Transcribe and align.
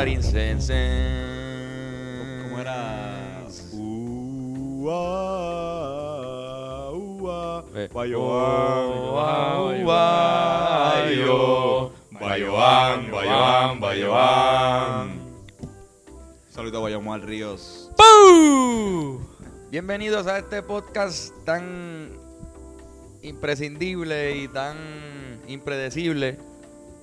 Paripurantarincense. 0.00 0.80
¿Cómo 2.48 2.58
era? 2.58 3.44
Ua, 4.80 4.96
ua, 6.90 7.64
Eh, 7.74 7.88
Bayoán, 7.92 8.88
Bayoán, 9.12 9.84
Bayo, 11.04 11.92
Bayoán, 12.10 13.10
Bayoán, 13.10 13.80
Bayoán. 13.80 15.20
Saludos 16.48 16.76
a 16.78 16.80
Bayomar 16.80 17.20
Ríos. 17.20 17.90
¡Pum! 17.98 19.18
Bienvenidos 19.70 20.26
a 20.26 20.38
este 20.38 20.62
podcast 20.62 21.34
tan 21.44 22.08
imprescindible 23.20 24.34
y 24.38 24.48
tan 24.48 24.78
impredecible 25.46 26.38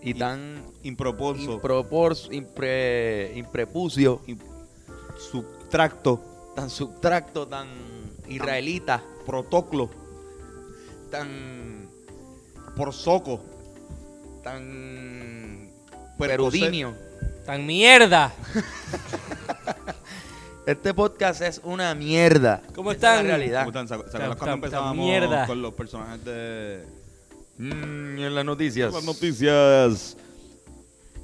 y 0.01 0.13
tan 0.13 0.63
Improponso, 0.83 1.53
impropors, 1.53 2.29
impre, 2.31 3.33
imprepucio, 3.35 4.21
subtracto, 5.31 6.21
tan 6.55 6.69
subtracto, 6.69 7.47
tan 7.47 7.67
israelita, 8.27 9.01
protoclo, 9.25 9.89
tan 11.11 11.89
por 12.75 12.93
soco, 12.93 13.41
tan 14.43 15.69
perudinio. 16.17 16.93
Tan 17.45 17.65
mierda. 17.65 18.33
Este 20.65 20.93
podcast 20.93 21.41
es 21.41 21.61
una 21.63 21.95
mierda. 21.95 22.61
¿Cómo 22.75 22.91
es 22.91 22.95
están? 22.97 23.25
la 23.25 23.37
realidad. 23.37 23.59
¿Cómo 23.65 23.69
están? 23.69 23.87
¿Se 23.87 23.93
acuerdan 23.93 24.11
Tan- 24.11 24.21
cuando 24.21 24.37
tan- 24.37 24.45
tan 24.47 24.53
empezábamos 24.55 24.97
mierda. 25.05 25.47
con 25.47 25.61
los 25.61 25.73
personajes 25.73 26.25
de 26.25 26.85
Mm, 27.57 28.19
en 28.19 28.35
las 28.35 28.45
noticias. 28.45 28.93
las 28.93 29.03
noticias? 29.03 30.15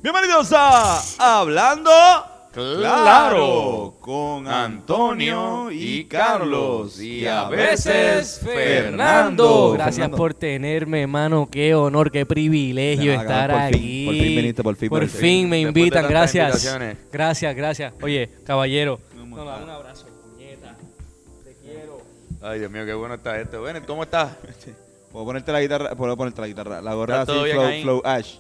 Bienvenidos 0.02 0.52
a 0.54 1.00
Hablando 1.20 1.80
Claro. 2.52 3.96
con 4.00 4.48
Antonio 4.48 5.72
y 5.72 6.06
Carlos 6.06 7.00
y 7.00 7.26
a 7.26 7.46
veces 7.50 8.40
Fernando. 8.44 9.72
Gracias 9.74 9.96
Fernando. 9.96 10.18
por 10.18 10.34
tenerme, 10.34 11.02
hermano. 11.04 11.48
Qué 11.52 11.74
honor, 11.74 12.12
qué 12.12 12.26
privilegio 12.26 13.12
nada, 13.16 13.24
estar 13.24 13.52
por 13.52 13.60
fin, 13.60 13.68
aquí. 13.76 14.06
por 14.06 14.14
fin 14.16 14.36
viniste, 14.36 14.64
por 14.64 14.76
fin 14.76 14.90
Por 14.90 15.08
fin 15.08 15.50
me 15.50 15.62
invitan, 15.62 16.08
gracias. 16.08 16.78
Gracias, 17.12 17.56
gracias. 17.56 17.94
Oye, 18.02 18.30
caballero. 18.46 19.00
¿Cómo 19.18 19.38
No, 19.38 19.44
un 19.44 19.70
abrazo, 19.70 20.06
puñeta. 20.08 20.76
Te 21.44 21.56
quiero. 21.56 22.02
Ay, 22.42 22.60
Dios 22.60 22.72
mío, 22.72 22.86
qué 22.86 22.94
bueno 22.94 23.16
está 23.16 23.40
esto. 23.40 23.62
Bueno, 23.62 23.82
¿cómo 23.88 24.04
estás? 24.04 24.32
Puedo 25.14 25.26
ponerte 25.26 25.52
la 25.54 25.62
guitarra, 25.62 25.96
puedo 25.96 26.18
ponerte 26.18 26.42
la 26.42 26.48
guitarra, 26.48 26.82
la 26.82 26.94
gorra 26.96 27.22
¿Está 27.22 27.32
así, 27.32 27.40
todo 27.40 27.44
bien 27.46 27.56
flow, 27.56 27.68
ahí? 27.68 27.82
flow 27.84 28.02
ash, 28.04 28.38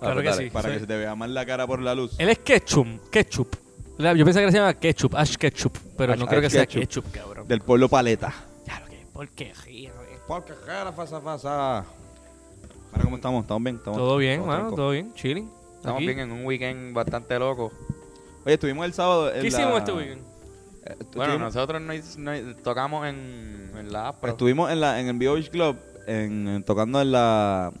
Claro 0.00 0.20
que 0.20 0.28
dale. 0.28 0.44
sí. 0.44 0.50
para 0.50 0.68
Sí. 0.68 0.74
que 0.74 0.80
se 0.80 0.86
te 0.86 0.96
vea 0.96 1.14
más 1.16 1.30
la 1.30 1.44
cara 1.46 1.66
por 1.66 1.80
la 1.80 1.94
luz. 1.94 2.14
Él 2.18 2.28
es 2.28 2.38
ketchup, 2.38 2.86
ketchup. 3.10 3.56
La- 3.98 4.14
Yo 4.14 4.24
pensé 4.24 4.40
que 4.44 4.50
se 4.52 4.56
llama 4.58 4.72
ketchup, 4.74 5.14
Ash 5.16 5.36
Ketchup, 5.36 5.76
pero 5.96 6.12
Ash- 6.14 6.18
no 6.18 6.26
creo 6.26 6.40
que 6.40 6.48
sea 6.50 6.64
Ketchup. 6.66 6.80
ketchup, 7.04 7.12
cabrón. 7.12 7.48
Del 7.48 7.60
pueblo 7.60 7.88
paleta. 7.88 8.32
Claro 8.64 8.86
que 8.86 9.06
porquería, 9.12 9.92
güey. 9.94 10.08
Porque 10.26 10.52
cara, 10.64 10.92
fasa, 10.92 11.20
fasa. 11.20 11.78
Ahora, 11.78 13.04
¿cómo 13.04 13.16
estamos? 13.16 13.42
¿Estamos 13.42 13.62
bien? 13.62 13.76
¿Estamos, 13.76 13.98
Todo 13.98 14.16
bien, 14.16 14.40
estamos 14.40 14.56
mano, 14.64 14.74
todo 14.76 14.90
bien, 14.90 15.12
chilling. 15.14 15.50
Estamos 15.76 15.96
Aquí. 15.98 16.06
bien 16.06 16.18
en 16.20 16.32
un 16.32 16.44
weekend 16.46 16.94
bastante 16.94 17.38
loco. 17.38 17.72
Oye, 18.44 18.54
estuvimos 18.54 18.84
el 18.86 18.92
sábado 18.94 19.28
en 19.32 19.42
¿Qué 19.42 19.50
la- 19.50 19.58
hicimos 19.58 19.78
este 19.78 19.92
weekend? 19.92 20.20
Eh, 20.20 20.96
Bueno, 21.14 21.34
estuvimos, 21.34 21.40
nosotros 21.54 21.82
no, 21.82 22.32
no- 22.32 22.56
tocamos 22.56 23.06
en, 23.06 23.70
en 23.76 23.92
la 23.92 24.08
APRO. 24.08 24.30
estuvimos 24.32 24.70
en, 24.72 24.80
la, 24.80 24.98
en 24.98 25.08
el 25.08 25.18
Beach 25.18 25.50
Club 25.50 25.76
en, 26.10 26.48
en- 26.48 26.64
tocando 26.64 27.00
en 27.00 27.12
la 27.12 27.72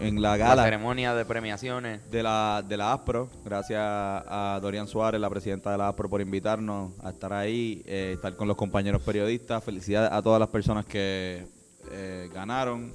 en 0.00 0.22
la 0.22 0.30
la 0.30 0.36
gala 0.36 0.64
ceremonia 0.64 1.12
de 1.14 1.24
premiaciones. 1.24 2.08
de 2.10 2.22
la, 2.22 2.62
de 2.66 2.76
la 2.76 2.92
ASPRO. 2.92 3.28
Gracias 3.44 3.80
a 3.82 4.58
Dorian 4.62 4.86
Suárez, 4.86 5.20
la 5.20 5.28
presidenta 5.30 5.72
de 5.72 5.78
la 5.78 5.88
ASPRO, 5.88 6.08
por 6.08 6.20
invitarnos 6.20 6.92
a 7.02 7.10
estar 7.10 7.32
ahí, 7.32 7.82
eh, 7.86 8.12
estar 8.14 8.36
con 8.36 8.46
los 8.46 8.56
compañeros 8.56 9.02
periodistas. 9.02 9.64
Felicidades 9.64 10.12
a 10.12 10.22
todas 10.22 10.38
las 10.38 10.48
personas 10.50 10.86
que 10.86 11.46
eh, 11.90 12.30
ganaron. 12.32 12.92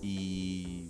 Y 0.00 0.88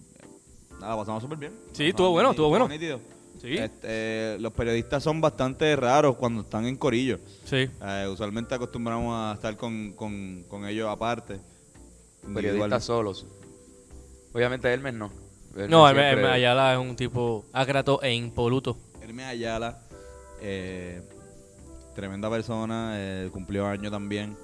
nada, 0.80 0.96
pasamos 0.96 1.22
súper 1.22 1.38
bien. 1.38 1.52
Sí, 1.72 1.88
estuvo 1.88 2.10
bueno, 2.10 2.30
estuvo 2.30 2.48
bueno. 2.48 2.68
nítido. 2.68 3.00
Sí. 3.40 3.54
Este, 3.54 4.38
los 4.38 4.52
periodistas 4.52 5.02
son 5.02 5.20
bastante 5.20 5.74
raros 5.74 6.16
cuando 6.16 6.42
están 6.42 6.64
en 6.66 6.76
corillo. 6.76 7.18
Sí. 7.44 7.68
Eh, 7.82 8.08
usualmente 8.10 8.54
acostumbramos 8.54 9.12
a 9.14 9.34
estar 9.34 9.56
con, 9.56 9.92
con, 9.92 10.44
con 10.48 10.64
ellos 10.66 10.88
aparte. 10.88 11.40
Periodistas 12.34 12.84
solos. 12.84 13.26
Obviamente 14.32 14.72
Hermes 14.72 14.94
no. 14.94 15.10
Hermes 15.54 15.68
No, 15.70 15.88
Hermes 15.88 16.04
siempre- 16.04 16.22
Hermes 16.22 16.36
Ayala 16.36 16.72
es 16.74 16.78
un 16.78 16.96
tipo 16.96 17.44
agrato 17.52 18.00
e 18.02 18.12
impoluto. 18.14 18.76
Hermes 19.00 19.26
Ayala, 19.26 19.80
eh, 20.40 21.02
tremenda 21.94 22.30
persona, 22.30 22.92
eh, 22.96 23.28
cumplió 23.32 23.66
año 23.66 23.90
también. 23.90 24.36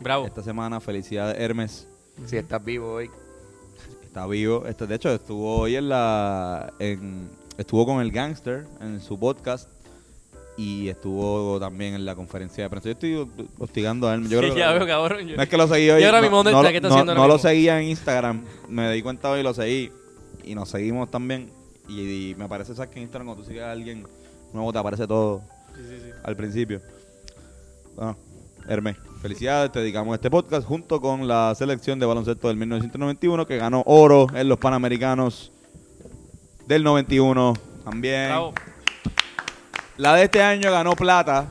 Bravo. 0.00 0.26
Esta 0.26 0.42
semana, 0.42 0.80
felicidades 0.80 1.38
Hermes, 1.38 1.86
Si 2.26 2.36
estás 2.36 2.64
vivo 2.64 2.92
hoy. 2.94 3.10
está 4.04 4.26
vivo. 4.26 4.66
Este, 4.66 4.86
de 4.86 4.94
hecho, 4.96 5.10
estuvo 5.12 5.58
hoy 5.58 5.76
en 5.76 5.88
la, 5.88 6.72
en, 6.80 7.28
estuvo 7.56 7.84
con 7.86 8.00
el 8.00 8.10
Gangster 8.10 8.66
en 8.80 9.00
su 9.00 9.18
podcast 9.18 9.68
y 10.58 10.88
estuvo 10.88 11.58
también 11.60 11.94
en 11.94 12.04
la 12.04 12.14
conferencia 12.16 12.64
de 12.64 12.68
prensa. 12.70 12.88
Yo 12.88 12.92
estoy 12.92 13.28
hostigando 13.58 14.08
a 14.08 14.14
Hermes. 14.14 14.28
Yo 14.28 14.38
creo 14.40 14.50
Sí, 14.50 14.54
que- 14.56 14.60
ya 14.60 14.72
veo, 14.72 14.86
cabrón. 14.86 15.26
yo- 15.26 15.36
No 15.36 15.42
es 15.42 15.48
que 15.48 15.56
lo 15.56 15.66
seguí 15.68 15.88
hoy. 15.88 16.02
Y 16.02 16.04
ahora 16.04 16.18
no, 16.18 16.22
mismo, 16.22 16.36
¿dónde 16.38 16.50
no, 16.52 16.58
está? 16.58 16.70
¿Qué 16.70 16.76
está 16.78 16.88
no- 16.88 16.94
haciendo 16.96 17.14
no 17.14 17.28
lo 17.28 17.38
seguía 17.38 17.80
en 17.80 17.88
Instagram. 17.88 18.44
Me 18.68 18.92
di 18.92 19.00
cuenta 19.02 19.30
hoy 19.30 19.40
y 19.40 19.42
lo 19.44 19.54
seguí. 19.54 19.90
Y 20.44 20.54
nos 20.56 20.68
seguimos 20.68 21.10
también. 21.10 21.50
Y, 21.88 22.00
y 22.30 22.34
me 22.36 22.48
parece, 22.48 22.74
¿sabes? 22.74 22.90
Que 22.90 22.98
en 22.98 23.04
Instagram 23.04 23.26
cuando 23.28 23.42
tú 23.44 23.48
sigues 23.48 23.62
a 23.62 23.70
alguien 23.72 24.04
nuevo 24.52 24.72
te 24.72 24.78
aparece 24.78 25.06
todo 25.06 25.42
Sí, 25.76 25.82
sí, 25.88 25.96
sí. 26.04 26.10
al 26.24 26.36
principio. 26.36 26.82
Bueno, 27.94 28.16
Hermes, 28.68 28.96
felicidades. 29.22 29.70
Te 29.72 29.78
dedicamos 29.80 30.14
este 30.14 30.30
podcast 30.30 30.66
junto 30.66 31.00
con 31.00 31.26
la 31.28 31.54
selección 31.56 31.98
de 31.98 32.04
baloncesto 32.06 32.48
del 32.48 32.56
1991 32.56 33.46
que 33.46 33.56
ganó 33.58 33.82
oro 33.86 34.26
en 34.34 34.48
los 34.48 34.58
Panamericanos 34.58 35.52
del 36.66 36.82
91 36.82 37.54
también. 37.84 38.26
Bravo. 38.26 38.52
La 39.98 40.14
de 40.14 40.22
este 40.22 40.40
año 40.40 40.70
ganó 40.70 40.92
plata, 40.92 41.48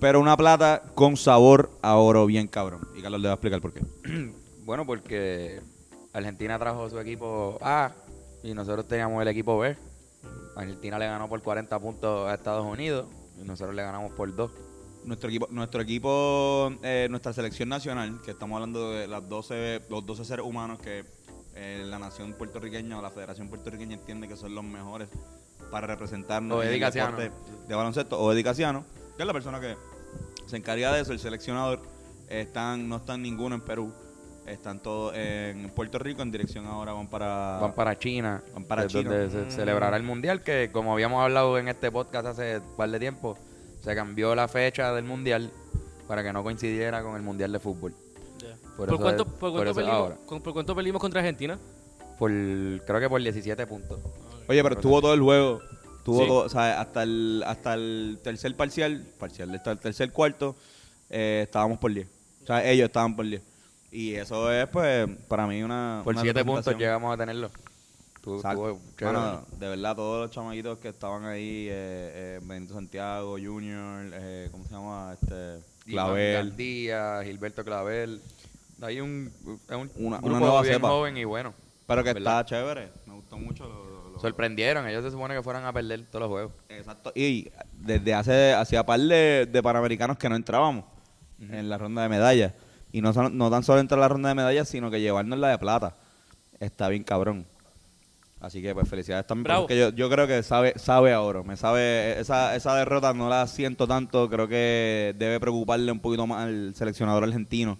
pero 0.00 0.18
una 0.18 0.36
plata 0.36 0.82
con 0.96 1.16
sabor 1.16 1.70
a 1.80 1.94
oro 1.94 2.26
bien 2.26 2.48
cabrón. 2.48 2.80
Y 2.96 3.02
Carlos 3.02 3.20
le 3.20 3.28
va 3.28 3.34
a 3.34 3.36
explicar 3.36 3.60
por 3.60 3.72
qué. 3.72 3.82
Bueno, 4.64 4.84
porque 4.84 5.62
Argentina 6.12 6.58
trajo 6.58 6.90
su 6.90 6.98
equipo 6.98 7.56
A 7.62 7.92
y 8.42 8.52
nosotros 8.52 8.86
teníamos 8.86 9.22
el 9.22 9.28
equipo 9.28 9.58
B. 9.58 9.78
Argentina 10.56 10.98
le 10.98 11.06
ganó 11.06 11.26
por 11.26 11.40
40 11.40 11.78
puntos 11.78 12.28
a 12.28 12.34
Estados 12.34 12.66
Unidos 12.66 13.06
y 13.40 13.46
nosotros 13.46 13.74
le 13.74 13.82
ganamos 13.82 14.12
por 14.12 14.34
2. 14.34 14.50
Nuestro 15.04 15.30
equipo, 15.30 15.46
nuestro 15.50 15.80
equipo 15.80 16.70
eh, 16.82 17.06
nuestra 17.08 17.32
selección 17.32 17.70
nacional, 17.70 18.20
que 18.22 18.32
estamos 18.32 18.56
hablando 18.56 18.90
de 18.90 19.06
las 19.06 19.26
12, 19.26 19.84
los 19.88 20.04
12 20.04 20.26
seres 20.26 20.44
humanos 20.44 20.80
que 20.80 21.06
eh, 21.54 21.84
la 21.86 21.98
nación 21.98 22.34
puertorriqueña 22.34 22.98
o 22.98 23.00
la 23.00 23.10
federación 23.10 23.48
puertorriqueña 23.48 23.94
entiende 23.94 24.28
que 24.28 24.36
son 24.36 24.54
los 24.54 24.64
mejores 24.64 25.08
para 25.70 25.86
representarnos 25.86 26.64
en 26.64 26.72
el 26.72 26.80
deporte 26.92 27.30
de 27.66 27.74
baloncesto, 27.74 28.20
o 28.20 28.32
Casiano, 28.42 28.84
que 29.16 29.22
es 29.22 29.26
la 29.26 29.32
persona 29.32 29.60
que 29.60 29.76
se 30.46 30.56
encarga 30.56 30.92
de 30.92 31.02
eso, 31.02 31.12
el 31.12 31.18
seleccionador. 31.18 31.80
Están, 32.28 32.88
no 32.88 32.96
están 32.96 33.22
ninguno 33.22 33.54
en 33.54 33.62
Perú, 33.62 33.90
están 34.46 34.80
todos 34.82 35.14
en 35.16 35.70
Puerto 35.70 35.98
Rico, 35.98 36.20
en 36.22 36.30
dirección 36.30 36.66
ahora 36.66 36.92
van 36.92 37.08
para... 37.08 37.58
Van 37.60 37.72
para 37.72 37.98
China, 37.98 38.42
Van 38.52 38.64
para 38.64 38.86
China. 38.86 39.10
donde 39.10 39.30
se 39.30 39.50
celebrará 39.50 39.96
el 39.96 40.02
Mundial, 40.02 40.42
que 40.42 40.70
como 40.72 40.92
habíamos 40.92 41.22
hablado 41.22 41.56
en 41.58 41.68
este 41.68 41.90
podcast 41.90 42.26
hace 42.26 42.58
un 42.58 42.76
par 42.76 42.90
de 42.90 42.98
tiempo, 42.98 43.38
se 43.82 43.94
cambió 43.94 44.34
la 44.34 44.46
fecha 44.46 44.92
del 44.92 45.04
Mundial 45.04 45.50
para 46.06 46.22
que 46.22 46.32
no 46.32 46.42
coincidiera 46.42 47.02
con 47.02 47.16
el 47.16 47.22
Mundial 47.22 47.50
de 47.52 47.58
fútbol. 47.60 47.94
Por 48.76 48.88
¿Por, 48.88 49.00
cuánto, 49.00 49.22
es- 49.24 49.28
por, 49.30 49.38
por 49.38 49.50
cuánto 49.52 49.62
eso 49.62 49.70
es 49.70 49.76
perdimos, 49.86 50.00
ahora. 50.00 50.16
con- 50.26 50.40
¿Por 50.42 50.52
cuánto 50.52 50.74
perdimos 50.74 51.00
contra 51.00 51.20
Argentina? 51.20 51.58
Por, 52.18 52.30
creo 52.30 53.00
que 53.00 53.08
por 53.08 53.22
17 53.22 53.66
puntos. 53.66 54.00
Oye, 54.48 54.62
pero 54.62 54.74
estuvo 54.76 55.00
todo 55.00 55.14
el 55.14 55.20
juego. 55.20 55.60
Tuvo 56.04 56.20
Sí. 56.22 56.26
todo, 56.26 56.44
o 56.44 56.48
sea, 56.48 56.80
hasta 56.80 57.02
el, 57.02 57.44
hasta 57.46 57.74
el 57.74 58.18
tercer 58.22 58.56
parcial, 58.56 59.06
parcial, 59.18 59.54
hasta 59.54 59.72
el 59.72 59.78
tercer 59.78 60.10
cuarto, 60.10 60.56
eh, 61.10 61.42
estábamos 61.44 61.78
por 61.78 61.92
10. 61.92 62.08
O 62.42 62.46
sea, 62.46 62.64
ellos 62.68 62.86
estaban 62.86 63.14
por 63.14 63.26
10. 63.26 63.42
Y 63.90 64.14
eso 64.14 64.50
es, 64.52 64.66
pues, 64.68 65.06
para 65.28 65.46
mí 65.46 65.62
una. 65.62 66.00
Por 66.04 66.14
una 66.14 66.22
7 66.22 66.44
puntos 66.44 66.74
llegamos 66.76 67.12
a 67.14 67.16
tenerlo. 67.18 67.50
Chévere. 68.22 68.76
Bueno, 69.00 69.46
de 69.58 69.68
verdad, 69.68 69.96
todos 69.96 70.22
los 70.26 70.30
chamaquitos 70.30 70.78
que 70.78 70.88
estaban 70.88 71.24
ahí, 71.24 71.66
eh, 71.70 72.36
eh, 72.36 72.40
Benito 72.42 72.74
Santiago, 72.74 73.36
Junior, 73.42 74.10
eh, 74.12 74.48
¿cómo 74.50 74.64
se 74.64 74.70
llama? 74.70 75.14
Este, 75.20 75.60
Clavel. 75.86 76.54
Díaz, 76.56 77.24
Gilberto 77.24 77.64
Clavel. 77.64 78.20
Hay 78.82 79.00
un, 79.00 79.32
un 79.46 79.60
Una- 79.96 80.18
grupo 80.18 80.26
una 80.26 80.38
nueva 80.40 80.62
bien 80.62 80.74
cepa. 80.74 80.88
joven 80.88 81.16
y 81.16 81.24
bueno. 81.24 81.54
Pero 81.86 82.04
que 82.04 82.12
¿Verdad? 82.12 82.40
está 82.40 82.56
chévere. 82.56 82.88
Me 83.06 83.14
gustó 83.14 83.38
mucho. 83.38 83.64
Lo- 83.66 83.97
Sorprendieron. 84.20 84.86
Ellos 84.88 85.04
se 85.04 85.10
supone 85.10 85.34
que 85.34 85.42
fueran 85.42 85.64
a 85.64 85.72
perder 85.72 86.06
todos 86.06 86.20
los 86.22 86.28
juegos. 86.30 86.52
Exacto. 86.68 87.12
Y 87.14 87.50
desde 87.72 88.14
hace 88.14 88.52
hacía 88.52 88.84
par 88.84 89.00
de, 89.00 89.48
de 89.50 89.62
panamericanos 89.62 90.18
que 90.18 90.28
no 90.28 90.36
entrábamos 90.36 90.84
en 91.40 91.68
la 91.68 91.78
ronda 91.78 92.02
de 92.02 92.08
medallas. 92.08 92.52
Y 92.92 93.00
no, 93.00 93.12
no 93.12 93.50
tan 93.50 93.62
solo 93.62 93.80
entrar 93.80 93.98
a 93.98 94.02
la 94.02 94.08
ronda 94.08 94.28
de 94.30 94.34
medallas, 94.34 94.68
sino 94.68 94.90
que 94.90 95.00
llevarnos 95.00 95.38
la 95.38 95.48
de 95.48 95.58
plata. 95.58 95.94
Está 96.60 96.88
bien 96.88 97.04
cabrón. 97.04 97.46
Así 98.40 98.62
que 98.62 98.72
pues 98.72 98.88
felicidades 98.88 99.26
también. 99.26 99.44
Bravo. 99.44 99.62
Porque 99.62 99.78
yo, 99.78 99.90
yo 99.90 100.08
creo 100.08 100.26
que 100.26 100.42
sabe, 100.42 100.74
sabe 100.78 101.12
a 101.12 101.20
oro. 101.20 101.44
Me 101.44 101.56
sabe, 101.56 102.20
esa, 102.20 102.54
esa 102.54 102.74
derrota 102.76 103.12
no 103.12 103.28
la 103.28 103.46
siento 103.46 103.86
tanto. 103.86 104.30
Creo 104.30 104.48
que 104.48 105.14
debe 105.18 105.40
preocuparle 105.40 105.90
un 105.90 106.00
poquito 106.00 106.26
más 106.26 106.46
al 106.46 106.74
seleccionador 106.74 107.24
argentino 107.24 107.78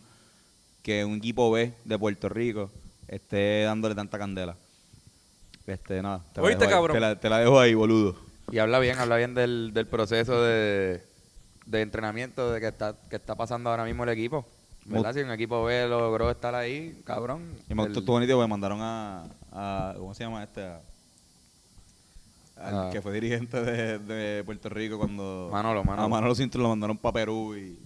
que 0.83 1.05
un 1.05 1.17
equipo 1.17 1.51
B 1.51 1.73
de 1.85 1.99
Puerto 1.99 2.29
Rico 2.29 2.71
esté 3.07 3.63
dándole 3.63 3.95
tanta 3.95 4.19
candela. 4.19 4.57
Este, 5.69 6.01
nada. 6.03 6.23
Te 6.33 6.41
la 6.41 6.47
¿Oíste, 6.47 6.65
ahí. 6.65 6.71
cabrón? 6.71 6.95
Te 6.95 7.01
la, 7.01 7.21
te 7.21 7.29
la 7.29 7.39
dejo 7.39 7.61
ahí, 7.61 7.75
boludo. 7.75 8.17
Y 8.51 8.59
habla 8.59 8.79
bien, 8.79 8.99
habla 8.99 9.17
bien 9.17 9.35
del, 9.35 9.73
del 9.75 9.87
proceso 9.87 10.43
de, 10.43 11.03
de 11.67 11.81
entrenamiento 11.83 12.51
de 12.51 12.61
que 12.61 12.69
está, 12.69 12.95
que 13.11 13.17
está 13.17 13.35
pasando 13.35 13.69
ahora 13.71 13.85
mismo 13.85 14.05
el 14.05 14.09
equipo. 14.11 14.47
¿Verdad? 14.87 15.13
Si 15.13 15.21
un 15.21 15.31
equipo 15.31 15.63
B 15.65 15.87
logró 15.87 16.31
estar 16.31 16.55
ahí, 16.55 16.99
cabrón. 17.05 17.43
Y 17.69 17.75
me 17.75 17.83
el- 17.83 17.89
gustó 17.89 18.01
estuvo 18.01 18.15
bonito 18.17 18.35
porque 18.37 18.49
mandaron 18.49 18.79
a, 18.81 19.25
a- 19.53 19.95
¿Cómo 19.99 20.15
se 20.15 20.25
llama 20.25 20.43
este? 20.43 20.63
A- 20.65 20.81
al 22.57 22.75
Ah. 22.75 22.91
que 22.91 23.01
fue 23.03 23.13
dirigente 23.13 23.61
de, 23.63 23.99
de 23.99 24.43
Puerto 24.45 24.69
Rico 24.71 24.97
cuando. 24.99 25.51
Manolo, 25.53 25.85
Manolo. 25.85 26.03
A 26.05 26.09
Manolo 26.09 26.35
Cinto 26.35 26.59
lo 26.59 26.71
mandaron 26.71 26.97
para 26.97 27.13
Perú 27.13 27.55
y. 27.55 27.79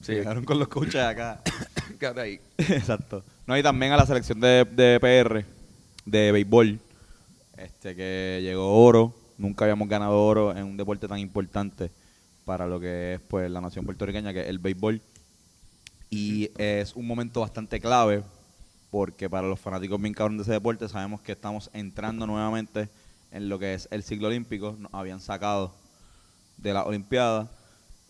Sí. 0.00 0.12
Se 0.12 0.20
quedaron 0.20 0.44
con 0.44 0.58
los 0.58 0.68
coaches 0.68 1.00
acá. 1.02 1.40
Quédate 1.98 2.20
ahí. 2.20 2.40
Exacto. 2.58 3.24
No, 3.46 3.56
y 3.56 3.62
también 3.62 3.92
a 3.92 3.96
la 3.96 4.04
selección 4.06 4.38
de, 4.38 4.66
de 4.70 5.00
PR, 5.00 5.44
de 6.04 6.30
béisbol, 6.32 6.78
este 7.56 7.94
que 7.96 8.40
llegó 8.42 8.84
oro. 8.84 9.14
Nunca 9.38 9.64
habíamos 9.64 9.88
ganado 9.88 10.20
oro 10.24 10.56
en 10.56 10.64
un 10.64 10.76
deporte 10.76 11.08
tan 11.08 11.18
importante 11.18 11.90
para 12.44 12.66
lo 12.66 12.78
que 12.78 13.14
es 13.14 13.20
pues 13.20 13.50
la 13.50 13.60
nación 13.60 13.84
puertorriqueña, 13.84 14.32
que 14.32 14.42
es 14.42 14.48
el 14.48 14.58
béisbol. 14.58 15.00
Y 16.10 16.50
es 16.60 16.94
un 16.94 17.06
momento 17.06 17.40
bastante 17.40 17.80
clave 17.80 18.22
porque 18.90 19.28
para 19.28 19.48
los 19.48 19.58
fanáticos 19.58 20.00
bien 20.00 20.14
cabrón 20.14 20.36
de 20.36 20.44
ese 20.44 20.52
deporte 20.52 20.88
sabemos 20.88 21.20
que 21.20 21.32
estamos 21.32 21.68
entrando 21.72 22.26
nuevamente 22.26 22.88
en 23.32 23.48
lo 23.48 23.58
que 23.58 23.74
es 23.74 23.88
el 23.90 24.04
ciclo 24.04 24.28
olímpico. 24.28 24.76
Nos 24.78 24.94
habían 24.94 25.20
sacado 25.20 25.72
de 26.58 26.72
la 26.72 26.84
Olimpiada. 26.84 27.50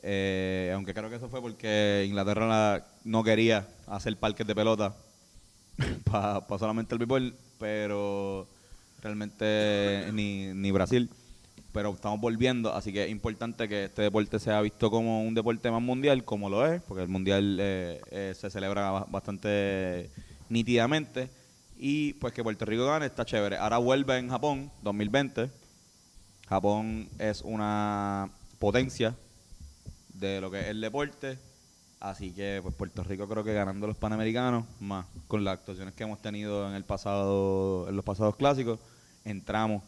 Eh, 0.02 0.70
aunque 0.74 0.92
creo 0.92 1.08
que 1.08 1.16
eso 1.16 1.30
fue 1.30 1.40
porque 1.40 2.04
Inglaterra 2.06 2.46
la- 2.46 2.86
no 3.04 3.24
quería 3.24 3.66
hacer 3.86 4.14
parques 4.18 4.46
de 4.46 4.54
pelota 4.54 4.94
para 6.04 6.44
solamente 6.58 6.94
el 6.94 6.98
béisbol, 6.98 7.34
pero 7.58 8.46
realmente 9.04 10.10
ni, 10.12 10.46
ni 10.54 10.70
Brasil. 10.72 11.08
Pero 11.72 11.92
estamos 11.92 12.20
volviendo, 12.20 12.72
así 12.72 12.92
que 12.92 13.04
es 13.04 13.10
importante 13.10 13.68
que 13.68 13.84
este 13.84 14.02
deporte 14.02 14.38
sea 14.38 14.60
visto 14.60 14.90
como 14.90 15.22
un 15.22 15.34
deporte 15.34 15.70
más 15.70 15.82
mundial, 15.82 16.24
como 16.24 16.48
lo 16.48 16.64
es, 16.66 16.80
porque 16.82 17.02
el 17.02 17.08
mundial 17.08 17.58
eh, 17.60 18.00
eh, 18.10 18.32
se 18.36 18.48
celebra 18.48 18.90
ba- 18.90 19.06
bastante 19.10 20.08
nítidamente. 20.48 21.28
Y 21.76 22.12
pues 22.14 22.32
que 22.32 22.44
Puerto 22.44 22.64
Rico 22.64 22.86
gane 22.86 23.06
está 23.06 23.24
chévere. 23.24 23.56
Ahora 23.56 23.78
vuelve 23.78 24.16
en 24.18 24.28
Japón, 24.30 24.70
2020. 24.82 25.50
Japón 26.48 27.08
es 27.18 27.42
una 27.42 28.30
potencia 28.60 29.14
de 30.14 30.40
lo 30.40 30.50
que 30.52 30.60
es 30.60 30.66
el 30.68 30.80
deporte. 30.80 31.38
Así 31.98 32.30
que 32.32 32.60
pues 32.62 32.74
Puerto 32.74 33.02
Rico 33.02 33.26
creo 33.28 33.42
que 33.42 33.52
ganando 33.52 33.86
los 33.88 33.96
Panamericanos, 33.96 34.64
más 34.78 35.06
con 35.26 35.42
las 35.42 35.54
actuaciones 35.58 35.94
que 35.94 36.04
hemos 36.04 36.22
tenido 36.22 36.68
en 36.68 36.74
el 36.74 36.84
pasado, 36.84 37.88
en 37.88 37.96
los 37.96 38.04
pasados 38.04 38.36
clásicos, 38.36 38.78
entramos 39.24 39.82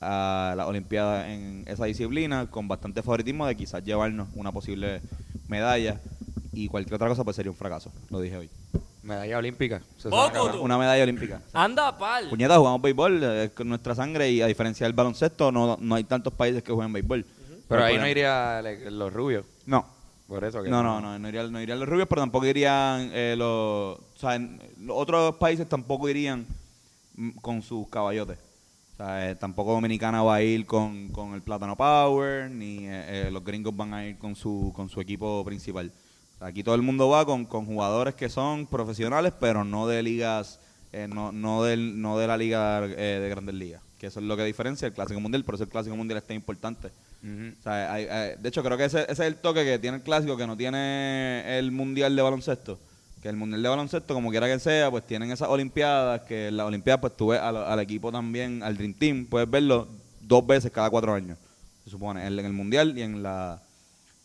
a 0.00 0.54
la 0.56 0.66
Olimpiada 0.66 1.32
en 1.32 1.64
esa 1.66 1.84
disciplina 1.84 2.46
con 2.50 2.66
bastante 2.68 3.02
favoritismo 3.02 3.46
de 3.46 3.56
quizás 3.56 3.84
llevarnos 3.84 4.28
una 4.34 4.50
posible 4.52 5.00
medalla 5.48 6.00
y 6.52 6.68
cualquier 6.68 6.94
otra 6.96 7.08
cosa 7.08 7.24
pues 7.24 7.36
sería 7.36 7.50
un 7.50 7.56
fracaso, 7.56 7.92
lo 8.10 8.20
dije 8.20 8.36
hoy. 8.36 8.50
Medalla 9.02 9.38
olímpica. 9.38 9.80
Poco. 10.08 10.60
Una 10.60 10.78
medalla 10.78 11.02
olímpica. 11.02 11.40
Anda, 11.52 11.96
pal. 11.98 12.28
Puñeta, 12.28 12.56
jugamos 12.56 12.80
béisbol, 12.82 13.22
eh, 13.24 13.44
es 13.44 13.50
con 13.50 13.68
nuestra 13.68 13.94
sangre 13.96 14.30
y 14.30 14.40
a 14.42 14.46
diferencia 14.46 14.86
del 14.86 14.92
baloncesto 14.92 15.50
no, 15.50 15.76
no 15.80 15.94
hay 15.96 16.04
tantos 16.04 16.32
países 16.32 16.62
que 16.62 16.72
jueguen 16.72 16.92
béisbol. 16.92 17.24
Pero 17.68 17.84
ahí 17.84 17.96
no 17.98 18.06
iría 18.06 18.62
los 18.90 19.12
rubios. 19.12 19.44
No, 19.66 19.86
Por 20.28 20.44
eso 20.44 20.62
que 20.62 20.68
No, 20.68 20.82
no, 20.82 21.00
no, 21.00 21.18
no 21.18 21.28
irían, 21.28 21.50
no 21.50 21.60
irían 21.60 21.80
los 21.80 21.88
rubios, 21.88 22.06
pero 22.08 22.20
tampoco 22.22 22.46
irían 22.46 23.10
eh, 23.12 23.34
los... 23.36 23.98
O 23.98 24.18
sea, 24.18 24.34
en- 24.36 24.60
los 24.80 24.96
otros 24.96 25.36
países 25.36 25.68
tampoco 25.68 26.08
irían 26.08 26.46
mm, 27.16 27.30
con 27.40 27.62
sus 27.62 27.88
caballotes. 27.88 28.38
Sea, 29.04 29.34
tampoco 29.36 29.72
Dominicana 29.72 30.22
va 30.22 30.36
a 30.36 30.42
ir 30.42 30.64
con, 30.64 31.08
con 31.08 31.34
el 31.34 31.42
Plátano 31.42 31.76
Power, 31.76 32.50
ni 32.50 32.86
eh, 32.86 33.26
eh, 33.26 33.30
los 33.32 33.42
gringos 33.42 33.74
van 33.76 33.94
a 33.94 34.06
ir 34.06 34.16
con 34.16 34.36
su, 34.36 34.72
con 34.76 34.88
su 34.88 35.00
equipo 35.00 35.44
principal. 35.44 35.90
O 36.36 36.38
sea, 36.38 36.46
aquí 36.48 36.62
todo 36.62 36.74
el 36.76 36.82
mundo 36.82 37.08
va 37.08 37.24
con, 37.26 37.44
con 37.44 37.66
jugadores 37.66 38.14
que 38.14 38.28
son 38.28 38.66
profesionales, 38.66 39.32
pero 39.40 39.64
no 39.64 39.88
de 39.88 40.02
ligas, 40.04 40.60
eh, 40.92 41.08
no, 41.08 41.32
no, 41.32 41.64
del, 41.64 42.00
no 42.00 42.16
de 42.16 42.26
la 42.28 42.36
liga 42.36 42.84
eh, 42.84 43.18
de 43.20 43.28
grandes 43.28 43.54
ligas. 43.56 43.82
Que 43.98 44.06
eso 44.06 44.20
es 44.20 44.26
lo 44.26 44.36
que 44.36 44.44
diferencia 44.44 44.86
el 44.86 44.92
Clásico 44.94 45.18
Mundial, 45.20 45.44
por 45.44 45.56
eso 45.56 45.64
el 45.64 45.70
Clásico 45.70 45.96
Mundial 45.96 46.18
es 46.18 46.26
tan 46.26 46.36
importante. 46.36 46.88
Ujú. 47.24 47.54
O 47.58 47.62
sea, 47.62 47.92
hay- 47.92 48.06
hay- 48.06 48.36
de 48.38 48.48
hecho, 48.48 48.62
creo 48.62 48.76
que 48.76 48.84
ese, 48.84 49.02
ese 49.02 49.12
es 49.12 49.20
el 49.20 49.36
toque 49.36 49.64
que 49.64 49.78
tiene 49.80 49.96
el 49.98 50.02
clásico, 50.04 50.36
que 50.36 50.46
no 50.46 50.56
tiene 50.56 51.58
el 51.58 51.72
mundial 51.72 52.14
de 52.14 52.22
baloncesto. 52.22 52.78
Que 53.22 53.28
el 53.28 53.36
mundial 53.36 53.62
de 53.62 53.68
baloncesto, 53.68 54.14
como 54.14 54.30
quiera 54.30 54.48
que 54.48 54.58
sea, 54.58 54.90
pues 54.90 55.06
tienen 55.06 55.30
esas 55.30 55.48
olimpiadas, 55.48 56.22
que 56.22 56.48
en 56.48 56.56
las 56.56 56.66
olimpiadas, 56.66 57.00
pues 57.00 57.16
tú 57.16 57.28
ves 57.28 57.40
al, 57.40 57.56
al 57.56 57.78
equipo 57.78 58.10
también, 58.10 58.62
al 58.64 58.76
Dream 58.76 58.94
Team, 58.94 59.26
puedes 59.26 59.48
verlo 59.48 59.86
dos 60.20 60.44
veces 60.44 60.72
cada 60.72 60.90
cuatro 60.90 61.14
años, 61.14 61.38
se 61.84 61.90
supone, 61.90 62.26
en, 62.26 62.38
en 62.38 62.44
el 62.44 62.52
mundial 62.52 62.98
y 62.98 63.02
en 63.02 63.22
la 63.22 63.62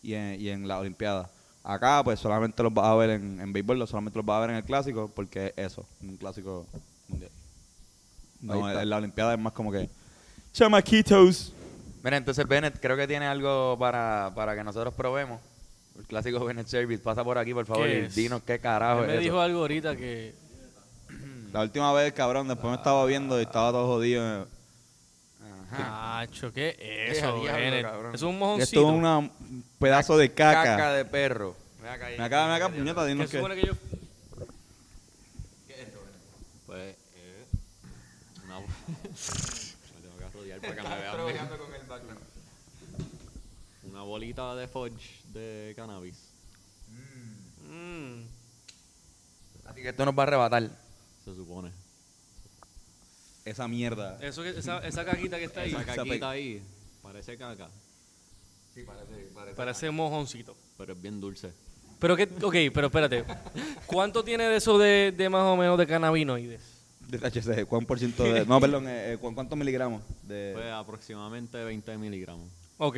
y 0.02 0.14
en, 0.14 0.40
y 0.40 0.48
en 0.48 0.66
la 0.66 0.78
olimpiada. 0.78 1.30
Acá, 1.62 2.02
pues 2.02 2.18
solamente 2.18 2.62
los 2.62 2.72
vas 2.74 2.86
a 2.86 2.94
ver 2.94 3.10
en, 3.10 3.40
en 3.40 3.52
béisbol, 3.52 3.86
solamente 3.86 4.18
los 4.18 4.26
vas 4.26 4.38
a 4.38 4.40
ver 4.40 4.50
en 4.50 4.56
el 4.56 4.64
clásico, 4.64 5.10
porque 5.14 5.52
es 5.56 5.72
eso, 5.72 5.86
un 6.02 6.16
clásico 6.16 6.66
mundial. 7.08 7.30
No, 8.40 8.68
está. 8.68 8.82
en 8.82 8.90
la 8.90 8.96
olimpiada 8.96 9.34
es 9.34 9.40
más 9.40 9.52
como 9.52 9.70
que, 9.70 9.88
chamaquitos. 10.52 11.52
Mira, 12.02 12.16
entonces 12.16 12.46
Bennett 12.46 12.80
creo 12.80 12.96
que 12.96 13.06
tiene 13.06 13.26
algo 13.26 13.76
para, 13.78 14.32
para 14.34 14.56
que 14.56 14.64
nosotros 14.64 14.94
probemos. 14.94 15.40
El 15.98 16.04
clásico 16.06 16.44
Bennett 16.44 16.66
Service. 16.68 17.02
Pasa 17.02 17.24
por 17.24 17.38
aquí, 17.38 17.52
por 17.52 17.66
favor, 17.66 17.86
¿Qué 17.86 17.94
y 18.00 18.04
es? 18.04 18.14
dinos 18.14 18.42
qué 18.46 18.58
carajo 18.60 19.00
Él 19.00 19.04
es 19.04 19.08
me 19.08 19.14
eso. 19.14 19.22
dijo 19.22 19.40
algo 19.40 19.60
ahorita 19.60 19.96
que. 19.96 20.34
La 21.52 21.62
última 21.62 21.92
vez, 21.92 22.12
cabrón, 22.12 22.46
después 22.48 22.70
me 22.70 22.76
estaba 22.76 23.04
viendo 23.06 23.38
y 23.38 23.42
estaba 23.42 23.70
todo 23.72 23.86
jodido. 23.86 24.46
Ajá. 25.70 26.26
Cacho, 26.26 26.52
¿qué 26.52 26.76
es 26.78 27.18
eso, 27.18 27.40
diablo, 27.40 27.52
Bennett? 27.60 27.82
cabrón. 27.82 28.14
Es 28.14 28.22
un 28.22 28.28
Esto 28.34 28.38
mojoncito. 28.38 28.80
es 28.80 28.86
una- 28.94 29.18
un 29.18 29.64
pedazo 29.78 30.16
de 30.16 30.32
caca. 30.32 30.62
Caca 30.62 30.92
de 30.92 31.04
perro. 31.04 31.56
Ven 31.82 31.90
acá. 31.90 32.08
Me 32.16 32.24
acaba, 32.24 32.48
me 32.48 32.54
acaba, 32.54 32.74
puñeta, 32.74 33.02
¿Qué 33.02 33.08
dinos 33.08 33.30
qué. 33.30 33.36
supone 33.38 33.54
que 33.56 33.66
yo.? 33.66 33.72
Pues, 36.66 36.96
eh, 37.16 37.44
una... 38.44 38.60
me 38.60 38.66
tengo 40.02 40.18
que 40.18 40.24
arrodillar 40.24 40.60
para 40.60 40.74
que 40.76 40.82
me 40.82 40.88
vean 40.88 41.26
bien. 41.26 42.18
Una 43.90 44.02
bolita 44.02 44.54
de 44.54 44.68
fudge 44.68 45.17
de 45.38 45.72
cannabis. 45.74 46.16
Mm. 47.70 48.22
Así 49.66 49.82
que 49.82 49.88
esto 49.90 50.04
nos 50.04 50.16
va 50.18 50.22
a 50.22 50.26
arrebatar. 50.26 50.70
Se 51.24 51.34
supone. 51.34 51.70
Esa 53.44 53.68
mierda. 53.68 54.18
Eso 54.20 54.42
que, 54.42 54.50
esa, 54.50 54.78
esa 54.86 55.04
caquita 55.04 55.38
que 55.38 55.44
está 55.44 55.60
ahí 55.62 55.70
Esa 55.70 55.82
Esa 55.82 55.94
caquita 55.96 56.30
ahí 56.30 56.62
parece 57.02 57.36
caca, 57.38 57.68
Sí, 58.74 58.82
parece, 58.84 59.28
parece. 59.34 59.56
parece 59.56 59.90
mojoncito. 59.90 60.56
pero 60.76 60.92
es 60.92 61.00
bien 61.02 61.20
dulce. 61.20 61.50
Pero 61.98 62.14
que, 62.16 62.24
ok, 62.24 62.54
pero 62.74 62.86
espérate. 62.88 63.24
¿Cuánto 63.86 64.22
tiene 64.22 64.44
de 64.44 64.56
eso 64.56 64.78
de, 64.78 65.12
de 65.16 65.28
más 65.28 65.42
o 65.44 65.56
menos 65.56 65.78
de 65.78 65.86
cannabinoides? 65.86 66.60
De 67.08 67.18
THC, 67.18 67.64
¿cuán 67.66 67.86
por 67.86 67.98
ciento 67.98 68.22
de.? 68.22 68.44
No, 68.44 68.60
perdón, 68.60 68.86
eh, 68.86 69.14
eh, 69.14 69.18
¿cu- 69.18 69.34
¿cuántos 69.34 69.58
miligramos? 69.58 70.02
De, 70.22 70.52
Pues 70.54 70.70
aproximadamente 70.70 71.56
20 71.64 71.96
miligramos 71.98 72.46
Ok. 72.76 72.96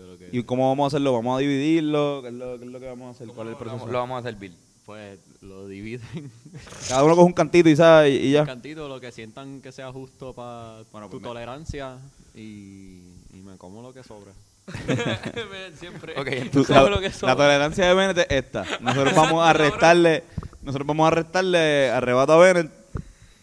De 0.00 0.06
lo 0.12 0.18
que... 0.18 0.28
¿Y 0.32 0.42
cómo 0.44 0.68
vamos 0.68 0.84
a 0.84 0.86
hacerlo? 0.88 1.12
¿Vamos 1.12 1.36
a 1.36 1.40
dividirlo? 1.40 2.20
¿Qué 2.22 2.28
es 2.28 2.34
lo, 2.34 2.58
qué 2.58 2.64
es 2.64 2.70
lo 2.70 2.80
que 2.80 2.86
vamos 2.86 3.08
a 3.08 3.10
hacer? 3.10 3.28
¿Cuál 3.34 3.48
es 3.48 3.52
el 3.52 3.58
Lo 3.58 3.64
vamos- 3.64 3.72
proceso? 3.80 3.92
Lo 3.92 3.98
vamos 3.98 4.20
a 4.20 4.22
servir. 4.28 4.52
Pues 4.86 5.18
lo 5.40 5.68
dividen 5.68 6.32
Cada 6.88 7.04
uno 7.04 7.14
coge 7.14 7.26
un 7.26 7.32
cantito 7.32 7.68
y, 7.68 7.76
sabe, 7.76 8.10
y, 8.10 8.16
y 8.28 8.32
ya. 8.32 8.40
un 8.40 8.46
cantito, 8.46 8.88
lo 8.88 8.98
que 9.00 9.12
sientan 9.12 9.60
que 9.60 9.70
sea 9.72 9.92
justo 9.92 10.32
para 10.34 10.82
Bueno, 10.90 11.06
tu 11.06 11.12
pues 11.12 11.22
me- 11.22 11.28
tolerancia 11.28 11.98
y, 12.34 12.98
y 13.32 13.36
me 13.44 13.56
como 13.56 13.82
lo 13.82 13.92
que 13.94 14.02
sobra. 14.02 14.32
Siempre. 15.78 16.14
Ok, 16.18 16.50
Tú- 16.50 16.64
la, 16.68 16.76
como 16.80 16.88
lo 16.90 17.00
que 17.00 17.10
la 17.22 17.36
tolerancia 17.36 17.86
de 17.86 17.94
Bennett 17.94 18.18
es 18.18 18.26
esta. 18.30 18.64
Nosotros 18.80 19.14
vamos 19.14 19.46
a 19.46 19.52
restarle, 19.52 20.24
nosotros 20.62 20.86
vamos 20.86 21.06
a 21.06 21.10
restarle 21.10 21.90
arrebato 21.90 22.32
a 22.32 22.38
Bennett 22.38 22.70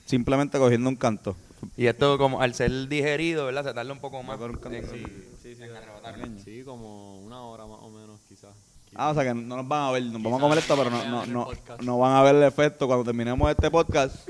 simplemente 0.05 0.57
cogiendo 0.57 0.89
un 0.89 0.95
canto. 0.95 1.35
y 1.77 1.85
esto 1.87 2.17
como 2.17 2.41
al 2.41 2.53
ser 2.55 2.87
digerido, 2.87 3.45
¿verdad? 3.45 3.63
Se 3.65 3.73
tarda 3.73 3.91
un 3.93 3.99
poco 3.99 4.21
más. 4.23 4.39
En- 4.41 4.83
Sí, 5.41 5.55
sí, 5.55 5.63
sí, 6.43 6.63
como 6.63 7.19
una 7.19 7.41
hora 7.43 7.65
más 7.65 7.79
o 7.81 7.89
menos 7.89 8.19
quizás. 8.27 8.51
Ah, 8.95 9.09
o 9.09 9.13
sea 9.13 9.23
que 9.23 9.33
no 9.33 9.55
nos 9.57 9.67
van 9.67 9.81
a 9.83 9.91
ver, 9.91 10.03
nos 10.03 10.21
vamos 10.23 10.39
a 10.39 10.41
comer 10.41 10.57
esto, 10.59 10.75
pero 10.77 10.89
no, 10.89 11.03
no, 11.05 11.25
no, 11.25 11.47
no 11.81 11.97
van 11.99 12.15
a 12.15 12.23
ver 12.23 12.35
el 12.35 12.43
efecto. 12.43 12.87
Cuando 12.87 13.03
terminemos 13.03 13.49
este 13.51 13.69
podcast, 13.69 14.27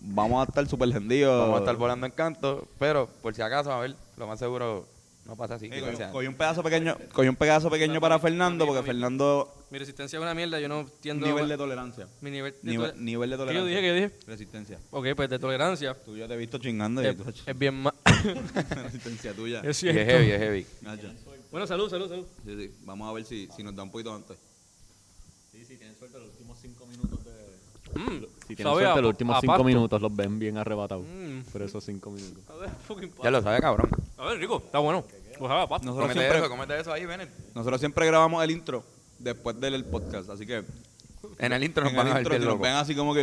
vamos 0.00 0.40
a 0.40 0.48
estar 0.48 0.66
súper 0.68 0.90
hendidos. 0.94 1.40
Vamos 1.40 1.56
a 1.56 1.60
estar 1.60 1.76
volando 1.76 2.06
en 2.06 2.12
canto, 2.12 2.66
pero 2.78 3.08
por 3.22 3.34
si 3.34 3.42
acaso, 3.42 3.72
a 3.72 3.80
ver, 3.80 3.94
lo 4.16 4.26
más 4.26 4.38
seguro 4.38 4.86
no 5.26 5.36
pasa 5.36 5.54
así. 5.54 5.68
Cogí, 5.70 5.96
sea- 5.96 6.10
cogí 6.10 6.26
un 6.26 6.34
pedazo 6.34 6.62
pequeño, 6.62 6.96
cogí 7.12 7.28
un 7.28 7.36
pedazo 7.36 7.70
pequeño 7.70 8.00
para 8.00 8.18
Fernando, 8.18 8.66
porque 8.66 8.82
Fernando 8.82 9.48
Mi 9.70 9.78
resistencia 9.78 10.16
es 10.18 10.22
una 10.22 10.34
mierda, 10.34 10.58
yo 10.58 10.68
no 10.68 10.80
entiendo... 10.80 11.26
Nivel 11.26 11.48
de 11.48 11.56
tolerancia. 11.56 12.08
Mi 12.20 12.30
nivel 12.30 12.54
de 12.60 12.92
Nivel, 12.96 13.30
de 13.30 13.36
¿Qué 13.36 13.42
yo 13.42 13.46
tolerancia. 13.46 13.64
dije? 13.68 13.80
¿Qué 13.80 13.86
yo 13.88 13.94
dije? 13.94 14.10
Resistencia. 14.26 14.78
Ok, 14.90 15.06
pues 15.14 15.30
de 15.30 15.38
tolerancia. 15.38 15.94
Tú 16.04 16.16
ya 16.16 16.26
te 16.26 16.34
he 16.34 16.36
visto 16.36 16.58
chingando 16.58 17.00
y 17.02 17.06
Es, 17.06 17.16
tú 17.16 17.24
es 17.46 17.58
bien 17.58 17.74
más... 17.82 17.94
resistencia 18.74 19.32
tuya. 19.32 19.58
es 19.60 19.64
Y 19.64 19.70
es 19.70 19.76
cierto. 19.94 20.00
heavy, 20.12 20.30
es 20.32 20.38
heavy. 20.40 20.66
Nacho. 20.82 21.12
Bueno, 21.52 21.66
salud, 21.68 21.88
salud, 21.88 22.08
salud. 22.08 22.26
Sí, 22.44 22.56
sí. 22.56 22.74
Vamos 22.84 23.08
a 23.08 23.12
ver 23.12 23.24
si, 23.24 23.48
si 23.56 23.62
nos 23.62 23.74
da 23.76 23.82
un 23.84 23.90
poquito 23.92 24.12
antes. 24.14 24.36
Sí, 25.52 25.64
sí, 25.64 25.76
tienen 25.76 25.96
suerte 25.96 26.18
los 26.18 26.28
últimos 26.30 26.58
cinco 26.60 26.86
minutos 26.86 27.24
de... 27.24 27.30
Mm, 27.94 28.24
Si 28.48 28.56
tienen 28.56 28.64
sabe 28.72 28.82
suerte 28.84 29.02
los 29.02 29.08
últimos 29.10 29.36
a 29.36 29.40
cinco 29.40 29.52
pasto. 29.52 29.64
minutos 29.64 30.02
los 30.02 30.14
ven 30.16 30.38
bien 30.40 30.58
arrebatados. 30.58 31.04
Mm. 31.06 31.42
Por 31.52 31.62
esos 31.62 31.84
cinco 31.84 32.10
minutos. 32.10 32.42
A 32.48 32.54
ver, 32.56 32.70
fucking 32.88 33.12
Ya 33.22 33.30
lo 33.30 33.40
sabe, 33.42 33.60
cabrón. 33.60 33.88
A 34.16 34.26
ver, 34.26 34.38
rico, 34.38 34.62
está 34.64 34.78
bueno. 34.80 35.04
Pues 35.38 35.50
a 35.52 35.66
pasto. 35.68 35.86
Nosotros 35.86 36.12
siempre, 36.12 36.38
eso, 36.38 36.48
cómete 36.48 36.78
eso 36.80 36.92
ahí, 36.92 37.06
Bennett. 37.06 37.30
nosotros 37.54 37.80
siempre 37.80 38.04
grabamos 38.06 38.42
el 38.44 38.50
intro 38.50 38.84
después 39.20 39.60
del 39.60 39.84
podcast, 39.84 40.30
así 40.30 40.46
que 40.46 40.64
En 41.38 41.52
el 41.52 41.62
intro 41.62 41.84
nos 41.84 41.92
en 41.92 41.96
van 41.98 42.06
el 42.08 42.12
a 42.12 42.14
ver 42.16 42.22
intro 42.22 42.30
bien 42.32 42.42
si 42.42 42.46
nos 42.46 42.54
locos. 42.54 42.62
ven 42.68 42.76
así 42.76 42.94
como 42.94 43.14
que 43.14 43.22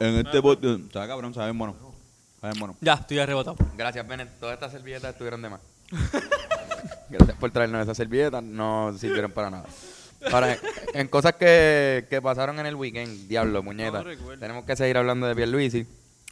en 0.00 0.26
este 0.26 0.42
podcast, 0.42 0.92
sabe 0.92 1.08
cabrón, 1.08 1.32
saben 1.34 1.56
bueno. 1.56 1.76
Saben 2.40 2.58
bueno. 2.58 2.76
Ya, 2.80 2.94
estoy 2.94 3.18
arrebatado. 3.20 3.56
Gracias, 3.76 4.06
Bennett. 4.06 4.38
Todas 4.40 4.54
estas 4.54 4.72
servilletas 4.72 5.12
estuvieron 5.12 5.40
de 5.40 5.48
más. 5.50 5.60
Gracias 7.10 7.36
por 7.38 7.50
traernos 7.50 7.82
esas 7.82 7.96
servilletas. 7.96 8.42
No 8.42 8.92
sirvieron 8.98 9.30
para 9.30 9.50
nada. 9.50 9.64
Ahora, 10.32 10.56
en 10.94 11.08
cosas 11.08 11.34
que, 11.34 12.06
que 12.08 12.20
pasaron 12.22 12.58
en 12.58 12.66
el 12.66 12.74
weekend, 12.74 13.28
diablo, 13.28 13.62
muñeca. 13.62 14.02
Recuerdo. 14.02 14.40
tenemos 14.40 14.64
que 14.64 14.74
seguir 14.74 14.96
hablando 14.96 15.26
de 15.26 15.34
Pierluisi, 15.36 15.86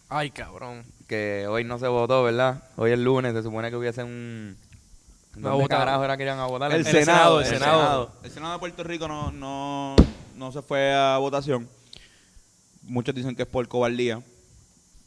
Ay, 0.09 0.31
cabrón. 0.31 0.83
que 1.07 1.47
hoy 1.49 1.62
no 1.65 1.79
se 1.79 1.87
votó, 1.89 2.23
¿verdad? 2.23 2.62
Hoy 2.77 2.93
es 2.93 2.99
lunes, 2.99 3.35
se 3.35 3.43
supone 3.43 3.71
que 3.71 3.77
hubiese 3.77 4.03
un... 4.03 4.57
Una 5.37 5.49
¿Dónde 5.49 5.62
votación. 5.62 5.69
carajo 5.87 6.05
era 6.05 6.17
que 6.17 6.23
iban 6.25 6.39
a 6.39 6.47
votar? 6.47 6.73
El 6.73 6.85
Senado, 6.85 7.41
el 7.41 7.47
Senado. 7.47 8.12
El 8.23 8.31
Senado 8.31 8.53
de 8.53 8.59
Puerto 8.59 8.85
Rico 8.85 9.09
no, 9.09 9.33
no, 9.33 9.97
no 10.37 10.53
se 10.53 10.61
fue 10.62 10.93
a 10.93 11.17
votación. 11.19 11.69
Muchos 12.83 13.15
dicen 13.15 13.35
que 13.35 13.43
es 13.43 13.49
por 13.49 13.67
cobardía, 13.69 14.23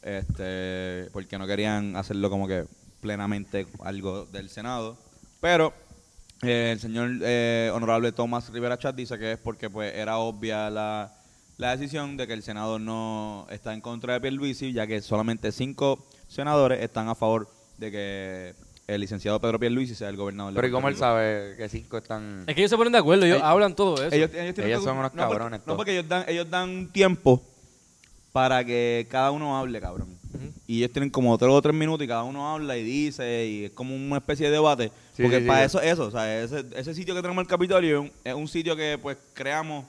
este, 0.02 1.08
porque 1.12 1.38
no 1.38 1.46
querían 1.46 1.94
hacerlo 1.96 2.28
como 2.30 2.48
que 2.48 2.66
plenamente 3.00 3.66
algo 3.84 4.24
del 4.26 4.48
Senado. 4.50 4.96
Pero 5.40 5.72
eh, 6.42 6.70
el 6.72 6.80
señor 6.80 7.10
eh, 7.22 7.70
honorable 7.72 8.10
Tomás 8.12 8.50
Rivera 8.50 8.78
Chat 8.78 8.96
dice 8.96 9.18
que 9.18 9.32
es 9.32 9.38
porque 9.38 9.70
pues 9.70 9.94
era 9.94 10.18
obvia 10.18 10.70
la, 10.70 11.12
la 11.56 11.76
decisión 11.76 12.16
de 12.16 12.26
que 12.26 12.32
el 12.32 12.42
Senado 12.42 12.78
no 12.78 13.46
está 13.50 13.74
en 13.74 13.80
contra 13.80 14.14
de 14.14 14.20
Pierluisi, 14.20 14.72
ya 14.72 14.86
que 14.86 15.00
solamente 15.02 15.52
cinco 15.52 16.04
senadores 16.26 16.82
están 16.82 17.08
a 17.08 17.14
favor 17.14 17.48
de 17.78 17.90
que 17.90 18.54
el 18.86 19.00
licenciado 19.00 19.40
Pedro 19.40 19.58
Pierluisi 19.58 19.94
sea 19.94 20.08
el 20.08 20.16
gobernador 20.16 20.52
de 20.52 20.56
Pero 20.56 20.68
¿y 20.68 20.70
cómo 20.70 20.88
él 20.88 20.96
sabe 20.96 21.54
que 21.56 21.68
cinco 21.68 21.98
están...? 21.98 22.44
Es 22.46 22.54
que 22.54 22.60
ellos 22.60 22.70
se 22.70 22.76
ponen 22.76 22.92
de 22.92 22.98
acuerdo, 22.98 23.24
ellos 23.24 23.42
hablan 23.42 23.74
todo 23.74 23.96
eso. 23.96 24.14
Ellos, 24.14 24.30
ellos, 24.34 24.82
son 24.84 24.98
unos 24.98 25.14
no, 25.14 25.22
porque- 25.22 25.34
cabrones 25.38 25.60
No, 25.66 25.76
porque 25.76 25.92
ellos 25.92 26.08
dan, 26.08 26.24
ellos 26.28 26.48
dan 26.48 26.88
tiempo 26.92 27.42
para 28.32 28.64
que 28.64 29.06
cada 29.10 29.30
uno 29.30 29.58
hable, 29.58 29.80
cabrón. 29.80 30.08
Y 30.66 30.78
ellos 30.78 30.92
tienen 30.92 31.08
como 31.10 31.36
tres 31.38 31.50
o 31.50 31.62
tres 31.62 31.74
minutos 31.74 32.04
y 32.04 32.08
cada 32.08 32.22
uno 32.22 32.52
habla 32.52 32.76
y 32.76 32.82
dice 32.84 33.46
y 33.46 33.64
es 33.64 33.70
como 33.70 33.94
una 33.94 34.18
especie 34.18 34.46
de 34.46 34.52
debate. 34.52 34.92
Sí, 35.16 35.22
porque 35.22 35.40
sí, 35.40 35.46
para 35.46 35.60
sí. 35.60 35.64
eso 35.66 35.80
es 35.80 35.92
eso. 35.92 36.04
O 36.04 36.10
sea, 36.10 36.42
ese, 36.42 36.64
ese 36.74 36.94
sitio 36.94 37.14
que 37.14 37.22
tenemos 37.22 37.40
el 37.42 37.48
Capitolio 37.48 37.96
es 37.96 38.02
un, 38.02 38.12
es 38.22 38.34
un 38.34 38.46
sitio 38.46 38.76
que 38.76 38.98
pues 39.00 39.16
creamos, 39.32 39.86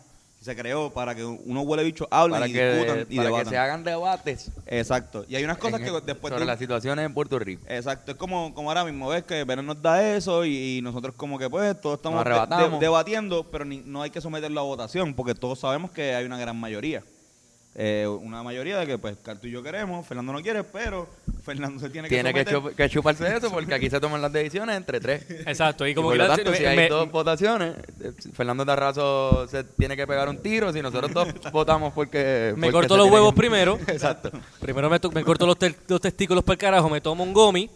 se 0.48 0.56
creó 0.56 0.90
para 0.90 1.14
que 1.14 1.24
uno 1.24 1.62
huele 1.62 1.84
bicho 1.84 2.08
hable 2.10 2.34
para 2.34 2.48
y 2.48 2.54
que, 2.54 2.72
discutan 2.74 3.06
y 3.10 3.18
para 3.18 3.30
que 3.44 3.46
se 3.50 3.58
hagan 3.58 3.84
debates 3.84 4.50
Exacto. 4.66 5.24
Y 5.30 5.36
hay 5.36 5.44
unas 5.44 5.58
cosas 5.60 5.80
en 5.80 5.86
que 5.86 5.96
el- 5.96 6.06
después 6.06 6.32
sobre 6.32 6.42
de 6.46 6.48
las 6.48 6.58
situaciones 6.60 7.06
en 7.06 7.14
Puerto 7.14 7.38
Rico. 7.38 7.62
Exacto, 7.70 8.12
es 8.14 8.18
como, 8.18 8.54
como 8.56 8.70
ahora 8.72 8.84
mismo, 8.84 9.08
ves 9.10 9.24
que 9.24 9.44
Verón 9.44 9.66
nos 9.68 9.80
da 9.82 10.16
eso 10.16 10.44
y, 10.46 10.78
y 10.78 10.82
nosotros 10.82 11.14
como 11.16 11.38
que 11.38 11.50
pues 11.50 11.80
todos 11.80 11.98
estamos 11.98 12.24
de- 12.24 12.30
de- 12.72 12.80
debatiendo, 12.80 13.44
pero 13.52 13.64
ni- 13.66 13.84
no 13.86 14.02
hay 14.02 14.10
que 14.10 14.22
someterlo 14.22 14.60
a 14.60 14.64
votación 14.64 15.14
porque 15.14 15.36
todos 15.36 15.60
sabemos 15.60 15.92
que 15.92 16.16
hay 16.16 16.26
una 16.26 16.38
gran 16.40 16.60
mayoría. 16.60 17.04
Eh, 17.80 18.08
una 18.08 18.42
mayoría 18.42 18.80
de 18.80 18.88
que 18.88 18.98
pues 18.98 19.16
Cartu 19.22 19.46
y 19.46 19.52
yo 19.52 19.62
queremos, 19.62 20.04
Fernando 20.08 20.34
no 20.34 20.42
quiere, 20.42 20.64
pero 20.64 21.08
Fernando 21.46 21.80
se 21.80 21.92
tiene 21.92 22.10
que 22.10 22.16
Tiene 22.16 22.34
que, 22.34 22.44
someter. 22.44 22.74
chup- 22.74 22.76
que 22.76 22.90
chuparse 22.90 23.38
eso 23.38 23.52
porque 23.52 23.72
aquí 23.76 23.88
se 23.88 24.00
toman 24.00 24.20
las 24.20 24.34
decisiones 24.34 24.76
entre 24.78 25.00
tres. 25.00 25.24
Exacto, 25.46 25.86
y 25.86 25.92
Y 25.92 25.94
como 25.94 26.08
por 26.08 26.14
que 26.14 26.18
lo 26.18 26.28
la- 26.28 26.36
tanto, 26.38 26.56
si 26.56 26.66
hay 26.66 26.76
me- 26.76 26.90
dos 26.90 27.12
votaciones, 27.12 27.76
eh, 28.02 28.14
Fernando 28.34 28.66
Tarrazo 28.66 29.48
se 29.48 29.64
tiene 29.64 29.96
que 29.96 30.08
pegar 30.08 30.28
un 30.28 30.40
tiro. 30.42 30.74
Si 30.74 30.82
nosotros 30.82 31.14
dos 31.14 31.28
votamos 31.54 31.94
porque. 31.94 32.54
me 32.56 32.62
porque 32.68 32.72
corto 32.72 32.94
se 32.96 32.98
los 32.98 33.06
tiene 33.06 33.14
huevos 33.16 33.34
que- 33.36 33.38
primero. 33.42 33.80
Exacto. 33.88 34.32
Primero 34.60 34.90
me, 34.90 35.00
to- 35.00 35.12
me 35.12 35.24
corto 35.24 35.46
los, 35.46 35.60
tel- 35.60 35.76
los 35.88 36.02
testículos 36.02 36.44
para 36.44 36.54
el 36.54 36.58
carajo, 36.60 36.90
me 36.90 37.00
tomo 37.00 37.24
un 37.24 37.32
gomi, 37.32 37.70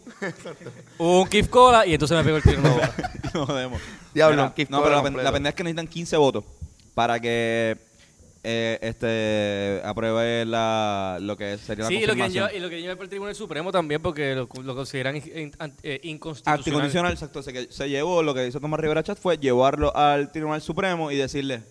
un 0.98 1.28
Kif 1.28 1.46
Cola 1.46 1.86
y 1.86 1.94
entonces 1.94 2.16
me 2.18 2.24
pego 2.24 2.38
el 2.38 2.42
tiro 2.42 2.56
en 2.56 2.62
la 2.64 2.70
boca. 2.74 3.12
Y 3.22 3.36
nos 3.38 3.46
jodemos. 3.46 3.80
Diablo, 4.12 4.34
Mira, 4.36 4.48
un 4.48 4.52
Kif 4.54 4.68
no, 4.68 4.82
pero 4.82 4.90
la, 4.96 4.96
pen- 4.96 5.04
completo. 5.12 5.24
la 5.24 5.32
pendeja 5.32 5.50
es 5.50 5.54
que 5.54 5.62
necesitan 5.64 5.86
15 5.86 6.16
votos 6.16 6.44
para 6.94 7.20
que 7.20 7.78
eh, 8.44 8.78
este 8.82 9.80
apruebe 9.86 10.44
la, 10.44 11.18
lo 11.20 11.36
que 11.36 11.56
sería 11.58 11.84
la 11.84 11.88
Sí, 11.88 11.94
y 11.94 12.06
lo, 12.06 12.14
quieren 12.14 12.18
confirmación. 12.18 12.44
llevar, 12.48 12.54
y 12.56 12.60
lo 12.60 12.66
quieren 12.68 12.82
llevar 12.82 12.96
para 12.96 13.04
el 13.04 13.10
Tribunal 13.10 13.34
Supremo 13.34 13.70
también 13.72 14.02
porque 14.02 14.34
lo, 14.34 14.48
lo 14.62 14.74
consideran 14.74 15.16
in- 15.16 15.32
in- 15.38 15.52
an- 15.58 15.74
eh, 15.82 16.00
inconstitucional. 16.02 16.58
Anticondicional, 16.58 17.12
exacto. 17.12 17.42
Se, 17.42 17.52
que- 17.52 17.68
se 17.70 17.88
llevó, 17.88 18.22
lo 18.22 18.34
que 18.34 18.46
hizo 18.46 18.60
Tomás 18.60 18.80
Rivera 18.80 19.02
Chat 19.02 19.18
fue 19.18 19.38
llevarlo 19.38 19.96
al 19.96 20.32
Tribunal 20.32 20.60
Supremo 20.62 21.10
y 21.10 21.16
decirle, 21.16 21.62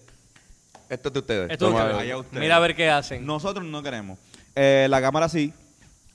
Esto 0.89 1.09
es 1.09 1.13
de 1.13 1.19
ustedes. 1.19 1.51
Esto 1.51 1.67
es 1.67 1.73
Toma, 1.73 1.89
que- 1.89 1.99
allá 1.99 2.17
ustedes. 2.17 2.39
Mira 2.41 2.55
a 2.55 2.59
ver 2.59 2.75
qué 2.75 2.89
hacen. 2.89 3.25
nosotros 3.25 3.65
no 3.65 3.81
queremos. 3.83 4.17
Eh, 4.55 4.87
la 4.89 5.01
Cámara 5.01 5.27
sí. 5.29 5.53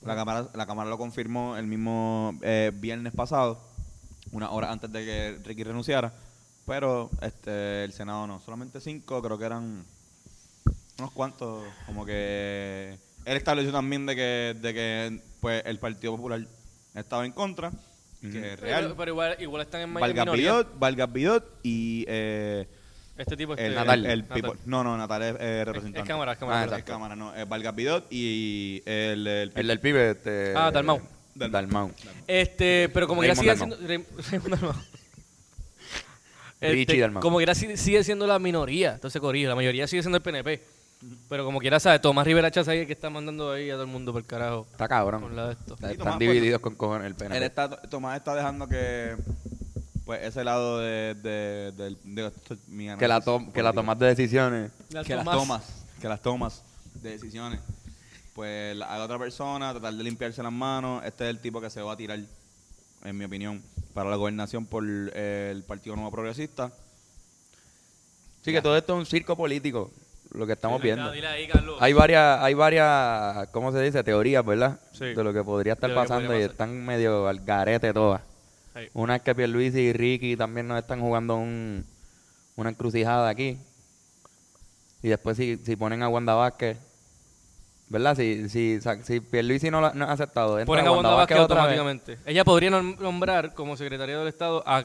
La 0.03 0.15
Cámara, 0.15 0.47
la 0.53 0.65
cámara 0.67 0.89
lo 0.89 0.97
confirmó 0.97 1.57
el 1.57 1.65
mismo 1.67 2.37
eh, 2.43 2.71
viernes 2.73 3.13
pasado, 3.13 3.59
una 4.31 4.51
hora 4.51 4.71
antes 4.71 4.91
de 4.91 5.03
que 5.03 5.39
Ricky 5.43 5.63
renunciara. 5.63 6.13
Pero 6.65 7.09
este 7.21 7.83
el 7.83 7.91
Senado 7.93 8.25
no. 8.27 8.39
Solamente 8.39 8.79
cinco, 8.79 9.21
creo 9.21 9.37
que 9.37 9.45
eran 9.45 9.83
unos 10.99 11.11
cuantos. 11.11 11.63
Como 11.85 12.05
que 12.05 12.97
él 13.25 13.37
estableció 13.37 13.71
también 13.71 14.05
de 14.05 14.15
que, 14.15 14.55
de 14.59 14.73
que 14.73 15.19
pues, 15.41 15.63
el 15.65 15.79
Partido 15.79 16.15
Popular 16.15 16.41
estaba 16.95 17.25
en 17.25 17.31
contra. 17.31 17.71
Que 18.21 18.53
es 18.53 18.59
real. 18.59 18.83
Pero, 18.85 18.95
pero 18.97 19.11
igual, 19.11 19.35
igual 19.39 19.61
están 19.61 19.81
en, 19.81 19.89
ma- 19.91 19.99
en 20.07 20.15
Vargas. 20.15 20.35
Bidot, 20.35 20.79
Vargas 20.79 21.13
Bidot 21.13 21.59
y 21.61 22.03
eh, 22.07 22.67
Este 23.15 23.37
tipo 23.37 23.53
el, 23.53 23.59
este, 23.59 23.75
Natal. 23.75 24.05
el 24.07 24.21
Natal. 24.21 24.41
people- 24.41 24.59
no 24.65 24.83
no 24.83 24.97
Natal 24.97 25.21
es 25.21 25.35
eh, 25.39 25.59
Es, 25.61 25.65
representante 25.67 25.99
es 26.01 26.07
cámara, 26.07 26.31
es 26.31 26.37
Ah, 26.37 26.39
cámara. 26.39 26.61
es 26.61 26.67
exacto. 26.71 26.91
cámara 26.93 27.15
no 27.15 27.35
es 27.35 27.47
Vargas 27.47 27.75
Bidot 27.75 28.07
y 28.11 28.81
el, 28.87 29.27
el, 29.27 29.51
El 29.55 29.67
del 29.67 29.79
pibe. 29.79 30.09
Este, 30.11 30.53
Ah, 30.55 30.71
Dalmau. 30.71 30.99
Dalmau. 31.35 31.91
Este, 32.25 32.89
pero 32.91 33.07
como 33.07 33.21
que 33.21 33.35
sigue 33.35 33.55
siendo. 33.55 33.77
Dalmau. 33.77 34.73
Richie 36.59 37.03
Este, 37.03 37.19
como 37.19 37.37
quiera 37.37 37.53
si- 37.53 37.77
sigue 37.77 38.03
siendo 38.03 38.25
la 38.25 38.39
minoría, 38.39 38.93
entonces 38.95 39.21
corrijo, 39.21 39.47
la 39.47 39.55
mayoría 39.55 39.85
sigue 39.85 40.01
siendo 40.01 40.17
el 40.17 40.23
PNP. 40.23 40.59
Pero 41.29 41.45
como 41.45 41.59
quiera, 41.59 41.79
¿sabes? 41.79 42.01
Tomás 42.01 42.25
Rivera 42.25 42.49
Chávez 42.49 42.67
ahí 42.69 42.77
es 42.77 42.81
el 42.81 42.87
que 42.87 42.93
está 42.93 43.09
mandando 43.09 43.51
ahí 43.51 43.69
a 43.69 43.73
todo 43.73 43.83
el 43.83 43.89
mundo 43.89 44.11
por 44.11 44.21
el 44.21 44.27
carajo. 44.27 44.65
Está 44.71 44.87
cabrón. 44.87 45.21
Con 45.21 45.35
la 45.35 45.47
de 45.47 45.53
esto. 45.53 45.73
Están 45.75 45.97
Tomás, 45.97 46.19
divididos 46.19 46.59
con 46.61 46.75
cojones 46.75 47.05
el 47.05 47.11
él 47.11 47.15
PNP. 47.15 47.45
está 47.45 47.69
Tomás 47.69 48.17
está 48.17 48.33
dejando 48.35 48.67
que 48.67 49.15
pues 50.05 50.23
ese 50.23 50.43
lado 50.43 50.79
de, 50.79 51.15
de, 51.15 51.71
del- 51.73 51.97
de- 52.03 52.27
esto 52.27 52.53
es 52.55 52.67
mi 52.67 52.85
Que 52.97 53.07
la, 53.07 53.15
análisis 53.17 53.25
tom- 53.25 53.51
que 53.51 53.61
la 53.61 53.71
político. 53.73 53.81
tomas 53.81 53.99
de 53.99 54.05
decisiones. 54.07 54.71
que 55.05 55.15
las 55.15 55.25
tomas 55.25 55.63
que 56.01 56.07
las 56.07 56.21
tomas 56.21 56.63
de 56.95 57.09
decisiones 57.11 57.59
pues 58.33 58.75
la 58.77 58.93
haga 58.93 59.03
otra 59.05 59.19
persona 59.19 59.71
tratar 59.71 59.93
de 59.93 60.03
limpiarse 60.03 60.41
las 60.43 60.51
manos 60.53 61.03
este 61.03 61.25
es 61.25 61.29
el 61.31 61.39
tipo 61.39 61.59
que 61.59 61.69
se 61.69 61.81
va 61.81 61.93
a 61.93 61.97
tirar 61.97 62.19
en 63.03 63.17
mi 63.17 63.25
opinión 63.25 63.61
para 63.93 64.09
la 64.09 64.15
gobernación 64.15 64.65
por 64.65 64.83
eh, 64.87 65.49
el 65.51 65.63
Partido 65.63 65.95
Nuevo 65.95 66.11
Progresista 66.11 66.71
Sí, 68.43 68.51
que 68.53 68.61
todo 68.61 68.77
esto 68.77 68.93
es 68.93 68.99
un 68.99 69.05
circo 69.05 69.35
político. 69.35 69.91
Lo 70.31 70.45
que 70.45 70.53
estamos 70.53 70.81
Dile, 70.81 70.93
viendo. 70.95 71.11
dile 71.11 71.27
ahí, 71.27 71.47
Carlos. 71.47 71.77
Hay 71.79 71.93
varias, 71.93 72.39
hay 72.41 72.53
varias, 72.53 73.47
¿cómo 73.51 73.71
se 73.71 73.81
dice? 73.81 74.03
Teorías, 74.03 74.45
¿verdad? 74.45 74.79
Sí. 74.91 75.05
De 75.13 75.23
lo 75.23 75.33
que 75.33 75.43
podría 75.43 75.73
estar 75.73 75.89
lo 75.89 75.95
pasando 75.95 76.27
podría 76.27 76.45
y 76.45 76.49
están 76.49 76.85
medio 76.85 77.27
al 77.27 77.39
garete 77.43 77.93
todas. 77.93 78.21
Sí. 78.75 78.81
Una 78.93 79.15
es 79.15 79.21
que 79.21 79.33
Pierluisi 79.33 79.79
y 79.79 79.93
Ricky 79.93 80.35
también 80.35 80.67
nos 80.67 80.77
están 80.79 80.99
jugando 80.99 81.37
un, 81.37 81.85
una 82.55 82.69
encrucijada 82.69 83.29
aquí. 83.29 83.57
Y 85.01 85.07
después 85.09 85.37
si, 85.37 85.57
si 85.57 85.75
ponen 85.75 86.03
a 86.03 86.09
Wanda 86.09 86.33
Vázquez, 86.35 86.77
¿verdad? 87.87 88.15
Si, 88.15 88.49
si, 88.49 88.79
si 89.03 89.19
Pierluisi 89.21 89.71
no, 89.71 89.79
la- 89.81 89.93
no 89.93 90.05
ha 90.05 90.11
aceptado, 90.11 90.59
entra 90.59 90.65
Ponen 90.65 90.87
a 90.87 90.91
Wanda 90.91 91.11
Vázquez 91.11 91.37
otra 91.39 91.65
vez. 91.67 91.79
automáticamente. 91.79 92.17
Ella 92.29 92.43
podría 92.43 92.69
nom- 92.71 92.97
nombrar 92.99 93.53
como 93.53 93.77
secretaria 93.77 94.17
del 94.19 94.27
Estado 94.27 94.61
a 94.67 94.83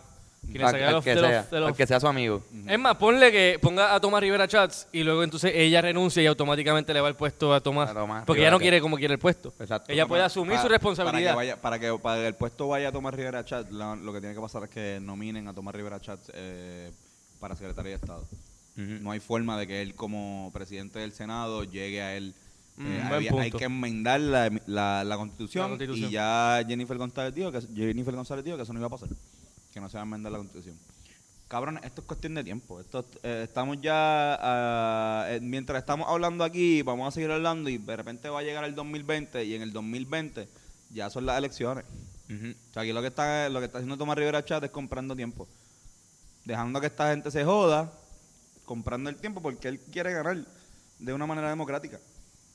Al- 0.60 0.74
al 0.74 0.92
los, 0.92 1.04
que 1.04 1.14
de 1.14 1.20
los- 1.20 1.30
sea, 1.30 1.42
de 1.44 1.60
los- 1.60 1.68
al 1.70 1.76
que 1.76 1.86
sea 1.86 2.00
su 2.00 2.06
amigo. 2.08 2.42
Es 2.66 2.78
más, 2.78 2.96
ponle 2.96 3.30
que 3.32 3.58
ponga 3.62 3.94
a 3.94 4.00
Tomás 4.00 4.20
Rivera 4.20 4.46
Chats 4.48 4.88
y 4.92 5.02
luego 5.02 5.22
entonces 5.22 5.52
ella 5.54 5.80
renuncia 5.80 6.22
y 6.22 6.26
automáticamente 6.26 6.92
le 6.92 7.00
va 7.00 7.08
el 7.08 7.14
puesto 7.14 7.54
a 7.54 7.60
Tomás. 7.60 7.90
A 7.90 7.94
Tomás 7.94 8.24
porque 8.26 8.42
ella 8.42 8.50
no 8.50 8.58
quiere 8.58 8.80
como 8.80 8.96
quiere 8.96 9.14
el 9.14 9.20
puesto. 9.20 9.54
Exacto. 9.60 9.90
Ella 9.92 10.06
puede 10.06 10.22
asumir 10.22 10.58
su 10.58 10.68
responsabilidad. 10.68 11.34
Para 11.34 11.44
que, 11.44 11.52
vaya, 11.52 11.60
para, 11.62 11.78
que, 11.78 11.98
para 12.02 12.20
que 12.20 12.26
el 12.26 12.34
puesto 12.34 12.68
vaya 12.68 12.88
a 12.88 12.92
Tomás 12.92 13.14
Rivera 13.14 13.44
Chat, 13.44 13.70
la- 13.70 13.96
lo 13.96 14.12
que 14.12 14.20
tiene 14.20 14.34
que 14.34 14.40
pasar 14.40 14.64
es 14.64 14.68
que 14.70 14.98
nominen 15.00 15.46
a 15.48 15.54
Tomás 15.54 15.74
Rivera 15.74 16.00
Chat 16.00 16.20
eh, 16.34 16.90
para 17.40 17.54
secretario 17.56 17.90
de 17.90 17.96
Estado. 17.96 18.26
No 18.76 19.10
hay 19.10 19.20
forma 19.20 19.58
de 19.58 19.66
que 19.66 19.80
él 19.82 19.94
como 19.94 20.50
presidente 20.52 20.98
del 20.98 21.12
Senado 21.12 21.62
llegue 21.64 22.02
a 22.02 22.16
él. 22.16 22.34
Mm, 22.76 22.86
Eh, 22.86 22.88
buen 23.00 23.12
había- 23.12 23.30
hay 23.32 23.50
punto. 23.50 23.58
que 23.58 23.64
enmendar 23.66 24.18
la, 24.20 24.50
la- 24.66 25.04
la 25.04 25.16
constitución, 25.18 25.64
La 25.64 25.68
Constitución. 25.68 26.08
y 26.08 26.12
ya 26.12 26.62
Jennifer 26.66 26.96
González 26.96 27.34
dijo 27.34 27.52
que 27.52 27.60
Jennifer 27.74 28.14
González 28.14 28.44
dijo 28.44 28.56
que 28.56 28.62
eso 28.62 28.72
no 28.72 28.78
iba 28.80 28.86
a 28.86 28.90
pasar, 28.90 29.08
que 29.72 29.80
no 29.80 29.88
se 29.88 29.96
va 29.96 30.02
a 30.02 30.04
enmendar 30.04 30.32
la 30.32 30.38
constitución. 30.38 30.78
Cabrón, 31.48 31.78
esto 31.82 32.00
es 32.00 32.06
cuestión 32.06 32.34
de 32.34 32.44
tiempo. 32.44 32.80
Esto, 32.80 33.04
eh, 33.22 33.42
estamos 33.44 33.78
ya, 33.80 34.38
ah, 34.40 35.26
eh, 35.28 35.40
mientras 35.42 35.78
estamos 35.80 36.08
hablando 36.08 36.44
aquí, 36.44 36.82
vamos 36.82 37.08
a 37.08 37.10
seguir 37.10 37.30
hablando 37.30 37.68
y 37.68 37.78
de 37.78 37.96
repente 37.96 38.28
va 38.28 38.40
a 38.40 38.42
llegar 38.42 38.64
el 38.64 38.74
2020 38.74 39.44
y 39.44 39.54
en 39.54 39.62
el 39.62 39.72
2020 39.72 40.48
ya 40.90 41.10
son 41.10 41.26
las 41.26 41.36
elecciones. 41.38 41.84
O 42.30 42.72
sea, 42.72 42.82
aquí 42.82 42.92
lo 42.94 43.02
que 43.02 43.08
está, 43.08 43.50
lo 43.50 43.58
que 43.58 43.66
está 43.66 43.76
haciendo 43.76 43.98
Tomás 43.98 44.16
Rivera 44.16 44.42
Chat 44.42 44.64
es 44.64 44.70
comprando 44.70 45.14
tiempo. 45.14 45.46
Dejando 46.46 46.80
que 46.80 46.86
esta 46.86 47.10
gente 47.10 47.30
se 47.30 47.44
joda, 47.44 47.92
comprando 48.64 49.10
el 49.10 49.16
tiempo 49.16 49.42
porque 49.42 49.68
él 49.68 49.78
quiere 49.78 50.14
ganar 50.14 50.38
de 50.98 51.12
una 51.12 51.26
manera 51.26 51.50
democrática. 51.50 52.00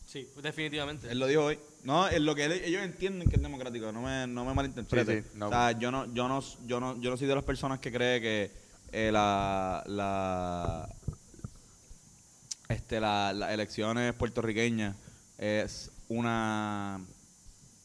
Sí, 0.08 0.28
definitivamente. 0.42 1.12
Él 1.12 1.20
lo 1.20 1.28
dijo 1.28 1.44
hoy. 1.44 1.60
No, 1.88 2.06
es 2.10 2.20
lo 2.20 2.36
que 2.36 2.44
ellos 2.66 2.84
entienden 2.84 3.30
que 3.30 3.38
es 3.38 3.42
democrático, 3.42 3.94
no 3.94 4.02
me, 4.02 4.28
no 4.28 4.44
me 4.44 4.54
malinterprete. 4.54 5.22
Sí, 5.22 5.28
sí, 5.32 5.38
no. 5.38 5.48
O 5.48 5.50
sea, 5.50 5.72
yo 5.72 5.90
no, 5.90 6.06
yo 6.14 6.28
no, 6.28 6.44
yo 6.66 6.82
no, 6.82 7.00
yo 7.00 7.10
no 7.10 7.16
soy 7.16 7.28
de 7.28 7.36
las 7.36 7.46
personas 7.46 7.80
que 7.80 7.94
cree 7.94 8.20
que 8.20 8.52
eh, 8.92 9.10
la, 9.10 9.84
la, 9.88 10.90
este, 12.68 13.00
la- 13.00 13.32
las 13.32 13.52
elecciones 13.52 14.14
puertorriqueñas 14.16 14.98
es 15.38 15.90
una, 16.10 17.00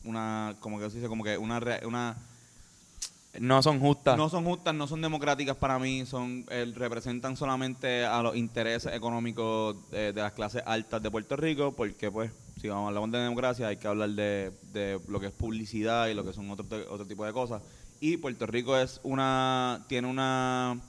una, 0.02 0.56
como 0.58 0.80
que 0.80 0.90
se 0.90 0.96
dice, 0.96 1.08
como 1.08 1.22
que 1.22 1.38
una, 1.38 1.60
una 1.84 2.16
No 3.38 3.62
son 3.62 3.78
justas. 3.78 4.16
no 4.18 4.28
son 4.28 4.44
justas, 4.44 4.74
no 4.74 4.88
son 4.88 5.00
democráticas 5.00 5.56
para 5.56 5.78
mí, 5.78 6.06
son 6.06 6.44
eh, 6.50 6.72
representan 6.74 7.36
solamente 7.36 8.04
a 8.04 8.20
los 8.20 8.34
intereses 8.34 8.92
económicos 8.94 9.76
de 9.92 10.12
las 10.12 10.32
clases 10.32 10.64
altas 10.66 11.00
de 11.00 11.08
Puerto 11.08 11.36
Rico, 11.36 11.72
porque 11.72 12.10
pues 12.10 12.32
si 12.60 12.68
vamos 12.68 12.84
a 12.84 12.88
hablar 12.96 13.10
de 13.10 13.18
democracia 13.24 13.66
hay 13.68 13.76
que 13.76 13.88
hablar 13.88 14.10
de, 14.10 14.52
de 14.72 15.00
lo 15.08 15.18
que 15.20 15.26
es 15.26 15.32
publicidad 15.32 16.08
y 16.08 16.14
lo 16.14 16.24
que 16.24 16.32
son 16.32 16.48
otro, 16.50 16.66
otro 16.90 17.06
tipo 17.06 17.24
de 17.24 17.32
cosas. 17.32 17.62
Y 18.00 18.16
Puerto 18.16 18.46
Rico 18.46 18.76
es 18.76 19.00
una 19.02 19.84
tiene 19.88 20.08
una 20.08 20.80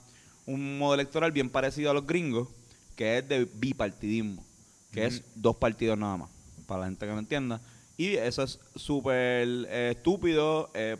un 0.46 0.78
modo 0.78 0.94
electoral 0.94 1.32
bien 1.32 1.48
parecido 1.48 1.90
a 1.90 1.94
los 1.94 2.06
gringos, 2.06 2.48
que 2.96 3.18
es 3.18 3.28
de 3.28 3.44
bipartidismo, 3.46 4.44
que 4.92 5.06
es 5.06 5.22
dos 5.34 5.56
partidos 5.56 5.96
nada 5.98 6.16
más, 6.18 6.30
para 6.66 6.80
la 6.80 6.86
gente 6.86 7.06
que 7.06 7.12
no 7.12 7.18
entienda. 7.18 7.60
Y 7.96 8.14
eso 8.16 8.42
es 8.42 8.58
súper 8.76 9.46
eh, 9.68 9.94
estúpido 9.96 10.70
eh, 10.74 10.96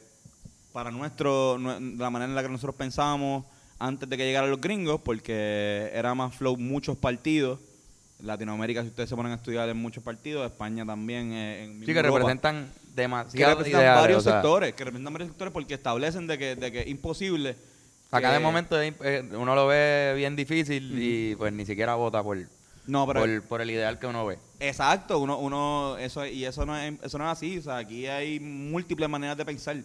para 0.73 0.91
nuestro 0.91 1.59
nue- 1.59 1.97
la 1.99 2.09
manera 2.11 2.31
en 2.31 2.35
la 2.37 2.43
que 2.43 2.49
nosotros 2.49 2.75
pensábamos 2.77 3.45
antes 3.79 4.09
de 4.09 4.17
que 4.17 4.25
llegaran 4.25 4.51
los 4.51 4.61
gringos, 4.61 5.01
porque 5.05 5.91
era 5.93 6.15
más 6.15 6.35
flow 6.35 6.57
muchos 6.57 6.97
partidos. 6.97 7.59
Latinoamérica, 8.21 8.83
si 8.83 8.89
ustedes 8.89 9.09
se 9.09 9.17
ponen 9.17 9.33
a 9.33 9.37
estudiar, 9.37 9.69
en 9.69 9.77
muchos 9.77 10.03
partidos. 10.03 10.47
España 10.47 10.87
también. 10.87 11.33
eh, 11.33 11.65
en 11.65 11.81
Sí, 11.81 11.87
que 11.87 11.93
Europa. 11.93 12.19
representan 12.19 12.71
Que 12.95 13.03
demasiados 13.03 13.53
representan 13.55 13.81
ideales. 13.83 14.01
varios 14.03 14.19
o 14.19 14.23
sea, 14.23 14.33
sectores, 14.35 14.75
que 14.75 14.85
representan 14.85 15.13
varios 15.13 15.29
sectores 15.31 15.53
porque 15.53 15.75
establecen 15.75 16.27
de 16.27 16.39
que, 16.39 16.57
de 16.57 16.73
que 16.73 16.81
es 16.83 16.87
imposible. 16.89 17.57
Acá 18.11 18.31
de 18.31 18.39
que- 18.39 18.43
momento 18.45 18.81
eh, 18.81 19.29
uno 19.33 19.55
lo 19.55 19.67
ve 19.67 20.15
bien 20.17 20.37
difícil 20.37 20.97
y 20.97 21.35
pues 21.37 21.53
ni 21.53 21.67
siquiera 21.67 21.97
vota 21.97 22.23
por, 22.23 22.39
No, 22.87 23.07
pero 23.07 23.21
por, 23.21 23.43
por 23.43 23.61
el 23.61 23.71
ideal 23.71 23.99
que 23.99 24.07
uno 24.07 24.25
ve. 24.27 24.39
Exacto, 24.61 25.19
uno, 25.19 25.39
uno, 25.39 25.97
eso, 25.99 26.25
y 26.25 26.45
eso 26.45 26.65
no 26.65 26.77
es, 26.79 26.95
eso 27.03 27.19
no 27.19 27.25
es 27.25 27.33
así, 27.33 27.59
o 27.59 27.63
sea, 27.63 27.79
aquí 27.79 28.07
hay 28.07 28.39
múltiples 28.39 29.09
maneras 29.09 29.37
de 29.37 29.45
pensar. 29.45 29.77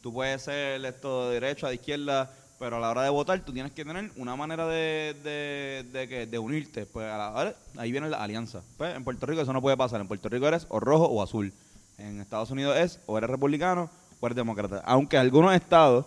Tú 0.00 0.12
puedes 0.12 0.42
ser 0.42 0.82
esto 0.84 1.28
de 1.28 1.40
derecha, 1.40 1.68
de 1.68 1.74
izquierda, 1.74 2.30
pero 2.64 2.76
a 2.78 2.80
la 2.80 2.88
hora 2.88 3.02
de 3.02 3.10
votar 3.10 3.38
tú 3.44 3.52
tienes 3.52 3.72
que 3.72 3.84
tener 3.84 4.10
una 4.16 4.36
manera 4.36 4.66
de, 4.66 5.14
de, 5.22 5.84
de, 5.92 6.08
que- 6.08 6.26
de 6.26 6.38
unirte. 6.38 6.86
Pues 6.86 7.06
a 7.06 7.18
la 7.18 7.54
ahí 7.76 7.92
viene 7.92 8.08
la 8.08 8.22
alianza. 8.24 8.62
Pues 8.78 8.96
en 8.96 9.04
Puerto 9.04 9.26
Rico 9.26 9.42
eso 9.42 9.52
no 9.52 9.60
puede 9.60 9.76
pasar. 9.76 10.00
En 10.00 10.08
Puerto 10.08 10.30
Rico 10.30 10.48
eres 10.48 10.66
o 10.70 10.80
rojo 10.80 11.04
o 11.04 11.22
azul. 11.22 11.52
En 11.98 12.22
Estados 12.22 12.50
Unidos 12.50 12.74
es 12.78 13.00
o 13.04 13.18
eres 13.18 13.28
republicano 13.28 13.90
o 14.18 14.26
eres 14.26 14.36
demócrata. 14.36 14.80
Aunque 14.86 15.18
algunos 15.18 15.54
estados 15.54 16.06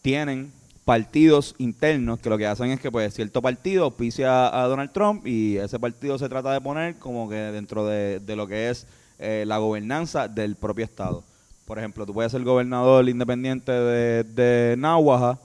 tienen 0.00 0.52
partidos 0.86 1.54
internos 1.58 2.18
que 2.20 2.30
lo 2.30 2.38
que 2.38 2.46
hacen 2.46 2.70
es 2.70 2.80
que 2.80 2.90
pues 2.90 3.12
cierto 3.12 3.42
partido 3.42 3.84
auspicia 3.84 4.48
a 4.58 4.66
Donald 4.68 4.90
Trump 4.90 5.26
y 5.26 5.58
ese 5.58 5.78
partido 5.78 6.16
se 6.16 6.30
trata 6.30 6.50
de 6.50 6.62
poner 6.62 6.96
como 6.96 7.28
que 7.28 7.36
dentro 7.36 7.84
de, 7.86 8.20
de 8.20 8.36
lo 8.36 8.46
que 8.46 8.70
es 8.70 8.86
eh, 9.18 9.44
la 9.46 9.58
gobernanza 9.58 10.28
del 10.28 10.56
propio 10.56 10.86
estado. 10.86 11.24
Por 11.66 11.78
ejemplo, 11.78 12.06
tú 12.06 12.14
puedes 12.14 12.32
ser 12.32 12.42
gobernador 12.42 13.06
independiente 13.06 13.70
de, 13.70 14.24
de 14.24 14.76
Nahuaja, 14.78 15.38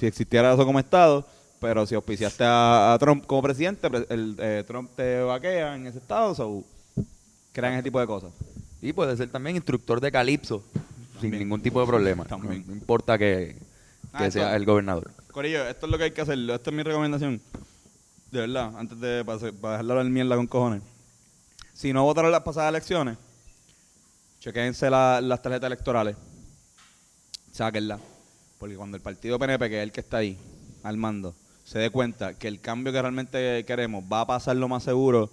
si 0.00 0.06
existiera 0.06 0.52
eso 0.52 0.64
como 0.66 0.78
estado, 0.80 1.26
pero 1.60 1.86
si 1.86 1.94
auspiciaste 1.94 2.42
a, 2.42 2.92
a 2.94 2.98
Trump 2.98 3.26
como 3.26 3.42
presidente, 3.42 3.86
el, 4.08 4.34
eh, 4.38 4.64
Trump 4.66 4.90
te 4.96 5.20
vaquea 5.20 5.76
en 5.76 5.86
ese 5.86 5.98
estado, 5.98 6.34
so, 6.34 6.64
crean 7.52 7.74
ese 7.74 7.82
tipo 7.84 8.00
de 8.00 8.06
cosas. 8.06 8.30
Y 8.82 8.92
puede 8.94 9.16
ser 9.16 9.28
también 9.30 9.56
instructor 9.56 10.00
de 10.00 10.10
calipso, 10.10 10.64
sin 11.20 11.32
ningún 11.32 11.60
tipo 11.60 11.80
de 11.80 11.86
problema. 11.86 12.24
También. 12.24 12.64
No, 12.66 12.72
importa 12.72 13.18
que, 13.18 13.56
que 13.56 14.24
Ah, 14.24 14.30
sea 14.30 14.44
esto- 14.46 14.56
el 14.56 14.64
gobernador. 14.64 15.10
Corillo, 15.32 15.64
esto 15.68 15.86
es 15.86 15.92
lo 15.92 15.98
que 15.98 16.04
hay 16.04 16.10
que 16.12 16.22
hacer. 16.22 16.38
Esta 16.38 16.70
es 16.70 16.76
mi 16.76 16.82
recomendación. 16.82 17.40
De 18.32 18.40
verdad, 18.40 18.72
antes 18.78 18.98
de 18.98 19.24
para, 19.24 19.38
dejarlo 19.72 20.00
en 20.00 20.12
mierda 20.12 20.34
con 20.36 20.46
cojones. 20.46 20.82
Si 21.74 21.92
no 21.92 22.04
votaron 22.04 22.32
las 22.32 22.42
pasadas 22.42 22.70
elecciones, 22.70 23.18
chequense 24.40 24.88
la- 24.88 25.20
las 25.20 25.42
tarjetas 25.42 25.66
electorales. 25.66 26.16
Sáquenlas. 27.52 28.00
Porque 28.60 28.76
cuando 28.76 28.96
el 28.96 29.02
partido 29.02 29.38
PNP, 29.38 29.70
que 29.70 29.78
es 29.78 29.82
el 29.82 29.90
que 29.90 30.00
está 30.00 30.18
ahí, 30.18 30.38
al 30.82 30.98
mando, 30.98 31.34
se 31.64 31.78
dé 31.78 31.88
cuenta 31.90 32.34
que 32.34 32.46
el 32.46 32.60
cambio 32.60 32.92
que 32.92 33.00
realmente 33.00 33.64
queremos 33.64 34.04
va 34.04 34.20
a 34.20 34.26
pasar 34.26 34.54
lo 34.56 34.68
más 34.68 34.82
seguro 34.84 35.30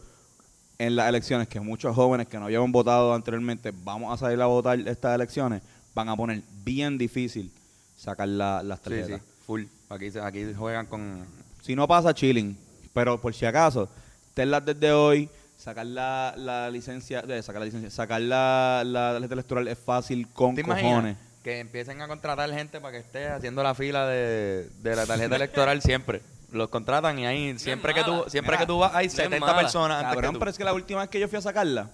en 0.79 0.95
las 0.95 1.09
elecciones, 1.09 1.47
que 1.49 1.59
muchos 1.59 1.93
jóvenes 1.93 2.27
que 2.27 2.37
no 2.39 2.45
habían 2.45 2.71
votado 2.71 3.13
anteriormente 3.13 3.73
vamos 3.83 4.13
a 4.13 4.17
salir 4.17 4.41
a 4.41 4.45
votar 4.45 4.79
estas 4.87 5.13
elecciones, 5.13 5.61
van 5.93 6.07
a 6.07 6.15
poner 6.15 6.41
bien 6.63 6.97
difícil 6.97 7.51
sacar 7.97 8.29
la- 8.29 8.63
las 8.63 8.81
tarjetas. 8.81 9.19
sí, 9.21 9.27
full. 9.45 9.63
Aquí, 9.89 10.07
aquí 10.21 10.53
juegan 10.53 10.85
con... 10.85 11.25
Si 11.61 11.75
no 11.75 11.85
pasa, 11.87 12.13
chilling. 12.13 12.55
Pero 12.93 13.19
por 13.19 13.33
si 13.33 13.45
acaso, 13.45 13.89
tenlas 14.33 14.63
desde 14.65 14.91
hoy, 14.93 15.29
sacar 15.57 15.85
la, 15.85 16.33
la 16.37 16.69
licencia, 16.69 17.25
eh, 17.27 17.41
sacar 17.43 17.59
la 17.59 17.65
licencia, 17.65 17.89
sacar 17.91 18.21
la, 18.21 18.83
la 18.85 19.11
tarjeta 19.13 19.33
electoral 19.33 19.67
es 19.67 19.77
fácil 19.77 20.27
con 20.29 20.55
¿Te 20.55 20.61
imaginas 20.61 20.91
cojones. 20.91 21.17
Que 21.47 21.59
empiecen 21.61 22.01
a 22.01 22.09
contratar 22.09 22.49
gente 22.51 22.81
para 22.81 22.91
que 22.91 22.97
esté 22.97 23.29
haciendo 23.29 23.63
la 23.63 23.73
fila 23.73 24.05
de, 24.05 24.67
de 24.81 24.95
la 24.97 25.05
tarjeta 25.05 25.37
electoral 25.37 25.81
siempre? 25.81 26.21
Los 26.51 26.67
contratan 26.67 27.17
y 27.19 27.25
ahí 27.25 27.57
siempre 27.57 27.93
que 27.93 28.03
tú 28.03 28.25
siempre 28.27 28.51
Mira, 28.51 28.59
que 28.59 28.65
tú 28.67 28.79
vas 28.79 28.93
hay 28.93 29.05
es 29.05 29.13
70 29.13 29.39
mala. 29.39 29.57
personas 29.57 29.97
antes 29.99 30.13
Cabrón, 30.13 30.31
que 30.31 30.35
tú. 30.35 30.39
pero 30.39 30.51
es 30.51 30.57
que 30.57 30.63
la 30.65 30.73
última 30.73 30.99
vez 30.99 31.09
que 31.09 31.21
yo 31.21 31.29
fui 31.29 31.37
a 31.37 31.41
sacarla, 31.41 31.89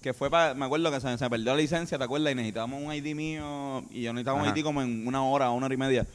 que 0.00 0.14
fue 0.14 0.30
para, 0.30 0.54
me 0.54 0.64
acuerdo 0.64 0.90
que 0.90 1.00
se, 1.00 1.18
se 1.18 1.24
me 1.24 1.28
perdió 1.28 1.52
la 1.52 1.58
licencia, 1.58 1.98
¿te 1.98 2.04
acuerdas? 2.04 2.32
Y 2.32 2.34
necesitábamos 2.34 2.82
un 2.82 2.94
ID 2.94 3.14
mío, 3.14 3.84
y 3.90 4.00
yo 4.02 4.14
necesitaba 4.14 4.42
un. 4.42 4.56
ID 4.56 4.62
como 4.64 4.80
en 4.80 5.06
una 5.06 5.22
hora, 5.22 5.50
una 5.50 5.66
hora 5.66 5.74
y 5.74 5.78
media. 5.78 6.06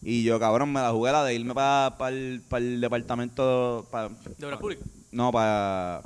Y 0.00 0.24
yo, 0.24 0.40
cabrón, 0.40 0.72
me 0.72 0.80
la 0.80 0.90
jugué 0.90 1.12
la 1.12 1.22
de 1.22 1.34
irme 1.34 1.54
para 1.54 1.94
el, 2.08 2.42
el 2.50 2.80
departamento, 2.80 3.86
para, 3.92 4.08
¿De 4.08 4.46
obras 4.46 4.58
públicas? 4.58 4.84
No, 5.12 5.30
para, 5.30 6.00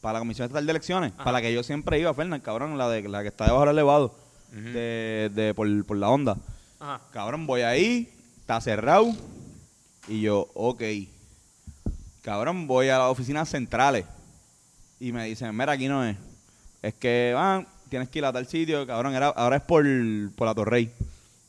para 0.00 0.14
la 0.14 0.18
Comisión 0.20 0.46
Estatal 0.46 0.64
de 0.64 0.70
Elecciones, 0.70 1.12
Ajá. 1.14 1.24
para 1.24 1.32
la 1.32 1.42
que 1.42 1.52
yo 1.52 1.62
siempre 1.62 1.98
iba, 1.98 2.12
Fernan, 2.14 2.40
cabrón, 2.40 2.78
la 2.78 2.88
de 2.88 3.06
la 3.06 3.20
que 3.20 3.28
está 3.28 3.44
debajo 3.44 3.64
del 3.66 3.72
elevado, 3.74 4.14
De, 4.52 5.30
de, 5.34 5.54
por, 5.54 5.84
por 5.84 5.96
la 5.96 6.08
onda. 6.08 6.36
Ajá. 6.80 7.00
Cabrón, 7.12 7.46
voy 7.46 7.62
ahí, 7.62 8.08
está 8.40 8.60
cerrado, 8.60 9.12
y 10.08 10.20
yo, 10.22 10.48
ok. 10.54 10.82
Cabrón, 12.22 12.66
voy 12.66 12.88
a 12.88 12.98
las 12.98 13.10
oficinas 13.10 13.48
centrales, 13.48 14.04
y 15.00 15.12
me 15.12 15.24
dicen, 15.24 15.56
mira, 15.56 15.72
aquí 15.72 15.88
no 15.88 16.04
es. 16.04 16.16
Es 16.82 16.94
que, 16.94 17.34
ah, 17.36 17.64
tienes 17.88 18.08
que 18.08 18.18
ir 18.18 18.24
a 18.24 18.32
tal 18.32 18.46
sitio, 18.46 18.86
cabrón, 18.86 19.14
era, 19.14 19.28
ahora 19.28 19.56
es 19.56 19.62
por, 19.62 19.84
por 20.36 20.46
la 20.46 20.54
Torrey. 20.54 20.90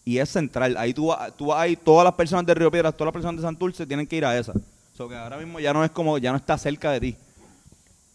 Y 0.05 0.17
es 0.17 0.29
central, 0.29 0.75
ahí 0.77 0.93
tú, 0.93 1.07
vas- 1.07 1.31
tú 1.37 1.53
ahí, 1.53 1.75
todas 1.75 2.03
las 2.03 2.13
personas 2.15 2.45
de 2.45 2.53
Río 2.53 2.71
Piedras, 2.71 2.93
todas 2.95 3.07
las 3.07 3.13
personas 3.13 3.35
de 3.37 3.41
Santurce 3.47 3.85
tienen 3.85 4.07
que 4.07 4.15
ir 4.15 4.25
a 4.25 4.37
esa. 4.37 4.53
O 4.53 4.97
sea, 4.97 5.07
que 5.07 5.15
ahora 5.15 5.37
mismo 5.37 5.59
ya 5.59 5.71
no 5.73 5.83
es 5.83 5.91
como, 5.91 6.17
ya 6.17 6.31
no 6.31 6.37
está 6.37 6.57
cerca 6.57 6.91
de 6.91 6.99
ti. 6.99 7.15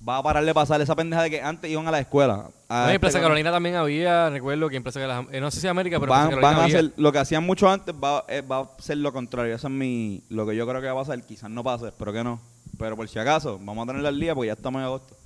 Va 0.06 0.18
a 0.18 0.22
parar 0.22 0.44
de 0.44 0.52
pasar 0.52 0.80
esa 0.82 0.94
pendeja 0.94 1.22
de 1.22 1.30
que 1.30 1.40
antes 1.40 1.70
iban 1.70 1.88
a 1.88 1.90
la 1.90 1.98
escuela. 2.00 2.50
A 2.68 2.84
No, 2.86 2.90
en 2.90 3.00
Plaza. 3.00 3.20
Carolina 3.20 3.50
también 3.50 3.74
había, 3.76 4.28
recuerdo 4.28 4.68
que 4.68 4.76
en 4.76 4.82
Plaza 4.82 5.00
Carolina, 5.00 5.28
eh, 5.32 5.40
no 5.40 5.50
sé 5.50 5.60
si 5.60 5.66
América, 5.66 5.98
pero 5.98 6.12
en 6.14 6.40
van, 6.40 6.54
a 6.56 6.62
había. 6.64 6.78
hacer 6.78 6.92
lo 6.96 7.10
que 7.10 7.18
hacían 7.18 7.44
mucho 7.44 7.70
antes 7.70 7.94
va, 7.94 8.24
eh, 8.28 8.42
va 8.42 8.58
a 8.60 8.68
ser 8.78 8.98
lo 8.98 9.12
contrario 9.12 9.54
eso 9.54 9.66
es 9.68 9.72
mi 9.72 10.22
lo 10.28 10.46
que 10.46 10.54
yo 10.56 10.66
creo 10.66 10.80
que 10.82 10.88
va 10.88 11.00
a 11.00 11.04
pasar 11.04 11.22
quizás 11.22 11.48
no 11.48 11.64
pase 11.64 11.86
espero 11.88 12.12
que 12.12 12.22
no 12.22 12.38
pero 12.78 12.96
por 12.96 13.08
si 13.08 13.18
acaso 13.18 13.58
vamos 13.62 13.84
a 13.84 13.86
tenerla 13.86 14.08
al 14.10 14.20
día 14.20 14.34
porque 14.34 14.48
ya 14.48 14.52
estamos 14.54 14.80
en 14.80 14.84
agosto 14.86 15.16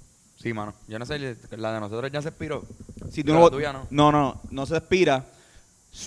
Sí, 0.40 0.52
mano. 0.52 0.72
Yo 0.86 1.00
no 1.00 1.04
sé, 1.04 1.18
la 1.56 1.72
de 1.72 1.80
nosotros 1.80 2.12
ya 2.12 2.22
se 2.22 2.28
expiró. 2.28 2.62
si 3.10 3.24
Pero 3.24 3.34
tú 3.34 3.40
no, 3.40 3.44
la 3.46 3.50
tuya 3.50 3.72
no. 3.72 3.86
no 3.90 4.12
no 4.12 4.40
no 4.48 4.66
se 4.66 4.76
expira 4.76 5.24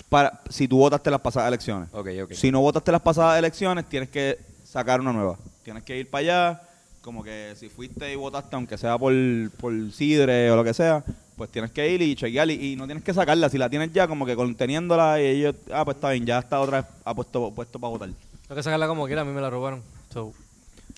para 0.08 0.40
si 0.48 0.66
tú 0.66 0.78
votaste 0.78 1.10
las 1.10 1.20
pasadas 1.20 1.48
elecciones 1.48 1.90
si 2.30 2.50
no 2.50 2.60
votaste 2.62 2.90
las 2.92 3.02
pasadas 3.02 3.38
elecciones 3.38 3.86
tienes 3.90 4.08
que 4.08 4.38
sacar 4.64 5.00
una 5.00 5.12
nueva 5.12 5.36
tienes 5.62 5.82
que 5.82 5.98
ir 5.98 6.08
para 6.10 6.20
allá 6.20 6.62
como 7.02 7.22
que 7.22 7.54
si 7.56 7.68
fuiste 7.68 8.10
y 8.10 8.16
votaste 8.16 8.56
aunque 8.56 8.78
sea 8.78 8.96
por 8.96 9.12
por 9.60 9.72
sidre 9.92 10.50
o 10.50 10.56
lo 10.56 10.64
que 10.64 10.72
sea 10.72 11.04
pues 11.36 11.50
tienes 11.50 11.70
que 11.72 11.90
ir 11.90 12.00
y 12.00 12.14
chequear 12.14 12.48
y, 12.50 12.72
y 12.72 12.76
no 12.76 12.86
tienes 12.86 13.02
que 13.04 13.12
sacarla 13.12 13.48
si 13.48 13.58
la 13.58 13.68
tienes 13.68 13.92
ya 13.92 14.06
como 14.08 14.24
que 14.24 14.36
conteniéndola 14.36 15.20
y 15.20 15.26
ellos 15.26 15.56
ah 15.72 15.84
pues 15.84 15.96
está 15.96 16.10
bien 16.10 16.24
ya 16.24 16.38
está 16.38 16.60
otra 16.60 16.82
vez 16.82 16.90
ha 17.04 17.14
puesto 17.14 17.50
puesto 17.50 17.78
para 17.78 17.90
votar 17.90 18.08
Tengo 18.08 18.54
que 18.54 18.62
sacarla 18.62 18.86
como 18.86 19.06
quiera, 19.06 19.22
a 19.22 19.24
mí 19.24 19.32
me 19.32 19.40
la 19.40 19.50
robaron. 19.50 19.82
So, 20.12 20.32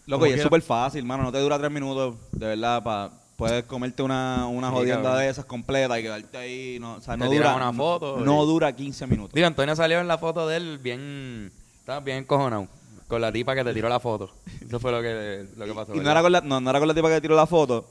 Loco, 0.07 0.27
y 0.27 0.33
es 0.33 0.43
súper 0.43 0.61
fácil, 0.61 1.05
mano. 1.05 1.23
No 1.23 1.33
te 1.33 1.39
dura 1.39 1.59
tres 1.59 1.71
minutos, 1.71 2.17
de 2.33 2.47
verdad. 2.49 2.83
Pa, 2.83 3.11
puedes 3.37 3.65
comerte 3.65 4.03
una, 4.03 4.47
una 4.49 4.69
Sí, 4.69 4.75
jodienda 4.75 5.03
cabrón. 5.03 5.21
de 5.23 5.29
esas 5.31 5.45
completa 5.47 5.99
y 5.99 6.03
quedarte 6.03 6.37
ahí. 6.37 6.79
No, 6.81 6.95
o 6.97 7.01
sea, 7.01 7.17
no 7.17 7.27
dura, 7.31 7.55
una 7.55 7.73
foto 7.73 8.19
no 8.19 8.45
dura 8.45 8.75
15 8.75 9.07
minutos. 9.07 9.33
Digo, 9.35 9.47
Antonio 9.47 9.75
salió 9.77 10.01
en 10.01 10.09
la 10.09 10.19
foto 10.19 10.47
de 10.49 10.57
él 10.59 10.79
bien, 10.79 11.51
Estabas 11.79 12.05
bien 12.05 12.19
encojonado 12.19 12.67
con 13.15 13.21
la 13.23 13.33
tipa 13.33 13.55
que 13.55 13.65
te 13.65 13.73
tiró 13.75 13.89
la 13.89 13.99
foto. 14.01 14.31
Eso 14.67 14.79
fue 14.79 14.93
lo 14.93 15.01
que, 15.03 15.47
lo 15.57 15.65
que 15.67 15.73
pasó. 15.75 15.95
Y 15.95 16.01
no 16.01 16.11
era, 16.11 16.21
con 16.23 16.31
la, 16.33 16.41
no, 16.41 16.61
no 16.61 16.71
era 16.71 16.79
con 16.79 16.89
la 16.89 16.95
tipa 16.95 17.09
que 17.09 17.21
tiró 17.21 17.35
la 17.37 17.47
foto, 17.47 17.87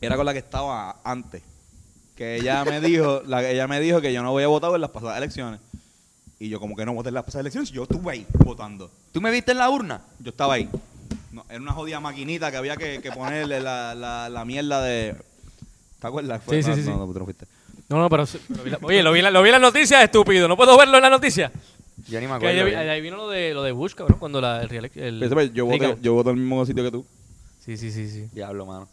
era 0.00 0.16
con 0.16 0.26
la 0.26 0.32
que 0.32 0.38
estaba 0.38 0.96
antes. 1.04 1.42
Que 2.16 2.36
ella 2.36 2.64
me 2.64 2.80
dijo, 2.86 3.22
la, 3.26 3.48
ella 3.48 3.66
me 3.66 3.80
dijo 3.80 4.00
que 4.00 4.12
yo 4.12 4.22
no 4.22 4.32
voy 4.32 4.42
a 4.44 4.48
votar 4.48 4.74
en 4.74 4.80
las 4.80 4.90
pasadas 4.90 5.18
elecciones. 5.18 5.60
Y 6.38 6.48
yo 6.48 6.58
como 6.58 6.74
que 6.74 6.86
no 6.86 6.94
voté 6.94 7.08
en 7.08 7.14
las 7.14 7.24
pasadas 7.24 7.42
elecciones, 7.42 7.70
yo 7.70 7.82
estuve 7.82 8.12
ahí 8.12 8.26
votando. 8.44 8.90
¿Tú 9.12 9.20
me 9.20 9.30
viste 9.30 9.52
en 9.52 9.58
la 9.58 9.68
urna? 9.68 10.00
Yo 10.20 10.30
estaba 10.30 10.54
ahí. 10.54 10.68
No, 11.32 11.44
era 11.48 11.60
una 11.60 11.72
jodida 11.72 12.00
maquinita 12.00 12.50
que 12.50 12.56
había 12.56 12.76
que, 12.76 13.00
que 13.02 13.12
ponerle 13.12 13.60
la, 13.60 13.94
la, 13.94 14.28
la 14.28 14.44
mierda 14.44 14.82
de... 14.82 15.14
¿Te 16.00 16.06
acuerdas? 16.06 16.40
Sí, 16.48 16.62
sí, 16.62 16.70
no, 16.70 16.76
sí, 16.76 16.82
sí. 16.82 16.88
No, 16.88 16.96
no, 17.06 17.12
tú 17.12 17.18
no 17.18 17.24
fuiste. 17.26 17.46
No, 17.90 17.98
no, 17.98 18.08
pero... 18.08 18.24
sí, 18.24 18.40
pero 18.48 18.62
vi 18.64 18.70
la- 18.70 18.78
oye, 18.82 19.02
lo 19.02 19.12
vi, 19.12 19.18
en 19.18 19.24
la- 19.24 19.30
lo 19.30 19.42
vi 19.42 19.48
en 19.50 19.52
las 19.52 19.60
noticias, 19.60 20.02
estúpido. 20.02 20.48
¿No 20.48 20.56
puedo 20.56 20.76
verlo 20.78 20.96
en 20.96 21.02
las 21.02 21.10
noticias? 21.10 21.52
Yo 22.08 22.20
ni 22.20 22.26
me 22.26 22.32
Que 22.38 22.48
acuerdo. 22.48 22.60
ahí, 22.60 22.64
bien. 22.64 22.78
ahí 22.88 23.00
vino 23.00 23.16
lo 23.16 23.28
de, 23.28 23.52
lo 23.54 23.62
de 23.62 23.72
Bush, 23.72 23.94
cabrón, 23.94 24.18
cuando 24.18 24.40
la, 24.40 24.62
el, 24.62 25.50
yo, 25.52 25.66
voté, 25.66 25.96
yo 26.00 26.14
voté 26.14 26.30
en 26.30 26.36
el 26.36 26.42
mismo 26.42 26.64
sitio 26.66 26.82
que 26.84 26.90
tú. 26.90 27.06
Sí, 27.60 27.76
sí, 27.76 27.90
sí, 27.92 28.08
sí. 28.08 28.28
Diablo, 28.32 28.64
mano. 28.66 28.88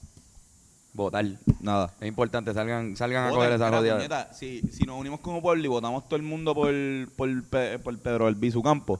Votar. 0.93 1.25
Nada. 1.61 1.93
Es 2.01 2.07
importante, 2.07 2.53
salgan, 2.53 2.95
salgan 2.95 3.25
a 3.25 3.29
Voten, 3.29 3.37
coger 3.37 3.53
esa 3.53 3.81
mira, 3.81 3.95
puñeta, 3.95 4.33
si, 4.33 4.61
si 4.71 4.83
nos 4.83 4.99
unimos 4.99 5.19
como 5.19 5.41
pueblo 5.41 5.63
y 5.63 5.67
votamos 5.67 6.05
todo 6.05 6.15
el 6.15 6.23
mundo 6.23 6.55
por, 6.55 6.73
por, 7.15 7.43
Pe- 7.45 7.77
por 7.79 7.97
Pedro 7.99 8.25
Albizu 8.27 8.63
Campo, 8.63 8.99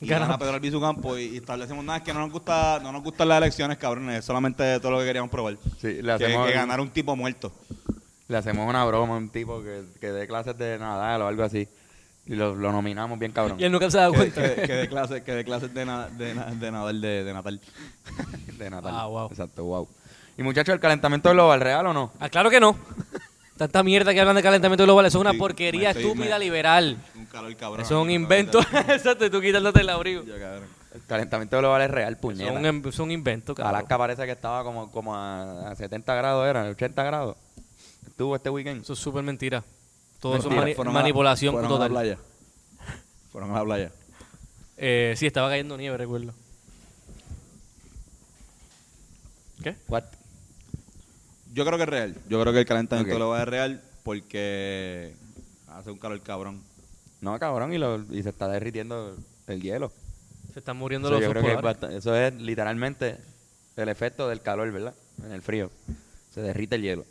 y 0.00 0.06
Gana. 0.06 0.26
gana 0.26 0.38
Pedro 0.38 0.54
Albizu 0.54 0.80
Campo 0.80 1.16
y, 1.18 1.24
y 1.24 1.36
establecemos 1.36 1.84
nada, 1.84 1.98
es 1.98 2.04
que 2.04 2.12
no 2.14 2.20
nos 2.20 2.30
gusta 2.32 2.80
no 2.82 2.92
nos 2.92 3.02
gustan 3.02 3.28
las 3.28 3.38
elecciones, 3.38 3.76
cabrones, 3.78 4.18
es 4.20 4.24
solamente 4.24 4.80
todo 4.80 4.92
lo 4.92 4.98
que 5.00 5.04
queríamos 5.06 5.30
probar. 5.30 5.56
Sí, 5.80 5.88
le 5.94 6.02
Que, 6.02 6.10
hacemos, 6.12 6.46
que 6.48 6.52
ganar 6.54 6.80
un 6.80 6.90
tipo 6.90 7.14
muerto. 7.14 7.52
le 8.28 8.36
hacemos 8.36 8.68
una 8.68 8.84
broma 8.86 9.14
a 9.14 9.18
un 9.18 9.28
tipo 9.28 9.62
que, 9.62 9.82
que 10.00 10.08
dé 10.12 10.26
clases 10.26 10.56
de 10.56 10.78
nadar 10.78 11.20
o 11.20 11.26
algo 11.26 11.42
así. 11.42 11.68
Y 12.26 12.34
lo, 12.36 12.54
lo 12.54 12.72
nominamos 12.72 13.18
bien 13.18 13.32
cabrón. 13.32 13.60
Y 13.60 13.64
él 13.64 13.72
nunca 13.72 13.90
se 13.90 13.98
da 13.98 14.10
cuenta. 14.10 14.54
que, 14.54 14.62
que 14.62 14.72
de 14.72 14.88
clases, 14.88 15.22
que 15.22 15.32
de 15.32 15.44
clases 15.44 15.74
de, 15.74 15.84
na- 15.84 16.08
de, 16.08 16.34
na- 16.34 16.46
de 16.46 16.70
nadar 16.70 16.94
de, 16.94 17.24
de 17.24 17.32
Natal. 17.34 17.60
De 18.58 18.70
Natal. 18.70 18.92
Ah, 18.96 19.06
wow. 19.06 19.26
Exacto, 19.30 19.64
wow. 19.64 19.88
Y 20.38 20.42
muchachos, 20.42 20.72
¿el 20.72 20.80
calentamiento 20.80 21.30
global 21.30 21.60
real 21.60 21.86
o 21.86 21.92
no? 21.92 22.12
Ah, 22.20 22.28
claro 22.28 22.48
que 22.50 22.60
no. 22.60 22.76
Tanta 23.56 23.82
mierda 23.82 24.12
que 24.14 24.20
hablan 24.20 24.34
de 24.36 24.42
calentamiento 24.42 24.84
global. 24.84 25.06
Eso 25.06 25.18
es 25.18 25.20
una 25.20 25.32
Sí, 25.32 25.38
porquería 25.38 25.90
estoy- 25.90 26.04
estúpida 26.06 26.38
me- 26.38 26.44
liberal. 26.44 26.96
Un 27.14 27.26
calor 27.26 27.54
cabrón. 27.56 27.80
Eso 27.82 27.98
es 27.98 28.02
un 28.04 28.10
invento. 28.10 28.58
Exacto, 28.88 29.26
y 29.26 29.30
tú 29.30 29.40
quitándote 29.40 29.80
el 29.80 29.88
abrigo. 29.90 30.24
Ya, 30.24 30.38
cabrón. 30.38 30.64
El 30.94 31.02
calentamiento 31.02 31.58
global 31.58 31.82
es 31.82 31.90
real, 31.90 32.16
puñeta. 32.16 32.50
es 32.52 32.56
un, 32.56 32.64
em- 32.66 32.82
es 32.88 32.98
un 33.00 33.10
invento, 33.10 33.54
cabrón. 33.54 33.74
Alaska 33.76 33.98
parece 33.98 34.24
que 34.26 34.32
estaba 34.32 34.62
como, 34.64 34.90
como 34.90 35.14
a, 35.14 35.70
a 35.70 35.74
70 35.74 36.14
grados, 36.14 36.46
era, 36.48 36.62
80 36.64 37.02
grados. 37.04 37.36
Estuvo 38.06 38.34
este 38.36 38.48
weekend. 38.50 38.82
Eso 38.82 38.92
es 38.94 38.98
súper 38.98 39.22
mentira. 39.24 39.62
Todo 40.24 40.36
eso 40.38 40.48
mani- 40.48 40.72
Fueron 40.74 40.96
a- 40.96 41.00
manipulación 41.00 41.52
fueron 41.52 41.68
total. 41.68 41.84
a 41.84 41.88
la 41.88 42.00
playa. 42.00 42.18
Fueron 43.30 43.50
a 43.50 43.58
la 43.58 43.64
playa. 43.64 43.92
Eh, 44.78 45.12
sí, 45.18 45.26
estaba 45.26 45.50
cayendo 45.50 45.76
nieve, 45.76 45.98
recuerdo. 45.98 46.32
¿Qué? 49.62 49.76
What? 49.88 50.04
Yo 51.52 51.66
creo 51.66 51.76
que 51.76 51.84
es 51.84 51.88
real. 51.90 52.16
Yo 52.28 52.40
creo 52.40 52.54
que 52.54 52.60
el 52.60 52.64
calentamiento 52.66 53.12
Ok. 53.12 53.16
global 53.18 53.42
es 53.42 53.48
real 53.48 53.82
porque 54.02 55.14
hace 55.68 55.90
un 55.90 55.98
calor 55.98 56.20
cabrón. 56.22 56.62
No, 57.20 57.38
cabrón, 57.38 57.74
y, 57.74 57.78
lo, 57.78 58.00
y 58.10 58.22
se 58.22 58.30
está 58.30 58.48
derritiendo 58.48 59.16
el 59.46 59.60
hielo. 59.60 59.92
Se 60.54 60.58
están 60.60 60.78
muriendo 60.78 61.08
Eso, 61.08 61.16
los 61.16 61.22
yo 61.24 61.30
creo 61.30 61.42
que 61.44 61.62
bastante- 61.62 61.96
eso 61.98 62.16
es 62.16 62.32
literalmente 62.34 63.18
el 63.76 63.88
efecto 63.90 64.26
del 64.28 64.40
calor, 64.40 64.70
¿verdad? 64.72 64.94
En 65.22 65.32
el 65.32 65.42
frío. 65.42 65.70
Se 66.30 66.40
derrite 66.40 66.76
el 66.76 66.82
hielo. 66.82 67.04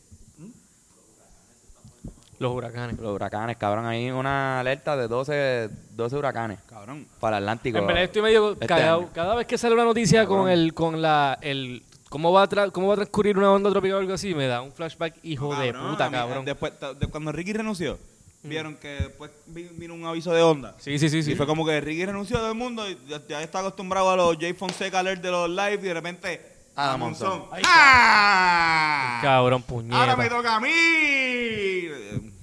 Los 2.43 2.51
huracanes. 2.53 2.99
Los 2.99 3.15
huracanes, 3.15 3.55
cabrón, 3.57 3.85
hay 3.85 4.11
una 4.11 4.59
alerta 4.59 4.97
de 4.97 5.07
12, 5.07 5.69
12 5.91 6.15
huracanes 6.17 6.59
Cabrón. 6.67 7.07
para 7.19 7.37
el 7.37 7.43
Atlántico. 7.43 7.77
En 7.77 7.87
verdad 7.87 8.03
estoy 8.03 8.21
medio 8.21 8.51
este 8.51 8.67
cagado. 8.67 9.09
Cada 9.13 9.33
vez 9.35 9.47
que 9.47 9.57
sale 9.57 9.73
una 9.75 9.85
noticia 9.85 10.25
con 10.25 10.49
el 10.49 10.73
con 10.73 11.01
la 11.01 11.37
el 11.41 11.81
cómo 12.09 12.31
va 12.33 12.43
a 12.43 12.49
tra- 12.49 12.71
cómo 12.71 12.87
va 12.89 12.93
a 12.95 12.97
transcurrir 12.97 13.37
una 13.37 13.51
onda 13.51 13.69
tropical 13.71 13.95
o 13.97 13.99
algo 14.01 14.13
así, 14.13 14.35
me 14.35 14.45
da 14.47 14.61
un 14.61 14.71
flashback 14.73 15.15
hijo 15.23 15.55
de 15.55 15.73
puta, 15.73 16.09
mí, 16.09 16.11
cabrón. 16.15 16.43
Después, 16.45 16.73
de 16.99 17.07
cuando 17.07 17.31
Ricky 17.31 17.53
renunció, 17.53 17.97
vieron 18.43 18.75
que 18.75 18.89
después 18.89 19.31
vi- 19.47 19.69
vino 19.71 19.93
un 19.93 20.05
aviso 20.05 20.33
de 20.33 20.41
onda. 20.41 20.75
Sí, 20.79 20.99
sí, 20.99 21.07
sí, 21.09 21.23
sí. 21.23 21.31
Y 21.31 21.35
fue 21.35 21.47
como 21.47 21.65
que 21.65 21.79
Ricky 21.79 22.05
renunció 22.05 22.35
a 22.35 22.39
todo 22.41 22.51
el 22.51 22.57
mundo 22.57 22.87
y 22.89 22.97
ya, 23.07 23.21
ya 23.27 23.41
está 23.41 23.59
acostumbrado 23.59 24.09
a 24.11 24.17
los 24.17 24.37
Jay 24.37 24.51
Fonseca 24.53 24.99
alert 24.99 25.21
de 25.23 25.31
los 25.31 25.49
live 25.49 25.79
y 25.81 25.87
de 25.87 25.93
repente 25.93 26.41
Adam 26.75 26.95
a 26.95 26.97
Monzón. 26.97 27.43
¡Ah! 27.65 29.19
Cabrón, 29.21 29.63
puñeta. 29.63 29.97
Ahora 29.97 30.15
me 30.17 30.27
toca 30.29 30.55
a 30.57 30.59
mí. 30.59 30.69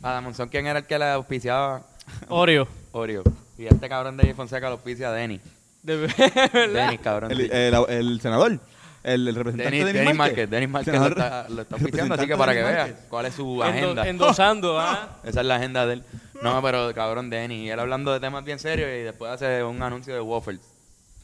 Adam 0.03 0.25
Monzón, 0.25 0.49
¿quién 0.49 0.67
era 0.67 0.81
el 0.81 0.87
que 0.87 0.99
le 0.99 1.07
auspiciaba 1.11 1.83
Oreo. 2.29 2.67
Oreo? 2.93 3.23
Y 3.59 3.67
este 3.67 3.89
cabrón 3.89 4.17
de 4.17 4.25
Jay 4.25 4.35
Fonseca 4.35 4.67
lo 4.69 4.75
auspicia 4.75 5.09
a 5.11 5.13
Denny. 5.13 5.41
De 5.83 5.97
verdad. 6.53 6.87
Denis, 6.87 7.01
cabrón. 7.01 7.31
El, 7.31 7.37
sí. 7.39 7.49
el, 7.53 7.75
el 7.89 8.21
senador, 8.21 8.59
el, 9.03 9.29
el 9.29 9.35
representante 9.35 9.77
Denis, 9.77 9.93
de 9.93 9.99
Denis 10.01 10.69
Márquez. 10.69 10.95
Lo 10.99 11.07
está, 11.07 11.47
lo 11.49 11.63
está 11.63 11.75
auspiciando, 11.77 12.15
así 12.15 12.27
que 12.27 12.37
para 12.37 12.53
que 12.55 12.63
veas 12.63 12.91
cuál 13.09 13.27
es 13.27 13.35
su 13.35 13.45
Endo- 13.63 13.65
agenda. 13.65 14.09
endosando, 14.09 14.79
¿ah? 14.81 15.19
Esa 15.25 15.41
es 15.41 15.47
la 15.47 15.57
agenda 15.57 15.87
de 15.87 15.95
él. 15.95 16.03
No, 16.43 16.61
pero 16.63 16.93
cabrón, 16.95 17.29
Denis. 17.29 17.67
Y 17.67 17.71
él 17.71 17.79
hablando 17.79 18.13
de 18.13 18.21
temas 18.21 18.45
bien 18.45 18.59
serios 18.59 18.89
y 18.89 19.03
después 19.03 19.31
hace 19.31 19.63
un 19.63 19.83
anuncio 19.83 20.15
de 20.15 20.21
waffles. 20.23 20.61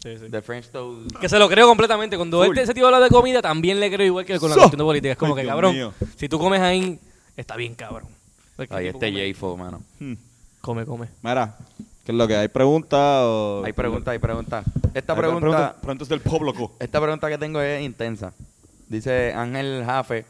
Sí, 0.03 0.19
sí. 0.19 0.29
De 0.29 0.43
French 0.43 0.69
Toast. 0.69 1.17
Que 1.19 1.29
se 1.29 1.39
lo 1.39 1.49
creo 1.49 1.67
completamente. 1.67 2.17
Cuando 2.19 2.45
este, 2.45 2.63
ese 2.63 2.75
tipo 2.75 2.87
habla 2.87 3.01
de 3.01 3.09
comida, 3.09 3.41
también 3.41 3.81
le 3.81 3.91
creo 3.91 4.07
igual 4.07 4.27
que 4.27 4.39
con 4.39 4.51
la 4.51 4.55
So. 4.55 4.61
cuestión 4.61 4.79
de 4.79 4.85
política. 4.85 5.13
Es 5.13 5.19
como 5.19 5.35
Ay, 5.35 5.43
que, 5.43 5.49
cabrón, 5.49 5.75
mío. 5.75 5.95
si 6.17 6.29
tú 6.29 6.39
comes 6.39 6.61
ahí, 6.61 6.99
está 7.37 7.57
bien, 7.57 7.75
cabrón. 7.75 8.09
Ahí 8.71 8.87
este 8.89 9.11
come, 9.11 9.33
J-Fo, 9.33 9.57
mano. 9.57 9.83
Hmm. 10.01 10.15
Come, 10.61 10.85
come. 10.87 11.09
Mira, 11.23 11.57
¿qué 12.05 12.13
es 12.13 12.19
lo 12.19 12.27
que 12.27 12.37
hay? 12.37 12.49
¿Preguntas 12.49 13.23
o...? 13.25 13.63
Hay 13.65 13.73
pregunta, 13.73 14.11
hay 14.13 14.19
pregunta. 14.19 14.65
Esta 14.95 15.13
Hay 15.13 15.19
pregunta, 15.19 15.77
Preguntas 15.81 16.09
del 16.09 16.21
pueblo. 16.21 16.55
co. 16.55 16.73
esta 16.81 17.01
pregunta 17.01 17.29
que 17.29 17.39
tengo 17.39 17.61
es 17.61 17.83
intensa. 17.83 18.33
Dice 18.89 19.33
Ángel 19.35 19.83
Jafe, 19.85 20.25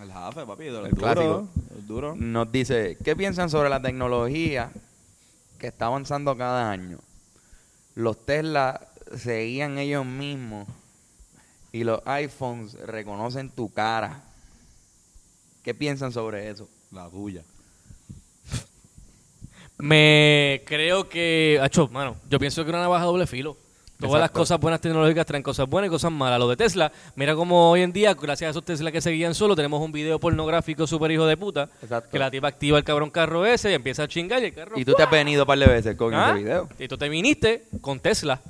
El 0.00 0.12
jefe, 0.12 0.46
papi, 0.46 0.66
El 0.66 0.90
clásico. 0.90 1.48
los 1.74 1.86
duros. 1.86 2.16
nos 2.16 2.50
dice, 2.52 2.96
¿qué 3.04 3.16
piensan 3.16 3.50
sobre 3.50 3.68
la 3.68 3.80
tecnología 3.82 4.70
que 5.58 5.66
está 5.66 5.86
avanzando 5.86 6.36
cada 6.36 6.70
año? 6.70 6.98
Los 7.94 8.24
Tesla 8.24 8.80
se 9.16 9.42
guían 9.44 9.78
ellos 9.78 10.06
mismos 10.06 10.66
y 11.72 11.84
los 11.84 12.00
iPhones 12.06 12.74
reconocen 12.74 13.50
tu 13.50 13.70
cara. 13.72 14.22
¿Qué 15.62 15.74
piensan 15.74 16.12
sobre 16.12 16.48
eso? 16.50 16.68
La 16.90 17.08
tuya. 17.08 17.42
Me 19.82 20.62
creo 20.64 21.08
que, 21.08 21.58
hacho, 21.60 21.88
mano, 21.88 22.14
yo 22.30 22.38
pienso 22.38 22.62
que 22.62 22.70
una 22.70 22.82
navaja 22.82 23.04
doble 23.04 23.26
filo. 23.26 23.56
Todas 23.98 24.20
las 24.20 24.30
cosas 24.30 24.60
buenas 24.60 24.80
tecnológicas 24.80 25.26
traen 25.26 25.42
cosas 25.42 25.68
buenas 25.68 25.88
y 25.88 25.90
cosas 25.90 26.12
malas. 26.12 26.38
Lo 26.38 26.48
de 26.48 26.56
Tesla, 26.56 26.92
mira 27.16 27.34
como 27.34 27.72
hoy 27.72 27.82
en 27.82 27.92
día, 27.92 28.14
gracias 28.14 28.46
a 28.46 28.50
esos 28.52 28.64
Tesla 28.64 28.92
que 28.92 29.00
se 29.00 29.10
guían 29.10 29.34
solo, 29.34 29.56
tenemos 29.56 29.80
un 29.80 29.90
video 29.90 30.20
pornográfico 30.20 30.86
súper 30.86 31.10
hijo 31.10 31.26
de 31.26 31.36
puta. 31.36 31.68
Exacto. 31.82 32.10
Que 32.10 32.18
la 32.20 32.30
tipa 32.30 32.46
activa 32.46 32.78
el 32.78 32.84
cabrón 32.84 33.10
carro 33.10 33.44
ese 33.44 33.72
y 33.72 33.74
empieza 33.74 34.04
a 34.04 34.08
chingar 34.08 34.40
y 34.42 34.46
el 34.46 34.54
carro. 34.54 34.78
Y 34.78 34.84
tú 34.84 34.94
te 34.94 35.02
has 35.02 35.10
venido 35.10 35.42
un 35.42 35.46
par 35.48 35.58
de 35.58 35.66
veces 35.66 35.96
con 35.96 36.14
¿Ah? 36.14 36.30
ese 36.30 36.44
video. 36.44 36.68
Y 36.78 36.86
tú 36.86 36.96
te 36.96 37.08
viniste 37.08 37.64
con 37.80 37.98
Tesla. 37.98 38.40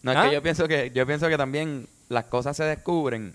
No, 0.00 0.12
es 0.12 0.16
¿Ah? 0.16 0.28
que 0.28 0.34
yo 0.34 0.42
pienso 0.42 0.66
que 0.66 0.92
yo 0.94 1.06
pienso 1.06 1.28
que 1.28 1.36
también 1.36 1.88
las 2.08 2.24
cosas 2.24 2.56
se 2.56 2.64
descubren 2.64 3.34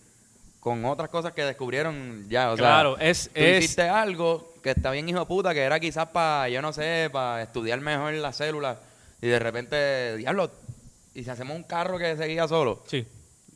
con 0.65 0.83
otras 0.85 1.09
cosas 1.09 1.31
que 1.33 1.43
descubrieron 1.43 2.25
ya, 2.27 2.51
o 2.51 2.55
Claro, 2.55 2.95
sea, 2.97 3.07
es- 3.07 3.25
tú 3.31 3.39
es- 3.39 3.63
hiciste 3.65 3.83
algo 3.83 4.51
que 4.63 4.71
está 4.71 4.89
bien 4.89 5.07
hijo 5.07 5.19
de 5.19 5.25
puta, 5.27 5.53
que 5.53 5.59
era 5.61 5.79
quizás 5.79 6.07
para, 6.07 6.49
yo 6.49 6.59
no 6.59 6.73
sé, 6.73 7.07
para 7.13 7.43
estudiar 7.43 7.79
mejor 7.81 8.13
las 8.13 8.37
células 8.37 8.75
y 9.21 9.27
de 9.27 9.37
repente, 9.37 10.17
diablo, 10.17 10.49
y 11.13 11.23
si 11.23 11.29
hacemos 11.29 11.55
un 11.55 11.61
carro 11.65 11.99
que 11.99 12.17
se 12.17 12.25
guía 12.25 12.47
solo, 12.47 12.81
Sí. 12.87 13.05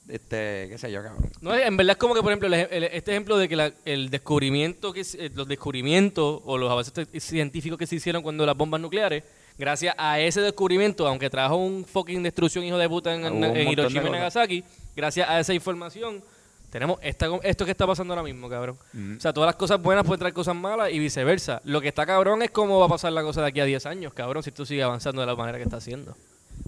este, 0.08 0.67
qué 0.69 0.78
sé 0.78 0.91
yo, 0.91 1.02
cabrón. 1.02 1.32
No, 1.41 1.56
en 1.56 1.76
verdad 1.78 1.93
es 1.93 1.98
como 1.98 2.13
que, 2.13 2.22
por 2.22 2.32
ejemplo, 2.32 2.48
el 2.48 2.54
el- 2.54 2.84
este 2.84 3.10
ejemplo 3.10 3.39
de 3.39 3.50
que 3.50 3.56
la- 3.56 3.74
el 3.86 4.12
descubrimiento, 4.12 4.93
que 4.93 5.04
se- 5.04 5.26
eh, 5.26 5.32
los 5.34 5.48
descubrimientos 5.48 6.41
o 6.45 6.60
los 6.60 6.69
avances 6.72 6.93
científicos 7.24 7.80
que 7.80 7.88
se 7.88 7.95
hicieron 7.95 8.22
cuando 8.22 8.45
las 8.45 8.56
bombas 8.56 8.80
nucleares, 8.80 9.24
gracias 9.58 9.95
a 9.98 10.19
ese 10.19 10.41
descubrimiento, 10.41 11.08
aunque 11.08 11.28
trajo 11.32 11.56
un 11.56 11.86
fucking 11.86 12.22
destrucción 12.22 12.63
hijo 12.65 12.78
de 12.78 12.88
puta 12.88 13.15
en, 13.15 13.67
Hiroshima 13.67 14.10
y. 14.10 14.12
Nagasaki, 14.12 14.63
gracias 14.95 15.28
a 15.28 15.39
esa 15.39 15.56
información, 15.56 16.22
tenemos 16.70 17.00
esta, 17.02 17.28
esto 17.44 17.66
que 17.66 17.72
está 17.72 17.88
pasando 17.88 18.14
ahora 18.14 18.24
mismo, 18.24 18.50
cabrón. 18.50 18.78
Ujú. 18.94 19.18
O 19.18 19.20
sea, 19.20 19.34
todas 19.34 19.48
las 19.48 19.56
cosas 19.56 19.82
buenas 19.82 20.06
pueden 20.06 20.20
traer 20.20 20.34
cosas 20.34 20.56
malas 20.56 20.92
y 20.92 21.00
viceversa. 21.00 21.62
Lo 21.64 21.82
que 21.82 21.88
está 21.88 22.06
cabrón 22.06 22.42
es 22.42 22.52
cómo 22.52 22.80
va 22.80 22.86
a 22.86 22.90
pasar 22.90 23.12
la 23.14 23.24
cosa 23.24 23.42
de 23.42 23.48
aquí 23.48 23.60
a 23.60 23.66
10 23.66 23.86
años, 23.86 24.14
cabrón, 24.14 24.44
si 24.44 24.52
tú 24.52 24.66
sigues 24.66 24.84
avanzando 24.84 25.22
de 25.22 25.28
la 25.28 25.36
manera 25.36 25.58
que 25.58 25.64
está 25.64 25.78
haciendo. 25.78 26.16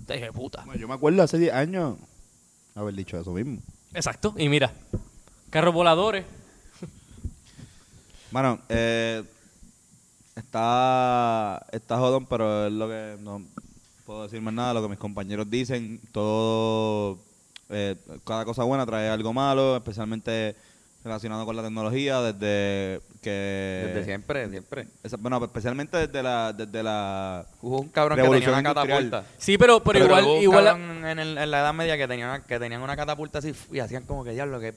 Te 0.06 0.14
dije, 0.14 0.32
puta. 0.32 0.64
Bueno, 0.66 0.80
yo 0.80 0.88
me 0.88 0.94
acuerdo 0.94 1.22
hace 1.22 1.38
10 1.38 1.54
años 1.54 1.98
haber 2.76 2.94
dicho 2.96 3.20
eso 3.20 3.32
mismo. 3.32 3.60
Exacto, 3.94 4.34
y 4.38 4.50
mira, 4.50 4.72
carros 5.50 5.74
voladores. 5.74 6.26
Bueno, 8.32 8.60
eh, 8.70 9.24
está, 10.36 11.66
está 11.72 11.98
jodón, 11.98 12.26
pero 12.26 12.68
es 12.68 12.74
lo 12.74 12.88
que 12.88 13.18
no 13.20 13.44
puedo 14.06 14.24
decir 14.24 14.42
más 14.42 14.54
nada. 14.54 14.74
Lo 14.74 14.82
que 14.82 14.90
mis 14.90 14.98
compañeros 14.98 15.50
dicen, 15.50 16.00
todo, 16.12 17.20
eh, 17.72 17.96
cada 18.26 18.46
cosa 18.46 18.64
buena 18.64 18.86
trae 18.86 19.10
algo 19.10 19.34
malo, 19.34 19.78
especialmente 19.78 20.56
relacionado 21.04 21.46
con 21.48 21.56
la 21.56 21.64
tecnología 21.64 22.22
desde 22.22 23.02
que... 23.24 23.86
Desde 23.88 24.06
siempre, 24.06 24.50
siempre. 24.50 24.88
Esa- 25.02 25.18
bueno, 25.18 25.44
especialmente 25.44 25.98
desde 25.98 26.22
la... 26.22 26.54
Desde 26.54 26.84
la 26.84 27.44
Hubo 27.62 27.80
un 27.82 27.90
cabrón 27.90 28.18
que 28.18 28.22
Revolución 28.22 28.54
tenía 28.56 28.60
una 28.72 28.82
industrial. 28.82 29.10
catapulta. 29.10 29.36
Sí, 29.40 29.58
pero, 29.58 29.80
pero, 29.82 29.94
Pero 29.94 30.06
igual, 30.06 30.24
hubo 30.26 30.36
un 30.36 30.42
igual 30.44 30.68
en, 31.06 31.18
el- 31.20 31.38
en 31.40 31.50
la 31.52 31.60
Edad 31.62 31.74
Media 31.74 31.98
que 31.98 32.08
tenían, 32.08 32.44
que 32.44 32.60
tenían 32.60 32.82
una 32.84 32.96
catapulta 32.96 33.40
así 33.40 33.56
y 33.72 33.80
hacían 33.80 34.04
como 34.04 34.24
que 34.24 34.32
diablo, 34.32 34.60
que 34.60 34.76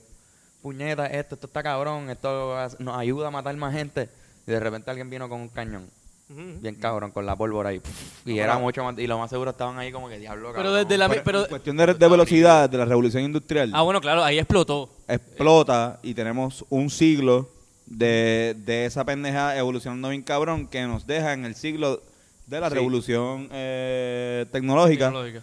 puñeta, 0.62 1.07
esto, 1.09 1.35
esto 1.35 1.46
está 1.46 1.62
cabrón, 1.62 2.09
esto 2.09 2.57
nos 2.78 2.96
ayuda 2.96 3.28
a 3.28 3.30
matar 3.30 3.54
más 3.57 3.74
gente. 3.74 4.09
Y 4.46 4.50
de 4.50 4.61
repente 4.61 4.90
alguien 4.90 5.11
vino 5.11 5.28
con 5.28 5.42
un 5.42 5.48
cañón, 5.50 5.90
Bien 6.29 6.75
cabrón, 6.77 7.11
con 7.11 7.27
la 7.27 7.37
pólvora 7.37 7.69
ahí. 7.71 7.81
y 8.25 8.39
era 8.39 8.59
mucho 8.59 8.83
más, 8.83 8.99
y 8.99 9.07
lo 9.07 9.19
más 9.19 9.29
seguro 9.31 9.51
estaban 9.51 9.79
ahí 9.79 9.93
como 9.93 10.09
que 10.09 10.19
diablo, 10.19 10.53
Pero 10.53 10.65
cabrón. 10.71 10.75
desde 10.89 10.99
la- 10.99 11.09
Pero 11.09 11.23
pero- 11.25 11.43
en 11.43 11.49
cuestión 11.49 11.77
de, 11.77 11.95
de 11.95 12.09
velocidad, 12.09 12.69
de 12.71 12.79
la 12.79 12.85
revolución 12.87 13.23
industrial, 13.25 13.71
Ah, 13.75 13.83
bueno, 13.83 14.01
claro, 14.01 14.25
ahí 14.25 14.39
explotó. 14.39 14.89
explota 15.07 16.01
y 16.03 16.15
tenemos 16.15 16.65
un 16.71 16.89
siglo 16.91 17.51
de, 17.87 18.57
de 18.65 18.87
esa 18.87 19.05
pendeja 19.05 19.57
evolucionando 19.59 20.09
bien 20.09 20.23
cabrón 20.23 20.67
que 20.67 20.83
nos 20.87 21.07
deja 21.07 21.35
en 21.35 21.45
el 21.45 21.55
siglo 21.55 22.03
de 22.47 22.61
la 22.61 22.69
Sí. 22.71 22.75
revolución 22.77 23.49
eh, 23.53 24.47
tecnológica, 24.51 25.07
Tecnológica. 25.09 25.43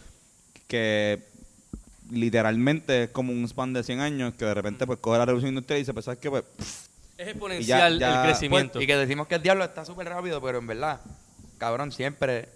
que 0.68 1.20
literalmente 2.10 3.04
es 3.04 3.10
como 3.12 3.32
un 3.32 3.48
span 3.48 3.74
de 3.74 3.84
100 3.84 4.00
años 4.00 4.34
que 4.34 4.46
de 4.46 4.54
repente 4.54 4.86
pues 4.86 5.00
coge 5.00 5.20
la 5.20 5.26
revolución 5.26 5.50
industrial 5.54 5.78
y 5.78 5.82
dice, 5.84 5.94
pues 5.94 6.06
sabes 6.06 6.20
qué, 6.20 6.30
pues 6.30 6.44
Es 7.22 7.28
exponencial 7.28 8.00
ya- 8.00 8.22
el 8.24 8.30
crecimiento. 8.30 8.74
Pues, 8.74 8.84
y 8.84 8.88
que 8.88 8.96
decimos 8.98 9.28
que 9.28 9.36
el 9.36 9.42
diablo 9.44 9.64
está 9.64 9.86
súper 9.86 10.08
rápido, 10.10 10.42
pero 10.42 10.58
en 10.58 10.68
verdad, 10.68 11.02
cabrón, 11.58 11.92
siempre 11.92 12.50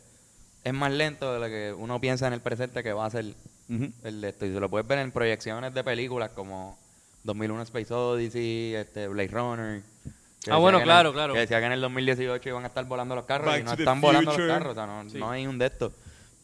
es 0.63 0.73
más 0.73 0.91
lento 0.91 1.33
de 1.33 1.39
lo 1.39 1.45
que 1.45 1.73
uno 1.77 1.99
piensa 2.01 2.25
en 2.27 2.33
el 2.33 2.41
presente 2.41 2.81
que 2.83 2.91
va 2.93 3.05
a 3.05 3.09
ser 3.11 3.25
el 3.69 4.21
de 4.21 4.29
esto. 4.29 4.45
Y 4.45 4.53
se 4.53 4.59
lo 4.59 4.69
puedes 4.69 4.87
ver 4.87 4.99
en 4.99 5.11
proyecciones 5.11 5.73
de 5.73 5.83
películas 5.83 6.31
como 6.31 6.77
2001 7.23 7.61
Space 7.63 7.93
Odyssey, 7.93 8.75
este, 8.75 9.07
Blade 9.07 9.27
Runner. 9.29 9.81
que 9.81 10.51
Ah, 10.51 10.55
decía 10.55 10.55
bueno, 10.61 10.77
que 10.77 10.81
en 10.83 10.87
claro, 10.87 11.09
el- 11.09 11.15
claro. 11.15 11.33
Que 11.33 11.39
decía 11.39 11.59
que 11.59 11.65
en 11.65 11.71
el 11.71 11.81
2018 11.81 12.49
iban 12.49 12.63
a 12.63 12.67
estar 12.67 12.85
volando 12.85 13.15
los 13.15 13.25
carros 13.25 13.47
Back 13.47 13.61
y 13.61 13.63
no 13.63 13.73
están 13.73 13.99
volando 14.01 14.37
los 14.37 14.47
carros. 14.47 14.71
O 14.71 14.75
sea, 14.75 14.85
no, 14.85 15.09
Sí. 15.09 15.17
no 15.17 15.31
hay 15.31 15.47
un 15.47 15.57
de 15.57 15.65
estos. 15.67 15.91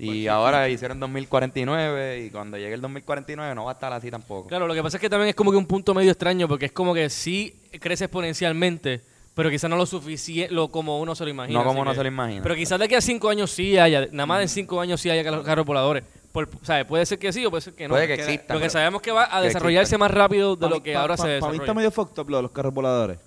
Y 0.03 0.27
ahora 0.27 0.67
hicieron 0.69 0.99
2049 0.99 2.25
y 2.25 2.29
cuando 2.29 2.57
llegue 2.57 2.73
el 2.73 2.81
2049 2.81 3.53
no 3.55 3.65
va 3.65 3.71
a 3.71 3.73
estar 3.73 3.93
así 3.93 4.09
tampoco. 4.09 4.47
Claro, 4.47 4.67
lo 4.67 4.73
que 4.73 4.81
pasa 4.83 4.97
es 4.97 5.01
que 5.01 5.09
también 5.09 5.29
es 5.29 5.35
como 5.35 5.51
que 5.51 5.57
un 5.57 5.65
punto 5.65 5.93
medio 5.93 6.11
extraño 6.11 6.47
porque 6.47 6.65
es 6.65 6.71
como 6.71 6.93
que 6.93 7.09
sí 7.09 7.55
crece 7.79 8.05
exponencialmente, 8.05 9.01
pero 9.35 9.49
quizás 9.49 9.69
no 9.69 9.75
lo 9.77 9.85
suficiente 9.85 10.53
lo 10.53 10.69
como 10.69 10.99
uno 10.99 11.15
se 11.15 11.23
lo 11.23 11.29
imagina. 11.29 11.59
No 11.59 11.65
como 11.65 11.81
uno 11.81 11.91
que- 11.91 11.97
se 11.97 12.03
lo 12.03 12.07
imagina. 12.07 12.41
Pero 12.43 12.55
quizás 12.55 12.79
de 12.79 12.85
aquí 12.85 12.95
a 12.95 13.01
cinco 13.01 13.29
años 13.29 13.51
sí 13.51 13.77
haya, 13.77 14.07
nada 14.11 14.25
más 14.25 14.41
en 14.41 14.49
cinco 14.49 14.81
años 14.81 14.99
sí 15.01 15.09
haya 15.09 15.23
car- 15.23 15.43
carros 15.43 15.65
voladores. 15.65 16.03
Por, 16.31 16.49
¿sabes? 16.63 16.85
Puede 16.85 17.05
ser 17.05 17.19
que 17.19 17.33
sí 17.33 17.45
o 17.45 17.49
puede 17.49 17.61
ser 17.61 17.73
que 17.73 17.87
no. 17.87 17.93
Puede 17.93 18.07
que 18.07 18.13
exista. 18.13 18.53
Lo 18.53 18.59
que 18.61 18.69
sabemos 18.69 19.01
que 19.01 19.11
va 19.11 19.23
a 19.35 19.41
desarrollarse 19.41 19.95
exista. 19.95 19.97
más 19.97 20.11
rápido 20.11 20.55
de 20.55 20.61
Pa' 20.61 20.69
lo 20.69 20.81
que 20.81 20.93
pa- 20.93 21.01
ahora 21.01 21.17
pa- 21.17 21.23
se 21.23 21.27
Para 21.27 21.33
mí 21.33 21.37
está 21.37 21.51
desarrolla. 21.51 21.73
medio 21.73 21.91
fucked 21.91 22.21
up 22.21 22.29
lo 22.29 22.37
de 22.37 22.43
los 22.43 22.51
carros 22.51 22.73
voladores. 22.73 23.17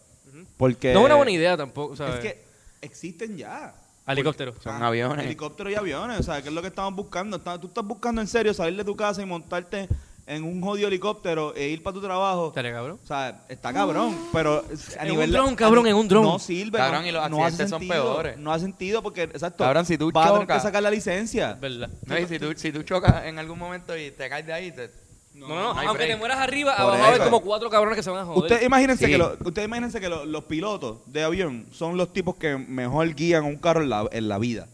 Porque 0.57 0.93
No 0.95 1.01
es 1.01 1.07
una 1.07 1.15
buena 1.17 1.31
idea 1.33 1.57
tampoco, 1.57 1.97
¿sabes? 1.97 2.15
Es 2.15 2.21
que 2.21 2.45
existen 2.81 3.37
ya. 3.37 3.75
Helicóptero. 4.07 4.55
Son 4.63 4.83
Ah, 4.83 4.89
aviones. 4.89 5.25
Helicópteros 5.25 5.73
y 5.73 5.77
aviones. 5.77 6.21
O 6.21 6.23
sea, 6.23 6.43
¿qué 6.43 6.49
es 6.49 6.55
lo 6.55 6.61
que 6.63 6.69
estamos 6.69 6.95
buscando? 6.95 7.37
Está- 7.39 7.59
tú 7.59 7.69
estás 7.69 7.85
buscando 7.85 8.21
en 8.21 8.27
serio 8.29 8.53
salir 8.53 8.77
de 8.77 8.85
tu 8.85 8.95
casa 8.97 9.23
y 9.23 9.25
montarte 9.27 9.89
en 10.27 10.43
un 10.43 10.61
jodido 10.63 10.89
helicóptero 10.89 11.55
e 11.55 11.69
ir 11.69 11.83
para 11.83 11.95
tu 11.95 12.01
trabajo. 12.01 12.49
Estaría 12.49 12.73
cabrón. 12.73 12.99
O 13.03 13.07
sea, 13.07 13.45
está 13.49 13.73
cabrón, 13.75 14.17
pero 14.33 14.65
a 14.99 15.03
En 15.03 15.09
nivel 15.11 15.29
un 15.29 15.33
de- 15.33 15.39
dron, 15.39 15.55
cabrón, 15.57 15.87
en 15.87 15.95
un 15.97 16.09
dron. 16.09 16.23
No 16.23 16.39
sirve. 16.39 16.79
Cabrón, 16.79 17.03
no, 17.03 17.09
y 17.09 17.13
los 17.13 17.31
no 17.31 17.45
accidentes 17.45 17.71
son 17.71 17.87
peores. 17.89 18.37
No 18.39 18.53
hace 18.53 18.65
sentido 18.65 19.03
porque, 19.03 19.23
exacto, 19.25 19.65
Cabrón, 19.65 19.85
si 19.87 19.99
tú 19.99 20.11
vas 20.13 20.29
a 20.31 20.33
tener 20.33 20.47
que 20.49 20.61
sacar 20.61 20.83
la 20.83 20.91
licencia. 20.91 21.53
Es 21.53 21.61
verdad. 21.61 21.91
No, 22.07 22.19
y 22.19 22.27
si 22.27 22.39
tú, 22.39 22.53
si 22.57 22.73
tú 22.73 22.83
chocas 22.83 23.25
en 23.25 23.39
algún 23.39 23.59
momento 23.59 23.97
y 23.97 24.11
te 24.13 24.29
caes 24.31 24.47
de 24.47 24.53
ahí, 24.55 24.73
te, 24.73 24.91
No, 25.35 25.49
no, 25.49 25.55
no 25.75 25.79
hay 25.81 25.87
aunque 25.87 26.05
break. 26.05 26.11
te 26.13 26.17
mueras 26.17 26.39
arriba, 26.39 26.73
Por 26.77 26.81
abajo 26.83 26.99
va 26.99 27.05
a 27.05 27.09
haber 27.09 27.21
eso. 27.21 27.31
como 27.31 27.41
cuatro 27.45 27.69
cabrones 27.69 27.97
que 27.97 28.03
se 28.03 28.11
van 28.11 28.21
a 28.21 28.25
joder. 28.25 28.43
Ustedes 28.45 28.63
imagínense 28.67 29.05
Sí. 29.07 29.11
que, 29.11 29.19
lo- 29.19 29.37
ustedes 29.45 29.67
imagínense 29.67 30.01
que 30.01 30.09
lo- 30.09 30.25
los 30.25 30.45
pilotos 30.45 30.99
de 31.07 31.25
avión 31.25 31.67
son 31.73 31.97
los 31.97 32.13
tipos 32.13 32.37
que 32.37 32.57
mejor 32.57 33.13
guían 33.15 33.45
un 33.45 33.57
carro 33.57 33.83
en 33.83 33.91
la, 33.91 34.09
en 34.13 34.29
la 34.29 34.39
vida. 34.39 34.69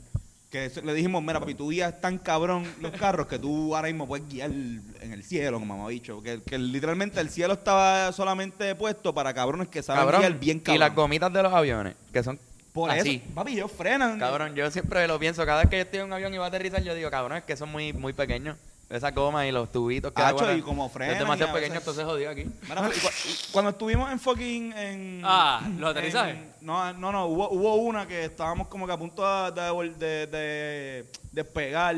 Que 0.50 0.66
eso- 0.66 0.82
le 0.82 0.92
dijimos, 0.94 1.22
mira, 1.22 1.40
papi, 1.40 1.54
tú 1.54 1.70
guías 1.70 2.00
tan 2.00 2.18
cabrón 2.18 2.66
los 2.80 2.92
carros 2.92 3.26
que 3.28 3.38
tú 3.38 3.74
ahora 3.74 3.88
mismo 3.88 4.06
puedes 4.06 4.28
guiar 4.28 4.50
en 4.50 5.12
el 5.12 5.22
cielo, 5.24 5.58
como 5.60 5.76
mamabicho. 5.76 6.20
Que, 6.22 6.42
que 6.42 6.58
literalmente 6.58 7.20
el 7.20 7.30
cielo 7.30 7.54
estaba 7.54 8.12
solamente 8.12 8.74
puesto 8.74 9.14
para 9.14 9.32
cabrones 9.32 9.68
que 9.68 9.82
saben 9.82 10.02
cabrón. 10.02 10.20
guiar 10.20 10.38
bien 10.40 10.58
cabrón. 10.58 10.74
Y 10.76 10.78
las 10.78 10.94
gomitas 10.94 11.32
de 11.32 11.42
los 11.42 11.52
aviones, 11.54 11.94
que 12.12 12.22
son 12.22 12.38
Por 12.72 12.90
así. 12.90 13.22
eso, 13.24 13.34
papi, 13.34 13.52
ellos 13.52 13.70
frenan. 13.72 14.18
Cabrón, 14.18 14.54
yo 14.56 14.70
siempre 14.72 15.06
lo 15.08 15.18
pienso. 15.18 15.46
Cada 15.46 15.60
vez 15.60 15.70
que 15.70 15.76
yo 15.76 15.82
estoy 15.82 16.00
en 16.00 16.06
un 16.06 16.12
avión 16.12 16.34
y 16.34 16.38
va 16.38 16.46
a 16.46 16.48
aterrizar, 16.48 16.82
yo 16.82 16.94
digo, 16.94 17.10
cabrón, 17.10 17.38
es 17.38 17.44
que 17.44 17.56
son 17.56 17.70
muy, 17.70 17.92
muy 17.92 18.12
pequeños. 18.12 18.56
Esas 18.90 19.14
gomas 19.14 19.46
y 19.46 19.52
los 19.52 19.70
tubitos 19.70 20.12
que 20.12 20.20
y 20.58 20.62
como 20.62 20.86
Es 20.86 21.18
demasiado 21.18 21.52
pequeño, 21.52 21.76
entonces 21.76 22.04
jodido 22.04 22.28
aquí. 22.30 22.44
Mira, 22.68 22.90
y 22.94 22.98
cu- 22.98 23.08
y 23.28 23.52
cuando 23.52 23.70
estuvimos 23.70 24.10
en 24.10 24.18
fucking 24.18 24.72
en 24.72 25.22
Ah, 25.24 25.62
¿los 25.78 25.90
aterrizajes? 25.92 26.34
en- 26.34 26.52
no, 26.60 26.92
no, 26.94 27.12
no, 27.12 27.26
hubo, 27.26 27.50
hubo 27.50 27.76
una 27.76 28.08
que 28.08 28.24
estábamos 28.24 28.66
como 28.66 28.88
que 28.88 28.92
a 28.92 28.96
punto 28.98 29.22
de, 29.52 29.62
de, 29.96 29.96
de- 29.96 30.26
de 30.26 31.06
despegar, 31.30 31.96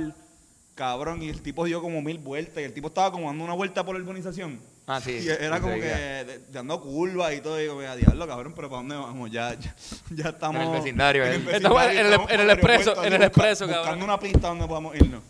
cabrón, 0.74 1.22
y 1.22 1.30
el 1.30 1.40
tipo 1.40 1.64
dio 1.64 1.80
como 1.80 2.02
mil 2.02 2.18
vueltas 2.18 2.58
y 2.58 2.64
el 2.64 2.74
tipo 2.74 2.88
estaba 2.88 3.10
como 3.10 3.26
dando 3.28 3.42
una 3.42 3.54
vuelta 3.54 3.82
por 3.84 3.96
la 3.96 4.02
urbanización. 4.02 4.60
Ah, 4.86 5.00
sí. 5.00 5.12
Y 5.22 5.28
era 5.30 5.60
como 5.60 5.74
que 5.74 6.40
dando 6.50 6.78
curvas 6.80 7.32
y 7.32 7.40
todo, 7.40 7.58
y 7.58 7.62
digo, 7.62 7.80
a 7.80 7.96
diablo, 7.96 8.26
cabrón, 8.26 8.52
pero 8.54 8.68
¿para 8.68 8.80
dónde 8.82 8.96
vamos? 8.96 9.30
Ya, 9.30 9.54
ya, 9.54 9.74
ya 10.10 10.28
estamos... 10.30 10.60
En 10.60 10.68
el 10.68 10.74
vecindario, 10.74 11.24
eh. 11.24 11.34
En 11.36 11.48
el- 11.48 11.54
estamos 11.54 11.82
en 11.86 12.40
el 12.40 12.50
expreso, 12.50 13.04
en 13.04 13.12
el 13.14 13.22
expreso, 13.22 13.64
busca- 13.64 13.76
cabrón. 13.76 13.98
Buscando 13.98 14.04
una 14.04 14.20
pista 14.20 14.48
donde 14.48 14.66
podamos 14.66 14.94
irnos. 14.96 15.22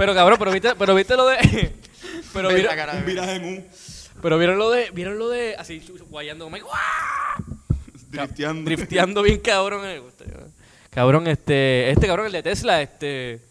Pero 0.00 0.14
cabrón, 0.14 0.38
pero 0.38 0.50
viste, 0.50 0.74
pero 0.76 0.94
viste 0.94 1.14
lo 1.14 1.26
de. 1.26 1.36
pero, 2.32 2.48
Ven 2.48 2.56
vieron, 2.56 2.74
la 2.74 2.76
cara 2.76 2.92
de 2.94 3.00
Un 3.00 3.04
viraje 3.06 3.34
en 3.34 3.44
un... 3.44 3.66
pero 4.22 4.38
vieron 4.38 4.56
lo 4.58 4.70
de. 4.70 4.90
Vieron 4.92 5.18
lo 5.18 5.28
de. 5.28 5.54
Así 5.56 5.82
guayando 6.08 6.46
como. 6.46 6.56
¡guau! 6.56 6.70
Drifteando. 8.10 8.64
Drifteando 8.64 9.22
bien 9.22 9.40
cabrón. 9.40 9.82
eh. 9.84 10.00
Cabrón, 10.88 11.26
este. 11.26 11.90
Este 11.90 12.06
cabrón, 12.06 12.24
el 12.26 12.32
de 12.32 12.42
Tesla, 12.42 12.80
este. 12.80 13.42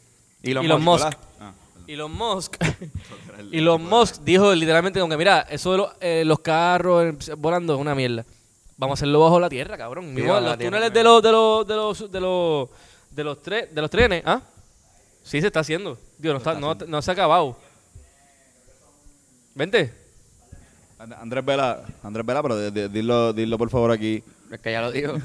Elon 0.41 0.65
Musk, 0.81 1.05
Musk. 1.05 1.17
Ah, 1.39 1.53
Elon 1.85 2.11
Musk. 2.11 2.55
Elon 3.51 3.83
Musk 3.83 4.21
dijo 4.23 4.55
literalmente 4.55 4.99
como 4.99 5.11
que 5.11 5.17
mira, 5.17 5.41
eso 5.51 5.71
de 5.73 5.77
los, 5.77 5.91
eh, 6.01 6.23
los 6.25 6.39
carros 6.39 7.29
eh, 7.29 7.33
volando 7.37 7.75
es 7.75 7.79
una 7.79 7.93
mierda. 7.93 8.25
Vamos 8.75 8.93
a 8.93 8.97
hacerlo 8.99 9.19
bajo 9.19 9.39
la 9.39 9.49
tierra, 9.49 9.77
cabrón. 9.77 10.13
Mismo 10.15 10.29
bajo 10.31 10.41
la 10.41 10.49
los 10.49 10.57
tierra, 10.57 10.77
túneles 10.77 10.93
de 10.93 11.03
los 11.03 11.21
de 11.21 11.31
los 11.31 11.67
de 11.67 11.75
los 11.75 12.11
de 12.11 12.19
los 12.19 12.69
de 13.11 13.23
los, 13.23 13.37
tre- 13.43 13.69
de 13.69 13.81
los 13.81 13.89
trenes, 13.91 14.23
¿ah? 14.25 14.41
Sí 15.23 15.39
se 15.41 15.47
está 15.47 15.59
haciendo. 15.59 15.97
Digo, 16.19 16.33
no, 16.33 16.37
está, 16.37 16.53
no, 16.53 16.75
no 16.75 17.01
se 17.01 17.09
ha 17.11 17.13
acabado. 17.13 17.57
Vente. 19.55 19.91
And- 20.99 21.13
Andrés 21.13 21.43
Vela, 21.45 21.81
Andrés 22.03 22.25
Vela, 22.25 22.41
pero 22.43 22.59
di- 22.69 22.71
di- 22.81 22.87
dilo, 22.89 23.33
dilo 23.33 23.57
por 23.57 23.69
favor 23.69 23.91
aquí. 23.91 24.21
Es 24.51 24.59
que 24.59 24.71
ya 24.71 24.81
lo 24.81 24.91
digo. 24.91 25.13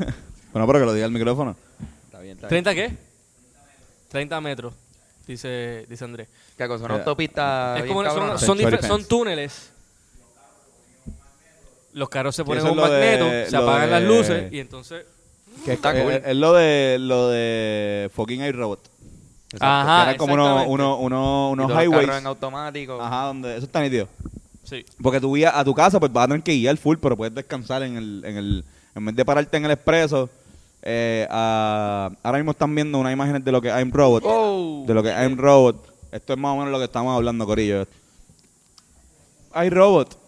Bueno, 0.54 0.68
pero 0.68 0.78
que 0.78 0.84
lo 0.86 0.92
diga 0.94 1.04
el 1.06 1.10
micrófono. 1.10 1.56
está 2.04 2.20
bien, 2.20 2.36
está 2.36 2.46
bien. 2.46 2.64
¿30 2.64 2.74
qué? 2.76 2.96
30 4.08 4.40
metros, 4.40 4.72
dice, 5.26 5.84
dice 5.88 6.04
Andrés. 6.04 6.28
¿Qué 6.56 6.68
cosa? 6.68 6.84
Una 6.84 6.94
Eh, 6.94 6.98
autopista. 6.98 7.74
es 7.76 7.86
como, 7.86 8.04
son, 8.04 8.08
cabrona. 8.08 8.38
son, 8.38 8.58
son 8.60 8.70
Fence. 8.70 9.08
túneles. 9.08 9.72
Los 11.92 12.08
carros 12.08 12.36
se 12.36 12.44
ponen 12.44 12.64
un 12.68 12.76
de- 12.76 12.82
magneto, 12.82 13.50
se 13.50 13.56
apagan 13.56 13.90
las 13.90 14.02
luces 14.04 14.52
y 14.52 14.60
entonces... 14.60 15.06
Que 15.64 15.72
Está 15.72 15.92
cool. 15.92 16.12
es- 16.12 16.22
es 16.24 16.36
lo 16.36 16.52
de 16.52 16.98
lo 17.00 17.28
de 17.30 18.08
fucking 18.14 18.42
iRobot. 18.42 18.80
Exacto. 19.54 19.66
Ajá, 19.66 19.96
que 19.96 20.02
eran 20.10 20.16
como 20.18 20.34
unos, 20.34 20.46
exactamente. 20.46 20.74
unos, 20.74 20.98
unos, 21.52 21.66
Y 21.66 21.68
los 21.72 21.82
highways. 21.82 22.06
carros 22.06 22.20
en 22.20 22.26
automático. 22.26 23.00
Ajá, 23.02 23.26
donde 23.26 23.56
eso 23.56 23.66
está 23.66 23.80
nítido. 23.80 24.08
Sí. 24.64 24.84
Porque 25.02 25.20
tú 25.20 25.34
guías 25.34 25.52
a 25.54 25.64
tu 25.64 25.74
casa, 25.74 25.98
pues 26.00 26.12
vas 26.12 26.24
a 26.24 26.28
tener 26.28 26.42
que 26.42 26.52
guiar 26.54 26.76
full, 26.76 26.96
pero 27.00 27.16
puedes 27.16 27.34
descansar 27.34 27.82
en 27.82 27.96
el, 27.96 28.22
en 28.24 28.36
el, 28.36 28.64
en 28.94 29.04
vez 29.04 29.14
de 29.16 29.24
pararte 29.24 29.56
en 29.56 29.64
el 29.66 29.70
expreso. 29.70 30.28
Eh, 30.82 31.26
a- 31.30 32.10
ahora 32.22 32.38
mismo 32.38 32.50
están 32.52 32.74
viendo 32.74 32.98
unas 32.98 33.12
imágenes 33.12 33.44
de 33.44 33.52
lo 33.52 33.60
que 33.60 33.68
I'm 33.68 33.90
Robot. 33.92 34.22
Oh. 34.26 34.84
De 34.86 34.94
lo 34.94 35.02
que 35.02 35.10
es 35.10 35.16
I'm 35.16 35.36
Robot. 35.36 35.86
Esto 36.12 36.32
es 36.34 36.38
más 36.38 36.52
o 36.52 36.56
menos 36.56 36.70
lo 36.72 36.78
que 36.78 36.84
estamos 36.84 37.14
hablando, 37.16 37.44
Corillo. 37.46 37.86
iRobot. 39.64 40.18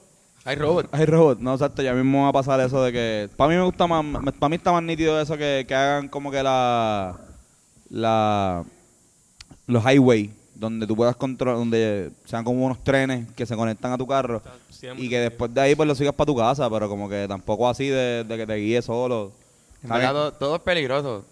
Hay 0.45 0.55
robots. 0.55 0.89
Hay 0.93 1.07
robot, 1.07 1.41
no, 1.41 1.55
exacto, 1.55 1.83
ya 1.83 1.93
mismo 1.93 2.23
va 2.23 2.29
a 2.29 2.33
pasar 2.33 2.61
eso 2.61 2.81
de 2.85 2.93
que... 2.93 3.29
Para 3.37 3.51
mí 3.51 3.57
me 3.57 3.65
gusta 3.65 3.87
más, 3.89 4.05
para 4.39 4.49
mí 4.49 4.55
está 4.55 4.71
más 4.71 4.83
nítido 4.83 5.21
eso 5.21 5.37
que, 5.37 5.65
que 5.67 5.75
hagan 5.75 6.09
como 6.09 6.31
que 6.31 6.41
la... 6.41 7.17
la 7.91 8.63
los 9.67 9.85
highway, 9.85 10.31
donde 10.55 10.87
tú 10.87 10.97
puedas 10.97 11.17
controlar, 11.17 11.59
donde 11.59 12.11
sean 12.25 12.45
como 12.45 12.65
unos 12.65 12.83
trenes 12.83 13.27
que 13.35 13.45
se 13.47 13.55
conectan 13.57 13.93
a 13.93 13.99
tu 13.99 14.07
carro 14.07 14.41
Siempre. 14.71 15.05
y 15.05 15.09
que 15.09 15.19
después 15.21 15.53
de 15.53 15.61
ahí 15.61 15.75
pues 15.75 15.87
lo 15.87 15.95
sigas 15.95 16.15
para 16.15 16.27
tu 16.27 16.37
casa, 16.37 16.69
pero 16.71 16.89
como 16.89 17.09
que 17.09 17.27
tampoco 17.29 17.69
así 17.69 17.89
de, 17.89 18.25
de 18.25 18.37
que 18.37 18.47
te 18.47 18.55
guíes 18.57 18.85
solo. 18.85 19.33
En 19.83 19.83
Está 19.91 19.95
verdad, 19.99 20.13
bien. 20.13 20.23
todo, 20.23 20.33
todo 20.33 20.57
es 20.57 20.63
peligroso. 20.63 21.25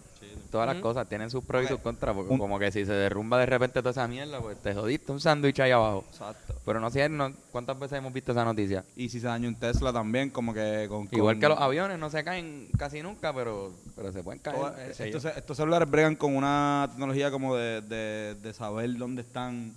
Todas 0.55 0.67
las 0.73 0.81
cosas 0.81 1.09
tienen 1.09 1.29
sus 1.29 1.43
pros 1.43 1.65
y 1.65 1.67
sus 1.67 1.79
contras. 1.79 2.15
Porque 2.15 2.31
Un- 2.31 2.39
como 2.39 2.57
que 2.57 2.71
si 2.71 2.85
se 2.85 2.93
derrumba 2.93 3.37
de 3.39 3.45
repente 3.45 3.79
toda 3.81 3.91
esa 3.91 4.07
mierda, 4.07 4.39
pues 4.39 4.57
te 4.61 4.73
jodiste 4.73 5.11
un 5.11 5.19
sándwich 5.19 5.59
ahí 5.59 5.71
abajo. 5.71 6.05
Exacto. 6.09 6.55
Pero 6.65 6.79
no 6.79 6.89
sé 6.89 7.09
no- 7.09 7.33
cuántas 7.51 7.77
veces 7.77 7.97
hemos 7.97 8.13
visto 8.13 8.31
esa 8.31 8.45
noticia. 8.45 8.85
Y 8.95 9.09
si 9.09 9.19
se 9.19 9.27
daña 9.27 9.47
un 9.49 9.55
Tesla 9.55 9.91
también, 9.91 10.29
como 10.29 10.53
que 10.53 10.85
con... 10.87 11.09
Igual 11.11 11.35
con- 11.35 11.41
que 11.41 11.47
los 11.49 11.59
aviones 11.59 11.99
no 11.99 12.09
se 12.09 12.23
caen 12.23 12.69
casi 12.77 13.01
nunca, 13.01 13.33
pero, 13.33 13.73
pero 13.95 14.11
se 14.13 14.23
pueden 14.23 14.39
caer. 14.41 14.55
Toda- 14.57 14.93
sé 14.93 15.11
yo. 15.11 15.17
estos, 15.17 15.25
estos 15.35 15.57
celulares 15.57 15.89
bregan 15.89 16.15
con 16.15 16.35
una 16.35 16.87
tecnología 16.89 17.29
como 17.31 17.55
de, 17.55 17.81
de, 17.81 18.35
de 18.41 18.53
saber 18.53 18.95
dónde 18.97 19.23
están, 19.23 19.73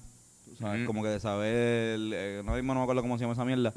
sabes, 0.60 0.86
como 0.86 1.02
que 1.02 1.08
de 1.08 1.18
saber, 1.20 1.98
eh, 2.12 2.42
no 2.44 2.52
mismo 2.54 2.72
no 2.74 2.80
me 2.80 2.84
acuerdo 2.84 3.02
cómo 3.02 3.18
se 3.18 3.22
llama 3.24 3.32
esa 3.34 3.44
mierda, 3.44 3.72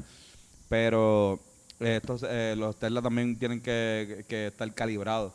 pero 0.68 1.38
eh, 1.80 1.96
estos, 2.00 2.24
eh, 2.28 2.54
los 2.56 2.76
Tesla 2.78 3.02
también 3.02 3.36
tienen 3.38 3.60
que, 3.60 4.24
que 4.28 4.46
estar 4.48 4.72
calibrados. 4.74 5.32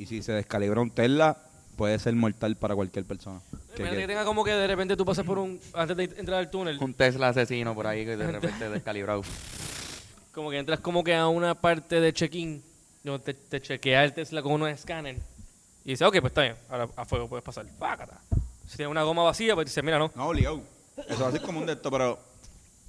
Y 0.00 0.06
si 0.06 0.22
se 0.22 0.32
descalibra 0.32 0.80
un 0.80 0.90
Tesla, 0.90 1.36
puede 1.76 1.98
ser 1.98 2.14
mortal 2.14 2.56
para 2.56 2.74
cualquier 2.74 3.04
persona. 3.04 3.42
Que 3.76 3.82
Imagínate 3.82 4.00
que 4.00 4.06
tenga 4.06 4.24
como 4.24 4.42
que 4.42 4.52
de 4.52 4.66
repente 4.66 4.96
tú 4.96 5.04
pasas 5.04 5.26
por 5.26 5.38
un. 5.38 5.60
Antes 5.74 5.94
de 5.94 6.04
entrar 6.04 6.38
al 6.38 6.50
túnel, 6.50 6.78
Un 6.80 6.94
Tesla 6.94 7.28
asesino 7.28 7.74
por 7.74 7.86
ahí 7.86 8.06
que 8.06 8.16
de 8.16 8.26
repente 8.32 8.70
descalibrado. 8.70 9.20
como 10.32 10.48
que 10.48 10.56
entras 10.56 10.80
como 10.80 11.04
que 11.04 11.14
a 11.14 11.28
una 11.28 11.54
parte 11.54 12.00
de 12.00 12.14
check-in, 12.14 12.62
donde 13.04 13.34
te, 13.34 13.34
te 13.34 13.60
chequea 13.60 14.04
el 14.04 14.14
Tesla 14.14 14.40
con 14.40 14.52
unos 14.52 14.70
escáner. 14.70 15.16
Y 15.84 15.90
dice, 15.90 16.06
ok, 16.06 16.12
pues 16.20 16.30
está 16.30 16.42
bien, 16.44 16.56
ahora 16.70 16.88
a 16.96 17.04
fuego 17.04 17.28
puedes 17.28 17.44
pasar. 17.44 17.66
Pácata. 17.78 18.22
Si 18.66 18.78
tiene 18.78 18.90
una 18.90 19.02
goma 19.02 19.22
vacía, 19.24 19.54
pues 19.54 19.66
dice, 19.66 19.82
mira, 19.82 19.98
no. 19.98 20.10
No, 20.14 20.28
obligado. 20.28 20.62
Eso 21.08 21.24
va 21.24 21.28
a 21.28 21.32
ser 21.32 21.42
como 21.42 21.60
un 21.60 21.66
de 21.66 21.74
esto, 21.74 21.90
pero... 21.90 22.18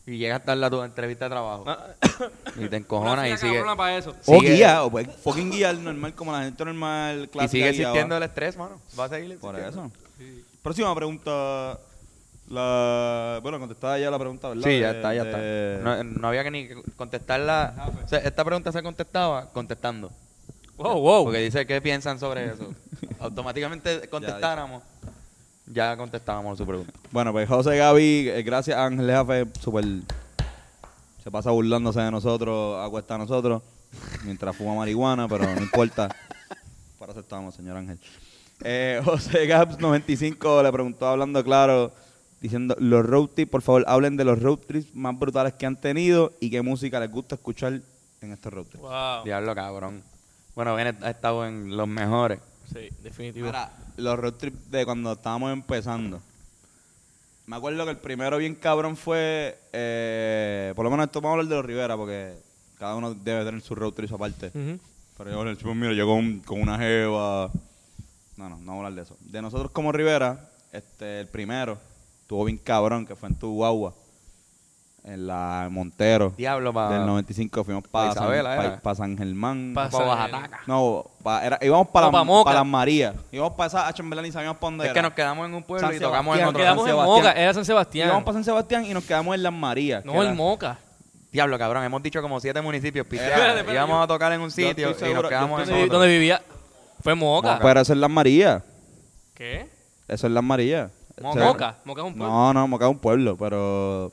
Y 0.07 0.17
llegas 0.17 0.43
tarde 0.43 0.65
a 0.65 0.69
tu 0.69 0.81
entrevista 0.81 1.25
de 1.25 1.29
trabajo. 1.29 1.63
Ah, 1.67 1.87
Y 2.57 2.67
te 2.67 2.75
encojonas 2.77 3.29
y 3.29 3.37
sigue, 3.37 3.63
para 3.77 3.97
eso. 3.97 4.15
O 4.25 4.39
Sigue- 4.39 4.55
guía, 4.55 4.83
o 4.83 4.89
pues, 4.89 5.07
fucking 5.23 5.51
guiar 5.51 5.75
normal 5.77 6.13
como 6.15 6.31
la 6.31 6.43
gente 6.43 6.65
normal, 6.65 7.23
y 7.25 7.27
clásica. 7.27 7.51
sigue 7.51 7.63
guiaba. 7.71 7.71
existiendo 7.91 8.17
el 8.17 8.23
estrés, 8.23 8.57
mano. 8.57 8.81
Va 8.99 9.05
a 9.05 9.09
seguir 9.09 9.37
Por 9.37 9.55
existiendo. 9.55 9.87
eso. 9.87 10.41
Próxima 10.63 10.93
pregunta. 10.95 11.79
La, 12.49 13.39
bueno, 13.41 13.59
contestada 13.59 13.97
ya 13.97 14.11
la 14.11 14.19
pregunta, 14.19 14.49
¿verdad? 14.49 14.63
Sí, 14.63 14.79
ya 14.79 14.91
De- 14.91 14.97
está, 14.97 15.13
ya 15.13 15.23
de- 15.23 15.75
está. 15.77 16.03
No, 16.03 16.03
no 16.03 16.27
había 16.27 16.43
que 16.43 16.51
ni 16.51 16.67
contestarla. 16.97 17.91
O 18.03 18.07
sea, 18.07 18.19
esta 18.19 18.43
pregunta 18.43 18.71
se 18.73 18.83
contestaba 18.83 19.49
contestando. 19.51 20.11
Wow, 20.77 20.99
wow. 20.99 21.23
Porque 21.25 21.39
dice, 21.39 21.65
¿qué 21.65 21.79
piensan 21.79 22.19
sobre 22.19 22.45
eso? 22.47 22.73
Automáticamente 23.21 24.09
contestáramos, 24.09 24.83
ya 25.73 25.95
contestábamos 25.97 26.57
su 26.57 26.65
pregunta. 26.65 26.93
Bueno, 27.11 27.31
pues 27.31 27.47
José 27.47 27.77
Gaby, 27.77 28.29
eh, 28.29 28.43
gracias 28.43 28.77
a 28.77 28.85
Ángel 28.85 29.09
Jafe, 29.09 29.47
súper. 29.59 29.85
Se 31.23 31.29
pasa 31.29 31.51
burlándose 31.51 32.01
de 32.01 32.11
nosotros, 32.11 32.83
acuesta 32.83 33.15
a 33.15 33.17
nosotros, 33.19 33.61
mientras 34.23 34.55
fuma 34.55 34.75
marihuana, 34.75 35.27
pero 35.27 35.43
no 35.43 35.61
importa. 35.61 36.09
Para 36.99 37.11
eso 37.11 37.21
estamos, 37.21 37.53
señor 37.55 37.77
Ángel. 37.77 37.99
Eh, 38.63 39.01
José 39.05 39.45
Gabs 39.45 39.79
95 39.79 40.63
le 40.63 40.71
preguntó 40.71 41.07
hablando 41.07 41.43
claro, 41.43 41.91
diciendo, 42.41 42.75
los 42.79 43.05
road 43.05 43.29
trips, 43.29 43.51
por 43.51 43.61
favor, 43.61 43.83
hablen 43.87 44.17
de 44.17 44.25
los 44.25 44.41
road 44.41 44.59
trips 44.59 44.93
más 44.95 45.17
brutales 45.17 45.53
que 45.53 45.65
han 45.65 45.79
tenido 45.79 46.33
y 46.39 46.49
qué 46.49 46.61
música 46.61 46.99
les 46.99 47.11
gusta 47.11 47.35
escuchar 47.35 47.81
en 48.21 48.31
estos 48.31 48.51
road 48.51 48.65
trips. 48.65 48.81
Wow. 48.81 49.23
Diablo, 49.23 49.53
cabrón. 49.55 50.03
Bueno, 50.55 50.75
Bennett 50.75 51.01
ha 51.03 51.09
estado 51.11 51.45
en 51.45 51.75
los 51.77 51.87
mejores. 51.87 52.39
Sí, 52.71 52.89
definitivo. 53.01 53.47
Mira, 53.47 53.71
los 53.97 54.17
road 54.17 54.33
trips 54.33 54.71
de 54.71 54.85
cuando 54.85 55.11
estábamos 55.13 55.51
empezando. 55.51 56.21
Me 57.45 57.55
acuerdo 57.55 57.83
que 57.83 57.91
el 57.91 57.97
primero 57.97 58.37
bien 58.37 58.55
cabrón 58.55 58.95
fue, 58.95 59.59
eh, 59.73 60.71
por 60.75 60.85
lo 60.85 60.91
menos 60.91 61.07
esto 61.07 61.19
vamos 61.19 61.31
a 61.31 61.39
hablar 61.39 61.49
de 61.49 61.55
los 61.55 61.65
Rivera 61.65 61.97
porque 61.97 62.37
cada 62.77 62.95
uno 62.95 63.13
debe 63.13 63.43
tener 63.43 63.61
su 63.61 63.75
road 63.75 63.93
trip 63.93 64.13
aparte. 64.13 64.51
Pero 65.17 65.53
yo, 65.53 65.75
mira, 65.75 65.93
yo 65.93 66.07
con, 66.07 66.39
con 66.39 66.61
una 66.61 66.77
jeva. 66.77 67.51
No, 68.37 68.49
no, 68.49 68.57
no 68.57 68.65
vamos 68.65 68.69
a 68.69 68.77
hablar 68.87 68.93
de 68.93 69.01
eso. 69.01 69.17
De 69.19 69.41
nosotros 69.41 69.71
como 69.71 69.91
Rivera, 69.91 70.49
este, 70.71 71.19
el 71.21 71.27
primero, 71.27 71.77
estuvo 72.21 72.45
bien 72.45 72.57
cabrón, 72.57 73.05
que 73.05 73.15
fue 73.15 73.29
en 73.29 73.35
tu 73.35 73.53
guagua, 73.53 73.93
en 75.03 75.25
la 75.27 75.67
Montero. 75.71 76.33
Diablo, 76.37 76.71
pa- 76.73 76.89
Del 76.91 77.05
95 77.05 77.63
fuimos 77.63 77.83
pa 77.83 78.09
para 78.09 78.13
San, 78.13 78.27
pa- 78.73 78.79
pa 78.81 78.95
San 78.95 79.17
Germán. 79.17 79.71
Pa' 79.73 79.89
Pa' 79.89 79.97
San- 79.97 80.07
Oaxaca. 80.07 80.59
No, 80.67 81.05
pa- 81.23 81.43
era, 81.45 81.57
íbamos 81.61 81.87
para 81.87 82.05
No, 82.07 82.11
pa' 82.11 82.17
la, 82.19 82.23
Moca. 82.23 82.51
pa' 82.51 82.55
las 82.57 82.65
Marías. 82.65 83.15
Íbamos 83.31 83.53
para 83.53 83.67
esa 83.67 83.93
en 83.97 84.09
Belén 84.09 84.25
y 84.27 84.31
sabíamos 84.31 84.57
para 84.57 84.71
dónde 84.71 84.87
Es 84.87 84.93
que 84.93 85.01
nos 85.01 85.13
quedamos 85.13 85.47
en 85.47 85.55
un 85.55 85.63
pueblo 85.63 85.87
San 85.87 85.95
y 85.95 85.99
tocamos 85.99 86.37
en 86.37 86.45
otro. 86.45 86.59
Quedamos 86.59 86.87
en. 86.89 86.95
Moca, 86.95 87.31
era 87.31 87.53
San 87.53 87.65
Sebastián. 87.65 88.07
Íbamos 88.09 88.23
para 88.25 88.33
San 88.35 88.43
Sebastián 88.43 88.85
y 88.85 88.93
nos 88.93 89.03
quedamos 89.03 89.33
en 89.35 89.43
las 89.43 89.53
Marías. 89.53 90.05
no, 90.05 90.21
era- 90.21 90.33
Moca. 90.33 90.77
Diablo, 91.31 91.57
cabrón, 91.57 91.83
hemos 91.85 92.03
dicho 92.03 92.21
como 92.21 92.39
siete 92.39 92.61
municipios. 92.61 93.07
espérate, 93.09 93.71
Íbamos 93.71 93.95
yo- 93.97 94.01
a 94.03 94.07
tocar 94.07 94.31
en 94.33 94.41
un 94.41 94.51
sitio 94.51 94.89
y 94.91 95.13
nos 95.13 95.27
quedamos 95.29 95.61
en 95.61 95.67
¿Dónde, 95.69 95.83
otro. 95.85 95.97
dónde 95.99 96.13
vivía? 96.13 96.41
Fue 97.01 97.15
Moca. 97.15 97.57
Pero 97.61 97.79
eso 97.79 97.93
es 97.93 97.99
las 97.99 98.09
Marías. 98.09 98.61
¿Qué? 99.33 99.67
Eso 100.07 100.27
es 100.27 100.33
las 100.33 100.43
Marías. 100.43 100.91
Moca. 101.21 101.29
O 101.29 101.33
sea, 101.33 101.45
Moca. 101.45 101.75
Moca 101.85 102.01
es 102.01 102.07
un 102.07 102.13
pueblo. 102.15 102.33
No, 102.33 102.53
no, 102.53 102.67
Moca 102.67 102.85
es 102.85 102.91
un 102.91 102.99
pueblo, 102.99 103.37
pero... 103.37 104.11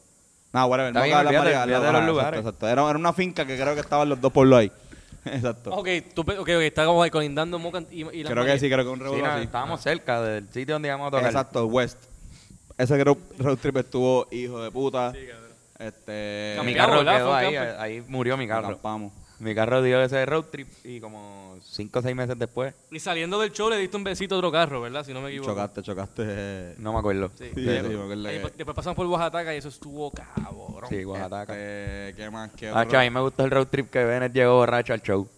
No, 0.53 0.67
whatever, 0.67 0.89
Está 0.89 1.01
Moca 1.01 1.05
bien, 1.05 1.17
las 1.17 1.25
olvídate- 1.27 1.39
Marías. 1.45 1.63
olvídate 1.65 1.87
de 1.87 1.93
los 1.93 2.05
lugares. 2.07 2.39
Exacto, 2.41 2.49
exacto. 2.49 2.69
Era, 2.69 2.91
era 2.91 2.99
una 2.99 3.13
finca 3.13 3.45
que 3.47 3.57
creo 3.61 3.75
que 3.75 3.81
estaban 3.81 4.09
los 4.09 4.21
dos 4.21 4.33
pueblos 4.33 4.59
ahí. 4.61 4.73
exacto. 5.27 5.71
Ok, 5.75 5.89
tú, 6.15 6.23
ok, 6.23 6.31
ok, 6.39 6.49
está 6.49 6.87
como 6.87 7.03
ahí 7.03 7.11
colindando 7.11 7.59
Moca 7.59 7.83
y, 7.91 8.01
y 8.09 8.23
las 8.23 8.33
creo 8.33 8.45
que 8.45 8.59
sí, 8.59 8.69
creo 8.71 8.85
que 8.85 8.91
un 8.91 8.99
Sí, 8.99 9.03
revuelo 9.05 9.27
no, 9.27 9.33
así. 9.33 9.45
estábamos 9.45 9.81
cerca 9.83 10.23
del 10.23 10.49
sitio 10.51 10.75
donde 10.77 10.89
íbamos 10.89 11.09
a 11.09 11.11
tocar. 11.11 11.27
Exacto, 11.27 11.67
West. 11.67 11.99
Ese 12.79 13.03
road, 13.05 13.19
road 13.39 13.59
trip 13.59 13.77
estuvo 13.79 14.27
hijo 14.31 14.63
de 14.63 14.71
puta. 14.71 15.13
Este... 15.79 16.57
Mi 16.65 16.75
Campeamos, 16.75 16.77
carro 16.77 16.97
¿verdad? 16.99 17.17
quedó 17.19 17.27
Fue 17.29 17.33
un 17.33 17.39
ahí, 17.47 17.55
camper. 17.55 17.81
ahí 17.81 18.05
murió 18.09 18.37
mi 18.37 18.49
carro. 18.49 18.67
Acampamos. 18.69 19.13
Mi 19.41 19.55
carro 19.55 19.81
dio 19.83 20.03
ese 20.03 20.27
road 20.27 20.47
trip 20.47 20.67
y 20.85 20.99
como 21.01 21.57
cinco 21.63 22.01
o 22.01 22.03
seis 22.03 22.17
meses 22.17 22.37
después, 22.37 22.75
Y 22.91 22.99
saliendo 22.99 23.39
del 23.39 23.53
show 23.53 23.71
le 23.71 23.77
diste 23.77 23.97
un 23.97 24.03
besito 24.03 24.35
a 24.35 24.39
otro 24.39 24.51
carro, 24.51 24.81
¿verdad? 24.81 25.05
Si 25.07 25.15
no 25.15 25.21
me 25.21 25.29
equivoco. 25.29 25.51
Chocaste, 25.53 25.83
chocaste. 25.83 26.75
no 26.79 26.93
me 26.93 26.99
acuerdo. 26.99 27.31
Sí. 27.39 27.51
Sí, 27.55 27.55
sí, 27.55 27.63
me 27.67 27.79
acuerdo 27.79 28.25
que- 28.25 28.53
después, 28.57 28.75
pasamos 28.75 28.97
por 28.97 29.07
Oaxaca 29.07 29.55
y 29.55 29.59
eso 29.59 29.69
estuvo 29.69 30.11
cabrón. 30.11 30.89
Sí, 30.89 31.05
Oaxaca. 31.05 31.43
Este, 31.55 32.15
¿Qué 32.17 32.31
más? 32.31 32.51
¿Qué 32.57 32.69
Ah, 32.69 32.81
a 32.81 33.01
mí 33.03 33.11
me 33.11 33.21
gustó 33.21 33.45
el 33.45 33.51
road 33.53 33.69
trip 33.69 33.91
que 33.91 34.05
Bennett 34.05 34.33
llegó 34.33 34.57
borracho 34.57 34.93
al 34.93 35.03
show. 35.03 35.29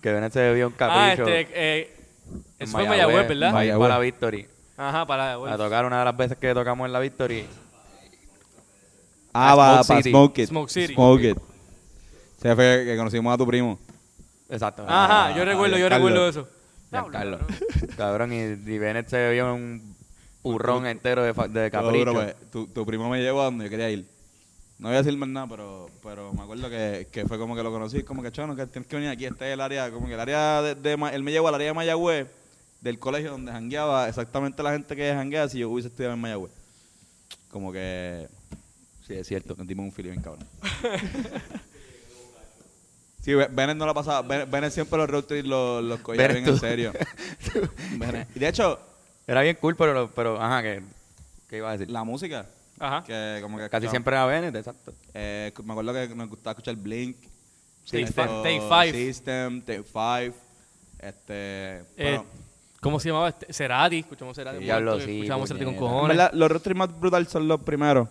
Que 0.00 0.12
Bennett 0.12 0.32
se 0.32 0.40
bebió 0.40 0.68
un 0.68 0.74
Ah, 0.74 0.76
capricho. 1.14 1.26
este, 1.28 1.48
eh, 1.54 1.96
en 2.30 2.44
eso 2.60 2.70
fue 2.72 2.82
en 2.84 2.88
Mayagüez, 2.88 3.28
¿verdad? 3.28 3.40
Para 3.48 3.52
Mayagüez. 3.52 3.88
la 3.88 3.98
Victory. 3.98 4.46
Ajá, 4.76 5.06
para 5.06 5.32
A 5.34 5.56
tocar 5.56 5.84
una 5.86 5.98
de 5.98 6.04
las 6.04 6.16
veces 6.16 6.38
que 6.38 6.54
tocamos 6.54 6.86
en 6.86 6.92
la 6.92 7.00
Victory. 7.00 7.46
Ah, 9.32 9.52
a 9.52 9.56
para 9.56 9.82
Smoke 9.82 9.96
City. 10.02 10.10
Smoke 10.10 10.38
It. 10.38 10.48
Smoke 10.48 10.70
City. 10.70 10.94
Smoke 10.94 11.24
It. 11.24 11.38
Se 12.40 12.54
fue 12.54 12.82
que 12.84 12.96
conocimos 12.96 13.34
a 13.34 13.38
tu 13.38 13.46
primo. 13.46 13.78
Exacto. 14.48 14.84
Ajá, 14.88 15.36
yo 15.36 15.44
recuerdo, 15.44 15.76
yo 15.76 15.88
Giancarlo. 15.88 16.06
recuerdo 16.08 16.28
eso. 16.28 16.48
Giancarlo. 16.90 17.38
Cabrón, 17.96 18.32
y, 18.32 18.36
y 18.36 18.78
Bennett 18.78 19.08
se 19.08 19.16
bebió 19.16 19.54
un 19.54 19.94
burrón 20.42 20.86
entero 20.86 21.22
de, 21.22 21.34
fa- 21.34 21.48
de 21.48 21.70
capricho. 21.70 22.12
pues, 22.14 22.34
tu, 22.50 22.66
tu 22.68 22.86
primo 22.86 23.10
me 23.10 23.20
llevó 23.20 23.42
a 23.42 23.46
donde 23.46 23.64
yo 23.64 23.70
quería 23.70 23.90
ir. 23.90 24.06
No 24.78 24.88
voy 24.88 24.96
a 24.96 25.02
decir 25.02 25.18
más 25.18 25.28
nada, 25.28 25.46
pero, 25.48 25.90
pero 26.02 26.32
me 26.32 26.40
acuerdo 26.42 26.70
que, 26.70 27.08
que 27.10 27.26
fue 27.26 27.36
como 27.36 27.56
que 27.56 27.62
lo 27.64 27.72
conocí, 27.72 28.04
como 28.04 28.22
que, 28.22 28.30
chono, 28.30 28.54
que 28.54 28.64
tienes 28.68 28.88
que 28.88 28.94
venir 28.96 29.10
aquí. 29.10 29.24
Este 29.26 29.48
es 29.48 29.54
el 29.54 29.60
área, 29.60 29.90
como 29.90 30.06
que 30.06 30.14
el 30.14 30.20
área 30.20 30.62
de, 30.62 30.74
de 30.76 30.96
Ma- 30.96 31.10
él 31.12 31.22
me 31.24 31.32
llevó 31.32 31.48
al 31.48 31.56
área 31.56 31.66
de 31.66 31.74
Mayagüez, 31.74 32.28
del 32.80 32.98
colegio 33.00 33.32
donde 33.32 33.50
jangueaba 33.50 34.08
exactamente 34.08 34.62
la 34.62 34.70
gente 34.72 34.94
que 34.94 35.12
janguea 35.12 35.48
si 35.48 35.58
yo 35.58 35.68
hubiese 35.68 35.88
estudiado 35.88 36.14
en 36.14 36.20
Mayagüez. 36.20 36.52
Como 37.50 37.72
que 37.72 38.28
Sí, 39.06 39.14
es 39.14 39.26
cierto. 39.26 39.54
nos 39.58 39.66
dimos 39.66 39.84
un 39.84 39.92
feeling 39.92 40.12
bien 40.12 40.22
cabrón. 40.22 40.46
Sí, 43.20 43.34
Be- 43.34 43.48
Bennett 43.50 43.76
no 43.76 43.84
la 43.86 43.94
pasaba. 43.94 44.22
Ben- 44.22 44.50
Bennett 44.50 44.72
siempre 44.72 44.98
los 44.98 45.08
road 45.10 45.24
trips 45.24 45.46
los, 45.48 45.82
los 45.84 46.00
cogía 46.00 46.22
Bennett, 46.28 46.42
bien 46.44 46.54
en 46.54 46.60
serio. 46.60 46.92
Bennett. 47.96 48.28
Y 48.34 48.38
de 48.38 48.48
hecho, 48.48 48.78
Era 49.26 49.42
bien 49.42 49.56
cool, 49.60 49.76
pero, 49.76 49.92
lo- 49.92 50.10
pero 50.10 50.40
ajá, 50.40 50.62
que 50.62 50.82
¿qué 51.48 51.56
iba 51.58 51.68
a 51.70 51.72
decir? 51.72 51.90
la 51.90 52.04
música, 52.04 52.46
Ajá. 52.78 53.04
que 53.04 53.38
como 53.42 53.58
que 53.58 53.68
Casi 53.68 53.88
siempre 53.88 54.14
era 54.14 54.24
Bennett, 54.26 54.54
exacto. 54.56 54.92
Eh, 55.14 55.52
me 55.64 55.72
acuerdo 55.72 55.92
que 55.92 56.08
nos 56.14 56.28
gustaba 56.28 56.52
escuchar 56.52 56.76
Blink. 56.76 57.16
Take 57.90 58.02
esto, 58.02 58.22
Fi- 58.22 58.42
Take 58.42 58.60
Five. 58.68 58.92
System, 58.92 59.60
Take 59.62 59.82
Five. 59.82 60.32
Este. 60.98 61.78
Eh, 61.78 61.84
bueno, 61.96 62.24
¿Cómo 62.80 63.00
se 63.00 63.08
llamaba? 63.08 63.28
este? 63.30 63.52
Cerati. 63.52 63.98
Escuchamos 64.00 64.36
Cerati. 64.36 64.58
Sí, 64.58 64.70
Escuchamos 64.70 65.48
Cerati 65.48 65.64
con 65.64 65.76
cojones. 65.76 66.16
los 66.32 66.50
road 66.50 66.60
trips 66.60 66.78
más 66.78 67.00
brutales 67.00 67.28
son 67.28 67.48
los 67.48 67.60
primeros. 67.60 68.08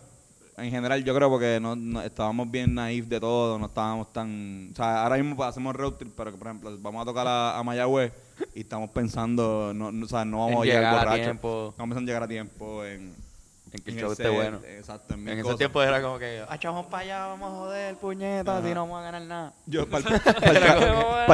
En 0.58 0.72
general, 0.72 1.04
yo 1.04 1.14
creo 1.14 1.30
porque 1.30 1.60
no, 1.62 1.76
no- 1.76 2.02
estábamos 2.02 2.50
bien 2.50 2.74
naif 2.74 3.06
de 3.06 3.20
todo, 3.20 3.60
no 3.60 3.68
estábamos 3.68 4.12
tan. 4.12 4.70
O 4.74 4.76
sea, 4.76 5.04
ahora 5.04 5.18
mismo 5.18 5.36
pues, 5.36 5.50
hacemos 5.50 5.76
road 5.76 5.94
trip, 5.94 6.14
pero 6.18 6.32
que, 6.32 6.38
por 6.38 6.48
ejemplo, 6.48 6.76
vamos 6.80 7.04
a 7.04 7.06
tocar 7.06 7.28
a, 7.28 7.58
a 7.60 7.64
Mayagüez 7.64 8.12
y 8.56 8.62
estamos 8.62 8.90
pensando, 8.90 9.72
no, 9.76 9.92
no, 9.92 10.06
o 10.06 10.10
sea, 10.10 10.26
no 10.26 10.40
vamos 10.40 10.54
En 10.54 10.62
a 10.62 10.66
llegar, 10.66 10.82
llegar 10.84 11.00
borrachos. 11.06 11.26
tiempo. 11.26 11.68
Estamos 11.70 11.90
pensando 11.90 12.00
en 12.00 12.06
llegar 12.08 12.24
a 12.24 12.28
tiempo, 12.28 12.84
en. 12.86 13.28
En 13.74 13.84
que 13.84 13.92
el 13.92 13.98
show 14.00 14.12
esté 14.14 14.30
bueno. 14.30 14.60
Exacto, 14.66 15.14
en, 15.14 15.28
En 15.28 15.40
ese 15.40 15.56
tiempo 15.56 15.84
era 15.84 16.02
como 16.02 16.18
que, 16.18 16.42
ah, 16.48 16.58
vamos 16.64 16.86
para 16.88 17.04
allá, 17.04 17.26
vamos 17.28 17.52
a 17.52 17.56
joder, 17.58 17.96
puñeta, 17.98 18.62
si 18.64 18.74
no 18.74 18.82
vamos 18.88 19.00
a 19.00 19.04
ganar 19.04 19.22
nada. 19.24 19.54
Yo, 19.66 19.88
para 19.90 20.10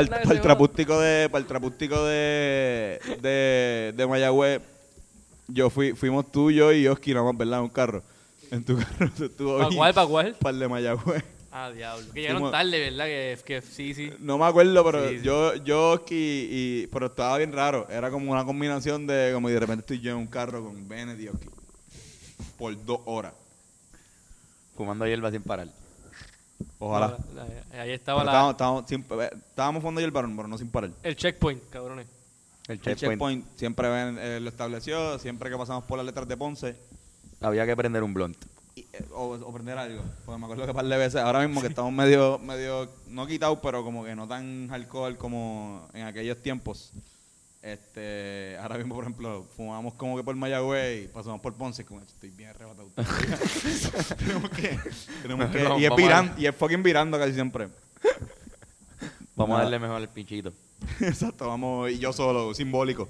el, 0.02 0.10
para 0.10 0.32
el, 0.34 0.41
trapústico 0.41 1.00
de, 1.00 1.30
para 1.30 1.39
el 1.41 1.45
trapústico 1.48 2.04
de, 2.06 3.00
de, 3.22 3.93
de 3.95 4.08
Mayagüez, 4.08 4.62
yo 5.48 5.70
fui, 5.70 5.93
fuimos 5.93 6.30
tú, 6.32 6.50
yo 6.52 6.74
y 6.74 6.88
Oski, 6.88 7.14
nada 7.14 7.26
más, 7.28 7.38
¿verdad? 7.38 7.60
En 7.60 7.66
un 7.66 7.70
carro. 7.70 8.04
En 8.54 8.64
tu 8.64 8.78
carro 8.78 9.12
se 9.18 9.26
estuvo 9.32 9.58
¿Para 9.58 9.76
cuál? 9.76 9.93
¿Para 9.93 10.08
cuál? 10.08 10.36
Para 10.39 10.54
el 10.54 10.60
de 10.60 10.68
Mayagüez. 10.68 11.24
Ah, 11.51 11.72
diablo. 11.72 12.06
Que 12.14 12.22
llegaron 12.22 12.41
Fuimos- 12.43 12.51
tarde, 12.51 12.80
¿verdad? 12.80 13.06
Que, 13.06 13.39
que 13.45 13.62
sí, 13.62 13.93
sí. 13.93 14.12
No 14.20 14.38
me 14.38 14.45
acuerdo, 14.45 14.84
pero 14.84 15.08
Sí, 15.10 15.18
sí. 15.20 15.24
yo, 15.24 15.56
yo, 15.58 15.91
Oski, 15.91 16.47
y, 16.49 16.88
pero 16.88 17.08
estaba 17.08 17.38
bien 17.38 17.51
raro. 17.51 17.88
Era 17.89 18.10
como 18.10 18.32
una 18.32 18.43
combinación 18.43 19.06
de, 19.08 19.32
como 19.34 19.49
y 19.49 19.54
de 19.54 19.60
repente 19.60 19.82
estoy 19.82 19.99
yo 19.99 20.12
en 20.12 20.18
un 20.18 20.28
carro 20.28 20.64
con 20.64 20.88
Bennett 20.88 21.20
y 21.20 21.28
Oski. 21.30 21.47
Por 22.58 22.86
dos 22.86 23.01
horas. 23.06 23.34
Fumando 24.76 25.06
hierba 25.06 25.30
sin 25.32 25.43
parar. 25.43 25.68
Ojalá. 26.80 27.18
La- 27.36 27.43
la- 27.43 27.43
ahí 27.43 27.60
Pero 27.72 27.93
estaba 27.93 28.24
la- 28.24 28.32
estábamos, 28.32 28.51
estábamos, 28.54 28.84
sin- 28.89 29.06
estábamos 29.49 29.82
fumando 29.82 30.01
y 30.01 30.04
el 30.06 30.12
varón, 30.12 30.36
pero 30.36 30.47
no 30.47 30.58
sin 30.58 30.70
parar. 30.70 30.91
el 31.04 31.16
checkpoint, 31.16 31.70
cabrones. 31.70 32.08
El 32.68 32.74
El 32.76 32.82
checkpoint. 32.82 32.99
checkpoint 33.12 33.45
siempre 33.58 33.89
ven- 33.89 34.18
eh, 34.20 34.39
lo 34.39 34.49
estableció, 34.49 35.20
siempre 35.20 35.49
que 35.49 35.58
pasamos 35.58 35.84
por 35.86 35.97
las 35.97 36.06
letras 36.06 36.28
de 36.28 36.38
Ponce. 36.38 36.76
Había 37.44 37.66
que 37.66 37.76
prender 37.76 38.04
un 38.04 38.14
blunt. 38.14 38.38
y, 38.76 38.82
eh, 38.94 39.06
o, 39.14 39.34
o 39.34 39.54
prender 39.54 39.78
algo. 39.78 40.02
Porque 40.26 40.39
me 40.39 40.46
acuerdo 40.46 40.64
que 40.64 40.72
un 40.72 40.76
par 40.76 40.86
de 40.86 40.98
veces, 40.98 41.22
ahora 41.22 41.46
mismo 41.46 41.62
que 41.62 41.68
estamos 41.68 41.91
medio, 41.91 42.39
medio, 42.39 42.89
no 43.08 43.28
quitados, 43.28 43.60
pero 43.62 43.84
como 43.84 44.04
que 44.04 44.16
no 44.16 44.28
tan 44.28 44.70
alcohol 44.72 45.18
como 45.18 45.88
en 45.94 46.04
aquellos 46.06 46.41
tiempos. 46.41 46.91
Este, 47.62 48.58
ahora 48.62 48.78
mismo, 48.78 48.94
por 48.94 49.06
ejemplo, 49.06 49.46
fumamos 49.56 49.94
como 49.94 50.18
que 50.18 50.24
por 50.24 50.36
Mayagüez 50.36 51.06
y 51.06 51.08
pasamos 51.08 51.39
por 51.39 51.54
Ponce, 51.54 51.86
como 51.86 52.02
estoy 52.02 52.30
bien 52.30 52.50
arrebatado. 52.50 52.89
tenemos 54.18 54.50
que, 54.50 54.80
tenemos 55.22 55.50
que, 55.50 55.80
y 55.80 55.86
es 55.86 55.96
virando, 55.96 56.41
y 56.41 56.46
es 56.46 56.54
fucking 56.54 56.84
virando 56.84 57.18
casi 57.18 57.34
siempre. 57.34 57.70
Vamos 59.36 59.58
a 59.58 59.64
darle 59.64 59.80
mejor 59.80 60.02
el 60.02 60.10
pinchito. 60.10 60.52
Exacto, 61.00 61.48
vamos, 61.48 61.89
y 61.89 62.00
yo 62.00 62.12
solo, 62.12 62.54
simbólico. 62.54 63.08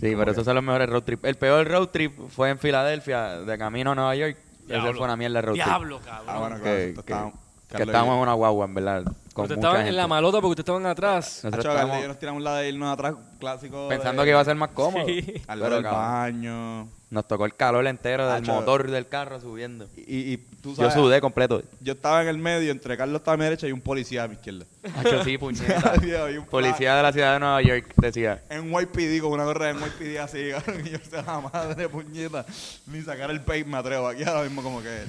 Sí, 0.00 0.14
pero 0.16 0.30
esos 0.30 0.44
son 0.44 0.54
los 0.54 0.62
mejores 0.64 0.88
road 0.88 1.02
trip. 1.02 1.24
El 1.24 1.34
peor 1.36 1.66
road 1.68 1.88
trip 1.88 2.12
fue 2.28 2.50
en 2.50 2.58
Filadelfia, 2.58 3.40
de 3.40 3.58
camino 3.58 3.92
a 3.92 3.94
Nueva 3.96 4.14
York. 4.14 4.36
Ese 4.64 4.74
Diablo. 4.74 4.94
fue 4.94 5.04
una 5.04 5.16
mierda 5.16 5.40
de 5.40 5.42
road 5.42 5.54
trip. 5.54 5.64
Diablo, 5.66 6.00
cabrón. 6.04 6.26
Ah, 6.28 6.38
bueno, 6.38 6.56
claro, 6.60 6.76
que, 6.76 6.94
que- 7.04 7.76
que 7.76 7.82
estábamos 7.82 8.14
en 8.16 8.20
una 8.22 8.32
guagua, 8.34 8.64
en 8.66 8.74
verdad. 8.74 9.04
Con 9.38 9.44
Ustedes 9.44 9.58
mucha 9.58 9.68
estaban 9.68 9.86
en 9.86 9.96
la 9.96 10.06
malota 10.08 10.40
porque 10.40 10.48
ustedes 10.60 10.64
estaban 10.64 10.86
atrás. 10.86 11.40
Nosotros 11.44 11.76
Hacho, 11.76 12.08
nos 12.08 12.18
tiramos 12.18 12.42
la 12.42 12.56
de 12.56 12.68
irnos 12.70 12.92
atrás, 12.92 13.14
clásico. 13.38 13.86
pensando 13.88 14.22
de- 14.22 14.26
que 14.26 14.30
iba 14.30 14.40
a 14.40 14.44
ser 14.44 14.56
más 14.56 14.70
cómodo. 14.70 15.06
Sí. 15.06 15.24
Al 15.46 15.58
Pero, 15.60 15.70
lado 15.70 15.74
del 15.76 15.82
cabrón, 15.84 16.02
baño. 16.02 16.88
Nos 17.10 17.26
tocó 17.26 17.46
el 17.46 17.54
calor 17.54 17.86
entero 17.86 18.26
del 18.28 18.42
Hacho. 18.42 18.52
motor 18.52 18.90
del 18.90 19.06
carro 19.08 19.40
subiendo. 19.40 19.86
Y, 19.96 20.32
y 20.32 20.36
tú 20.60 20.70
Yo 20.70 20.76
sabes, 20.76 20.92
sudé 20.94 21.20
completo. 21.22 21.62
Yo 21.80 21.94
estaba 21.94 22.20
en 22.20 22.28
el 22.28 22.36
medio, 22.36 22.70
entre 22.70 22.98
Carlos 22.98 23.20
estaba 23.20 23.34
a 23.36 23.38
mi 23.38 23.44
derecha 23.44 23.66
y 23.66 23.72
un 23.72 23.80
policía 23.80 24.24
a 24.24 24.28
mi 24.28 24.34
izquierda. 24.34 24.66
Hacho, 24.96 25.24
sí, 25.24 25.38
puñeta. 25.38 25.94
Un 26.38 26.44
Policía 26.46 26.96
de 26.96 27.02
la 27.04 27.12
ciudad 27.12 27.32
de 27.34 27.38
Nueva 27.40 27.62
York 27.62 27.94
decía. 27.96 28.42
En 28.50 28.70
YPD, 28.70 29.22
con 29.22 29.32
una 29.32 29.44
gorra 29.44 29.72
de 29.72 29.74
YPD 29.74 30.18
así, 30.18 30.50
cabrón, 30.50 30.86
y 30.86 30.90
yo 30.90 30.98
se 30.98 31.16
la 31.22 31.40
madre 31.40 31.88
puñeta. 31.88 32.44
Ni 32.88 33.00
sacar 33.00 33.30
el 33.30 33.40
paint 33.40 33.68
me 33.68 33.78
atrevo. 33.78 34.08
Aquí 34.08 34.24
ahora 34.24 34.42
mismo 34.42 34.62
como 34.62 34.82
que... 34.82 35.04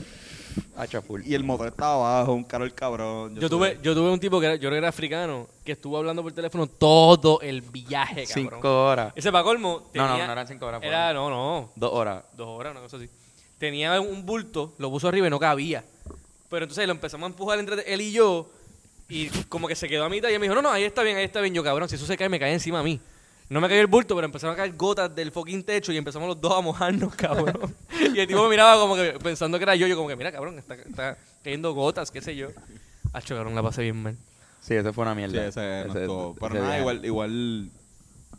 Full. 1.08 1.22
Y 1.26 1.34
el 1.36 1.44
motor 1.44 1.68
estaba 1.68 1.94
abajo, 2.18 2.34
un 2.34 2.44
caro 2.44 2.64
el 2.66 2.74
cabrón. 2.74 3.36
Yo 3.40 3.50
tuve, 3.50 3.78
yo 3.84 3.94
tuve 3.94 4.10
un 4.10 4.20
tipo 4.20 4.40
que 4.40 4.46
era, 4.48 4.56
yo 4.56 4.62
creo 4.62 4.72
que 4.72 4.78
era 4.78 4.88
africano 4.90 5.48
que 5.64 5.74
estuvo 5.74 5.98
hablando 5.98 6.24
por 6.24 6.32
teléfono 6.32 6.68
todo 6.68 7.42
el 7.42 7.62
viaje, 7.62 8.26
cabrón. 8.26 8.50
Cinco 8.54 8.86
horas. 8.86 9.14
Ese 9.16 9.32
para 9.32 9.44
colmo 9.44 9.90
No, 9.94 10.04
no, 10.04 10.10
tenía- 10.14 10.26
no 10.28 10.32
eran 10.34 10.48
cinco 10.48 10.66
horas. 10.66 10.82
Era, 10.84 11.14
no, 11.14 11.30
no, 11.30 11.72
Dos 11.76 11.92
horas. 11.94 12.24
dos 12.36 12.48
horas, 12.48 12.72
una 12.72 12.82
cosa 12.82 12.98
así. 12.98 13.10
Tenía 13.58 14.00
un 14.00 14.26
bulto, 14.26 14.74
lo 14.78 14.90
puso 14.90 15.08
arriba 15.08 15.28
y 15.28 15.30
no 15.30 15.40
cabía. 15.40 15.84
Pero 16.50 16.64
entonces 16.66 16.86
lo 16.88 16.94
empezamos 16.94 17.28
a 17.28 17.32
empujar 17.32 17.60
entre 17.60 17.82
él 17.94 18.02
y 18.02 18.12
yo 18.12 18.50
y 19.08 19.28
como 19.50 19.68
que 19.68 19.76
se 19.76 19.88
quedó 19.90 20.06
a 20.06 20.10
mitad 20.10 20.30
y 20.30 20.34
él 20.34 20.40
me 20.40 20.46
dijo, 20.46 20.56
no, 20.56 20.62
no, 20.62 20.72
ahí 20.72 20.84
está 20.84 21.04
bien, 21.04 21.18
ahí 21.18 21.26
está 21.26 21.42
bien. 21.42 21.54
Yo, 21.54 21.64
cabrón, 21.64 21.90
si 21.90 21.96
eso 21.96 22.06
se 22.06 22.16
cae, 22.18 22.30
me 22.30 22.40
cae 22.40 22.54
encima 22.54 22.80
a 22.80 22.84
mí. 22.84 23.00
No 23.50 23.60
me 23.60 23.68
cayó 23.68 23.82
el 23.82 23.88
bulto, 23.88 24.14
pero 24.16 24.26
empezaron 24.26 24.54
a 24.54 24.58
caer 24.58 24.76
gotas 24.76 25.14
del 25.16 25.32
fucking 25.32 25.64
techo 25.64 25.92
y 25.92 25.98
empezamos 25.98 26.28
los 26.28 26.40
dos 26.40 26.54
a 26.56 26.62
mojarnos, 26.62 27.16
cabrón. 27.18 27.76
y 28.14 28.20
el 28.20 28.28
tipo 28.28 28.44
me 28.44 28.50
miraba 28.50 28.80
como 28.80 28.96
que 28.96 29.14
pensando 29.24 29.58
que 29.58 29.64
era 29.64 29.76
yo, 29.76 29.88
yo 29.88 29.96
como 29.96 30.08
que, 30.08 30.16
mira, 30.16 30.32
cabrón, 30.32 30.60
está, 30.60 30.76
está 30.76 31.18
cayendo 31.44 31.74
gotas, 31.74 32.12
qué 32.12 32.22
sé 32.22 32.36
yo. 32.36 32.50
Hacho, 33.12 33.36
cabrón, 33.36 33.56
la 33.56 33.64
pasé 33.64 33.82
bien 33.82 34.02
mal. 34.04 34.16
Sí, 34.62 34.76
eso 34.76 34.94
fue 34.94 35.02
una 35.04 35.14
Sí, 35.14 35.18
mierda. 35.18 35.48
ese, 35.48 35.86
no 35.88 35.94
Ese-. 35.94 36.36
Pero 36.40 36.54
ese 36.56 36.60
nada, 36.64 36.80
igual, 36.80 37.04
igual 37.06 37.72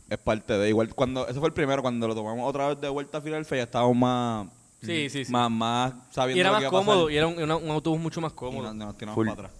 es 0.08 0.18
parte 0.18 0.52
de... 0.58 0.68
Igual 0.68 0.94
cuando... 0.94 1.26
Ese 1.26 1.40
fue 1.40 1.48
el 1.48 1.54
primero, 1.54 1.82
cuando 1.82 2.06
lo 2.06 2.14
tomamos 2.14 2.48
otra 2.48 2.68
vez 2.68 2.80
de 2.80 2.88
vuelta 2.88 3.18
a 3.18 3.20
Filadelfia, 3.20 3.56
ya 3.56 3.62
estábamos 3.64 3.96
más... 3.96 4.46
Sí, 4.82 5.10
sí, 5.10 5.24
sí. 5.24 5.32
Más, 5.32 5.50
más 5.50 5.92
sabiendo 6.12 6.38
Y 6.38 6.40
era 6.40 6.50
lo 6.50 6.54
más 6.54 6.60
que 6.60 6.68
iba 6.68 6.68
a 6.68 6.80
cómodo, 6.80 7.00
pasar. 7.06 7.12
y 7.12 7.16
era 7.16 7.26
un, 7.26 7.38
era 7.40 7.56
un 7.56 7.70
autobús 7.70 8.00
mucho 8.00 8.20
más 8.20 8.32
Y 8.32 8.36
cómodo. 8.36 8.62
nos, 8.72 8.74
nos 8.76 8.96
tiramos 8.96 9.14
Full. 9.16 9.26
para 9.28 9.48
atrás. 9.48 9.52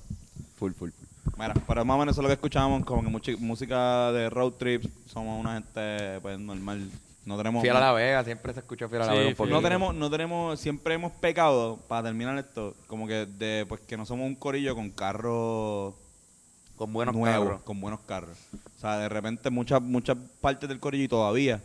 Full, 0.59 0.72
full, 0.72 0.90
full. 0.90 0.99
Mira, 1.36 1.54
pero 1.66 1.84
más 1.84 1.94
o 1.96 1.98
menos 1.98 2.14
eso 2.14 2.20
es 2.20 2.22
lo 2.22 2.28
que 2.28 2.34
escuchábamos, 2.34 2.84
como 2.84 3.20
que 3.20 3.36
música 3.36 4.12
de 4.12 4.28
road 4.30 4.52
trips, 4.52 4.88
somos 5.06 5.40
una 5.40 5.54
gente 5.54 6.20
pues 6.20 6.38
normal, 6.38 6.90
no 7.24 7.36
tenemos... 7.36 7.62
Fiel 7.62 7.76
a 7.76 7.80
la 7.80 7.92
Vega, 7.92 8.24
siempre 8.24 8.52
se 8.52 8.60
escuchó 8.60 8.88
Fiel 8.88 9.02
a 9.02 9.06
la 9.06 9.12
Sí, 9.12 9.18
Vega 9.18 9.28
un 9.30 9.36
poquito. 9.36 9.56
no 9.56 9.62
tenemos, 9.62 9.94
no 9.94 10.10
tenemos, 10.10 10.60
siempre 10.60 10.94
hemos 10.94 11.12
pecado, 11.12 11.78
para 11.88 12.04
terminar 12.04 12.36
esto, 12.38 12.74
como 12.86 13.06
que 13.06 13.26
de, 13.26 13.64
pues 13.68 13.80
que 13.82 13.96
no 13.96 14.04
somos 14.04 14.26
un 14.26 14.34
corillo 14.34 14.74
con 14.74 14.90
carros 14.90 15.94
Con 16.76 16.92
buenos 16.92 17.14
nuevos, 17.14 17.46
carros. 17.48 17.62
con 17.62 17.80
buenos 17.80 18.00
carros. 18.00 18.36
O 18.76 18.80
sea, 18.80 18.98
de 18.98 19.08
repente 19.08 19.50
muchas, 19.50 19.80
muchas 19.82 20.16
partes 20.40 20.68
del 20.68 20.80
corillo 20.80 21.04
y 21.04 21.08
todavía, 21.08 21.60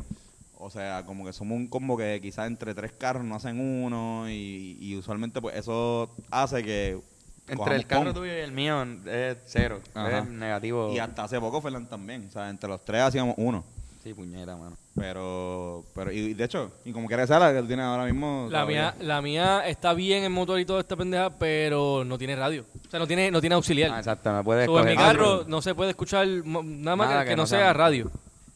o 0.57 0.69
sea, 0.69 1.03
como 1.05 1.25
que 1.25 1.33
somos 1.33 1.57
un 1.57 1.67
combo 1.67 1.97
que 1.97 2.19
quizás 2.21 2.47
entre 2.47 2.73
tres 2.73 2.91
carros 2.93 3.23
no 3.25 3.35
hacen 3.35 3.59
uno 3.59 4.29
y, 4.29 4.77
y 4.79 4.95
usualmente 4.97 5.41
pues 5.41 5.55
eso 5.55 6.09
hace 6.29 6.63
que... 6.63 6.99
Entre 7.47 7.75
el 7.75 7.85
carro 7.85 8.05
pon. 8.05 8.13
tuyo 8.15 8.33
y 8.33 8.39
el 8.41 8.51
mío 8.51 8.83
es 9.05 9.37
cero. 9.45 9.79
Ajá. 9.93 10.19
Es 10.19 10.27
negativo. 10.29 10.91
Y 10.93 10.99
hasta 10.99 11.23
hace 11.25 11.39
poco 11.39 11.61
Fernan 11.61 11.85
también. 11.87 12.25
O 12.27 12.31
sea, 12.31 12.49
entre 12.49 12.67
los 12.69 12.83
tres 12.83 13.01
hacíamos 13.03 13.35
uno. 13.37 13.63
Sí, 14.03 14.13
puñeta, 14.13 14.55
mano. 14.55 14.75
Pero, 14.95 15.83
pero, 15.95 16.11
y 16.11 16.33
de 16.35 16.43
hecho, 16.43 16.71
y 16.85 16.91
como 16.91 17.07
quiera 17.07 17.25
sea 17.27 17.39
la 17.39 17.51
que 17.53 17.59
tú 17.61 17.67
tienes 17.67 17.85
ahora 17.85 18.05
mismo. 18.05 18.47
La 18.51 18.59
todavía. 18.59 18.93
mía, 18.97 19.05
la 19.07 19.21
mía 19.21 19.67
está 19.67 19.93
bien 19.93 20.23
en 20.23 20.31
motor 20.31 20.59
y 20.59 20.65
toda 20.65 20.79
esta 20.79 20.95
pendeja, 20.95 21.31
pero 21.31 22.03
no 22.05 22.17
tiene 22.17 22.35
radio. 22.35 22.65
O 22.87 22.89
sea, 22.91 22.99
no 22.99 23.07
tiene, 23.07 23.29
no 23.31 23.41
tiene 23.41 23.55
auxiliar. 23.55 23.91
Ah, 23.91 23.97
exacto, 23.99 24.31
me 24.31 24.43
puedes 24.43 24.65
So, 24.67 24.79
en 24.79 24.85
mi 24.85 24.95
carro 24.95 25.43
no 25.47 25.61
se 25.61 25.73
puede 25.75 25.89
escuchar 25.91 26.27
nada 26.27 26.95
más 26.95 27.09
Nada 27.09 27.21
que, 27.21 27.25
que 27.25 27.31
que 27.31 27.35
no 27.35 27.43
no 27.43 27.47
sea 27.47 27.59
sea- 27.59 27.73
radio. 27.73 28.11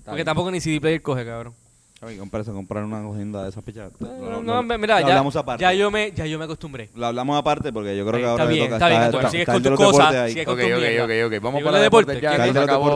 Porque 0.05 0.15
bien. 0.17 0.25
tampoco 0.25 0.49
ni 0.51 0.61
CD 0.61 0.79
player 0.79 1.01
coge, 1.01 1.25
cabrón. 1.25 1.53
Ay, 2.01 2.17
comprarse, 2.17 2.51
comprar 2.53 2.85
una 2.85 3.43
de 3.43 3.49
esas 3.49 3.61
pichas. 3.61 3.91
No, 3.99 4.41
no, 4.41 4.63
mira, 4.63 5.01
lo 5.01 5.07
ya, 5.07 5.13
hablamos 5.13 5.35
aparte. 5.35 5.61
ya 5.61 5.73
yo 5.73 5.91
me, 5.91 6.13
ya 6.13 6.25
yo 6.25 6.39
me 6.39 6.45
acostumbré. 6.45 6.89
Lo 6.95 7.07
hablamos 7.07 7.37
aparte 7.37 7.73
porque 7.73 7.97
yo 7.97 8.03
creo 8.07 8.13
que 8.13 8.19
Está 8.21 8.31
ahora 8.31 8.45
le 8.45 8.51
bien, 8.53 8.65
toca 8.67 8.75
está 8.77 8.87
bien, 8.87 9.01
está- 9.03 9.29
sigues 9.29 9.45
con 9.45 9.55
tus 9.63 9.69
los 9.71 9.79
cosas, 9.79 9.97
deportes 9.97 10.19
ahí. 10.21 10.29
sigue 10.31 10.41
Ok, 10.43 10.47
con 10.47 10.57
tu 10.57 10.63
ok, 10.63 10.79
mierda. 10.79 11.03
ok, 11.03 11.11
ok. 11.37 11.43
Vamos 11.43 11.61
para 11.63 11.69
el 11.69 11.73
los 11.75 11.81
deporte. 11.83 12.11
deportes 12.13 12.21
ya. 12.21 12.29
¿Quién 12.37 12.47
es? 12.47 12.53
se 12.53 12.59
acabó. 12.59 12.95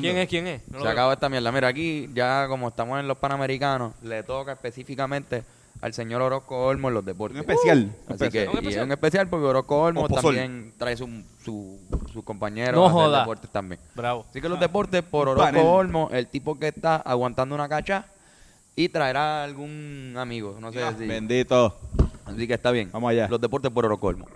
¿Quién 0.00 0.16
es? 0.18 0.28
¿Quién 0.28 0.46
es? 0.46 0.68
No 0.68 0.72
lo 0.74 0.78
se 0.78 0.84
veo. 0.84 0.92
acabó 0.92 1.12
esta 1.12 1.28
mierda. 1.28 1.50
Mira, 1.50 1.66
aquí 1.68 2.08
ya 2.14 2.46
como 2.48 2.68
estamos 2.68 3.00
en 3.00 3.08
los 3.08 3.18
Panamericanos, 3.18 3.92
le 4.04 4.22
toca 4.22 4.52
específicamente 4.52 5.42
al 5.80 5.92
señor 5.92 6.22
Orozco 6.22 6.56
Olmo 6.66 6.88
en 6.88 6.94
los 6.94 7.04
deportes. 7.04 7.34
Un 7.34 7.40
especial. 7.50 7.90
Así 8.04 8.12
especial. 8.24 8.30
que, 8.44 8.48
¿Un 8.50 8.54
y 8.54 8.58
especial? 8.58 8.80
es 8.82 8.86
un 8.86 8.92
especial 8.92 9.28
porque 9.28 9.46
Orozco 9.46 9.80
Olmo 9.82 10.08
también 10.08 10.72
trae 10.78 10.96
su, 10.96 11.08
su, 11.44 11.76
su 12.12 12.22
compañero 12.22 12.76
No 12.76 12.88
joda. 12.88 13.18
deportes 13.18 13.50
también. 13.50 13.80
Bravo. 13.96 14.24
Así 14.30 14.40
que 14.40 14.48
los 14.48 14.60
deportes 14.60 15.02
por 15.02 15.28
Orozco 15.28 15.44
panel. 15.44 15.66
Olmo, 15.66 16.08
el 16.12 16.28
tipo 16.28 16.56
que 16.56 16.68
está 16.68 16.96
aguantando 16.96 17.56
una 17.56 17.68
cacha 17.68 18.06
y 18.76 18.88
traerá 18.88 19.44
algún 19.44 20.14
amigo. 20.16 20.56
No 20.60 20.72
sé 20.72 20.80
si. 20.98 21.06
Bendito. 21.06 21.76
Así 22.24 22.46
que 22.46 22.54
está 22.54 22.70
bien. 22.70 22.90
Vamos 22.92 23.10
allá. 23.10 23.28
Los 23.28 23.40
deportes 23.40 23.70
por 23.70 23.84
Orozco 23.84 24.08
Olmo. 24.08 24.26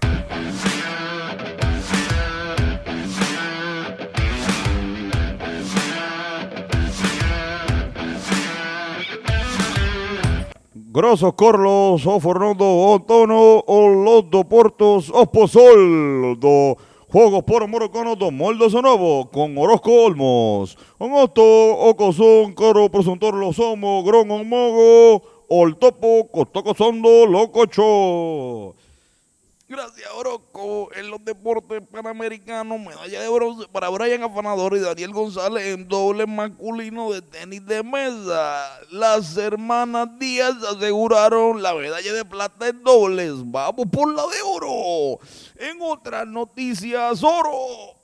Grosos 10.90 11.34
Corlos, 11.34 12.04
o 12.06 12.18
Fernando 12.18 12.94
Antonio, 12.94 13.62
o 13.66 13.88
los 13.88 15.10
Oposol, 15.12 16.36
do 16.40 16.76
Juegos 17.10 17.42
por 17.44 17.66
Morocano 17.66 18.16
do 18.16 18.30
Molde 18.30 18.68
Novo, 18.82 19.30
con 19.30 19.56
Orozco 19.56 19.90
Olmos. 19.90 20.76
Un 20.98 21.14
otto, 21.14 21.40
o 21.42 21.96
cosón, 21.96 22.52
caro 22.52 22.90
presuntor 22.90 23.32
lo 23.32 23.50
somos, 23.54 24.04
gron 24.04 24.30
on 24.30 24.46
mogo, 24.46 25.22
ol 25.48 25.78
topo, 25.78 26.28
costoco 26.28 26.74
sondo, 26.74 27.24
lococho. 27.24 28.76
Gracias, 29.70 30.08
Orozco. 30.14 30.88
En 30.94 31.10
los 31.10 31.22
deportes 31.22 31.82
panamericanos, 31.92 32.80
medalla 32.80 33.20
de 33.20 33.28
bronce 33.28 33.68
para 33.68 33.90
Brian 33.90 34.22
Afanador 34.22 34.74
y 34.74 34.80
Daniel 34.80 35.12
González 35.12 35.66
en 35.66 35.86
doble 35.86 36.26
masculino 36.26 37.12
de 37.12 37.20
tenis 37.20 37.66
de 37.66 37.82
mesa. 37.82 38.80
Las 38.90 39.36
hermanas 39.36 40.18
Díaz 40.18 40.56
aseguraron 40.64 41.62
la 41.62 41.74
medalla 41.74 42.14
de 42.14 42.24
plata 42.24 42.68
en 42.68 42.82
dobles. 42.82 43.34
Vamos 43.44 43.86
por 43.92 44.10
la 44.14 44.22
de 44.22 44.40
oro. 44.42 45.20
En 45.56 45.76
otras 45.82 46.26
noticias, 46.26 47.22
oro, 47.22 47.52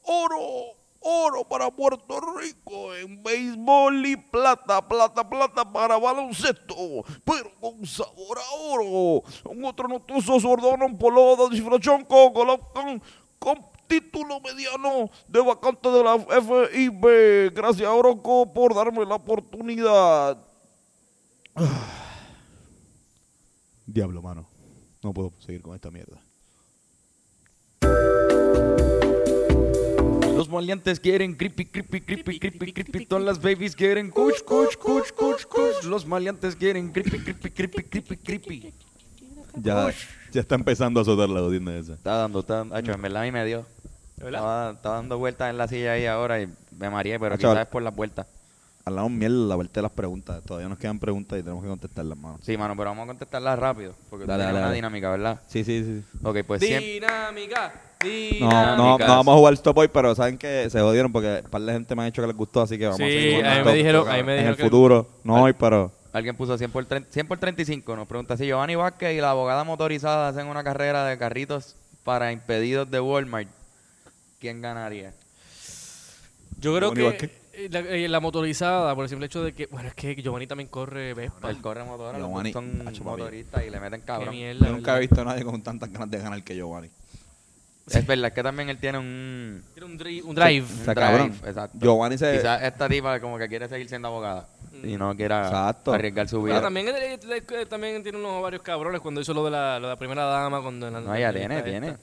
oro, 0.03 0.77
oro 1.05 1.45
para 1.45 1.71
Puerto 1.71 2.21
Rico 2.39 2.95
en 2.95 3.23
béisbol 3.23 4.07
y 4.07 4.17
plata, 4.17 4.87
plata, 4.87 5.29
plata 5.29 5.71
para 5.71 5.99
baloncesto, 5.99 6.75
pero 7.25 7.53
con 7.61 7.87
sabor 7.87 8.39
a 8.39 8.55
oro. 8.55 9.23
Un 9.45 9.65
otro 9.65 9.87
notoso 9.87 10.41
sordono 10.41 10.99
polo 10.99 11.37
de 11.37 11.55
disfración 11.55 12.05
con 12.05 12.33
con 13.39 13.75
título 13.87 14.41
mediano 14.41 15.11
de 15.29 15.41
vacante 15.41 15.89
de 15.91 16.03
la 16.03 16.19
FIB. 16.19 17.53
Gracias, 17.55 17.89
Oroco, 17.89 18.53
por 18.53 18.75
darme 18.75 19.05
la 19.05 19.17
oportunidad. 19.17 20.39
Diablo, 23.87 24.23
mano. 24.23 24.47
No 25.03 25.13
puedo 25.13 25.33
seguir 25.41 25.61
con 25.61 25.75
esta 25.75 25.91
mierda. 25.91 26.24
Los 30.35 30.49
maleantes 30.49 30.99
quieren 31.01 31.35
creepy, 31.35 31.65
creepy, 31.67 32.01
creepy, 32.01 32.39
creepy, 32.39 32.73
creepy. 32.73 33.07
Todas 33.07 33.25
las 33.25 33.41
babies 33.41 33.77
quieren 33.77 34.11
kush, 34.11 34.41
kush, 34.45 34.77
kush, 34.77 35.13
kush, 35.13 35.45
kush. 35.45 35.85
Los 35.85 36.07
maleantes 36.07 36.57
quieren 36.57 36.91
creepy, 36.93 37.19
creepy, 37.21 37.51
creepy, 37.51 37.83
creepy, 37.85 38.17
creepy. 38.17 38.75
Ya, 39.57 39.93
ya 40.33 40.41
está 40.41 40.57
empezando 40.57 40.99
a 41.01 41.03
azotar 41.03 41.29
la 41.29 41.41
audiencia 41.41 41.79
esa. 41.79 41.93
Está 41.95 42.17
dando, 42.17 42.41
está 42.41 42.65
dando. 42.65 42.75
Verdad 42.75 43.23
a 43.23 43.25
mí 43.25 43.31
me 43.33 43.45
dio. 43.45 43.65
Estaba, 44.17 44.73
estaba 44.73 44.97
dando 44.97 45.19
vueltas 45.19 45.51
en 45.51 45.59
la 45.59 45.69
silla 45.69 45.93
ahí 45.93 46.07
ahora 46.07 46.41
y 46.43 46.49
me 46.79 46.91
mareé, 46.91 47.19
pero 47.21 47.37
quizás 47.37 47.59
es 47.61 47.67
por 47.67 47.83
las 47.83 47.95
vueltas. 47.95 48.27
hablamos 48.85 49.13
mierda 49.13 49.37
la 49.37 49.55
vuelta 49.55 49.75
de 49.81 49.83
las 49.83 49.93
preguntas. 49.93 50.43
Todavía 50.45 50.69
nos 50.69 50.79
quedan 50.79 50.99
preguntas 50.99 51.39
y 51.39 51.43
tenemos 51.43 51.63
que 51.63 51.69
contestarlas, 51.69 52.19
mano. 52.19 52.39
Sí, 52.43 52.57
mano, 52.57 52.75
pero 52.77 52.91
vamos 52.91 53.05
a 53.05 53.07
contestarla 53.07 53.55
rápido. 53.55 53.95
Porque 54.11 54.25
Dale, 54.27 54.43
tiene 54.43 54.47
dale, 54.47 54.59
una 54.59 54.67
dale. 54.67 54.75
dinámica, 54.77 55.11
¿verdad? 55.11 55.41
Sí, 55.47 55.63
sí, 55.63 55.85
sí. 55.85 56.19
Ok, 56.25 56.39
pues 56.47 56.61
siempre. 56.63 56.93
Dinámica, 56.95 57.73
No, 58.41 58.77
no, 58.77 58.99
no 58.99 59.07
vamos 59.07 59.35
a 59.35 59.39
jugar 59.39 59.55
stop 59.55 59.79
hoy, 59.79 59.89
pero 59.89 60.15
saben 60.15 60.39
que 60.39 60.69
se 60.71 60.81
jodieron 60.81 61.13
porque 61.13 61.43
un 61.45 61.51
par 61.51 61.63
de 61.63 61.73
gente 61.73 61.95
me 61.95 62.03
ha 62.03 62.07
dicho 62.07 62.23
que 62.23 62.29
les 62.29 62.37
gustó, 62.37 62.63
así 62.63 62.77
que 62.79 62.85
vamos 62.85 62.99
Sí, 62.99 63.03
a 63.05 63.07
seguir 63.07 63.35
jugando 63.37 63.59
stop 63.61 63.75
dijeron, 63.75 64.07
me 64.07 64.19
en 64.19 64.27
dijeron 64.27 64.47
el 64.51 64.57
que- 64.57 64.63
futuro. 64.65 65.09
No 65.25 65.43
hoy, 65.43 65.53
pero 65.53 65.93
Alguien 66.13 66.37
puso 66.37 66.57
100 66.57 66.71
por, 66.71 66.85
30 66.87 67.11
100 67.13 67.27
por 67.27 67.39
35. 67.39 67.97
Nos 67.97 68.07
pregunta 68.07 68.37
si 68.37 68.47
Giovanni 68.47 68.77
Vázquez 68.77 69.17
y 69.17 69.21
la 69.21 69.31
abogada 69.31 69.65
motorizada 69.65 70.29
hacen 70.29 70.47
una 70.47 70.63
carrera 70.63 71.05
de 71.07 71.19
carritos 71.19 71.75
para 72.05 72.31
impedidos 72.31 72.89
de 72.89 73.01
Walmart. 73.01 73.49
¿Quién 74.39 74.63
ganaría? 74.63 75.13
Yo 76.61 76.77
creo 76.77 76.95
Giovanni 76.95 77.17
que 77.19 77.27
Vázquez. 77.27 77.31
eh, 77.55 77.69
la, 77.71 77.81
eh, 77.81 78.09
la 78.09 78.21
motorizada, 78.21 78.95
por 78.95 79.05
el 79.05 79.09
simple 79.09 79.27
hecho 79.27 79.43
de 79.43 79.53
que, 79.55 79.67
bueno, 79.67 79.89
es 79.89 79.95
que 79.95 80.15
Giovanni 80.15 80.47
también 80.47 80.69
corre 80.69 81.15
Vespa. 81.15 81.51
El 81.51 81.61
corre 81.61 81.83
motora, 81.85 82.17
los 82.19 82.29
Giovanni, 82.29 82.53
dos 82.53 82.63
son 82.63 82.89
hacho, 82.89 83.03
papi. 83.05 83.21
motoristas 83.21 83.65
y 83.67 83.71
le 83.71 83.81
meten 83.81 84.01
Qué 84.01 84.07
cabrón. 84.07 84.31
mierda, 84.31 84.67
yo 84.67 84.73
nunca 84.73 84.93
he 84.93 84.95
¿verdad? 84.95 85.01
visto 85.01 85.21
a 85.21 85.25
nadie 85.25 85.45
con 85.45 85.63
tantas 85.63 85.91
ganas 85.93 86.11
de 86.11 86.19
ganar 86.19 86.43
que 86.45 86.55
Giovanni. 86.55 86.91
Es 87.87 88.07
verdad, 88.07 88.29
es 88.29 88.33
que 88.33 88.43
también 88.43 88.69
él 88.71 88.79
tiene 88.79 88.99
un, 88.99 89.63
Tiene 89.75 89.87
un, 89.93 89.99
dri- 89.99 90.23
un 90.25 90.35
drive. 90.35 90.65
O 90.65 90.67
sea, 90.69 90.77
un 90.79 90.85
drive, 90.85 90.95
cabrón, 90.95 91.35
Exacto. 91.45 91.79
Giovanni 91.81 92.17
se... 92.19 92.33
Quizás 92.39 92.63
esta 92.63 92.89
tipa 92.89 93.21
como 93.21 93.37
que 93.39 93.47
quiere 93.49 93.69
seguir 93.69 93.89
siendo 93.89 94.09
abogada 94.09 94.47
y 94.83 94.97
no 94.97 95.15
quiera 95.15 95.45
Exacto. 95.47 95.93
arriesgar 95.93 96.27
su 96.29 96.37
Pero 96.37 96.47
vida. 96.47 96.63
también, 96.63 96.89
eh, 96.89 97.19
también 97.69 98.03
tiene 98.03 98.19
unos 98.19 98.43
varios 98.43 98.63
cabrones 98.63 99.01
cuando 99.03 99.21
hizo 99.21 99.35
lo 99.35 99.45
de 99.45 99.51
la, 99.51 99.79
lo 99.79 99.89
de 99.89 99.93
la 99.95 99.99
primera 99.99 100.25
dama. 100.25 100.63
Cuando 100.63 100.87
en 100.89 100.95
la- 100.95 101.01
No, 101.01 101.19
ya 101.19 101.29
en 101.29 101.35
la 101.35 101.41
tiene, 101.41 101.63
tiene. 101.63 101.89
esta. 101.89 102.01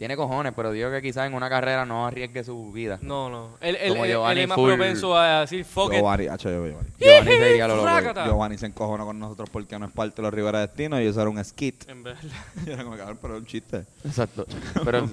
Tiene 0.00 0.16
cojones, 0.16 0.54
pero 0.56 0.72
digo 0.72 0.90
que 0.90 1.02
quizás 1.02 1.26
en 1.26 1.34
una 1.34 1.50
carrera 1.50 1.84
no 1.84 2.06
arriesgue 2.06 2.42
su 2.42 2.72
vida. 2.72 2.98
No, 3.02 3.28
no. 3.28 3.58
Él, 3.60 3.76
él, 3.78 3.90
Como 3.90 4.06
él- 4.06 4.10
él 4.10 4.16
Giovanni 4.16 4.40
es 4.40 4.48
más 4.48 4.56
full- 4.56 4.68
propenso 4.74 5.14
a 5.14 5.40
decir 5.42 5.62
fuck 5.62 5.92
it. 5.92 5.98
Giovanni, 5.98 6.26
hacho, 6.26 6.48
Giovanni. 6.48 6.88
Giovanni 6.98 7.30
se 7.30 7.50
iría 7.50 7.64
a 7.66 7.68
lo 7.68 7.76
loco. 7.76 8.24
Giovanni 8.24 8.56
se 8.56 8.64
encojonó 8.64 9.04
con 9.04 9.18
nosotros 9.18 9.50
porque 9.50 9.78
no 9.78 9.84
es 9.84 9.92
parte 9.92 10.16
de 10.16 10.22
los 10.22 10.32
Rivera 10.32 10.60
Destino 10.60 10.98
y 11.02 11.06
eso 11.06 11.20
era 11.20 11.28
un 11.28 11.44
skit. 11.44 11.86
En 11.86 12.02
verdad. 12.02 12.22
Y 12.66 12.70
era 12.70 12.82
como, 12.82 12.96
cabrón, 12.96 13.18
pero 13.20 13.34
es 13.34 13.40
un 13.40 13.46
chiste. 13.46 13.84
Exacto. 14.02 14.46
Pero 14.86 15.06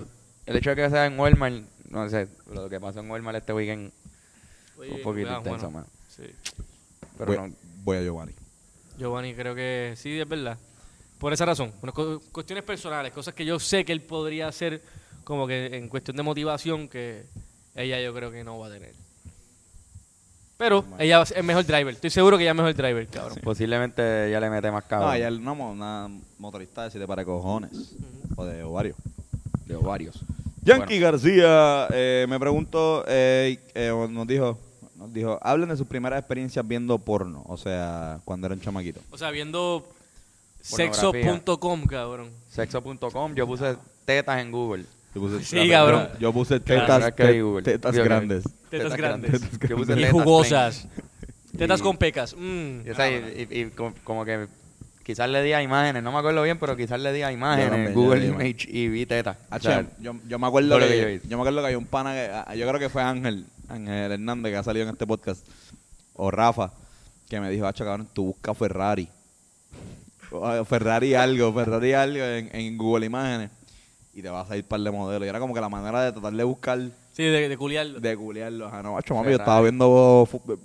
el 0.45 0.55
hecho 0.55 0.69
de 0.69 0.75
que 0.77 0.89
sea 0.89 1.05
en 1.05 1.19
Walmart, 1.19 1.65
no 1.89 2.07
sé, 2.07 2.29
lo 2.49 2.69
que 2.69 2.79
pasó 2.79 3.01
en 3.01 3.11
Walmart 3.11 3.39
este 3.39 3.51
weekend 3.51 3.91
fue 4.77 4.87
un 4.89 5.01
poquito 5.01 5.31
ah, 5.31 5.39
intenso, 5.39 5.69
bueno, 5.69 5.79
man. 5.79 5.85
sí. 6.07 6.23
Pero 7.17 7.25
voy, 7.33 7.49
no, 7.49 7.55
voy 7.83 7.97
a 7.97 8.01
Giovanni. 8.03 8.31
Giovanni 8.97 9.33
creo 9.33 9.53
que 9.53 9.95
sí, 9.97 10.17
es 10.17 10.29
verdad. 10.29 10.57
Por 11.19 11.33
esa 11.33 11.45
razón. 11.45 11.71
Unas 11.81 11.95
cu- 11.95 12.21
cuestiones 12.31 12.63
personales, 12.63 13.11
cosas 13.11 13.33
que 13.33 13.43
yo 13.45 13.59
sé 13.59 13.83
que 13.85 13.91
él 13.91 14.01
podría 14.01 14.47
hacer 14.47 14.81
como 15.23 15.47
que 15.47 15.75
en 15.77 15.89
cuestión 15.89 16.15
de 16.17 16.23
motivación 16.23 16.87
que 16.87 17.25
ella 17.75 17.99
yo 18.01 18.13
creo 18.13 18.31
que 18.31 18.43
no 18.43 18.59
va 18.59 18.67
a 18.67 18.71
tener. 18.71 18.93
Pero 20.57 20.83
ella 20.97 21.17
va 21.17 21.23
a 21.23 21.25
ser- 21.25 21.37
es 21.37 21.43
mejor 21.43 21.65
driver. 21.65 21.93
Estoy 21.93 22.09
seguro 22.09 22.37
que 22.37 22.43
ella 22.43 22.51
es 22.51 22.57
mejor 22.57 22.73
driver, 22.73 23.07
cabrón. 23.07 23.37
posiblemente 23.43 24.29
ya 24.31 24.39
le 24.39 24.49
mete 24.49 24.71
más 24.71 24.83
cabrón. 24.85 25.09
No, 25.09 25.15
ella 25.15 25.29
no, 25.29 25.53
mo- 25.55 25.71
una 25.71 26.09
motorista 26.39 26.83
de 26.85 26.91
siete 26.91 27.05
para 27.05 27.23
cojones. 27.23 27.71
O 28.35 28.45
de 28.45 28.63
ovarios. 28.63 28.95
de 29.65 29.75
ovarios. 29.75 30.19
Yankee 30.63 30.99
García 30.99 31.87
eh, 31.91 32.25
me 32.29 32.39
preguntó, 32.39 33.03
eh, 33.07 33.59
eh, 33.75 33.91
nos 34.09 34.25
dijo, 34.27 34.57
nos 34.95 35.13
dijo, 35.13 35.37
hablen 35.41 35.69
de 35.69 35.77
sus 35.77 35.87
primeras 35.87 36.19
experiencias 36.19 36.67
viendo 36.67 36.97
porno, 36.97 37.43
o 37.47 37.57
sea, 37.57 38.19
cuando 38.25 38.47
eran 38.47 38.59
chamaquitos. 38.61 39.03
O 39.11 39.17
sea, 39.17 39.29
viendo. 39.31 39.87
sexo.com, 40.75 41.85
cabrón. 41.85 42.31
Sexo.com, 42.49 43.35
yo 43.35 43.47
puse 43.47 43.77
tetas 44.05 44.41
en 44.41 44.51
Google. 44.51 44.85
Yo 45.15 45.21
puse, 45.21 45.43
Sí, 45.43 45.69
cabrón. 45.69 46.09
Yo 46.19 46.33
puse 46.33 46.59
Claro, 46.61 46.81
tetas, 46.83 47.03
hay 47.19 47.41
te- 47.41 47.61
tetas 47.63 47.95
grandes. 47.95 48.43
Tetas 48.69 48.95
grandes. 48.95 49.41
Yo 49.67 49.77
puse 49.77 49.93
Y 49.93 49.95
tetas 49.95 50.11
jugosas. 50.11 50.87
Tetas 51.57 51.81
con 51.81 51.97
pecas. 51.97 52.35
Mm. 52.37 52.81
Y, 52.85 53.59
y 53.61 53.71
como, 54.03 54.25
que 54.25 54.47
quizás 55.03 55.29
le 55.29 55.41
di 55.41 55.53
a 55.53 55.63
imágenes, 55.63 56.03
no 56.03 56.11
me 56.11 56.19
acuerdo 56.19 56.43
bien, 56.43 56.59
pero 56.59 56.75
quizás 56.75 56.99
le 56.99 57.13
di 57.13 57.21
a 57.21 57.31
imágenes 57.31 57.71
también, 57.71 57.93
Google 57.93 58.25
Image 58.25 58.67
y 58.69 58.89
vi 58.89 59.05
tetas. 59.05 59.37
O 59.49 59.59
sea, 59.59 59.85
yo, 59.99 60.15
yo 60.27 60.37
me 60.37 60.47
acuerdo 60.47 60.77
que, 60.79 60.87
que 60.87 61.21
yo 61.27 61.37
me 61.37 61.43
acuerdo 61.43 61.61
que 61.61 61.65
había 61.67 61.77
un 61.77 61.85
pana 61.85 62.13
que 62.13 62.29
ah, 62.31 62.53
yo 62.55 62.67
creo 62.67 62.79
que 62.79 62.89
fue 62.89 63.01
Ángel 63.01 63.45
Ángel 63.69 64.11
Hernández 64.11 64.51
que 64.51 64.57
ha 64.57 64.63
salido 64.63 64.85
en 64.85 64.91
este 64.93 65.07
podcast 65.07 65.45
o 66.13 66.29
Rafa 66.29 66.73
que 67.29 67.39
me 67.39 67.49
dijo 67.49 67.65
Hacho 67.65 67.85
cabrón 67.85 68.07
tú 68.13 68.25
busca 68.25 68.53
Ferrari 68.53 69.07
Ferrari 70.65 71.13
algo 71.15 71.53
Ferrari 71.53 71.93
algo 71.93 72.23
en, 72.23 72.49
en 72.53 72.77
Google 72.77 73.05
Imágenes 73.05 73.51
y 74.13 74.21
te 74.21 74.29
vas 74.29 74.49
a 74.49 74.57
ir 74.57 74.63
par 74.65 74.79
de 74.79 74.91
modelos 74.91 75.25
y 75.25 75.29
era 75.29 75.39
como 75.39 75.53
que 75.53 75.61
la 75.61 75.69
manera 75.69 76.01
de 76.03 76.11
tratar 76.11 76.33
de 76.33 76.43
buscar 76.43 76.79
Sí, 77.13 77.23
de, 77.23 77.49
de 77.49 77.57
culiarlo. 77.57 77.99
de 77.99 78.13
googlearlos 78.15 78.71
ah, 78.73 78.81
no 78.83 78.97
Hacho, 78.97 79.15
mami 79.15 79.31
yo 79.31 79.37
estaba 79.37 79.61
viendo 79.61 80.27
fo- 80.31 80.59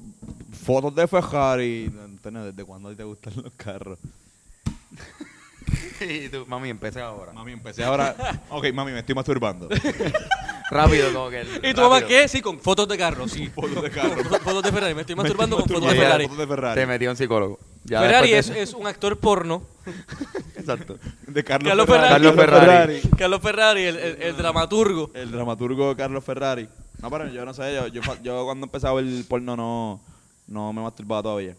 fotos 0.65 0.95
de 0.95 1.07
Ferrari 1.09 1.91
Antonio 2.05 2.45
¿desde 2.45 2.65
cuándo 2.65 2.89
a 2.89 2.93
ti 2.93 2.97
te 2.99 3.05
gustan 3.05 3.33
los 3.43 3.53
carros? 3.55 3.99
y 6.01 6.29
tú, 6.29 6.45
mami, 6.49 6.69
empecé 6.71 7.01
ahora. 7.01 7.33
Mami 7.33 7.53
empecé 7.53 7.85
ahora 7.85 8.15
ok 8.51 8.67
mami 8.75 8.93
me 8.93 8.99
estoy 9.01 9.15
masturbando 9.15 9.69
Rápido, 10.71 11.13
como 11.13 11.29
que. 11.29 11.45
¿Y 11.65 11.75
tu 11.75 11.83
mamá 11.83 12.01
qué? 12.07 12.27
Sí, 12.29 12.41
con 12.41 12.59
fotos 12.59 12.89
de 12.89 12.97
carros, 12.97 13.31
sí. 13.31 13.47
Fotos 13.49 13.83
de 13.83 13.91
carro. 13.91 14.15
Con 14.27 14.41
fotos 14.41 14.63
de 14.63 14.73
Ferrari. 14.73 14.95
Me 14.95 15.03
estoy 15.03 15.15
masturbando 15.15 15.57
con 15.57 15.67
fotos 15.67 15.83
de 15.83 15.87
Masturbando 15.89 16.09
Ferrari. 16.09 16.25
fotos 16.25 16.39
de 16.39 16.47
Ferrari 16.47 16.81
Se 16.81 16.87
metió 16.87 17.11
un 17.11 17.17
psicólogo. 17.19 17.59
Ya 17.85 18.01
Ferrari 18.01 18.33
es, 18.33 18.49
de- 18.49 18.63
es 18.63 18.75
un 18.75 18.87
actor 18.87 19.19
porno. 19.19 19.63
Exacto. 20.57 20.99
de 21.27 21.43
Carlos, 21.45 21.69
Carlos 21.69 21.87
Ferrari. 21.87 22.25
Ferrari. 22.25 22.37
Carlos 22.37 22.61
Ferrari. 22.61 23.01
Carlos 23.19 23.41
Ferrari, 23.43 23.83
el, 23.83 23.97
el- 23.97 24.23
el 24.23 24.37
dramaturgo. 24.37 25.11
El 25.15 25.31
dramaturgo 25.33 25.97
Carlos 25.97 26.25
Ferrari. 26.25 26.69
No, 27.01 27.11
pero 27.11 27.29
yo 27.29 27.45
no 27.45 27.53
sé, 27.53 27.75
yo, 27.75 27.89
yo, 27.89 28.03
fa- 28.03 28.21
yo 28.23 28.45
cuando 28.45 28.67
empecé 28.67 28.87
a 28.87 28.93
ver 28.93 29.05
el 29.05 29.25
porno 29.25 29.57
no, 29.57 30.01
no 30.47 30.73
me 30.73 30.81
masturbaba 30.83 31.23
todavía. 31.23 31.57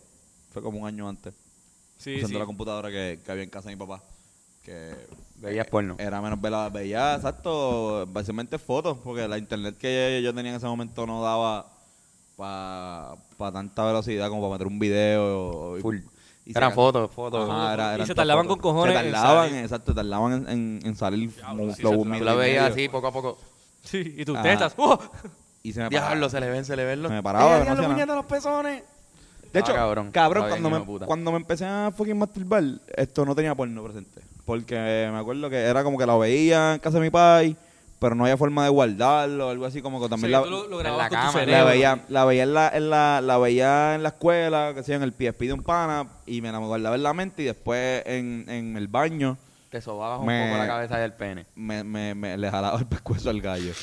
Fue 0.53 0.61
como 0.61 0.79
un 0.79 0.87
año 0.87 1.09
antes. 1.09 1.33
Sí, 1.97 2.15
usando 2.15 2.29
sí. 2.35 2.39
la 2.39 2.45
computadora 2.45 2.89
que, 2.89 3.19
que 3.25 3.31
había 3.31 3.43
en 3.43 3.49
casa 3.49 3.69
de 3.69 3.75
mi 3.75 3.79
papá. 3.79 4.01
Que 4.63 4.93
Veías 5.37 5.67
porno. 5.67 5.95
era 5.99 6.21
menos 6.21 6.39
velada. 6.39 6.69
Veía, 6.69 7.15
exacto, 7.15 8.05
básicamente 8.07 8.57
fotos, 8.57 8.97
porque 9.03 9.27
la 9.27 9.37
internet 9.37 9.75
que 9.77 10.21
yo 10.23 10.33
tenía 10.33 10.51
en 10.51 10.57
ese 10.57 10.67
momento 10.67 11.05
no 11.05 11.21
daba 11.21 11.67
para 12.37 13.17
tanta 13.51 13.85
velocidad 13.85 14.29
como 14.29 14.41
para 14.43 14.53
meter 14.53 14.67
un 14.67 14.79
video. 14.79 15.77
Full. 15.81 15.97
y 15.97 16.01
Eran 16.45 16.73
fotos, 16.73 17.09
fotos. 17.11 17.49
Ajá, 17.49 17.73
era- 17.73 17.97
Y 18.03 18.05
se 18.05 18.13
tardaban 18.15 18.45
fotos. 18.45 18.61
con 18.61 18.73
cojones 18.73 18.97
Se 18.97 19.03
tardaban, 19.11 19.55
exacto, 19.55 19.95
tardaban 19.95 20.33
en, 20.33 20.49
en, 20.49 20.79
en 20.83 20.95
salir 20.95 21.33
Diablo, 21.33 21.73
sí, 21.73 21.83
tardaban. 21.83 22.17
Tú 22.19 22.23
la 22.25 22.33
veías 22.35 22.71
así, 22.71 22.89
poco 22.89 23.07
a 23.07 23.11
poco. 23.11 23.37
Sí, 23.83 24.15
y 24.17 24.25
tus 24.25 24.35
Ajá. 24.35 24.43
tetas. 24.43 24.73
¡Oh! 24.77 24.99
Y 25.63 25.71
se 25.73 25.79
me 25.81 25.89
paraba. 25.89 26.07
Diablo, 26.09 26.29
se 26.29 26.39
le 26.41 26.49
ven, 26.49 26.65
se 26.65 26.75
le 26.75 26.83
ven 26.85 27.01
los. 27.01 27.09
Se 27.09 27.15
me 27.15 27.23
paraba, 27.23 27.59
¡Eh, 27.59 28.05
los 28.05 28.25
pezones! 28.25 28.83
De 29.53 29.59
Ah, 29.59 29.61
hecho, 29.61 29.73
cabrón. 29.73 30.11
cabrón, 30.11 30.49
cuando, 30.49 30.69
me, 30.69 30.79
puta. 30.81 31.05
cuando 31.05 31.31
me 31.31 31.37
empecé 31.37 31.65
a 31.65 31.91
fucking 31.95 32.17
masturbar, 32.17 32.63
esto 32.97 33.23
no 33.23 33.35
tenía 33.35 33.53
porno 33.55 33.83
presente. 33.83 34.21
Porque 34.45 34.75
me 35.11 35.17
acuerdo 35.19 35.49
que 35.49 35.57
era 35.57 35.83
como 35.83 35.97
que 35.97 36.05
lo 36.05 36.17
veía 36.19 36.73
en 36.73 36.79
casa 36.79 36.97
de 36.97 37.03
mi 37.05 37.09
pai, 37.09 37.55
pero 38.03 38.15
no 38.15 38.25
había 38.25 38.35
forma 38.37 38.63
de 38.65 38.69
guardarlo, 38.69 39.49
algo 39.49 39.65
así 39.65 39.81
como 39.81 39.99
que 40.01 40.09
también 40.09 40.27
que 40.27 40.31
la, 40.37 40.43
tú 40.43 40.49
lo, 40.49 40.67
lo 40.67 40.77
en 40.77 40.83
grababas 40.83 41.03
la 41.05 41.09
con 41.09 41.17
tu 41.17 41.25
cama, 41.25 41.39
cerebro. 41.39 41.63
la 41.63 41.71
veía, 41.71 42.03
la 42.09 42.25
veía 42.25 42.43
en 42.43 42.53
la, 42.53 42.69
en 42.73 42.89
la, 42.89 43.21
la 43.21 43.37
veía 43.37 43.95
en 43.95 44.03
la 44.03 44.09
escuela, 44.09 44.73
que 44.75 44.83
sea 44.83 44.97
en 44.97 45.03
el 45.03 45.13
PSP 45.13 45.39
de 45.43 45.53
un 45.53 45.63
pana, 45.63 46.05
y 46.25 46.41
me 46.41 46.51
la 46.51 46.57
guardaba 46.59 46.95
en 46.95 47.03
la 47.03 47.13
mente 47.13 47.41
y 47.41 47.45
después 47.45 48.03
en, 48.05 48.45
en 48.49 48.75
el 48.77 48.87
baño 48.89 49.37
Te 49.69 49.79
sobabas 49.81 50.19
un 50.19 50.25
Me- 50.27 50.45
poco 50.49 50.57
la 50.59 50.67
cabeza 50.67 50.97
del 50.99 51.13
pene. 51.13 51.45
me, 51.55 51.83
me, 51.83 52.13
me 52.13 52.37
le 52.37 52.51
jalaba 52.51 52.77
el 52.77 52.85
pescuezo 52.85 53.29
al 53.29 53.41
gallo. 53.41 53.71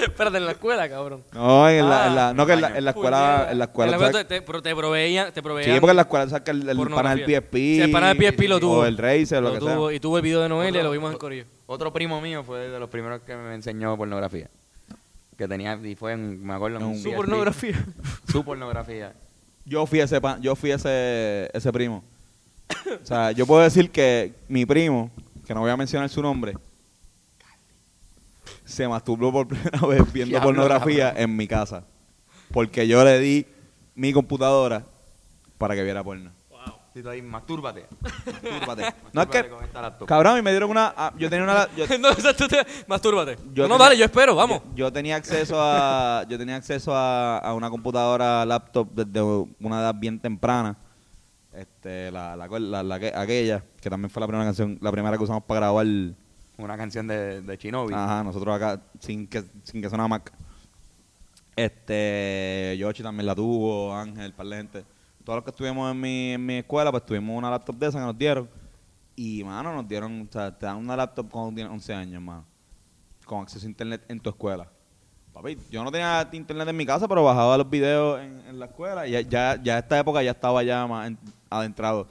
Espérate, 0.00 0.38
en 0.38 0.46
la 0.46 0.52
escuela, 0.52 0.88
cabrón. 0.88 1.22
No, 1.32 1.68
en 1.68 1.86
la, 1.88 2.06
en 2.06 2.14
la- 2.14 2.28
Ah, 2.30 2.32
no 2.34 2.46
que 2.46 2.52
en 2.54 2.60
la, 2.62 2.68
baño. 2.68 2.78
en 2.78 2.84
la 2.86 2.90
escuela, 2.92 3.48
en 3.50 3.58
la 3.58 3.64
escuela, 3.66 3.92
En 3.92 3.98
¿sabes? 4.00 4.16
te, 4.16 4.24
te- 4.24 4.42
pero 4.42 4.62
te 4.62 4.74
proveían, 4.74 5.30
te 5.32 5.42
proveían. 5.42 5.74
Sí, 5.74 5.80
porque 5.80 5.90
en 5.90 5.96
la 5.96 6.02
escuela 6.02 6.28
saca 6.28 6.50
el, 6.52 6.66
el 6.68 6.88
pana 6.88 7.14
del. 7.16 7.24
PSP. 7.26 7.54
Sí, 7.54 7.80
el 7.82 7.90
pana 7.90 8.14
del 8.14 8.16
PSP 8.32 8.42
lo 8.48 8.60
tuvo. 8.60 8.78
O 8.78 8.84
el 8.86 8.96
Razer, 8.96 9.42
lo, 9.42 9.48
Lo 9.48 9.54
que 9.54 9.60
tuvo, 9.60 9.88
sea. 9.88 9.96
Y 9.96 10.00
tuvo 10.00 10.16
el 10.16 10.22
video 10.22 10.40
de 10.40 10.48
Noelia, 10.48 10.82
lo 10.82 10.90
vimos 10.90 11.12
en 11.12 11.18
Corillo. 11.18 11.44
Otro 11.72 11.92
primo 11.92 12.20
mío 12.20 12.42
fue 12.42 12.68
de 12.68 12.80
los 12.80 12.90
primeros 12.90 13.20
que 13.22 13.36
me 13.36 13.54
enseñó 13.54 13.96
pornografía. 13.96 14.50
Que 15.38 15.46
tenía, 15.46 15.76
y 15.76 15.94
fue 15.94 16.14
en, 16.14 16.44
me 16.44 16.52
acuerdo, 16.54 16.78
en 16.78 16.82
un 16.82 16.98
Su 16.98 17.12
pornografía. 17.12 17.84
Su 18.28 18.44
pornografía. 18.44 19.14
Yo 19.64 19.86
fui 19.86 20.00
ese 20.00 20.20
pa- 20.20 20.40
yo 20.40 20.56
fui 20.56 20.72
ese 20.72 21.48
ese 21.54 21.72
primo. 21.72 22.02
o 23.00 23.06
sea, 23.06 23.30
yo 23.30 23.46
puedo 23.46 23.62
decir 23.62 23.88
que 23.92 24.34
mi 24.48 24.66
primo, 24.66 25.12
que 25.46 25.54
no 25.54 25.60
voy 25.60 25.70
a 25.70 25.76
mencionar 25.76 26.08
su 26.08 26.20
nombre, 26.20 26.56
se 28.64 28.88
masturbó 28.88 29.30
por 29.30 29.46
primera 29.46 29.78
vez 29.86 30.12
viendo 30.12 30.30
Diablo, 30.30 30.48
pornografía 30.48 31.10
cabrón. 31.10 31.22
en 31.22 31.36
mi 31.36 31.46
casa. 31.46 31.84
Porque 32.52 32.88
yo 32.88 33.04
le 33.04 33.20
di 33.20 33.46
mi 33.94 34.12
computadora 34.12 34.84
para 35.56 35.76
que 35.76 35.84
viera 35.84 36.02
porno. 36.02 36.32
Tú 36.92 37.08
ahí, 37.08 37.22
mastúrbate. 37.22 37.86
Mastúrbate. 38.00 38.94
no 39.12 39.22
es 39.22 39.28
que 39.28 39.48
con 39.48 39.64
esta 39.64 39.80
laptop. 39.80 40.08
cabrón, 40.08 40.38
y 40.38 40.42
me 40.42 40.50
dieron 40.50 40.70
una 40.70 40.92
ah, 40.96 41.12
yo 41.16 41.30
tenía 41.30 41.44
una 41.44 41.68
yo, 41.76 41.86
no, 41.98 42.14
te- 42.14 42.66
mastúrbate. 42.88 43.36
Yo 43.54 43.62
no, 43.62 43.68
no, 43.68 43.74
tenía- 43.74 43.78
dale, 43.78 43.98
yo 43.98 44.04
espero, 44.06 44.34
vamos. 44.34 44.60
Yo, 44.70 44.86
yo 44.86 44.92
tenía 44.92 45.16
acceso 45.16 45.54
a 45.58 46.24
yo 46.28 46.36
tenía 46.36 46.56
acceso 46.56 46.94
a, 46.94 47.38
a 47.38 47.54
una 47.54 47.70
computadora 47.70 48.44
laptop 48.44 48.88
desde 48.92 49.22
una 49.60 49.80
edad 49.80 49.94
bien 49.94 50.18
temprana. 50.18 50.76
Este, 51.52 52.10
la, 52.10 52.34
la, 52.36 52.46
la- 52.58 52.82
la 52.82 52.98
que- 52.98 53.12
aquella, 53.14 53.62
que 53.80 53.88
también 53.88 54.10
fue 54.10 54.20
la 54.20 54.26
primera 54.26 54.44
canción, 54.46 54.76
la 54.80 54.90
primera 54.90 55.16
que 55.16 55.22
usamos 55.24 55.44
para 55.44 55.60
grabar. 55.60 55.86
Una 56.58 56.76
canción 56.76 57.06
de, 57.06 57.40
de 57.40 57.56
Shinobi. 57.56 57.94
Ajá, 57.94 58.22
nosotros 58.22 58.54
acá 58.54 58.80
sin 58.98 59.26
que 59.26 59.42
sin 59.62 59.80
que 59.80 59.88
sonara 59.88 60.08
Mac. 60.08 60.30
Este, 61.56 62.76
Yoshi 62.78 63.02
también 63.02 63.26
la 63.26 63.34
tuvo, 63.34 63.94
Ángel, 63.94 64.32
par 64.32 64.46
de 64.46 64.56
gente. 64.56 64.84
Todos 65.24 65.36
los 65.38 65.44
que 65.44 65.50
estuvimos 65.50 65.90
en 65.92 66.00
mi, 66.00 66.32
en 66.32 66.44
mi 66.46 66.54
escuela, 66.58 66.90
pues 66.90 67.04
tuvimos 67.04 67.36
una 67.36 67.50
laptop 67.50 67.76
de 67.76 67.86
esa 67.88 67.98
que 67.98 68.04
nos 68.04 68.16
dieron. 68.18 68.48
Y, 69.16 69.44
mano, 69.44 69.74
nos 69.74 69.86
dieron, 69.86 70.22
o 70.28 70.32
sea, 70.32 70.56
te 70.56 70.66
dan 70.66 70.76
una 70.76 70.96
laptop 70.96 71.28
cuando 71.30 71.54
tienes 71.54 71.72
11 71.72 71.94
años, 71.94 72.22
mano. 72.22 72.44
Con 73.26 73.42
acceso 73.42 73.66
a 73.66 73.68
internet 73.68 74.02
en 74.08 74.18
tu 74.18 74.30
escuela. 74.30 74.66
Papi, 75.32 75.56
yo 75.70 75.84
no 75.84 75.92
tenía 75.92 76.26
internet 76.32 76.66
en 76.68 76.76
mi 76.76 76.86
casa, 76.86 77.06
pero 77.06 77.22
bajaba 77.22 77.56
los 77.58 77.68
videos 77.70 78.20
en, 78.20 78.40
en 78.48 78.58
la 78.58 78.66
escuela. 78.66 79.06
Y 79.06 79.12
ya, 79.12 79.20
ya, 79.20 79.62
ya 79.62 79.78
esta 79.78 79.98
época 79.98 80.22
ya 80.22 80.30
estaba 80.32 80.62
ya 80.62 80.86
más 80.86 81.08
en- 81.08 81.18
adentrado. 81.50 82.08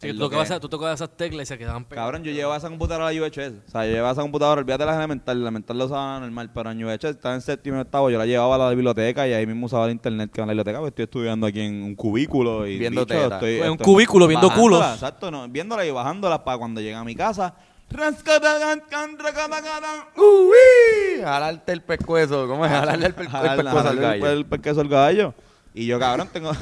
Sí, 0.00 0.08
tú, 0.08 0.14
lo 0.14 0.24
tocabas, 0.26 0.48
que- 0.48 0.54
esa- 0.54 0.60
tú 0.60 0.68
tocabas 0.68 0.94
esas 0.94 1.16
teclas 1.16 1.42
y 1.42 1.46
se 1.46 1.58
quedaban 1.58 1.84
pegadas. 1.84 2.06
Cabrón, 2.06 2.24
yo 2.24 2.32
llevaba 2.32 2.56
esa 2.56 2.68
computadora 2.70 3.08
a 3.08 3.12
la 3.12 3.20
UHS. 3.22 3.52
O 3.66 3.70
sea, 3.70 3.84
yo 3.84 3.92
llevaba 3.92 4.12
esa 4.12 4.22
computadora, 4.22 4.60
olvídate 4.62 4.82
de 4.82 4.86
las 4.86 4.96
elementales, 4.96 5.40
la 5.42 5.48
elemental 5.48 5.76
la 5.78 5.84
usaba 5.84 6.20
normal, 6.20 6.50
pero 6.54 6.70
en 6.70 6.84
UHS 6.84 7.04
estaba 7.10 7.34
en 7.34 7.40
séptimo 7.42 7.76
y 7.76 7.80
octavo, 7.80 8.08
yo 8.10 8.16
la 8.18 8.24
llevaba 8.24 8.54
a 8.54 8.58
la 8.58 8.70
biblioteca 8.70 9.28
y 9.28 9.34
ahí 9.34 9.46
mismo 9.46 9.66
usaba 9.66 9.84
el 9.86 9.92
internet 9.92 10.30
que 10.32 10.40
en 10.40 10.46
la 10.46 10.52
biblioteca, 10.52 10.78
porque 10.78 10.88
estoy 10.88 11.02
estudiando 11.04 11.46
aquí 11.46 11.60
en 11.60 11.82
un 11.82 11.94
cubículo 11.94 12.66
y 12.66 12.78
Viendo 12.78 13.04
bicho, 13.04 13.14
estoy- 13.34 13.56
En 13.60 13.66
un 13.66 13.72
estoy 13.72 13.84
cubículo 13.84 14.26
viendo 14.26 14.48
bajándola, 14.48 14.76
culos. 14.78 14.94
Exacto, 14.94 15.30
no, 15.30 15.46
viéndola 15.48 15.84
y 15.84 15.90
bajándola 15.90 16.42
para 16.44 16.56
cuando 16.56 16.80
llegue 16.80 16.94
a 16.94 17.04
mi 17.04 17.14
casa. 17.14 17.54
Uy, 20.16 21.22
jalarte 21.22 21.72
el 21.72 21.82
pescuezo. 21.82 22.46
¿Cómo 22.46 22.64
es? 22.64 22.70
Jalarle 22.70 23.06
el, 23.06 23.14
pe- 23.14 23.22
el 23.24 23.28
pescuezo 23.28 23.50
al 23.60 23.66
jalarle 23.68 23.90
el- 24.00 24.20
gallo. 24.20 24.30
El 24.30 24.46
pescuezo 24.46 24.80
al 24.80 24.88
gallo. 24.88 25.34
Y 25.74 25.86
yo, 25.86 25.98
cabrón, 25.98 26.28
tengo... 26.32 26.52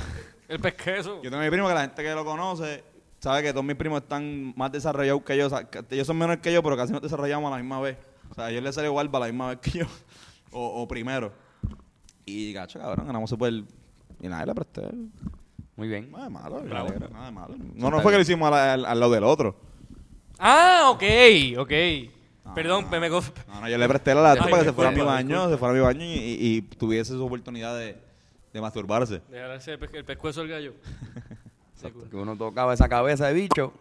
El 0.49 0.59
pesqueso. 0.61 1.17
Yo 1.23 1.31
tengo 1.31 1.43
a 1.43 1.45
mi 1.45 1.51
primo 1.51 1.69
que 1.69 1.75
la 1.75 1.83
gente 1.83 2.03
que 2.03 2.11
lo 2.15 2.25
conoce 2.25 2.83
sabe 3.21 3.43
que 3.43 3.53
todos 3.53 3.65
mis 3.65 3.77
primos 3.77 4.03
están 4.03 4.53
más 4.57 4.71
desarrollados 4.73 5.23
que 5.23 5.37
yo. 5.37 5.47
O 5.47 5.51
sea, 5.51 5.65
que 5.65 5.85
ellos 5.91 6.07
son 6.07 6.19
menores 6.19 6.41
que 6.43 6.53
yo, 6.53 6.63
pero 6.63 6.77
casi 6.77 6.93
nos 6.93 7.03
desarrollamos 7.03 7.49
a 7.53 7.57
la 7.57 7.63
misma 7.63 7.81
vez. 7.81 7.97
O 8.31 8.35
sea, 8.35 8.47
a 8.47 8.51
ellos 8.51 8.63
les 8.63 8.75
salió 8.75 8.91
igual 8.91 9.11
a 9.13 9.19
la 9.19 9.27
misma 9.27 9.49
vez 9.49 9.59
que 9.59 9.71
yo. 9.81 9.87
O, 10.51 10.83
o 10.83 10.89
primero. 10.89 11.31
Y 12.25 12.55
gacho, 12.55 12.79
cabrón, 12.79 13.07
ganamos 13.07 13.29
súper. 13.29 13.53
Y 14.21 14.29
nada, 14.29 14.47
le 14.47 14.55
presté. 14.55 14.81
Muy 15.77 15.89
bien. 15.89 16.11
Nada 16.11 16.25
de 16.25 16.31
malo, 16.31 16.61
Bravo. 16.63 16.89
nada 17.13 17.27
de 17.27 17.33
malo. 17.33 17.55
No, 17.75 17.91
no 17.91 18.01
fue 18.01 18.13
que 18.13 18.17
lo 18.17 18.23
hicimos 18.23 18.49
al, 18.51 18.55
al- 18.55 18.87
al 18.87 18.99
lado 19.01 19.13
del 19.13 19.25
otro. 19.25 19.57
Ah, 20.39 20.85
ok, 20.91 21.03
ok. 21.59 21.73
Perdón, 22.55 22.89
me, 22.91 22.99
me 22.99 23.11
No, 23.11 23.21
no, 23.61 23.69
yo 23.69 23.77
le 23.77 23.87
presté 23.89 24.15
la 24.15 24.23
laptop 24.23 24.47
Ay, 24.47 24.51
para 24.53 24.63
que 24.63 24.69
se 24.71 24.75
fuera 24.75 24.91
a 24.91 24.95
mi 24.95 25.03
baño, 25.03 25.51
se 25.51 25.59
fuera 25.59 25.73
a 25.73 25.77
mi 25.77 25.81
baño 25.83 26.03
y, 26.03 26.09
y- 26.15 26.57
y 26.57 26.63
tuviese 26.63 27.13
su 27.13 27.25
oportunidad 27.27 27.77
de, 27.79 27.99
de 28.55 28.61
masturbarse. 28.63 29.21
de 29.29 29.39
jalarse 29.41 29.73
el, 29.75 29.79
pe- 29.79 29.99
el 29.99 30.05
pescuezo 30.07 30.41
al 30.41 30.49
gallo. 30.49 30.73
Cool. 31.83 32.11
Que 32.11 32.17
uno 32.17 32.37
tocaba 32.37 32.75
esa 32.75 32.89
cabeza 32.89 33.27
de 33.29 33.35
bicho 33.35 33.73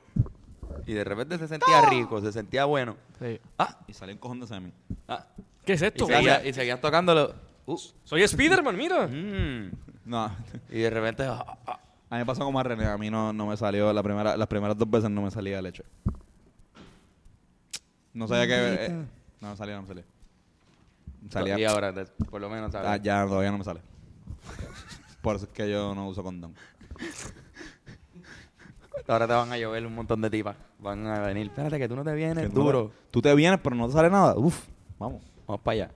y 0.86 0.94
de 0.94 1.04
repente 1.04 1.38
se 1.38 1.48
sentía 1.48 1.82
rico, 1.90 2.22
se 2.22 2.32
sentía 2.32 2.66
bueno. 2.66 2.96
Sí. 3.20 3.40
Ah, 3.58 3.78
Y 3.88 3.94
salió 3.94 4.14
un 4.16 4.20
cojón 4.20 4.40
de 4.40 4.48
semen. 4.48 4.74
ah. 5.08 5.26
¿Qué 5.66 5.74
es 5.74 5.82
Y, 5.82 5.86
esto? 5.86 6.06
seguía, 6.06 6.46
y 6.48 6.54
seguías 6.54 6.80
tocándolo. 6.80 7.34
Uh, 7.66 7.78
Soy 8.06 8.26
Spiderman, 8.26 8.78
mira. 8.78 9.08
mm. 9.08 9.72
No. 10.06 10.32
Y 10.70 10.80
de 10.80 10.90
repente. 10.90 11.24
ah, 11.24 11.58
ah. 11.66 11.80
A 12.10 12.16
mí 12.16 12.20
me 12.20 12.26
pasó 12.26 12.46
como 12.46 12.58
a 12.58 12.64
René, 12.64 12.86
a 12.86 12.98
mí 12.98 13.10
no, 13.10 13.34
no 13.34 13.48
me 13.48 13.58
salió, 13.58 13.92
la 13.92 14.02
primera, 14.02 14.38
las 14.38 14.48
primeras 14.48 14.78
dos 14.78 14.90
veces 14.90 15.10
no 15.10 15.22
me 15.24 15.30
salía 15.32 15.62
leche. 15.62 15.84
No 18.14 18.28
sabía 18.30 18.48
que... 18.48 18.86
eh, 18.86 19.06
no 19.42 19.50
me 19.50 19.56
salía, 19.58 19.76
no 19.76 19.82
me 19.82 19.88
salía. 19.90 20.04
Salía... 21.30 21.60
Y 21.60 21.66
ahora, 21.66 21.94
por 22.30 22.40
lo 22.40 22.50
menos, 22.50 22.72
¿sabes? 22.72 22.88
Ah, 22.90 22.96
ya 22.96 23.26
todavía 23.26 23.52
no 23.52 23.58
me 23.58 23.66
sale. 23.66 23.82
Por 25.22 25.36
eso 25.36 25.46
es 25.46 25.52
que 25.52 25.70
yo 25.70 25.94
no 25.94 26.08
uso 26.08 26.24
condón. 26.24 26.56
Ahora 29.08 29.28
te 29.28 29.34
van 29.34 29.52
a 29.52 29.58
llover 29.58 29.86
un 29.86 29.96
montón 29.96 30.22
de 30.22 30.30
tipas. 30.30 30.56
Van 30.80 31.06
a 31.08 31.20
venir. 31.22 31.48
Espérate 31.48 31.78
que 31.80 31.88
tú 31.88 31.96
no 31.96 32.04
te 32.04 32.14
vienes 32.14 32.46
Que 32.46 32.50
tú 32.50 32.64
duro. 32.64 32.84
no- 32.86 32.92
Tú 33.12 33.22
te 33.22 33.34
vienes, 33.36 33.60
pero 33.64 33.76
no 33.76 33.88
te 33.88 33.94
sale 33.94 34.10
nada. 34.10 34.36
Uf, 34.38 34.66
vamos. 35.00 35.24
Vamos 35.48 35.62
para 35.62 35.74
allá. 35.74 35.92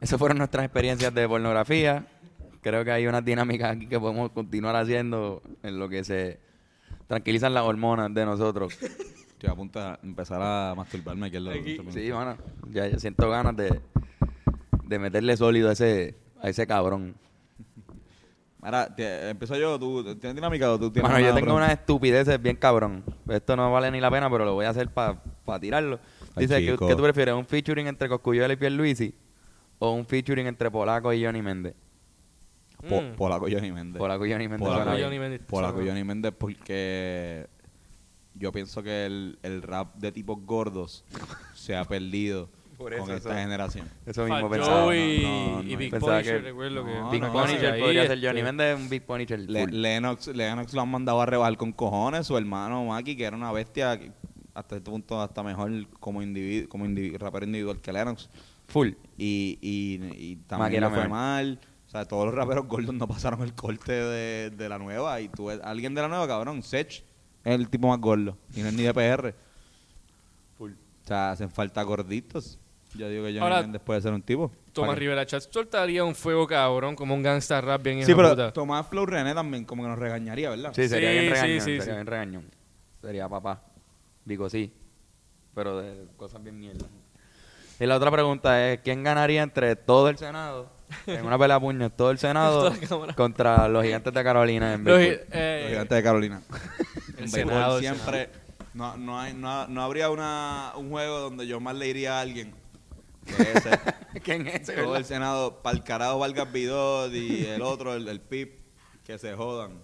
Esas 0.00 0.18
fueron 0.18 0.38
nuestras 0.38 0.64
experiencias 0.64 1.14
de 1.14 1.28
pornografía. 1.28 2.06
Creo 2.60 2.84
que 2.84 2.92
hay 2.92 3.06
unas 3.06 3.24
dinámicas 3.24 3.76
aquí 3.76 3.86
que 3.86 3.98
podemos 4.00 4.30
continuar 4.30 4.74
haciendo 4.76 5.42
en 5.62 5.78
lo 5.78 5.88
que 5.88 6.04
se 6.04 6.40
tranquilizan 7.06 7.54
las 7.54 7.64
hormonas 7.64 8.12
de 8.14 8.24
nosotros. 8.24 8.78
Estoy 8.82 9.50
a 9.50 9.54
punto 9.54 9.80
de 9.80 9.96
empezar 10.02 10.40
a 10.42 10.74
masturbarme 10.76 11.26
aquí 11.26 11.36
en 11.36 11.44
los 11.44 11.54
Aquí. 11.54 11.78
Sí, 11.90 12.12
mano. 12.12 12.36
Ya, 12.70 12.86
ya 12.88 12.98
siento 12.98 13.28
ganas 13.28 13.56
de, 13.56 13.80
de 14.84 14.98
meterle 14.98 15.36
sólido 15.36 15.68
a 15.68 15.72
ese, 15.72 16.16
a 16.40 16.48
ese 16.48 16.66
cabrón. 16.66 17.14
Ahora, 18.62 18.94
empiezo 18.96 19.56
yo. 19.56 19.78
¿Tú 19.78 20.02
tienes 20.20 20.34
dinámica 20.36 20.70
o 20.72 20.78
tú 20.78 20.90
tienes 20.90 21.10
Mano, 21.10 21.18
yo 21.20 21.26
tengo 21.34 21.40
pregunta? 21.46 21.64
unas 21.64 21.72
estupideces 21.78 22.40
bien 22.40 22.56
cabrón. 22.56 23.02
Esto 23.28 23.56
no 23.56 23.70
vale 23.72 23.90
ni 23.90 24.00
la 24.00 24.10
pena, 24.10 24.30
pero 24.30 24.44
lo 24.44 24.54
voy 24.54 24.64
a 24.66 24.70
hacer 24.70 24.88
para 24.88 25.18
tirarlo. 25.60 25.98
Ay, 26.36 26.46
Dice, 26.46 26.60
¿qué, 26.60 26.70
chico. 26.72 26.86
qué 26.86 26.94
tú 26.94 27.02
prefieres? 27.02 27.34
¿Un 27.34 27.44
featuring 27.44 27.88
entre 27.88 28.08
Coscuyuela 28.08 28.52
y 28.54 28.56
Pierluisi? 28.56 29.14
¿O 29.80 29.90
un 29.90 30.06
featuring 30.06 30.46
entre 30.46 30.70
Polaco 30.70 31.12
y 31.12 31.24
Johnny 31.24 31.42
Méndez? 31.42 31.74
Po- 32.88 33.00
Mm. 33.02 33.14
Polaco 33.16 33.46
Johnny 33.50 33.70
Méndez. 33.72 33.98
Polaco 33.98 34.26
y 34.26 34.32
Johnny 34.32 34.48
Méndez. 34.48 34.66
Polaco 34.68 34.90
bien. 34.92 35.04
Johnny 35.04 35.18
Méndez. 35.18 35.40
Polaco 35.46 35.80
Johnny 35.84 36.04
Méndez 36.04 36.32
porque 36.38 37.46
yo 38.34 38.50
pienso 38.52 38.82
que 38.82 39.06
el, 39.06 39.38
el 39.42 39.62
rap 39.62 39.94
de 39.96 40.10
tipos 40.12 40.38
gordos 40.44 41.04
se 41.54 41.76
ha 41.76 41.84
perdido 41.84 42.48
Por 42.76 42.92
con 42.96 43.02
eso, 43.04 43.14
esta 43.16 43.30
eso. 43.30 43.38
generación. 43.38 43.88
Eso 44.06 44.22
mismo 44.24 44.40
Fat 44.40 44.50
pensaba. 44.50 44.82
Joe 44.84 44.98
y, 45.14 45.22
no, 45.22 45.28
no, 45.56 45.62
y 45.62 45.72
no. 45.72 45.78
Big 45.78 45.90
Pensaba 45.90 46.12
Punisher, 46.14 46.36
que- 46.42 46.48
recuerdo 46.48 46.84
que... 46.84 46.94
no, 46.94 47.10
Big 47.10 47.20
no, 47.22 47.32
Punisher 47.32 47.72
ahí, 47.72 47.80
podría 47.80 48.06
ser 48.06 48.24
Johnny 48.24 48.42
Méndez, 48.42 48.76
un 48.80 48.88
Big 48.88 49.02
Punisher. 49.06 49.38
Le-. 49.40 49.66
Lennox, 49.66 50.26
Lennox 50.28 50.72
lo 50.74 50.80
han 50.82 50.90
mandado 50.90 51.20
a 51.20 51.26
rebajar 51.26 51.56
con 51.56 51.72
cojones. 51.72 52.26
Su 52.26 52.36
hermano 52.36 52.84
Maki, 52.86 53.16
que 53.16 53.24
era 53.24 53.36
una 53.36 53.52
bestia, 53.52 53.98
que 53.98 54.10
hasta 54.54 54.76
este 54.76 54.90
punto 54.90 55.20
hasta 55.20 55.42
mejor 55.42 55.70
como 56.00 56.22
individuo, 56.22 56.68
como 56.68 56.84
individu- 56.86 57.18
rapero 57.18 57.46
individual 57.46 57.80
que 57.80 57.92
Lennox. 57.92 58.28
Full. 58.68 58.88
Y, 59.18 59.58
y, 59.60 60.00
y 60.32 60.36
también 60.46 60.80
le 60.80 60.88
fue 60.88 60.96
mejor. 60.96 61.10
mal. 61.10 61.60
O 61.86 61.90
sea, 61.90 62.06
todos 62.06 62.24
los 62.24 62.34
raperos 62.34 62.66
gordos 62.66 62.94
no 62.94 63.06
pasaron 63.06 63.42
el 63.42 63.52
corte 63.54 63.92
de, 63.92 64.50
de 64.50 64.68
la 64.68 64.78
nueva. 64.78 65.20
Y 65.20 65.28
tú 65.28 65.46
ves, 65.46 65.60
alguien 65.62 65.94
de 65.94 66.00
la 66.00 66.08
nueva, 66.08 66.26
cabrón, 66.26 66.62
Sech, 66.62 66.88
es 66.88 67.04
el 67.44 67.68
tipo 67.68 67.88
más 67.88 67.98
gordo. 68.00 68.38
Y 68.56 68.60
no 68.62 68.68
es 68.68 68.74
ni 68.74 68.82
de 68.82 68.94
PR. 68.94 69.34
Full. 70.56 70.72
O 70.72 71.06
sea, 71.06 71.32
hacen 71.32 71.50
falta 71.50 71.82
gorditos. 71.82 72.58
Yo 72.94 73.08
digo 73.08 73.22
que 73.24 73.30
Johnny 73.30 73.38
Ahora- 73.40 73.62
Méndez 73.62 73.80
puede 73.84 74.00
ser 74.00 74.12
un 74.12 74.22
tipo. 74.22 74.50
Tomás. 74.72 74.98
Rivera 74.98 75.24
Chat 75.26 75.42
soltaría 75.50 76.04
un 76.04 76.14
fuego 76.14 76.46
cabrón 76.46 76.94
como 76.96 77.14
un 77.14 77.22
gangsta 77.22 77.60
rap 77.60 77.82
bien 77.82 78.04
Sí, 78.04 78.14
pero 78.14 78.30
puta. 78.30 78.52
Tomás 78.52 78.86
Flow 78.86 79.06
René 79.06 79.34
también 79.34 79.64
como 79.64 79.82
que 79.82 79.88
nos 79.88 79.98
regañaría, 79.98 80.50
¿verdad? 80.50 80.72
Sí, 80.74 80.88
sería 80.88 81.10
Sí, 81.10 81.14
bien 81.18 81.24
sí, 81.24 81.30
regañón. 81.30 81.60
sí, 81.60 81.64
sería 81.64 81.82
sí. 81.84 81.90
bien 81.90 82.06
regañón. 82.06 82.50
Sería 83.00 83.28
papá. 83.28 83.62
Digo 84.24 84.48
sí. 84.50 84.72
Pero 85.54 85.78
de 85.80 86.06
cosas 86.16 86.42
bien 86.42 86.58
mierda. 86.58 86.86
Y 87.80 87.86
la 87.86 87.96
otra 87.96 88.10
pregunta 88.10 88.70
es, 88.70 88.80
¿quién 88.80 89.02
ganaría 89.02 89.42
entre 89.42 89.74
todo 89.76 90.08
el 90.08 90.16
Senado, 90.16 90.70
en 91.06 91.26
una 91.26 91.36
pelea 91.38 91.56
a 91.56 91.60
puños, 91.60 91.90
todo 91.96 92.10
el 92.10 92.18
Senado 92.18 92.60
Toda 92.70 92.76
la 92.80 92.86
cámara. 92.88 93.14
contra 93.14 93.68
los 93.68 93.82
gigantes 93.84 94.12
de 94.14 94.22
Carolina 94.24 94.74
en 94.74 94.84
Los- 94.84 94.96
béisbol? 94.98 95.26
eh, 95.32 95.58
Los 95.62 95.70
gigantes 95.70 95.96
de 95.96 96.02
Carolina. 96.02 96.42
El 97.16 97.18
En 97.24 97.28
Senado, 97.30 97.76
el 97.78 97.82
siempre. 97.82 98.30
No, 98.74 98.96
no, 98.96 99.18
hay, 99.20 99.34
no, 99.34 99.66
no 99.68 99.82
habría 99.82 100.08
una, 100.10 100.72
un 100.76 100.90
juego 100.90 101.18
donde 101.20 101.46
yo 101.46 101.60
más 101.60 101.74
le 101.74 101.86
diría 101.86 102.18
a 102.18 102.20
alguien 102.22 102.54
que 103.24 103.42
ese. 103.42 103.70
¿Quién 104.22 104.46
es 104.46 104.62
ese, 104.62 104.72
todo 104.74 104.82
verdad? 104.84 104.98
el 104.98 105.04
Senado, 105.04 105.62
para 105.62 105.76
el 105.76 105.84
carajo 105.84 106.18
Vargas 106.18 106.52
Vidot 106.52 107.12
y 107.12 107.46
el 107.46 107.62
otro, 107.62 107.94
el, 107.94 108.06
el 108.08 108.20
PIP, 108.20 108.60
que 109.04 109.18
se 109.18 109.34
jodan. 109.34 109.80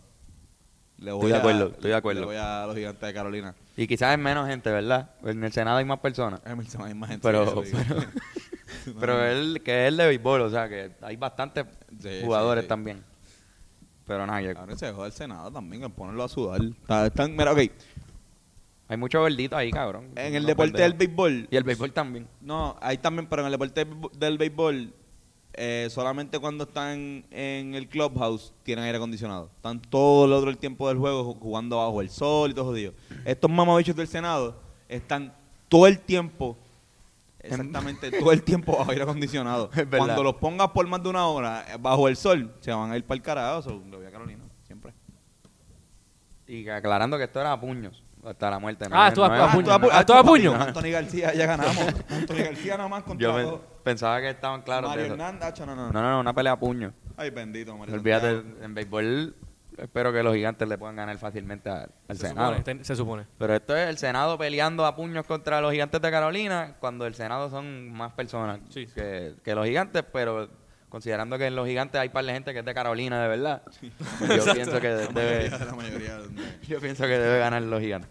Le 0.99 1.12
voy 1.12 1.26
Estoy 1.26 1.30
de 1.30 1.36
a- 1.36 1.39
acuerdo, 1.39 1.66
estoy 1.74 1.91
de 1.91 1.97
acuerdo. 1.97 2.20
Le 2.22 2.26
voy 2.26 2.36
a 2.36 2.64
los 2.66 2.74
gigantes 2.76 3.01
de 3.07 3.14
Carolina. 3.14 3.55
Y 3.76 3.86
quizás 3.86 4.12
es 4.12 4.18
menos 4.18 4.49
gente, 4.49 4.68
¿verdad? 4.70 5.11
En 5.22 5.43
el 5.45 5.53
Senado 5.53 5.76
hay 5.78 5.84
más 5.84 6.01
personas. 6.01 6.41
Es 6.45 6.57
más- 6.57 6.74
hay 6.76 6.95
más 6.95 7.11
gente 7.11 7.22
Pero, 7.22 7.45
eso, 7.62 7.62
pero, 7.86 8.03
pero 9.01 9.24
él, 9.24 9.62
que 9.64 9.84
es 9.84 9.89
el 9.89 9.97
de 9.97 10.07
béisbol, 10.09 10.41
o 10.43 10.51
sea, 10.51 10.68
que 10.68 10.93
hay 11.03 11.16
bastantes 11.16 11.66
Sí, 12.01 12.20
jugadores 12.24 12.62
sí, 12.62 12.66
sí. 12.66 12.68
también. 12.68 13.05
Pero 14.07 14.26
nada, 14.26 14.41
yo- 14.43 14.59
Ahora 14.59 14.76
se 14.76 14.91
joda 14.93 15.07
el 15.07 15.12
Senado 15.12 15.51
también, 15.53 15.82
que 15.82 15.89
ponerlo 15.89 16.24
a 16.24 16.28
sudar. 16.28 16.61
Está- 16.62 17.07
están- 17.07 17.36
mira, 17.36 17.53
ok. 17.53 17.61
Hay 18.89 18.97
muchos 18.97 19.22
verditos 19.22 19.59
ahí, 19.59 19.70
cabrón. 19.70 20.11
En 20.16 20.34
el 20.34 20.43
No 20.43 20.49
deporte 20.49 20.80
del 20.82 20.95
béisbol, 20.95 21.49
Y 21.51 21.57
el 21.57 21.64
béisbol 21.64 21.93
también. 21.93 22.26
No, 22.41 22.76
hay 22.80 22.99
también, 22.99 23.26
pero 23.28 23.43
en 23.43 23.47
el 23.47 23.53
deporte 23.53 23.86
del 24.18 24.39
béisbol- 24.39 24.93
eh, 25.61 25.89
solamente 25.91 26.39
cuando 26.39 26.64
están 26.64 27.24
en 27.30 27.74
el 27.74 27.89
clubhouse 27.89 28.53
tienen 28.62 28.84
aire 28.84 28.97
acondicionado. 28.99 29.51
Están 29.57 29.80
todo 29.80 30.24
el 30.26 30.32
otro 30.32 30.51
el 30.51 30.59
tiempo 30.59 30.89
del 30.89 30.99
juego 30.99 31.34
ju- 31.34 31.39
jugando 31.41 31.78
bajo 31.78 32.01
el 32.01 32.11
sol 32.11 32.51
y 32.51 32.55
todo 32.55 32.66
jodido. 32.66 32.93
Estos 33.24 33.51
mamabichos 33.51 33.97
del 33.97 34.07
Senado 34.07 34.61
están 34.89 35.34
todo 35.68 35.86
el 35.89 35.99
tiempo, 35.99 36.57
exactamente 37.41 38.11
todo 38.12 38.30
el 38.32 38.43
tiempo 38.45 38.76
bajo 38.78 38.91
aire 38.93 39.03
acondicionado. 39.03 39.68
Cuando 39.91 40.22
los 40.22 40.34
pongas 40.36 40.68
por 40.70 40.86
más 40.86 41.03
de 41.03 41.09
una 41.09 41.26
hora 41.26 41.64
eh, 41.74 41.76
bajo 41.80 42.07
el 42.09 42.16
sol, 42.16 42.55
se 42.61 42.70
van 42.72 42.93
a 42.93 42.97
ir 42.97 43.03
para 43.05 43.16
el 43.16 43.22
carajo. 43.22 43.82
Lo 43.91 43.99
voy 43.99 44.07
a 44.07 44.11
Carolina, 44.12 44.45
siempre. 44.64 44.93
Y 46.47 46.68
aclarando 46.68 47.18
que 47.18 47.24
esto 47.24 47.41
era 47.41 47.53
a 47.53 47.61
puños. 47.61 48.03
Hasta 48.25 48.51
la 48.51 48.59
muerte. 48.59 48.87
Ah, 48.91 49.11
tú 49.14 49.23
a- 49.25 49.35
es 49.37 49.43
a 49.43 49.53
puño, 49.53 49.77
es- 49.87 49.95
a- 49.95 50.07
todo 50.07 50.19
a 50.19 50.25
puño. 50.25 50.55
Anthony 50.55 50.91
García 50.91 51.33
ya 51.35 51.47
ganamos. 51.47 51.77
Anthony 52.11 52.37
García 52.45 52.77
nada 52.77 52.89
más 52.89 53.03
contra 53.05 53.29
Yo 53.29 53.35
pe- 53.35 53.43
dos. 53.43 53.61
pensaba 53.83 54.21
que 54.21 54.31
estaban 54.31 54.62
claros 54.62 54.91
Mario 54.91 55.03
de 55.05 55.09
eso. 55.09 55.14
Hernández, 55.14 55.61
no, 55.61 55.66
no, 55.66 55.77
No, 55.77 55.93
no, 55.93 56.11
no, 56.11 56.21
una 56.21 56.33
pelea 56.35 56.53
a 56.53 56.59
puños. 56.59 56.93
Ay, 57.16 57.31
bendito, 57.31 57.77
Mario 57.77 57.95
Olvídate, 57.95 58.35
Santiago. 58.37 58.64
en 58.64 58.75
béisbol 58.75 59.35
espero 59.79 60.12
que 60.12 60.23
los 60.25 60.35
gigantes 60.35 60.69
le 60.69 60.77
puedan 60.77 60.97
ganar 60.97 61.16
fácilmente 61.19 61.71
al, 61.71 61.89
al 62.09 62.16
Se 62.16 62.29
Senado. 62.29 62.49
supone, 62.49 62.64
ten- 62.64 62.85
se 62.85 62.97
supone. 62.97 63.27
Pero 63.39 63.55
esto 63.55 63.77
es 63.77 63.89
el 63.89 63.97
Senado 63.97 64.37
peleando 64.37 64.85
a 64.85 64.97
puños 64.97 65.25
contra 65.25 65.61
los 65.61 65.71
gigantes 65.73 66.01
de 66.03 66.11
Carolina, 66.11 66.75
cuando 66.81 67.07
el 67.07 67.14
Senado 67.14 67.49
son 67.49 67.93
más 67.93 68.12
personas 68.12 68.59
Sí. 68.71 68.87
que, 68.93 69.35
que 69.45 69.55
los 69.55 69.64
gigantes, 69.66 70.03
pero 70.12 70.49
considerando 70.89 71.36
que 71.39 71.47
en 71.47 71.57
los 71.57 71.66
gigantes 71.66 72.01
hay 72.01 72.09
par 72.09 72.24
de 72.24 72.32
gente 72.32 72.53
que 72.53 72.61
es 72.61 72.64
de 72.64 72.74
Carolina 72.74 73.20
de 73.22 73.28
verdad, 73.28 73.62
yo 73.82 74.55
pienso 74.55 74.80
que 74.80 74.89
debe, 74.89 75.51
La 75.51 75.74
mayoría. 75.74 76.18
yo 76.66 76.80
pienso 76.80 77.05
que 77.05 77.18
debe 77.18 77.39
ganar 77.39 77.62
los 77.62 77.80
gigantes. 77.80 78.11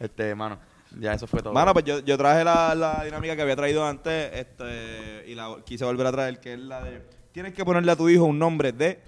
Este, 0.00 0.34
mano, 0.34 0.58
ya 0.98 1.12
eso 1.14 1.26
fue 1.26 1.40
todo. 1.42 1.52
Mano, 1.52 1.72
pues 1.72 1.84
yo, 1.84 2.00
yo 2.00 2.16
traje 2.18 2.44
la, 2.44 2.74
la 2.74 3.04
dinámica 3.04 3.36
que 3.36 3.42
había 3.42 3.56
traído 3.56 3.86
antes 3.86 4.30
este, 4.34 5.24
y 5.28 5.34
la 5.34 5.56
quise 5.64 5.84
volver 5.84 6.06
a 6.06 6.12
traer, 6.12 6.40
que 6.40 6.54
es 6.54 6.58
la 6.60 6.82
de... 6.82 7.02
Tienes 7.32 7.54
que 7.54 7.64
ponerle 7.64 7.92
a 7.92 7.96
tu 7.96 8.08
hijo 8.08 8.24
un 8.24 8.38
nombre 8.38 8.72
de... 8.72 9.00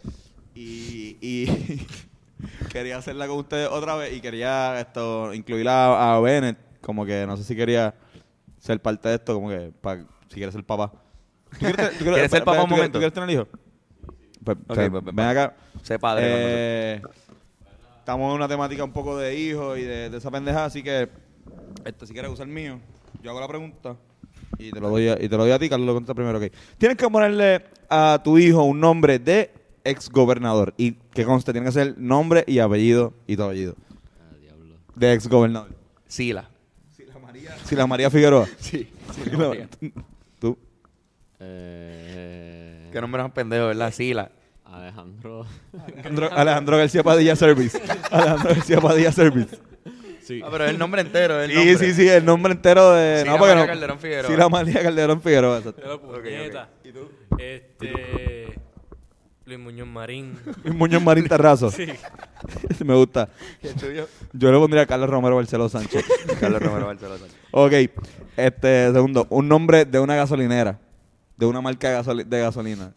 Y, 0.55 1.19
y 1.21 1.87
quería 2.71 2.97
hacerla 2.99 3.27
con 3.27 3.39
ustedes 3.39 3.69
otra 3.69 3.97
vez 3.97 4.13
y 4.15 4.21
quería 4.21 4.79
esto 4.81 5.35
incluirla 5.35 5.87
a, 5.87 6.15
a 6.17 6.21
Bennett, 6.21 6.57
como 6.81 7.05
que 7.05 7.27
no 7.27 7.37
sé 7.37 7.43
si 7.45 7.57
quería 7.57 7.95
ser 8.61 8.81
parte 8.81 9.09
de 9.09 9.17
esto, 9.17 9.35
como 9.35 9.49
que 9.49 9.73
pa- 9.81 9.99
si 10.29 10.35
quieres 10.37 10.55
ser 10.55 10.65
papá. 10.65 10.93
¿Tú 11.59 11.67
quieres, 11.67 11.99
tú 11.99 12.05
¿Quieres 12.05 12.31
ser 12.31 12.45
papá 12.45 12.63
un 12.63 12.69
¿tú 12.69 12.75
quieres- 12.75 12.77
momento? 12.77 12.93
¿Tú 12.93 13.01
quieres 13.01 13.13
tener 13.15 13.31
hijo? 13.31 13.49
Pues, 14.45 14.59
o 14.69 14.75
sea, 14.75 14.91
pues, 14.91 15.03
pues, 15.05 15.15
ven 15.17 15.27
acá. 15.27 15.55
Sé 15.83 15.99
padre. 15.99 16.23
Eh, 16.27 17.03
estamos 17.99 18.31
en 18.31 18.37
una 18.37 18.49
temática 18.49 18.85
un 18.85 18.93
poco 18.93 19.17
de 19.19 19.39
hijos 19.39 19.79
y 19.79 19.83
de, 19.83 20.11
de 20.11 20.17
esa 20.19 20.31
pendeja, 20.31 20.65
así 20.67 20.83
que 20.83 21.09
este, 21.85 22.07
si 22.07 22.13
quieres 22.13 22.31
usar 22.31 22.47
el 22.47 22.53
mío, 22.53 22.79
yo 23.23 23.31
hago 23.31 23.41
la 23.41 23.49
pregunta 23.49 23.97
y 24.59 24.71
te 24.71 24.81
lo 24.81 24.89
doy 24.91 25.09
a, 25.09 25.15
y 25.15 25.29
te 25.29 25.37
lo 25.37 25.45
doy 25.45 25.53
a 25.53 25.59
ti, 25.59 25.69
Carlos 25.69 25.87
lo 25.87 25.95
contesta 25.95 26.15
primero, 26.15 26.39
ok. 26.39 26.45
Tienes 26.79 26.97
que 26.99 27.09
ponerle 27.09 27.65
a 27.89 28.21
tu 28.23 28.37
hijo 28.39 28.63
un 28.63 28.81
nombre 28.81 29.19
de 29.19 29.51
ex 29.85 30.09
gobernador 30.11 30.75
y 30.77 30.93
que 30.93 31.25
conste, 31.25 31.53
tiene 31.53 31.67
que 31.67 31.73
ser 31.73 31.95
nombre 31.99 32.45
y 32.47 32.59
apellido 32.59 33.15
y 33.27 33.37
tu 33.37 33.43
apellido 33.45 33.75
Ah, 34.21 34.35
diablo. 34.41 34.77
de 34.95 35.13
ex 35.15 35.29
gobernador. 35.29 35.71
Sila. 36.07 36.49
Si 37.65 37.75
la 37.77 37.87
María 37.87 38.11
Figueroa. 38.11 38.47
Sí. 38.59 38.89
Tú. 39.81 39.93
Eh, 41.47 42.89
Qué 42.93 43.01
nombre 43.01 43.23
más 43.23 43.33
pendejo, 43.33 43.67
¿verdad? 43.67 43.93
Sila. 43.93 44.31
Alejandro. 44.65 45.47
Alejandro, 45.87 46.33
Alejandro 46.33 46.77
García 46.79 47.03
Padilla 47.03 47.37
Service. 47.37 47.81
Alejandro 48.11 48.55
García 48.55 48.81
Padilla 48.81 49.13
Service. 49.13 49.59
Sí. 50.23 50.41
Ah, 50.43 50.49
pero 50.51 50.65
es 50.65 50.71
el 50.71 50.79
nombre 50.79 51.03
entero. 51.03 51.41
el 51.41 51.51
Sí, 51.51 51.57
nombre. 51.57 51.77
sí, 51.79 51.93
sí, 51.95 52.09
el 52.09 52.25
nombre 52.25 52.53
entero 52.53 52.93
de. 52.93 53.21
Sila 53.21 53.33
no, 53.33 53.39
María 53.39 53.55
no. 53.57 53.67
Calderón 53.67 53.99
Figueroa. 53.99 54.31
Sila 54.31 54.49
María 54.49 54.83
Calderón 54.83 55.21
Figueroa. 55.23 55.61
Pero 55.77 56.01
puñeta. 56.01 56.69
Este. 57.39 58.59
Luis 59.47 59.59
Muñoz 59.59 59.87
Marín. 59.87 60.39
Luis 60.65 60.75
Muñoz 60.75 61.03
Marín 61.03 61.29
Terrazo. 61.29 61.71
Sí. 61.71 61.87
Me 62.85 62.95
gusta. 62.95 63.29
¿Y 63.63 63.67
el 63.69 63.75
tuyo? 63.75 64.09
Yo 64.33 64.51
le 64.51 64.59
pondría 64.59 64.83
a 64.85 64.87
Carlos 64.87 65.11
Romero 65.11 65.37
Barceló 65.37 65.69
Sánchez. 65.69 66.03
Carlos 66.41 66.63
Romero 66.63 66.87
Barcelona. 66.87 67.25
ok. 67.51 67.73
Este, 68.37 68.93
segundo, 68.93 69.27
un 69.29 69.47
nombre 69.47 69.85
de 69.85 70.01
una 70.01 70.17
gasolinera. 70.17 70.79
De 71.37 71.47
una 71.47 71.61
marca 71.61 71.91
de, 71.91 71.99
gasoli- 72.03 72.25
de 72.25 72.41
gasolina. 72.41 72.93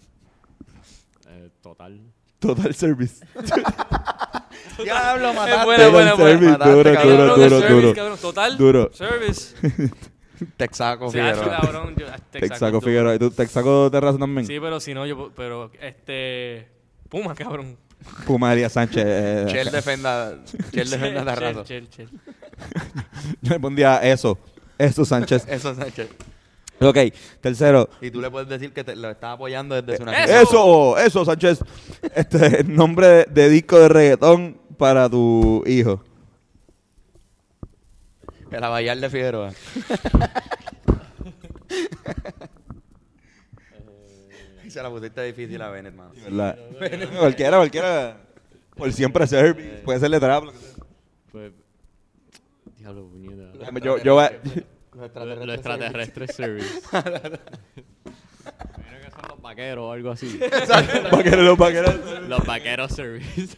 Eh, 1.30 1.50
total. 1.62 2.00
Total 2.40 2.74
Service. 2.76 3.26
Diablo, 4.84 5.34
mataste. 5.34 5.66
buena. 5.66 6.16
Service, 6.16 6.52
Mataste, 6.52 6.74
duro, 6.74 6.94
cabrón. 6.94 7.18
duro, 7.18 7.36
duro, 7.36 7.50
service, 7.60 7.74
duro. 7.82 7.94
cabrón. 7.96 8.18
Total. 8.22 8.58
Duro. 8.58 8.92
Service. 8.94 9.56
Texaco 10.58 11.10
Figueroa. 11.10 11.60
cabrón. 11.62 11.96
yo- 11.98 12.06
Texaco. 12.32 12.80
Figueroa. 12.82 13.16
¿Y 13.16 13.20
tú, 13.20 13.32
Texaco 13.32 13.90
Terrazo 13.90 14.20
también? 14.20 14.46
Sí, 14.46 14.60
pero 14.60 14.80
si 14.80 14.94
no, 14.94 15.06
yo. 15.08 15.32
Pero 15.36 15.72
este. 15.82 16.68
Puma, 17.10 17.34
cabrón. 17.34 17.76
Pumaría 18.28 18.70
Sánchez. 18.70 19.04
eh, 19.06 19.46
Chel 19.50 19.72
defenda, 19.72 20.38
Chel 20.72 20.90
defenda 20.90 21.24
de 21.26 21.36
rato. 21.36 21.64
Chel, 21.64 21.90
chel, 21.90 22.08
chel. 22.10 22.20
Yo 23.42 23.54
le 23.54 23.60
pondría 23.60 23.98
eso. 24.04 24.38
Eso 24.78 25.04
Sánchez. 25.04 25.46
Eso, 25.48 25.74
Sánchez. 25.74 26.08
Ok. 26.80 26.98
Tercero. 27.42 27.90
Y 28.02 28.12
tú 28.12 28.22
le 28.22 28.30
puedes 28.30 28.48
decir 28.48 28.74
que 28.74 28.84
te, 28.84 28.96
lo 28.96 29.10
está 29.10 29.34
apoyando 29.34 29.82
desde 29.82 29.98
su 29.98 30.06
nacimiento. 30.06 30.42
Eso, 30.42 30.98
eso, 30.98 31.26
Sánchez. 31.26 31.60
Este, 32.16 32.64
nombre 32.64 33.08
de, 33.08 33.26
de 33.26 33.50
disco 33.50 33.80
de 33.80 33.90
reggaetón 33.90 34.60
para 34.78 35.10
tu 35.10 35.64
hijo. 35.66 36.04
El 38.52 38.64
Abayar 38.64 38.98
de 38.98 39.10
Figueroa. 39.10 39.52
Se 44.70 44.84
la 44.84 44.90
pusiste 44.92 45.24
difícil 45.24 45.60
a 45.62 45.70
Bennett, 45.70 45.96
mano. 45.96 46.12
¿Verdad? 46.24 46.56
cualquiera, 47.20 47.58
cualquiera. 47.58 48.18
Por 48.76 48.94
siempre 48.94 49.26
service. 49.26 49.82
Puede 49.84 50.00
ser 50.00 50.12
letrado. 50.12 50.46
lo 50.46 50.52
que 50.52 50.58
sea. 50.60 50.84
Pues. 51.32 51.52
Diablo, 52.78 53.08
puñeta. 53.08 53.80
Yo, 53.82 53.98
yo, 54.04 54.14
voy 54.14 54.26
a- 54.26 54.40
Los 54.98 55.14
Lo, 55.16 55.46
lo 55.46 55.54
extraterrestre 55.54 56.28
service. 56.28 56.82
Imagino 56.92 57.40
que 59.04 59.12
son 59.12 59.28
los 59.30 59.42
vaqueros 59.42 59.84
o 59.86 59.92
algo 59.92 60.12
así. 60.12 60.40
vaqueros, 61.12 61.46
los 61.46 61.58
vaqueros. 61.58 61.96
los 62.28 62.46
vaqueros 62.46 62.92
service. 62.92 63.58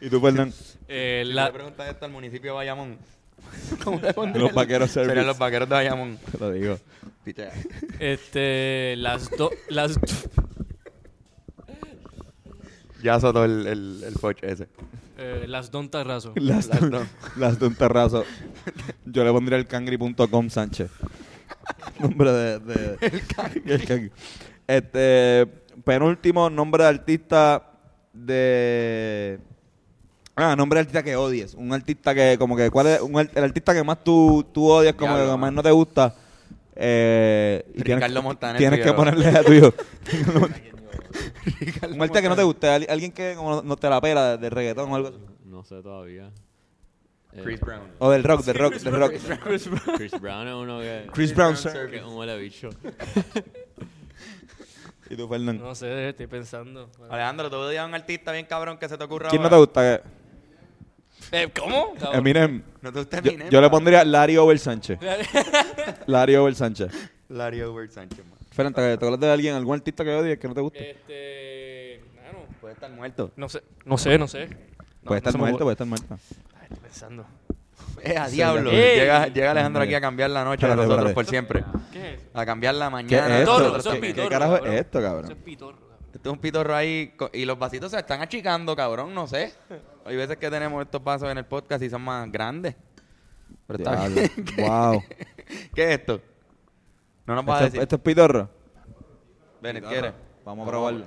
¿Y 0.00 0.10
tú, 0.10 0.20
Fernán? 0.20 0.52
Eh, 0.88 1.22
Si 1.26 1.32
la- 1.32 1.46
le 1.46 1.52
preguntas 1.52 1.88
esto 1.88 2.04
al 2.06 2.10
municipio 2.10 2.50
de 2.52 2.56
Bayamón, 2.56 2.98
¿cómo 3.84 4.00
le? 4.00 4.38
Los 4.38 4.52
vaqueros 4.52 4.90
service. 4.90 5.10
Serían 5.10 5.26
los 5.26 5.38
vaqueros 5.38 5.68
de 5.68 5.74
Bayamón. 5.74 6.18
Te 6.30 6.38
lo 6.38 6.50
digo. 6.50 6.78
Pichea. 7.24 7.52
este. 8.00 8.94
Las 8.98 9.30
dos. 9.30 9.52
Las. 9.68 9.98
Ya 13.02 13.14
azotó 13.16 13.44
el, 13.44 13.66
el, 13.66 14.04
el 14.06 14.14
poch 14.14 14.42
ese. 14.42 14.68
Eh, 15.22 15.46
las 15.46 15.70
Don 15.70 15.88
Tarrazo. 15.88 16.32
Las, 16.36 16.68
Las 17.36 17.58
dos. 17.58 17.78
las. 17.78 18.24
Yo 19.04 19.24
le 19.24 19.30
pondría 19.30 19.58
el 19.58 19.66
cangri.com 19.66 20.50
Sánchez. 20.50 20.90
Nombre 22.00 22.32
de. 22.32 22.58
de 22.58 22.98
el 23.66 23.84
cangri. 23.86 24.10
Este. 24.66 25.46
Penúltimo, 25.84 26.50
nombre 26.50 26.84
de 26.84 26.88
artista 26.90 27.70
de. 28.12 29.38
Ah, 30.36 30.54
nombre 30.56 30.78
de 30.78 30.80
artista 30.80 31.02
que 31.02 31.16
odies. 31.16 31.54
Un 31.54 31.72
artista 31.72 32.14
que, 32.14 32.36
como 32.38 32.56
que, 32.56 32.70
¿cuál 32.70 32.86
es? 32.88 33.00
Un, 33.00 33.18
el 33.18 33.44
artista 33.44 33.72
que 33.72 33.82
más 33.82 34.02
tú, 34.04 34.44
tú 34.52 34.68
odias, 34.68 34.94
como 34.94 35.14
Diablo, 35.14 35.32
que 35.32 35.38
más 35.38 35.52
no 35.52 35.62
te 35.62 35.70
gusta. 35.70 36.14
Eh, 36.74 37.64
y 37.74 37.82
Ricardo 37.82 38.06
tienes, 38.06 38.22
Montaner 38.22 38.56
Tienes 38.58 38.80
que 38.80 38.92
ponerle 38.92 39.28
a 39.28 39.42
tu 39.42 39.52
hijo. 39.52 39.74
un 41.88 42.00
artista 42.02 42.22
que 42.22 42.28
no 42.28 42.36
te 42.36 42.42
guste, 42.42 42.68
al- 42.68 42.86
alguien 42.88 43.12
que 43.12 43.34
como 43.36 43.50
no, 43.56 43.62
no 43.62 43.76
te 43.76 43.88
la 43.88 44.00
pela 44.00 44.36
de, 44.36 44.50
reggaetón 44.50 44.90
o 44.90 44.96
algo 44.96 45.08
así. 45.08 45.18
No 45.44 45.62
sé 45.64 45.82
todavía. 45.82 46.30
Eh, 47.32 47.40
Chris 47.44 47.60
Brown. 47.60 47.82
O 47.98 48.10
del 48.10 48.22
rock, 48.24 48.44
del 48.44 48.56
rock, 48.56 48.74
del 48.74 48.94
rock. 48.94 49.14
Chris 49.96 50.20
Brown 50.20 50.46
es 50.48 50.54
uno 50.54 50.80
que. 50.80 51.06
Chris 51.12 51.34
Brown, 51.34 51.54
Brown 51.54 51.74
sir. 51.74 51.90
que 51.90 51.96
es 51.96 52.02
un 52.04 52.14
huele 52.16 52.38
bicho. 52.38 52.68
¿Y 55.10 55.16
tú, 55.16 55.28
Fernán? 55.28 55.58
No 55.58 55.74
sé, 55.74 56.08
estoy 56.10 56.26
pensando. 56.26 56.90
Alejandro, 57.10 57.50
tú 57.50 57.56
odias 57.56 57.82
a 57.84 57.86
un 57.86 57.94
artista 57.94 58.32
bien 58.32 58.46
cabrón 58.46 58.78
que 58.78 58.88
se 58.88 58.96
te 58.96 59.04
ocurra 59.04 59.28
¿Quién 59.28 59.42
no 59.42 59.48
te 59.48 59.54
ahora? 59.54 59.66
gusta? 59.66 60.02
Eh, 61.32 61.50
¿Cómo? 61.58 61.94
Cabrón. 61.94 62.14
Eminem. 62.16 62.62
¿No 62.80 62.92
te 62.92 62.98
gusta 63.00 63.20
Yo, 63.20 63.30
Eminem? 63.30 63.50
yo 63.50 63.60
le 63.60 63.68
pondría 63.70 64.04
Larry 64.06 64.36
Over 64.38 64.58
Sánchez. 64.58 64.98
Larry 66.06 66.36
Over 66.36 66.54
Sánchez. 66.54 66.92
Larry 67.28 67.62
Over 67.62 67.90
Sánchez, 67.90 68.24
mano. 68.24 68.41
Fernán, 68.52 68.74
¿te 68.74 68.80
te 68.82 68.92
acuerdas 68.94 69.20
de 69.20 69.30
alguien, 69.30 69.54
algún 69.54 69.74
artista 69.74 70.04
que 70.04 70.14
odies 70.14 70.38
que 70.38 70.48
no 70.48 70.54
te 70.54 70.60
guste? 70.60 70.90
Este. 70.90 72.04
Bueno, 72.14 72.38
Puede 72.60 72.74
estar 72.74 72.90
muerto. 72.90 73.30
no 73.36 73.48
sé, 73.48 73.62
no 73.84 73.98
sé, 73.98 74.18
no 74.18 74.28
sé. 74.28 74.46
No, 74.48 74.54
puede 75.08 75.18
estar 75.18 75.36
muerto, 75.36 75.58
puede 75.58 75.72
estar 75.72 75.86
muerto. 75.86 76.06
Ay, 76.54 76.62
estoy 76.62 76.78
pensando. 76.78 77.26
Eh, 78.04 78.16
a 78.16 78.26
diablo. 78.28 78.70
Ey. 78.70 79.00
Llega, 79.00 79.26
llega 79.28 79.50
Alejandro 79.50 79.82
aquí 79.82 79.94
a 79.94 80.00
cambiar 80.00 80.30
la 80.30 80.44
noche 80.44 80.66
de 80.66 80.72
Espérate, 80.72 80.88
nosotros 80.88 81.10
espérate. 81.10 81.14
por 81.14 81.26
siempre. 81.26 81.64
¿Qué 81.92 82.14
es? 82.14 82.20
A 82.32 82.46
cambiar 82.46 82.74
la 82.74 82.86
¿Qué 82.86 82.90
mañana. 82.90 83.26
es 83.26 83.32
de 83.32 83.38
esto? 83.42 83.56
Pitorro, 83.56 83.76
eso 83.76 83.88
es 83.92 83.94
¿Qué, 83.94 84.00
qué 84.00 84.06
pitorro, 84.08 84.28
carajo 84.28 84.52
cabrón. 84.54 84.72
es 84.72 84.80
esto, 84.80 84.98
Eso 84.98 85.08
cabrón? 85.08 85.30
es 85.30 85.36
pitorro, 85.38 85.76
cabrón. 85.78 85.98
Este 86.14 86.28
es 86.28 86.32
un 86.32 86.38
pitorro 86.38 86.74
ahí 86.74 87.14
y 87.32 87.44
los 87.44 87.58
vasitos 87.58 87.90
se 87.90 87.98
están 87.98 88.22
achicando, 88.22 88.74
cabrón, 88.74 89.14
no 89.14 89.26
sé. 89.26 89.52
Hay 90.04 90.16
veces 90.16 90.36
que 90.36 90.50
tenemos 90.50 90.82
estos 90.82 91.02
vasos 91.04 91.30
en 91.30 91.38
el 91.38 91.44
podcast 91.44 91.82
y 91.82 91.90
son 91.90 92.02
más 92.02 92.30
grandes. 92.32 92.74
Pero 93.66 93.78
está 93.78 94.08
bien. 94.08 94.30
wow. 94.58 95.02
¿Qué 95.74 95.84
es 95.84 96.00
esto? 96.00 96.20
No 97.26 97.34
nos 97.36 97.44
vas 97.44 97.62
a 97.62 97.64
¿Esto, 97.64 97.72
decir. 97.72 97.82
esto 97.82 97.96
es 97.96 98.02
pitorro? 98.02 98.48
Bennett, 99.60 99.86
¿quieres? 99.86 100.12
Vamos 100.44 100.66
a 100.66 100.70
probarlo. 100.70 101.04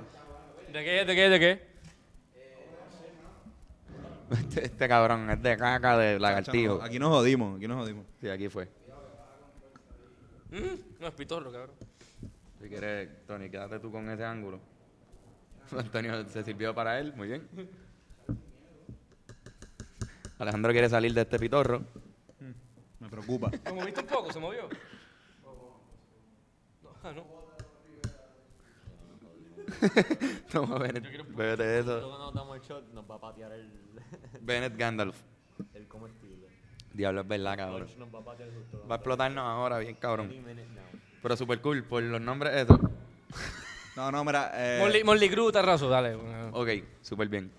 ¿De 0.72 0.84
qué? 0.84 1.04
¿De 1.04 1.14
qué? 1.14 1.28
¿De 1.28 1.40
qué? 1.40 1.66
Este, 4.30 4.64
este 4.64 4.88
cabrón 4.88 5.30
es 5.30 5.40
de 5.42 5.56
caca 5.56 5.96
de 5.98 6.18
lagartijo. 6.18 6.82
Aquí 6.82 6.98
nos 6.98 7.10
jodimos, 7.10 7.56
aquí 7.56 7.68
nos 7.68 7.78
jodimos. 7.78 8.06
Sí, 8.20 8.28
aquí 8.28 8.48
fue. 8.48 8.68
Mm, 10.50 11.00
No 11.00 11.06
es 11.08 11.14
pitorro, 11.14 11.52
cabrón. 11.52 11.70
Si 12.60 12.68
quieres, 12.68 13.08
Tony, 13.26 13.48
quédate 13.50 13.78
tú 13.78 13.92
con 13.92 14.08
ese 14.10 14.24
ángulo. 14.24 14.58
Antonio 15.78 16.26
se 16.28 16.42
sirvió 16.42 16.74
para 16.74 16.98
él, 16.98 17.12
muy 17.14 17.28
bien. 17.28 17.46
Alejandro 20.38 20.72
quiere 20.72 20.88
salir 20.88 21.14
de 21.14 21.20
este 21.22 21.38
pitorro. 21.38 21.82
Me 23.00 23.08
preocupa. 23.08 23.50
¿Lo 23.66 23.74
moviste 23.74 24.00
un 24.00 24.06
poco? 24.06 24.32
¿Se 24.32 24.40
movió? 24.40 24.68
No, 27.06 27.10
ah, 27.10 27.14
no. 27.14 27.36
Toma, 30.50 30.78
Bennett. 30.78 31.04
Eso. 31.06 32.00
Cuando 32.00 32.18
nos 32.18 32.34
damos 32.34 32.56
el 32.56 32.62
shot, 32.62 32.92
nos 32.92 33.08
va 33.08 33.14
a 33.16 33.20
patear 33.20 33.52
el, 33.52 33.70
Bennett 34.40 34.76
Gandalf. 34.76 35.16
el 35.74 35.86
comestible. 35.86 36.48
Diablo, 36.92 37.20
es 37.20 37.28
verdad, 37.28 37.56
cabrón. 37.56 37.88
Nos 37.98 38.14
va 38.14 38.18
a 38.18 38.24
patear 38.24 38.48
justo. 38.50 38.88
Va 38.88 38.94
a 38.94 38.98
explotarnos 38.98 39.44
ahora, 39.44 39.78
bien 39.78 39.94
cabrón. 39.94 40.32
Pero 41.22 41.36
super 41.36 41.60
cool, 41.60 41.84
por 41.84 42.02
los 42.02 42.20
nombres, 42.20 42.54
eso. 42.54 42.78
No, 43.96 44.10
no, 44.10 44.24
mira. 44.24 44.50
Eh, 44.54 44.78
Molly, 44.80 45.04
Molly 45.04 45.30
Cruz, 45.30 45.52
Tarrazo, 45.52 45.88
dale. 45.88 46.16
Ok, 46.52 46.68
súper 47.02 47.28
bien. 47.28 47.52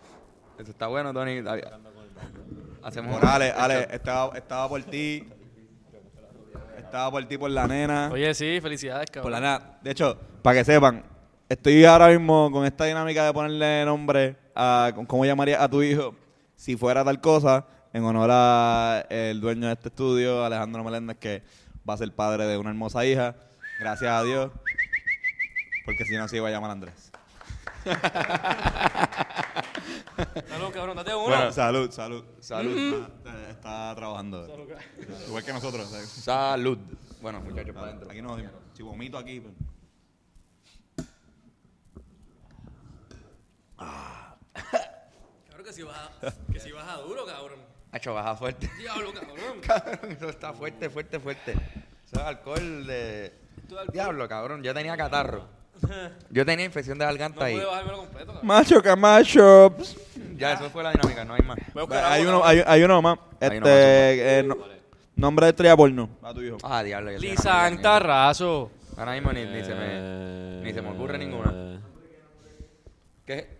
Eso 0.59 0.71
está 0.71 0.87
bueno, 0.87 1.13
Tony. 1.13 1.41
Hacemos 2.83 3.15
por 3.15 3.25
Ale, 3.25 3.51
Ale, 3.51 3.87
estaba, 3.91 4.37
estaba 4.37 4.67
por 4.69 4.83
ti. 4.83 5.27
Estaba 6.87 7.11
por 7.11 7.23
ti 7.25 7.37
por 7.37 7.51
la 7.51 7.67
nena. 7.67 8.09
Oye, 8.11 8.33
sí, 8.33 8.59
felicidades, 8.61 9.09
Por 9.11 9.29
la 9.29 9.41
cabrón. 9.41 9.61
nena. 9.67 9.77
De 9.83 9.91
hecho, 9.91 10.17
para 10.41 10.57
que 10.59 10.63
sepan, 10.65 11.03
estoy 11.49 11.83
ahora 11.85 12.07
mismo 12.07 12.49
con 12.51 12.65
esta 12.65 12.85
dinámica 12.85 13.25
de 13.25 13.33
ponerle 13.33 13.83
nombre 13.85 14.37
a 14.55 14.91
cómo 15.07 15.25
llamaría 15.25 15.61
a 15.61 15.67
tu 15.69 15.83
hijo 15.83 16.15
si 16.55 16.75
fuera 16.77 17.03
tal 17.03 17.19
cosa, 17.21 17.65
en 17.93 18.03
honor 18.03 18.29
a 18.31 19.05
el 19.09 19.39
dueño 19.41 19.67
de 19.67 19.73
este 19.73 19.89
estudio, 19.89 20.43
Alejandro 20.45 20.83
Meléndez, 20.83 21.17
que 21.17 21.43
va 21.87 21.93
a 21.93 21.97
ser 21.97 22.11
padre 22.15 22.45
de 22.47 22.57
una 22.57 22.69
hermosa 22.71 23.05
hija. 23.05 23.35
Gracias 23.79 24.09
a 24.11 24.23
Dios. 24.23 24.51
Porque 25.85 26.05
si 26.05 26.15
no, 26.15 26.27
se 26.27 26.37
iba 26.37 26.47
a 26.47 26.51
llamar 26.51 26.71
Andrés. 26.71 27.11
Salud, 30.49 30.71
cabrón, 30.73 30.97
date 30.97 31.13
uno. 31.13 31.25
Bueno, 31.25 31.51
salud, 31.51 31.91
salud. 31.91 32.23
Salud. 32.39 33.07
Está, 33.17 33.49
está 33.49 33.95
trabajando. 33.95 34.67
Igual 35.27 35.43
que 35.43 35.53
nosotros. 35.53 35.87
¿sabes? 35.89 36.09
Salud. 36.09 36.77
Bueno, 37.21 37.41
muchachos, 37.41 37.73
para 37.73 37.87
adentro. 37.87 38.09
Aquí 38.09 38.21
no, 38.21 38.37
si 38.73 38.83
vomito 38.83 39.17
aquí. 39.17 39.39
pues. 39.39 39.53
Claro 45.47 45.63
que 45.63 45.73
si 45.73 45.83
baja, 45.83 46.11
que 46.51 46.59
si 46.59 46.71
baja 46.71 46.97
duro, 46.97 47.25
cabrón. 47.25 47.59
Hacho, 47.91 48.13
baja 48.13 48.35
fuerte. 48.35 48.69
Diablo, 48.77 49.13
cabrón. 49.13 49.59
cabrón, 49.65 50.11
eso 50.11 50.29
está 50.29 50.53
fuerte, 50.53 50.89
fuerte, 50.89 51.19
fuerte. 51.19 51.51
Eso 51.51 52.15
es 52.15 52.21
alcohol 52.21 52.87
de... 52.87 53.33
Diablo, 53.91 54.27
cabrón, 54.27 54.63
yo 54.63 54.73
tenía 54.73 54.95
catarro. 54.95 55.56
Yo 56.31 56.45
tenía 56.45 56.65
infección 56.65 56.97
de 56.97 57.05
No 57.05 57.11
garganta 57.11 57.45
ahí. 57.45 57.55
pude 57.55 57.65
bajármelo 57.65 57.97
completo, 57.99 58.25
cabrón. 58.27 58.47
Macho 58.47 58.81
Camacho. 58.81 59.75
Ya, 60.37 60.53
eso 60.53 60.69
fue 60.69 60.83
la 60.83 60.91
dinámica, 60.91 61.25
no 61.25 61.33
hay 61.33 61.41
más. 61.41 61.57
Voy 61.73 61.81
a 61.81 61.85
buscar 61.85 62.05
Hay 62.11 62.21
agua, 62.21 62.33
uno, 62.33 62.41
cabrón. 62.43 62.63
hay, 62.67 62.73
hay 62.73 62.83
uno 62.83 63.01
más. 63.01 63.19
Hay 63.39 63.47
uno 63.57 63.67
Este, 63.67 64.39
eh, 64.39 64.43
no- 64.43 64.57
nombre 65.15 65.45
de 65.45 65.49
estrella 65.51 65.75
porno. 65.75 66.09
A 66.21 66.33
tu 66.33 66.41
hijo. 66.41 66.57
Ah, 66.63 66.83
diablo. 66.83 67.11
llama- 67.11 67.65
Antarrazo. 67.65 68.71
Ahora 68.97 69.13
mismo 69.13 69.31
ni, 69.31 69.45
ni 69.45 69.63
se 69.63 69.73
me... 69.75 70.61
Ni 70.63 70.73
se 70.73 70.81
me 70.81 70.89
ocurre 70.89 71.17
ninguna. 71.17 71.79
¿Qué? 73.25 73.57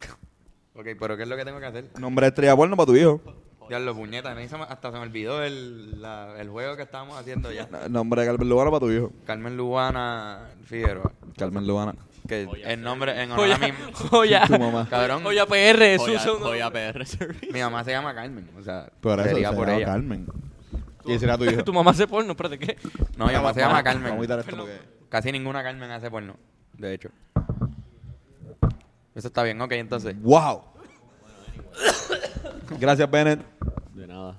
ok, 0.74 0.86
pero 0.98 1.16
¿qué 1.16 1.22
es 1.22 1.28
lo 1.28 1.36
que 1.36 1.44
tengo 1.44 1.60
que 1.60 1.66
hacer? 1.66 1.84
Nombre 1.98 2.24
de 2.26 2.28
estrella 2.28 2.56
porno 2.56 2.76
para 2.76 2.86
tu 2.86 2.96
hijo. 2.96 3.20
Diablo, 3.68 3.94
puñeta, 3.94 4.34
me 4.34 4.44
hizo- 4.44 4.56
hasta 4.62 4.90
se 4.90 4.96
me 4.98 5.02
olvidó 5.02 5.42
el, 5.42 6.00
la- 6.00 6.34
el 6.40 6.48
juego 6.50 6.76
que 6.76 6.82
estábamos 6.82 7.18
haciendo 7.18 7.50
ya. 7.52 7.66
No- 7.70 7.88
Nombre 7.88 8.22
de 8.22 8.26
Carmen 8.28 8.48
Lubana 8.48 8.70
para 8.70 8.80
tu 8.80 8.90
hijo. 8.90 9.12
Carmen 9.26 9.56
Lubana 9.56 10.48
Figueroa. 10.64 11.12
Carmen 11.38 11.66
Lubana. 11.66 11.94
Que 12.28 12.48
el 12.64 12.80
nombre 12.82 13.20
en 13.20 13.32
honor 13.32 13.40
Joya, 13.48 13.54
a 13.56 13.58
mi... 13.58 13.72
joya. 14.10 14.42
Tu 14.46 14.58
mamá. 14.58 14.86
Cabrón, 14.88 15.24
Joya 15.24 15.44
PR, 15.46 15.82
eso 15.94 16.04
Joya, 16.04 16.32
un 16.32 16.38
Joya 16.40 16.70
PR 16.70 17.04
Service. 17.04 17.48
mi 17.52 17.60
mamá 17.60 17.82
se 17.82 17.90
llama 17.90 18.14
Carmen. 18.14 18.48
O 18.58 18.62
sea, 18.62 18.88
Por 19.00 19.18
eso 19.18 19.28
sería 19.30 19.50
se 19.50 19.56
por 19.56 19.66
llama 19.66 19.76
ella. 19.78 19.86
Carmen. 19.86 20.26
Y 21.04 21.18
será 21.18 21.36
tu 21.36 21.44
hijo. 21.44 21.64
Tu 21.64 21.72
mamá 21.72 21.90
hace 21.90 22.06
porno, 22.06 22.30
espérate, 22.30 22.58
¿qué? 22.60 22.76
No, 23.16 23.26
mi 23.26 23.32
mamá 23.32 23.52
se 23.52 23.60
llama 23.60 23.82
Carmen. 23.82 24.04
Vamos 24.10 24.18
a 24.18 24.22
quitar 24.22 24.38
esto 24.38 24.56
porque... 24.56 24.78
Casi 25.08 25.32
ninguna 25.32 25.62
Carmen 25.64 25.90
hace 25.90 26.08
porno, 26.10 26.36
de 26.74 26.94
hecho. 26.94 27.08
Eso 29.16 29.26
está 29.28 29.42
bien, 29.42 29.60
ok, 29.60 29.72
entonces. 29.72 30.14
¡Wow! 30.22 30.62
Gracias, 32.78 33.10
Bennett. 33.10 33.40
De 33.94 34.06
nada. 34.06 34.36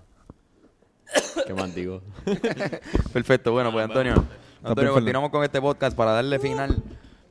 Qué 1.47 1.53
mantigo. 1.53 2.01
Perfecto, 3.13 3.51
bueno, 3.51 3.71
pues 3.71 3.86
Antonio. 3.86 4.25
Antonio, 4.63 4.93
continuamos 4.93 5.29
con 5.29 5.43
este 5.43 5.61
podcast 5.61 5.95
para 5.95 6.11
darle 6.13 6.39
final. 6.39 6.81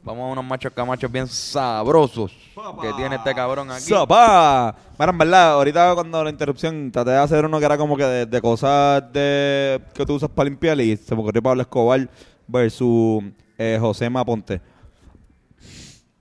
Vamos 0.04 0.28
a 0.28 0.32
unos 0.32 0.44
machos 0.44 0.72
camachos 0.72 1.10
bien 1.12 1.28
sabrosos 1.28 2.32
que 2.80 2.92
tiene 2.94 3.16
este 3.16 3.32
cabrón 3.34 3.70
aquí. 3.70 3.84
¡Sopa! 3.84 4.74
Bueno, 4.98 5.12
en 5.12 5.18
verdad, 5.18 5.52
ahorita 5.52 5.94
cuando 5.94 6.24
la 6.24 6.30
interrupción 6.30 6.90
traté 6.90 7.10
de 7.12 7.18
hacer 7.18 7.44
uno 7.44 7.60
que 7.60 7.64
era 7.64 7.78
como 7.78 7.96
que 7.96 8.04
de, 8.04 8.26
de 8.26 8.40
cosas 8.40 9.12
de 9.12 9.80
que 9.94 10.04
tú 10.04 10.14
usas 10.14 10.28
para 10.28 10.48
limpiar 10.50 10.80
y 10.80 10.96
se 10.96 11.14
me 11.14 11.20
ocurrió 11.20 11.40
Pablo 11.40 11.62
Escobar 11.62 12.08
versus 12.48 13.22
eh, 13.56 13.78
José 13.80 14.10
Maponte. 14.10 14.60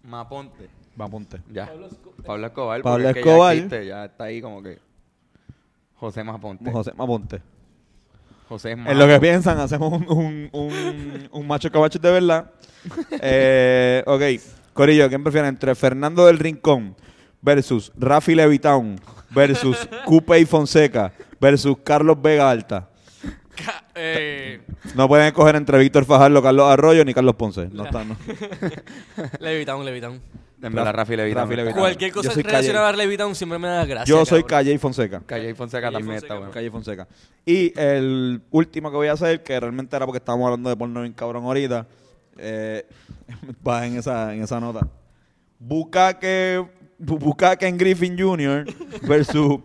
Maponte. 0.03 0.69
Maponte. 0.95 1.41
Ya. 1.51 1.71
Pablo 2.25 2.47
Escobar. 2.47 2.81
Pablo 2.81 3.05
porque 3.05 3.07
es 3.07 3.13
que 3.13 3.19
Escobar. 3.19 3.53
Ya, 3.53 3.61
existe, 3.61 3.85
ya 3.85 4.05
está 4.05 4.23
ahí 4.25 4.41
como 4.41 4.61
que. 4.61 4.79
José 5.95 6.23
Maponte. 6.23 6.71
José 6.71 6.93
Maponte. 6.95 7.41
José 8.49 8.73
es 8.73 8.77
En 8.77 8.99
lo 8.99 9.07
que 9.07 9.19
piensan, 9.19 9.57
hacemos 9.59 9.93
un, 9.93 10.05
un, 10.09 10.49
un, 10.51 11.29
un 11.31 11.47
macho 11.47 11.71
cabacho 11.71 11.99
de 11.99 12.11
verdad. 12.11 12.51
eh, 13.21 14.03
ok, 14.05 14.21
Corillo, 14.73 15.07
¿quién 15.07 15.23
prefiere 15.23 15.47
entre 15.47 15.73
Fernando 15.73 16.25
del 16.25 16.37
Rincón 16.37 16.95
versus 17.41 17.91
Rafi 17.97 18.35
Levitown 18.35 18.99
versus 19.29 19.87
Cupe 20.05 20.39
y 20.39 20.45
Fonseca 20.45 21.13
versus 21.39 21.77
Carlos 21.83 22.21
Vega 22.21 22.49
Alta? 22.49 22.89
Eh, 24.03 24.61
No 24.95 25.07
pueden 25.07 25.27
escoger 25.27 25.55
entre 25.55 25.77
Víctor 25.77 26.05
Fajardo, 26.05 26.41
Carlos 26.41 26.67
Arroyo 26.67 27.05
ni 27.05 27.13
Carlos 27.13 27.35
Ponce. 27.35 27.69
No 27.71 27.85
están, 27.85 28.09
no. 28.09 28.17
Levitown, 29.39 29.85
Levitown. 29.85 30.19
En 30.63 30.73
verdad, 30.73 30.93
Rafi 30.93 31.15
Levitown. 31.15 31.43
Rafi 31.43 31.55
Levitown. 31.55 31.79
Cualquier 31.79 32.11
cosa 32.11 32.29
Yo 32.29 32.33
soy 32.33 32.43
relacionada 32.43 32.89
a 32.89 32.93
Levitown 32.93 33.35
siempre 33.35 33.57
me 33.59 33.67
da 33.67 33.85
gracia. 33.85 34.05
Yo 34.13 34.25
soy 34.25 34.41
cabrón. 34.41 34.49
Calle 34.49 34.73
y 34.73 34.77
Fonseca. 34.77 35.21
Calle 35.25 35.49
y 35.49 35.53
Fonseca 35.53 35.81
Calle 35.81 35.93
también 35.97 36.13
Fonseca, 36.19 36.25
está 36.33 36.37
bueno. 36.39 36.51
Calle 36.53 36.71
Fonseca. 36.71 37.07
Y 37.45 37.79
el 37.79 38.41
último 38.51 38.89
que 38.91 38.97
voy 38.97 39.07
a 39.07 39.13
hacer, 39.13 39.41
que 39.43 39.59
realmente 39.59 39.95
era 39.95 40.05
porque 40.05 40.17
estábamos 40.19 40.45
hablando 40.45 40.69
de 40.69 40.75
porno 40.75 41.01
bien 41.01 41.13
cabrón 41.13 41.43
ahorita, 41.45 41.87
eh, 42.37 42.85
va 43.67 43.85
en 43.87 43.97
esa, 43.97 44.33
en 44.33 44.43
esa 44.43 44.59
nota. 44.59 44.87
Bucaque, 45.59 46.63
Bu- 46.99 47.19
Bucaque 47.19 47.67
en 47.67 47.77
Griffin 47.77 48.17
Jr. 48.17 48.65
versus 49.07 49.59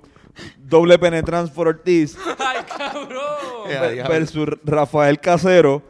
doble 0.59 0.99
penetrance 0.99 1.53
for 1.53 1.68
Ortiz 1.68 2.16
¡Ay, 2.39 2.59
cabrón! 2.76 3.70
Ya, 3.70 3.89
diablo. 3.89 4.12
versus 4.14 4.49
Rafael 4.64 5.18
Casero 5.20 5.82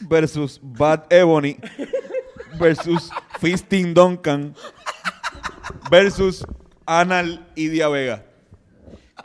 versus 0.00 0.58
Bad 0.62 1.04
Ebony 1.10 1.56
versus 2.58 3.10
Fisting 3.40 3.94
Duncan 3.94 4.54
versus 5.90 6.44
Anal 6.86 7.46
Idia 7.54 7.88
Vega. 7.88 8.24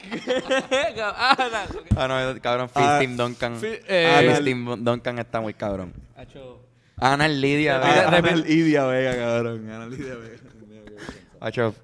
ah, 1.01 1.35
no. 1.39 2.01
Ah, 2.01 2.07
no, 2.07 2.41
cabrón, 2.41 2.69
Ah, 2.75 2.97
Fisting 2.99 3.17
Duncan. 3.17 3.55
Fi- 3.59 3.79
eh, 3.87 4.33
Fisting 4.35 4.83
Duncan 4.83 5.19
está 5.19 5.41
muy 5.41 5.53
cabrón. 5.53 5.93
Hacho. 6.15 6.61
Ana 6.97 7.27
Lidia. 7.27 7.79
Vega. 7.79 8.09
repite. 8.11 8.29
Anal 8.29 8.49
Idia 8.49 8.85
Vega, 8.85 9.15
cabrón. 9.15 9.69
Anal 9.69 9.93
Idia 9.93 10.15
Vega. 10.15 10.37
Hacho, 11.41 11.75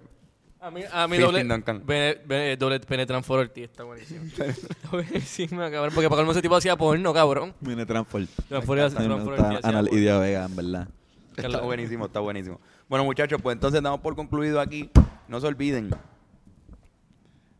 A 0.64 0.70
mí, 0.70 0.82
a 0.92 1.08
mí 1.08 1.18
doble, 1.18 1.44
Duncan. 1.44 1.82
bene- 1.86 2.22
bene- 2.24 2.56
doble 2.56 2.80
penetran 2.82 3.24
for 3.24 3.40
Ortiz 3.40 3.64
está 3.64 3.84
buenísimo. 3.84 4.26
buenísimo, 4.92 5.58
cabrón. 5.60 5.90
Porque 5.96 6.08
para 6.08 6.18
colmo 6.20 6.32
ese 6.34 6.42
tipo 6.44 6.56
hacía 6.56 6.76
porno, 6.76 7.12
cabrón. 7.14 7.56
Ortiz 7.64 9.56
hacía 9.58 9.60
Anal. 9.64 9.90
Idia 9.92 10.20
Vega, 10.20 10.46
en 10.46 10.56
verdad. 10.56 10.88
Está 11.36 11.62
buenísimo, 11.62 12.06
está 12.06 12.20
buenísimo. 12.20 12.60
Bueno, 12.88 13.06
muchachos, 13.06 13.42
pues 13.42 13.56
entonces 13.56 13.82
damos 13.82 14.02
por 14.02 14.16
concluido 14.16 14.60
aquí. 14.60 14.92
No 15.28 15.40
se 15.42 15.48
olviden. 15.48 15.90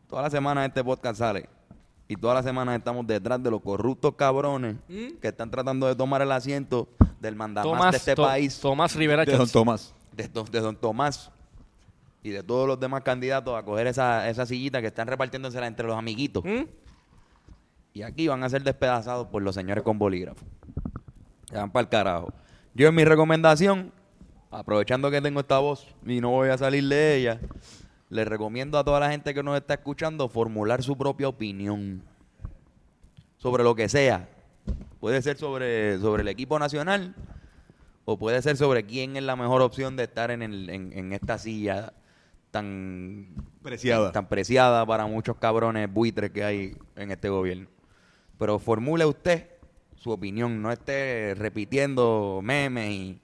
Toda 0.08 0.22
la 0.24 0.30
semana 0.30 0.64
este 0.66 0.84
podcast 0.84 1.18
sale. 1.20 1.50
Y 2.08 2.16
toda 2.18 2.36
la 2.36 2.44
semana 2.44 2.76
estamos 2.76 3.08
detrás 3.08 3.42
de 3.42 3.50
los 3.50 3.62
corruptos 3.62 4.14
cabrones 4.16 4.76
¿Mm? 4.90 5.18
que 5.22 5.30
están 5.30 5.50
tratando 5.50 5.88
de 5.88 5.96
tomar 5.96 6.22
el 6.22 6.32
asiento 6.34 6.90
del 7.22 7.36
mandamás 7.36 7.72
Tomás, 7.72 7.92
de 7.94 7.98
este 7.98 8.16
To- 8.16 8.24
país, 8.24 8.60
Tomás 8.60 8.96
Rivera 8.96 9.24
De 9.24 9.36
Don. 9.38 9.50
Tomás. 9.50 9.96
de, 10.12 10.28
de 10.28 10.60
don 10.60 10.76
Tomás 10.76 11.32
y 12.24 12.30
de 12.30 12.44
todos 12.44 12.68
los 12.68 12.80
demás 12.80 13.02
candidatos 13.04 13.58
a 13.58 13.64
coger 13.64 13.88
esa, 13.88 14.30
esa 14.30 14.46
sillita 14.46 14.82
que 14.82 14.88
están 14.88 15.08
repartiéndosela 15.08 15.68
entre 15.68 15.88
los 15.88 15.98
amiguitos. 15.98 16.44
¿Mm? 16.46 16.64
Y 17.94 18.04
aquí 18.04 18.28
van 18.28 18.44
a 18.44 18.50
ser 18.50 18.64
despedazados 18.64 19.28
por 19.28 19.42
los 19.42 19.56
señores 19.56 19.84
con 19.84 19.98
bolígrafo. 20.00 20.46
Se 21.50 21.56
van 21.56 21.72
para 21.72 21.82
el 21.84 21.90
carajo. 21.90 22.34
Yo 22.74 22.88
en 22.88 22.96
mi 22.96 23.04
recomendación, 23.04 23.92
aprovechando 24.50 25.12
que 25.12 25.22
tengo 25.22 25.40
esta 25.42 25.60
voz 25.60 25.88
y 26.06 26.22
no 26.22 26.30
voy 26.30 26.50
a 26.50 26.58
salir 26.58 26.88
de 26.88 27.16
ella, 27.18 27.40
les 28.10 28.28
recomiendo 28.28 28.78
a 28.78 28.84
toda 28.84 29.00
la 29.00 29.10
gente 29.12 29.34
que 29.34 29.44
nos 29.44 29.58
está 29.58 29.74
escuchando 29.74 30.30
formular 30.30 30.84
su 30.84 30.98
propia 30.98 31.28
opinión 31.28 32.04
sobre 33.38 33.64
lo 33.64 33.76
que 33.76 33.90
sea. 33.90 34.30
Puede 35.00 35.22
ser 35.22 35.38
sobre, 35.38 35.98
sobre 36.00 36.22
el 36.22 36.28
equipo 36.28 36.60
nacional 36.60 37.16
o 38.06 38.18
puede 38.18 38.42
ser 38.42 38.56
sobre 38.56 38.86
quién 38.86 39.18
es 39.18 39.24
la 39.24 39.36
mejor 39.36 39.62
opción 39.62 39.96
de 39.96 40.04
estar 40.04 40.32
en, 40.32 40.44
el- 40.44 40.70
en, 40.70 40.94
en 40.94 41.14
esta 41.14 41.38
silla 41.38 41.94
tan 42.52 43.28
Preciada. 43.64 44.12
tan 44.12 44.28
preciada 44.28 44.86
para 44.86 45.06
muchos 45.08 45.38
cabrones 45.38 45.92
buitres 45.92 46.32
que 46.32 46.44
hay 46.44 46.78
en 46.96 47.12
este 47.12 47.30
gobierno. 47.30 47.68
Pero 48.38 48.60
formule 48.60 49.06
usted 49.06 49.48
su 49.96 50.12
opinión, 50.12 50.62
no 50.62 50.72
esté 50.72 51.36
repitiendo 51.36 52.42
memes 52.44 52.90
y 52.92 53.22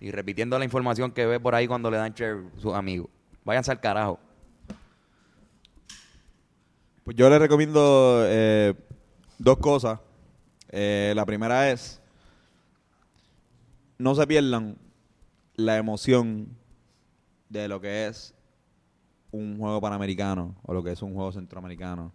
Y 0.00 0.10
repitiendo 0.10 0.58
la 0.58 0.64
información 0.64 1.10
que 1.12 1.26
ve 1.26 1.40
por 1.40 1.54
ahí 1.54 1.66
cuando 1.66 1.90
le 1.90 1.96
dan 1.96 2.12
share 2.12 2.44
sus 2.58 2.74
amigos. 2.74 3.08
Váyanse 3.44 3.70
al 3.70 3.80
carajo. 3.80 4.18
Pues 7.04 7.16
yo 7.16 7.28
les 7.28 7.38
recomiendo 7.38 8.22
eh, 8.26 8.74
dos 9.38 9.58
cosas. 9.58 10.00
Eh, 10.70 11.12
la 11.14 11.26
primera 11.26 11.70
es, 11.70 12.00
no 13.98 14.14
se 14.14 14.26
pierdan 14.26 14.76
la 15.54 15.76
emoción 15.76 16.48
de 17.48 17.68
lo 17.68 17.80
que 17.80 18.06
es 18.06 18.33
un 19.36 19.58
juego 19.58 19.80
panamericano 19.80 20.54
o 20.64 20.74
lo 20.74 20.82
que 20.82 20.92
es 20.92 21.02
un 21.02 21.14
juego 21.14 21.32
centroamericano, 21.32 22.12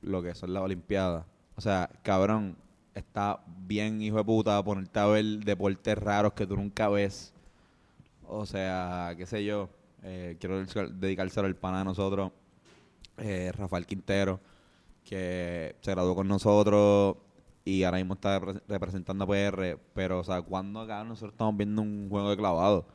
lo 0.00 0.22
que 0.22 0.34
son 0.34 0.52
las 0.52 0.62
Olimpiadas. 0.62 1.24
O 1.56 1.60
sea, 1.60 1.90
cabrón, 2.02 2.56
está 2.94 3.40
bien 3.66 4.00
hijo 4.02 4.16
de 4.18 4.24
puta 4.24 4.62
ponerte 4.64 4.98
a 4.98 5.06
ver 5.06 5.24
deportes 5.44 5.98
raros 5.98 6.32
que 6.34 6.46
tú 6.46 6.56
nunca 6.56 6.88
ves. 6.88 7.32
O 8.26 8.46
sea, 8.46 9.14
qué 9.16 9.26
sé 9.26 9.44
yo, 9.44 9.68
eh, 10.02 10.36
quiero 10.40 10.64
dedicárselo 10.64 11.46
al 11.46 11.56
pana 11.56 11.80
de 11.80 11.84
nosotros, 11.84 12.32
eh, 13.18 13.52
Rafael 13.56 13.86
Quintero, 13.86 14.40
que 15.04 15.76
se 15.80 15.90
graduó 15.92 16.14
con 16.14 16.28
nosotros 16.28 17.16
y 17.64 17.84
ahora 17.84 17.98
mismo 17.98 18.14
está 18.14 18.40
repre- 18.40 18.62
representando 18.68 19.24
a 19.24 19.28
PR. 19.28 19.78
Pero, 19.94 20.20
o 20.20 20.24
sea, 20.24 20.42
cuando 20.42 20.80
acá 20.80 21.04
nosotros 21.04 21.32
estamos 21.34 21.56
viendo 21.56 21.82
un 21.82 22.08
juego 22.10 22.30
de 22.30 22.36
clavado? 22.36 22.86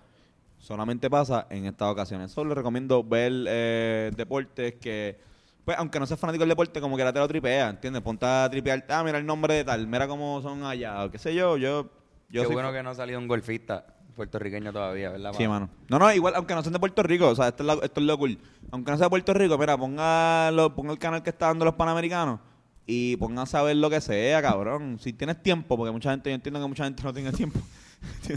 Solamente 0.57 1.09
pasa 1.09 1.47
en 1.49 1.65
estas 1.65 1.89
ocasiones. 1.89 2.31
Solo 2.31 2.49
les 2.49 2.57
recomiendo 2.57 3.03
ver 3.03 3.31
eh, 3.47 4.11
deportes 4.15 4.75
que, 4.75 5.19
pues, 5.63 5.77
aunque 5.77 5.99
no 5.99 6.05
seas 6.05 6.19
fanático 6.19 6.41
del 6.41 6.49
deporte, 6.49 6.81
como 6.81 6.97
que 6.97 7.03
te 7.03 7.19
lo 7.19 7.27
tripea, 7.27 7.69
¿entiendes? 7.69 8.01
Ponte 8.01 8.25
a 8.25 8.47
tripear, 8.49 8.85
ah, 8.89 9.03
mira 9.03 9.17
el 9.17 9.25
nombre 9.25 9.53
de 9.53 9.63
tal, 9.63 9.87
mira 9.87 10.07
cómo 10.07 10.41
son 10.41 10.63
allá, 10.63 11.03
o 11.05 11.11
qué 11.11 11.17
sé 11.19 11.33
yo, 11.35 11.57
yo... 11.57 11.89
yo 12.29 12.41
Qué 12.47 12.53
bueno 12.53 12.71
que 12.73 12.81
no 12.83 12.89
ha 12.89 12.95
salido 12.95 13.19
un 13.19 13.27
golfista 13.27 13.85
puertorriqueño 14.15 14.73
todavía, 14.73 15.11
¿verdad? 15.11 15.31
Sí, 15.37 15.47
mano. 15.47 15.69
No, 15.89 15.99
no, 15.99 16.11
igual, 16.11 16.33
aunque 16.35 16.55
no 16.55 16.63
sean 16.63 16.73
de 16.73 16.79
Puerto 16.79 17.03
Rico, 17.03 17.27
o 17.29 17.35
sea, 17.35 17.49
esto 17.49 17.61
es, 17.61 17.67
la- 17.67 17.85
esto 17.85 17.99
es 18.01 18.05
lo 18.07 18.17
cool. 18.17 18.39
Aunque 18.71 18.89
no 18.91 18.97
sea 18.97 19.05
de 19.05 19.09
Puerto 19.11 19.31
Rico, 19.35 19.57
mira, 19.59 19.77
ponga, 19.77 20.49
lo- 20.51 20.73
ponga 20.73 20.91
el 20.91 20.97
canal 20.97 21.21
que 21.21 21.29
está 21.29 21.45
dando 21.47 21.65
los 21.65 21.75
Panamericanos 21.75 22.39
y 22.87 23.15
ponga 23.17 23.43
a 23.43 23.45
saber 23.45 23.75
lo 23.77 23.91
que 23.91 24.01
sea, 24.01 24.41
cabrón. 24.41 24.97
Si 24.99 25.13
tienes 25.13 25.41
tiempo, 25.43 25.77
porque 25.77 25.91
mucha 25.91 26.09
gente, 26.09 26.31
yo 26.31 26.35
entiendo 26.35 26.59
que 26.59 26.67
mucha 26.67 26.83
gente 26.85 27.03
no 27.03 27.13
tiene 27.13 27.31
tiempo. 27.31 27.59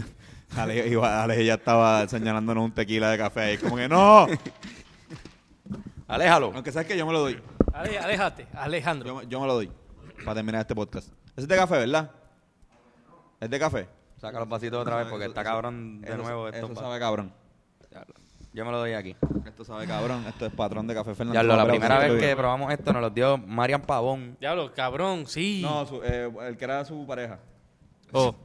Ale, 0.57 0.87
iba- 0.87 1.23
Ale 1.23 1.45
ya 1.45 1.53
estaba 1.55 2.07
señalándonos 2.07 2.63
un 2.65 2.71
tequila 2.73 3.09
de 3.11 3.17
café 3.17 3.39
ahí, 3.41 3.57
como 3.57 3.77
que 3.77 3.87
no. 3.87 4.27
Aléjalo. 6.07 6.51
Aunque 6.53 6.71
sabes 6.71 6.87
que 6.87 6.97
yo 6.97 7.05
me 7.05 7.13
lo 7.13 7.19
doy. 7.19 7.41
Ale- 7.73 7.97
aléjate, 7.99 8.47
Alejandro. 8.53 9.07
Yo, 9.07 9.15
me- 9.15 9.27
yo 9.27 9.39
me 9.39 9.47
lo 9.47 9.53
doy 9.53 9.71
para 10.25 10.35
terminar 10.35 10.61
este 10.61 10.75
podcast. 10.75 11.07
Ese 11.31 11.41
es 11.41 11.47
de 11.47 11.55
café, 11.55 11.77
¿verdad? 11.77 12.11
¿Es 13.39 13.49
de 13.49 13.59
café? 13.59 13.87
Saca 14.17 14.39
los 14.39 14.49
vasitos 14.49 14.79
otra 14.81 14.97
vez 14.97 15.07
porque 15.07 15.25
está 15.25 15.43
cabrón 15.43 16.01
de 16.01 16.09
Eso- 16.13 16.21
nuevo 16.21 16.47
esto. 16.49 16.65
Eso 16.65 16.75
sabe 16.75 16.99
cabrón. 16.99 17.33
Yo 18.53 18.65
me 18.65 18.71
lo 18.71 18.79
doy 18.79 18.91
aquí. 18.93 19.15
Esto 19.45 19.63
sabe 19.63 19.87
cabrón. 19.87 20.25
Esto 20.27 20.45
es 20.45 20.51
patrón 20.53 20.85
de 20.85 20.93
café 20.93 21.15
Fernando. 21.15 21.39
Ya 21.39 21.43
lo, 21.43 21.55
la 21.55 21.65
primera 21.65 21.97
vez 21.99 22.11
que 22.11 22.25
bien. 22.25 22.37
probamos 22.37 22.73
esto 22.73 22.91
nos 22.91 23.01
lo 23.01 23.09
dio 23.09 23.37
Marian 23.37 23.81
Pavón. 23.81 24.35
Diablo, 24.41 24.73
cabrón, 24.75 25.25
sí. 25.25 25.61
No, 25.63 25.85
su- 25.85 26.03
eh, 26.03 26.29
el 26.47 26.57
que 26.57 26.65
era 26.65 26.83
su 26.83 27.07
pareja. 27.07 27.39
Oh. 28.11 28.35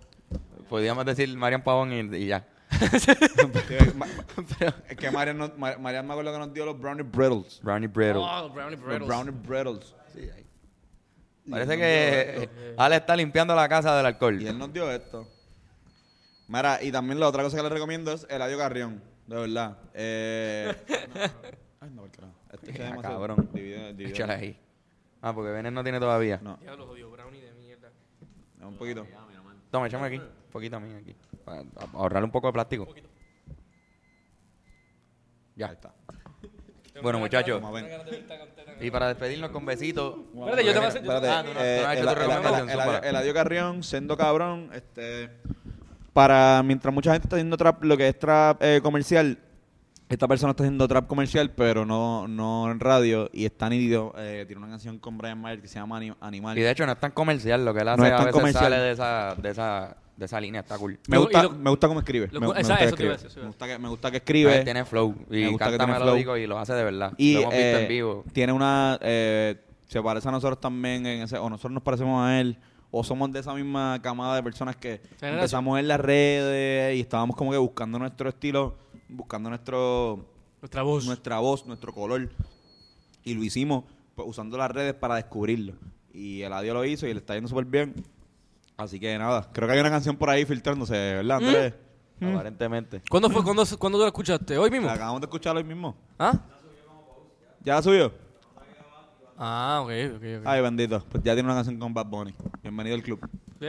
Podríamos 0.68 1.04
decir 1.06 1.34
Marian 1.36 1.62
Pavón 1.62 1.92
y, 1.92 2.16
y 2.16 2.26
ya. 2.26 2.46
Es 4.88 4.96
que 4.96 5.10
Marian, 5.10 5.38
no, 5.38 5.52
Ma- 5.56 5.76
Marian 5.78 6.06
me 6.06 6.12
acuerdo 6.12 6.32
que 6.32 6.38
nos 6.38 6.52
dio 6.52 6.66
los 6.66 6.78
brownie 6.78 7.02
brittles. 7.04 7.60
Brownie 7.62 7.86
Brittle. 7.88 8.20
Oh, 8.22 8.50
brownie 8.50 8.76
Los 8.76 8.84
Brittles. 8.84 9.08
brownie 9.08 9.30
brittles. 9.32 9.94
Parece 11.48 11.76
que 11.76 12.48
Ale 12.76 12.96
está 12.96 13.14
limpiando 13.14 13.54
la 13.54 13.68
casa 13.68 13.96
del 13.96 14.06
alcohol. 14.06 14.42
Y 14.42 14.48
él 14.48 14.58
nos 14.58 14.72
dio 14.72 14.90
esto. 14.90 15.28
Mira, 16.48 16.82
y 16.82 16.90
también 16.90 17.20
la 17.20 17.28
otra 17.28 17.42
cosa 17.44 17.56
que 17.56 17.62
le 17.62 17.68
recomiendo 17.68 18.12
es 18.12 18.26
Eladio 18.28 18.58
Carrión. 18.58 19.00
De 19.26 19.36
verdad. 19.36 19.78
Eh, 19.94 20.74
Ay, 21.80 21.90
no, 21.90 22.02
por 22.02 22.10
carajo. 22.10 22.34
Este 22.52 22.70
es 22.72 22.80
Ah, 22.80 22.84
demasiado- 22.84 23.18
cabrón. 23.20 23.48
divide- 23.52 23.94
divide- 23.94 24.10
Échale 24.10 24.32
ahí. 24.34 24.60
Ah, 25.22 25.32
porque 25.34 25.50
Benes 25.50 25.72
no 25.72 25.82
tiene 25.84 25.98
todavía. 26.00 26.40
No, 26.42 26.56
Diablo, 26.58 26.86
jodido, 26.86 27.10
brownie 27.10 27.40
de 27.42 27.52
mierda. 27.54 27.90
un 28.62 28.76
poquito. 28.76 29.06
Toma, 29.70 29.86
échame 29.86 30.06
aquí. 30.06 30.16
Un 30.16 30.50
poquito 30.52 30.76
a 30.76 30.80
mí 30.80 30.92
aquí. 30.94 31.14
Para 31.44 31.62
ahorrar 31.94 32.24
un 32.24 32.30
poco 32.30 32.46
de 32.48 32.52
plástico. 32.52 32.88
Ya. 35.54 35.66
Ahí 35.68 35.72
está. 35.74 35.92
Bueno, 37.02 37.18
muchachos. 37.18 37.62
Y 38.80 38.90
para 38.90 39.08
despedirnos 39.08 39.50
con 39.50 39.64
besitos. 39.66 40.16
Espérate, 40.34 40.64
yo 40.64 40.72
te 40.72 40.78
voy 40.78 40.86
a 40.86 40.88
hacer- 40.88 41.02
Ah, 41.10 41.44
Eh, 41.62 41.82
el-. 43.02 43.04
Eladio 43.04 43.34
Carrión, 43.34 43.82
siendo 43.82 44.16
cabrón, 44.16 44.70
este, 44.72 45.30
para 46.12 46.62
mientras 46.62 46.92
mucha 46.94 47.12
gente 47.12 47.26
está 47.26 47.36
haciendo 47.36 47.56
trap, 47.58 47.82
lo 47.84 47.96
que 47.96 48.08
es 48.08 48.18
trap 48.18 48.62
eh, 48.62 48.80
comercial, 48.82 49.38
esta 50.08 50.28
persona 50.28 50.52
está 50.52 50.62
haciendo 50.62 50.86
trap 50.86 51.06
comercial, 51.08 51.50
pero 51.50 51.84
no, 51.84 52.28
no 52.28 52.70
en 52.70 52.78
radio, 52.80 53.28
y 53.32 53.44
está 53.44 53.68
nítido. 53.68 54.14
Eh, 54.16 54.44
tiene 54.46 54.62
una 54.62 54.70
canción 54.70 54.98
con 54.98 55.18
Brian 55.18 55.40
Mayer 55.40 55.60
que 55.60 55.68
se 55.68 55.78
llama 55.80 55.96
Ani- 55.96 56.14
Animal. 56.20 56.56
Y 56.56 56.60
de 56.62 56.70
hecho 56.70 56.86
no 56.86 56.92
es 56.92 57.00
tan 57.00 57.10
comercial. 57.12 57.64
Lo 57.64 57.74
que 57.74 57.80
él 57.80 57.88
hace 57.88 58.00
No 58.00 58.06
es 58.06 58.12
a 58.12 58.16
tan 58.16 58.26
veces 58.26 58.40
comercial. 58.40 58.64
sale 58.64 58.76
de 58.82 58.90
esa, 58.92 59.34
de 59.34 59.50
esa, 59.50 59.96
de 60.16 60.24
esa 60.24 60.40
línea. 60.40 60.60
Está 60.60 60.78
cool. 60.78 60.98
me, 61.08 61.16
Lo- 61.16 61.22
gusta, 61.24 61.40
y 61.40 61.42
lo- 61.42 61.50
me 61.50 61.70
gusta 61.70 61.88
cómo 61.88 62.00
escribe. 62.00 62.28
lo- 62.30 62.40
me, 62.40 62.46
me 62.46 62.52
esa- 62.52 62.60
gusta 62.60 62.76
que 62.78 62.84
eso 62.84 62.96
te 62.96 63.02
iba 63.02 63.12
a 63.12 63.14
escribe. 63.16 63.24
decir, 63.24 63.26
eso 63.26 63.36
Me 63.36 63.40
iba 63.40 63.46
a 63.46 63.48
gusta 63.48 63.66
que, 63.66 63.78
me 63.78 63.88
gusta 63.88 64.10
que 64.10 64.16
Él 64.16 64.22
escribe. 64.22 64.64
tiene 64.64 64.84
flow. 64.84 65.14
Me 65.28 65.38
Y 65.40 65.46
gusta 65.48 65.64
que 65.64 65.70
canta 65.72 65.84
tiene 65.84 65.94
flow. 65.98 66.06
melódico 66.06 66.36
y 66.36 66.46
lo 66.46 66.58
hace 66.58 66.72
de 66.74 66.84
verdad. 66.84 67.12
Y 67.18 67.34
lo 67.34 67.40
hemos 67.40 67.52
visto 67.54 67.66
eh, 67.66 67.82
en 67.82 67.88
vivo. 67.88 68.24
tiene 68.32 68.52
una. 68.52 68.98
eh, 69.02 69.56
se 69.88 70.02
parece 70.02 70.28
a 70.28 70.32
nosotros 70.32 70.60
también, 70.60 71.04
en 71.06 71.22
ese, 71.22 71.36
o 71.38 71.48
nosotros 71.50 71.72
nos 71.72 71.82
parecemos 71.82 72.24
a 72.24 72.40
él, 72.40 72.58
o 72.90 73.04
somos 73.04 73.30
de 73.32 73.40
esa 73.40 73.54
misma 73.54 74.00
camada 74.02 74.34
de 74.36 74.42
personas 74.42 74.74
que 74.76 75.00
Generación. 75.18 75.34
empezamos 75.34 75.78
en 75.78 75.86
las 75.88 76.00
redes 76.00 76.96
y 76.96 77.00
estábamos 77.00 77.36
como 77.36 77.50
que 77.52 77.56
buscando 77.56 77.98
nuestro 77.98 78.28
estilo, 78.28 78.76
buscando 79.08 79.48
nuestro 79.48 80.26
Nuestra 80.60 80.82
voz. 80.82 81.06
nuestra 81.06 81.38
voz, 81.38 81.66
nuestro 81.66 81.92
color. 81.92 82.30
Y 83.24 83.34
lo 83.34 83.42
hicimos 83.44 83.84
pues, 84.14 84.28
usando 84.28 84.56
las 84.56 84.70
redes 84.70 84.94
para 84.94 85.16
descubrirlo. 85.16 85.74
Y 86.12 86.42
el 86.42 86.52
adiós 86.52 86.74
lo 86.74 86.84
hizo 86.84 87.06
y 87.06 87.12
le 87.12 87.20
está 87.20 87.34
yendo 87.34 87.48
súper 87.48 87.64
bien. 87.66 87.94
Así 88.76 89.00
que 89.00 89.16
nada, 89.18 89.48
creo 89.52 89.66
que 89.68 89.74
hay 89.74 89.80
una 89.80 89.90
canción 89.90 90.16
por 90.16 90.28
ahí 90.30 90.44
filtrándose, 90.44 90.92
¿verdad, 90.94 91.38
Andrés? 91.38 91.74
Aparentemente. 92.20 93.02
¿Cuándo 93.10 93.28
fue? 93.30 93.42
¿Cuándo, 93.42 93.64
¿Cuándo 93.78 93.98
tú 93.98 94.02
la 94.02 94.08
escuchaste? 94.08 94.56
¿Hoy 94.58 94.70
mismo? 94.70 94.86
La 94.86 94.94
acabamos 94.94 95.20
de 95.20 95.26
escuchar 95.26 95.56
hoy 95.56 95.64
mismo. 95.64 95.94
¿Ah? 96.18 96.38
¿Ya 97.62 97.74
la 97.74 97.82
subió? 97.82 98.12
Ah, 99.38 99.80
ok, 99.82 99.90
ok, 100.16 100.22
ok. 100.40 100.46
Ay, 100.46 100.62
bendito. 100.62 101.04
Pues 101.10 101.22
ya 101.22 101.34
tiene 101.34 101.46
una 101.46 101.56
canción 101.56 101.78
con 101.78 101.92
Bad 101.92 102.06
Bunny. 102.06 102.34
Bienvenido 102.62 102.96
al 102.96 103.02
club. 103.02 103.20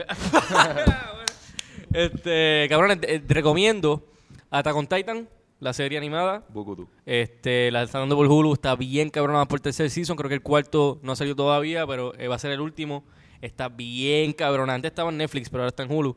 este, 1.92 2.66
cabrones, 2.68 3.00
te, 3.00 3.18
te 3.18 3.34
recomiendo 3.34 4.04
Attack 4.50 4.76
on 4.76 4.86
Titan, 4.86 5.28
la 5.60 5.72
serie 5.72 5.98
animada. 5.98 6.44
Bukutu. 6.48 6.88
Este, 7.04 7.70
la 7.70 7.82
están 7.82 8.02
dando 8.02 8.16
por 8.16 8.26
Hulu, 8.26 8.54
está 8.54 8.76
bien 8.76 9.10
cabrona 9.10 9.44
por 9.46 9.58
el 9.58 9.62
tercer 9.62 9.90
season, 9.90 10.16
creo 10.16 10.28
que 10.28 10.34
el 10.34 10.42
cuarto 10.42 10.98
no 11.02 11.12
ha 11.12 11.16
salido 11.16 11.36
todavía, 11.36 11.86
pero 11.86 12.14
eh, 12.18 12.28
va 12.28 12.36
a 12.36 12.38
ser 12.38 12.52
el 12.52 12.60
último. 12.60 13.04
Está 13.40 13.68
bien 13.68 14.32
cabrona. 14.32 14.74
Antes 14.74 14.90
estaba 14.90 15.10
en 15.10 15.18
Netflix, 15.18 15.48
pero 15.48 15.62
ahora 15.62 15.68
está 15.68 15.84
en 15.84 15.92
Hulu. 15.92 16.16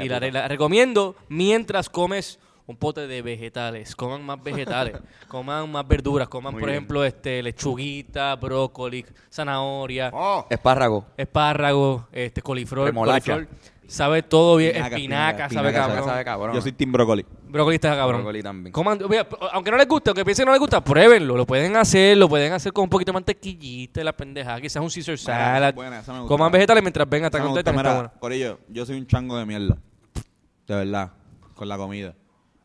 Y 0.00 0.08
la, 0.08 0.48
recomiendo 0.48 1.14
mientras 1.28 1.88
comes 1.88 2.40
un 2.66 2.76
pote 2.76 3.06
de 3.06 3.22
vegetales. 3.22 3.94
Coman 3.94 4.24
más 4.24 4.42
vegetales, 4.42 4.96
coman 5.28 5.70
más 5.70 5.86
verduras, 5.86 6.26
coman, 6.28 6.52
Muy 6.54 6.60
por 6.60 6.68
bien. 6.68 6.78
ejemplo, 6.78 7.04
este 7.04 7.40
lechuguita, 7.42 8.34
brócoli, 8.34 9.04
zanahoria, 9.30 10.12
Espárrago. 10.50 11.06
espárrago, 11.16 12.08
este 12.10 12.42
coliflor, 12.42 12.86
Remolacha. 12.86 13.34
coliflor. 13.34 13.56
Sabe 13.88 14.22
todo 14.22 14.56
bien, 14.56 14.70
Espinaca, 14.70 14.96
espinaca, 14.96 15.44
espinaca, 15.46 15.54
sabe 15.54 15.72
cabrón. 15.72 16.04
Sabe 16.04 16.24
cabrón. 16.24 16.54
Yo 16.54 16.60
soy 16.60 16.72
Team 16.72 16.92
Broccoli. 16.92 17.24
Brócoli 17.48 17.76
está 17.76 17.94
cabrón. 17.96 18.20
Brócoli 18.20 18.42
también. 18.42 18.72
Coman, 18.72 18.98
mira, 19.08 19.26
aunque 19.52 19.70
no 19.70 19.76
les 19.76 19.86
guste, 19.86 20.10
aunque 20.10 20.24
piensen 20.24 20.44
que 20.44 20.46
no 20.46 20.52
les 20.52 20.60
gusta, 20.60 20.82
pruébenlo. 20.82 21.36
Lo 21.36 21.46
pueden 21.46 21.76
hacer, 21.76 22.16
lo 22.16 22.28
pueden 22.28 22.52
hacer 22.52 22.72
con 22.72 22.84
un 22.84 22.90
poquito 22.90 23.10
de 23.10 23.14
mantequillita 23.14 24.00
y 24.00 24.04
la 24.04 24.12
pendeja. 24.12 24.60
Quizás 24.60 24.82
un 24.82 24.90
Caesar 24.90 25.18
salad. 25.18 25.74
buena, 25.74 26.00
esa 26.00 26.12
me 26.12 26.20
gusta. 26.20 26.34
Coman 26.34 26.52
vegetales 26.52 26.82
mientras 26.82 27.08
ven 27.08 27.24
Attack 27.24 27.40
Esa 27.40 27.48
on 27.48 27.54
me 27.54 27.58
gusta. 27.58 27.70
Titan, 27.70 27.74
está 27.76 27.90
Mira, 27.90 28.02
bueno. 28.02 28.20
Corillo, 28.20 28.58
yo 28.68 28.84
soy 28.84 28.98
un 28.98 29.06
chango 29.06 29.38
de 29.38 29.46
mierda. 29.46 29.78
De 30.66 30.74
verdad. 30.74 31.12
Con 31.54 31.68
la 31.68 31.76
comida. 31.76 32.14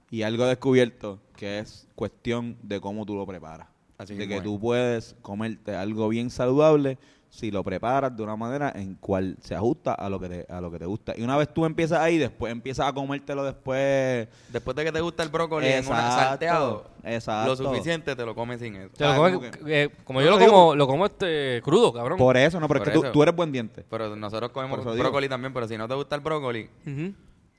Y 0.09 0.23
algo 0.23 0.45
he 0.45 0.49
descubierto 0.49 1.19
que 1.37 1.59
es 1.59 1.87
cuestión 1.95 2.57
de 2.61 2.81
cómo 2.81 3.05
tú 3.05 3.15
lo 3.15 3.25
preparas. 3.25 3.67
Así 3.97 4.15
de 4.15 4.27
que 4.27 4.37
es. 4.37 4.43
tú 4.43 4.59
puedes 4.59 5.15
comerte 5.21 5.75
algo 5.75 6.09
bien 6.09 6.29
saludable 6.31 6.97
si 7.33 7.49
lo 7.49 7.63
preparas 7.63 8.13
de 8.15 8.21
una 8.23 8.35
manera 8.35 8.73
en 8.75 8.95
cual 8.95 9.37
se 9.41 9.55
ajusta 9.55 9.93
a 9.93 10.09
lo 10.09 10.19
que 10.19 10.27
te, 10.27 10.45
a 10.53 10.59
lo 10.59 10.69
que 10.69 10.77
te 10.77 10.85
gusta. 10.85 11.13
Y 11.17 11.21
una 11.23 11.37
vez 11.37 11.47
tú 11.53 11.65
empiezas 11.65 11.99
ahí, 12.01 12.17
después 12.17 12.51
empiezas 12.51 12.85
a 12.89 12.93
comértelo 12.93 13.45
después. 13.45 14.27
Después 14.49 14.75
de 14.75 14.83
que 14.83 14.91
te 14.91 14.99
gusta 14.99 15.23
el 15.23 15.29
brócoli 15.29 15.65
en 15.67 15.87
una 15.87 16.11
salteado, 16.11 16.83
exacto. 17.05 17.49
lo 17.63 17.69
suficiente 17.71 18.17
te 18.17 18.25
lo 18.25 18.35
comes 18.35 18.59
sin 18.59 18.75
eso. 18.75 18.89
Te 18.97 19.05
lo 19.05 19.11
Ah, 19.11 19.15
comes- 19.15 19.33
como 19.33 19.65
que- 19.65 19.83
eh, 19.83 19.89
como 20.03 20.19
No, 20.19 20.25
yo 20.25 20.31
lo 20.31 20.37
digo- 20.39 20.51
como, 20.51 20.75
lo 20.75 20.87
como 20.87 21.05
este 21.05 21.61
crudo, 21.63 21.93
cabrón. 21.93 22.17
Por 22.17 22.35
eso, 22.35 22.59
no, 22.59 22.67
pero 22.67 22.81
Por 22.81 22.89
es 22.89 22.93
que 22.99 23.05
tú, 23.07 23.11
tú 23.13 23.23
eres 23.23 23.33
buen 23.33 23.49
diente. 23.53 23.85
Pero 23.89 24.13
nosotros 24.15 24.51
comemos 24.51 24.83
brócoli 24.97 25.29
también, 25.29 25.53
pero 25.53 25.67
si 25.69 25.77
no 25.77 25.87
te 25.87 25.95
gusta 25.95 26.15
el 26.15 26.21
brócoli 26.21 26.69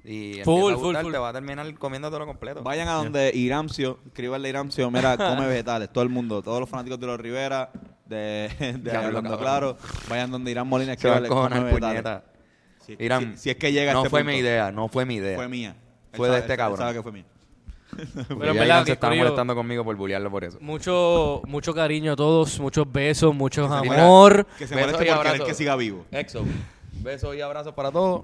y 0.04 0.40
Full, 0.42 0.72
a 0.72 0.74
full, 0.76 0.84
gustar, 0.84 1.02
full. 1.04 1.12
te 1.12 1.18
va 1.18 1.28
a 1.28 1.32
terminar 1.32 1.72
comiéndotelo 1.78 2.26
completo. 2.26 2.62
Vayan 2.62 2.88
a 2.88 2.94
donde 2.94 3.30
Iramcio, 3.34 3.98
escribanle 4.06 4.48
Iramcio, 4.48 4.90
mira, 4.90 5.16
come 5.16 5.46
vegetales, 5.46 5.90
todo 5.92 6.02
el 6.02 6.10
mundo, 6.10 6.42
todos 6.42 6.58
los 6.60 6.68
fanáticos 6.68 6.98
de 6.98 7.06
los 7.06 7.20
Rivera, 7.20 7.70
de, 8.12 8.90
Hablando 8.96 9.22
cabrón. 9.22 9.38
Claro, 9.38 9.76
vayan 10.08 10.30
donde 10.30 10.50
Irán 10.50 10.68
Molina, 10.68 10.94
Se 10.96 11.08
va 11.08 11.16
a 11.16 11.22
cojonar, 11.26 11.70
puñeta. 11.70 12.24
Si, 12.86 12.96
Irán, 12.98 13.32
si- 13.34 13.38
si 13.44 13.50
es 13.50 13.56
que 13.56 13.72
llega 13.72 13.92
a 13.92 13.94
no 13.94 14.00
este 14.00 14.10
fue 14.10 14.20
punto. 14.20 14.32
mi 14.32 14.38
idea, 14.38 14.70
no 14.72 14.88
fue 14.88 15.04
mi 15.06 15.16
idea. 15.16 15.36
Fue 15.36 15.48
mía. 15.48 15.76
fue 16.12 16.28
de 16.28 16.32
sabe- 16.34 16.40
este 16.40 16.52
él 16.52 16.58
cabrón. 16.58 16.78
sabe 16.78 16.94
que 16.94 17.02
fue 17.02 17.12
mío. 17.12 17.24
Pero 17.96 18.38
Pero 18.38 18.52
en 18.52 18.58
verdad 18.58 18.84
se 18.86 18.92
estaba 18.92 19.14
molestando 19.14 19.54
conmigo 19.54 19.84
por 19.84 19.94
bullearlo 19.96 20.30
por 20.30 20.44
eso. 20.44 20.58
Mucho, 20.60 21.42
mucho 21.46 21.74
cariño 21.74 22.12
a 22.12 22.16
todos, 22.16 22.58
muchos 22.58 22.90
besos, 22.90 23.34
mucho 23.34 23.68
mira, 23.82 24.04
amor. 24.04 24.46
Que 24.58 24.66
se 24.66 24.74
Besos 24.74 24.92
moleste 24.92 24.92
por 24.92 24.98
querer 25.04 25.14
abrazos. 25.18 25.46
que 25.46 25.54
siga 25.54 25.76
vivo. 25.76 26.06
Exo. 26.10 26.44
Besos 27.02 27.36
y 27.36 27.40
abrazos 27.40 27.74
para 27.74 27.90
todos. 27.92 28.22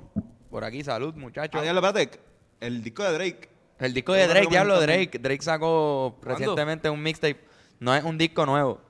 Por 0.50 0.64
aquí, 0.64 0.82
salud, 0.82 1.14
muchachos. 1.14 1.58
Ah, 1.60 1.62
diablo, 1.62 1.86
espérate. 1.86 2.18
El 2.60 2.82
disco 2.82 3.04
de 3.04 3.12
Drake. 3.12 3.48
El 3.78 3.92
disco 3.94 4.12
de 4.14 4.26
Drake, 4.26 4.48
diablo, 4.50 4.80
Drake. 4.80 5.18
Drake 5.20 5.42
sacó 5.42 6.16
recientemente 6.22 6.88
un 6.90 7.02
mixtape. 7.02 7.38
No 7.78 7.94
es 7.94 8.02
un 8.02 8.16
disco 8.18 8.44
nuevo. 8.46 8.80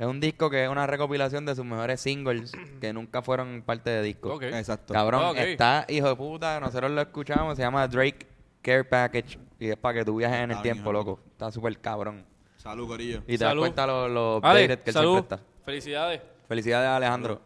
Es 0.00 0.06
un 0.06 0.18
disco 0.18 0.48
que 0.48 0.64
es 0.64 0.70
una 0.70 0.86
recopilación 0.86 1.44
de 1.44 1.54
sus 1.54 1.64
mejores 1.66 2.00
singles 2.00 2.52
que 2.80 2.90
nunca 2.94 3.20
fueron 3.20 3.60
parte 3.60 3.90
de 3.90 4.02
disco. 4.02 4.32
Ok. 4.34 4.44
Exacto. 4.44 4.94
Cabrón, 4.94 5.22
Ok. 5.24 5.36
está 5.36 5.84
hijo 5.90 6.08
de 6.08 6.16
puta. 6.16 6.58
Nosotros 6.58 6.90
lo 6.90 7.02
escuchamos. 7.02 7.56
Se 7.56 7.62
llama 7.62 7.86
Drake 7.86 8.26
Care 8.62 8.84
Package. 8.84 9.38
Y 9.58 9.68
es 9.68 9.76
para 9.76 9.98
que 9.98 10.04
tú 10.06 10.16
viajes 10.16 10.38
en 10.38 10.44
el 10.44 10.50
Está 10.52 10.62
bien, 10.62 10.74
tiempo, 10.76 10.90
loco. 10.90 11.20
Está 11.32 11.52
súper 11.52 11.78
cabrón. 11.80 12.24
Salud, 12.56 12.88
Corillo. 12.88 13.18
Y 13.26 13.32
te 13.36 13.44
Salud. 13.44 13.60
das 13.62 13.68
cuenta 13.72 13.86
lo, 13.86 14.08
lo 14.08 14.40
Ale, 14.42 14.64
updated 14.64 14.84
que 14.84 14.90
él 14.90 14.94
salud. 14.94 15.12
siempre 15.18 15.36
está. 15.36 15.46
Felicidades 15.66 16.22
Felicidades 16.48 16.88
a 16.88 16.96
Alejandro 16.96 17.42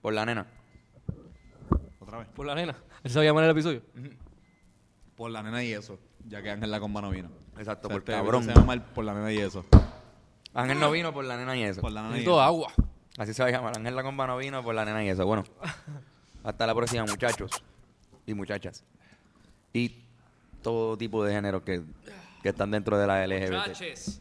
por 0.00 0.12
la 0.12 0.26
nena. 0.26 0.46
Otra 2.00 2.18
vez. 2.18 2.26
por 2.34 2.46
la 2.46 2.56
nena. 2.56 2.74
Él 3.04 3.10
se 3.12 3.18
va 3.18 3.22
a 3.22 3.26
llamar 3.26 3.44
el 3.44 3.50
episodio. 3.50 3.80
Por 5.14 5.30
la 5.30 5.40
nena 5.44 5.62
y 5.62 5.72
eso. 5.72 5.98
Ya 6.26 6.42
que 6.42 6.50
Ángel 6.50 6.70
la 6.70 6.80
comba 6.80 7.00
no 7.00 7.10
vino. 7.10 7.30
Exacto, 7.58 7.86
O 7.86 7.90
sea, 7.90 7.94
por 7.94 8.00
este 8.00 8.12
cabrón. 8.12 8.42
Se 8.42 8.52
llama 8.54 8.74
el 8.74 8.82
por 8.82 9.04
la 9.04 9.14
nena 9.14 9.32
y 9.32 9.38
eso. 9.38 9.64
Ángel 10.54 10.78
no 10.80 10.90
vino 10.90 11.12
por 11.12 11.24
la 11.24 11.36
nena 11.36 11.56
y 11.56 11.62
eso. 11.62 11.80
Por 11.80 11.92
la 11.92 12.02
nena 12.02 12.10
y 12.10 12.18
Necesito 12.18 12.32
eso. 12.32 12.42
agua. 12.42 12.72
Así 13.18 13.34
se 13.34 13.42
va 13.42 13.48
a 13.48 13.52
llamar. 13.52 13.76
Ángel 13.76 13.94
la 13.96 14.02
comba 14.02 14.26
no 14.26 14.36
vino 14.38 14.62
por 14.62 14.74
la 14.74 14.84
nena 14.84 15.04
y 15.04 15.08
eso. 15.08 15.24
Bueno, 15.26 15.44
hasta 16.44 16.66
la 16.66 16.74
próxima, 16.74 17.04
muchachos 17.04 17.50
y 18.26 18.34
muchachas. 18.34 18.84
Y 19.72 19.96
todo 20.62 20.96
tipo 20.96 21.24
de 21.24 21.32
género 21.34 21.64
que, 21.64 21.82
que 22.42 22.48
están 22.50 22.70
dentro 22.70 22.98
de 22.98 23.06
la 23.06 23.26
LGBT. 23.26 23.50
Muchaches. 23.52 24.20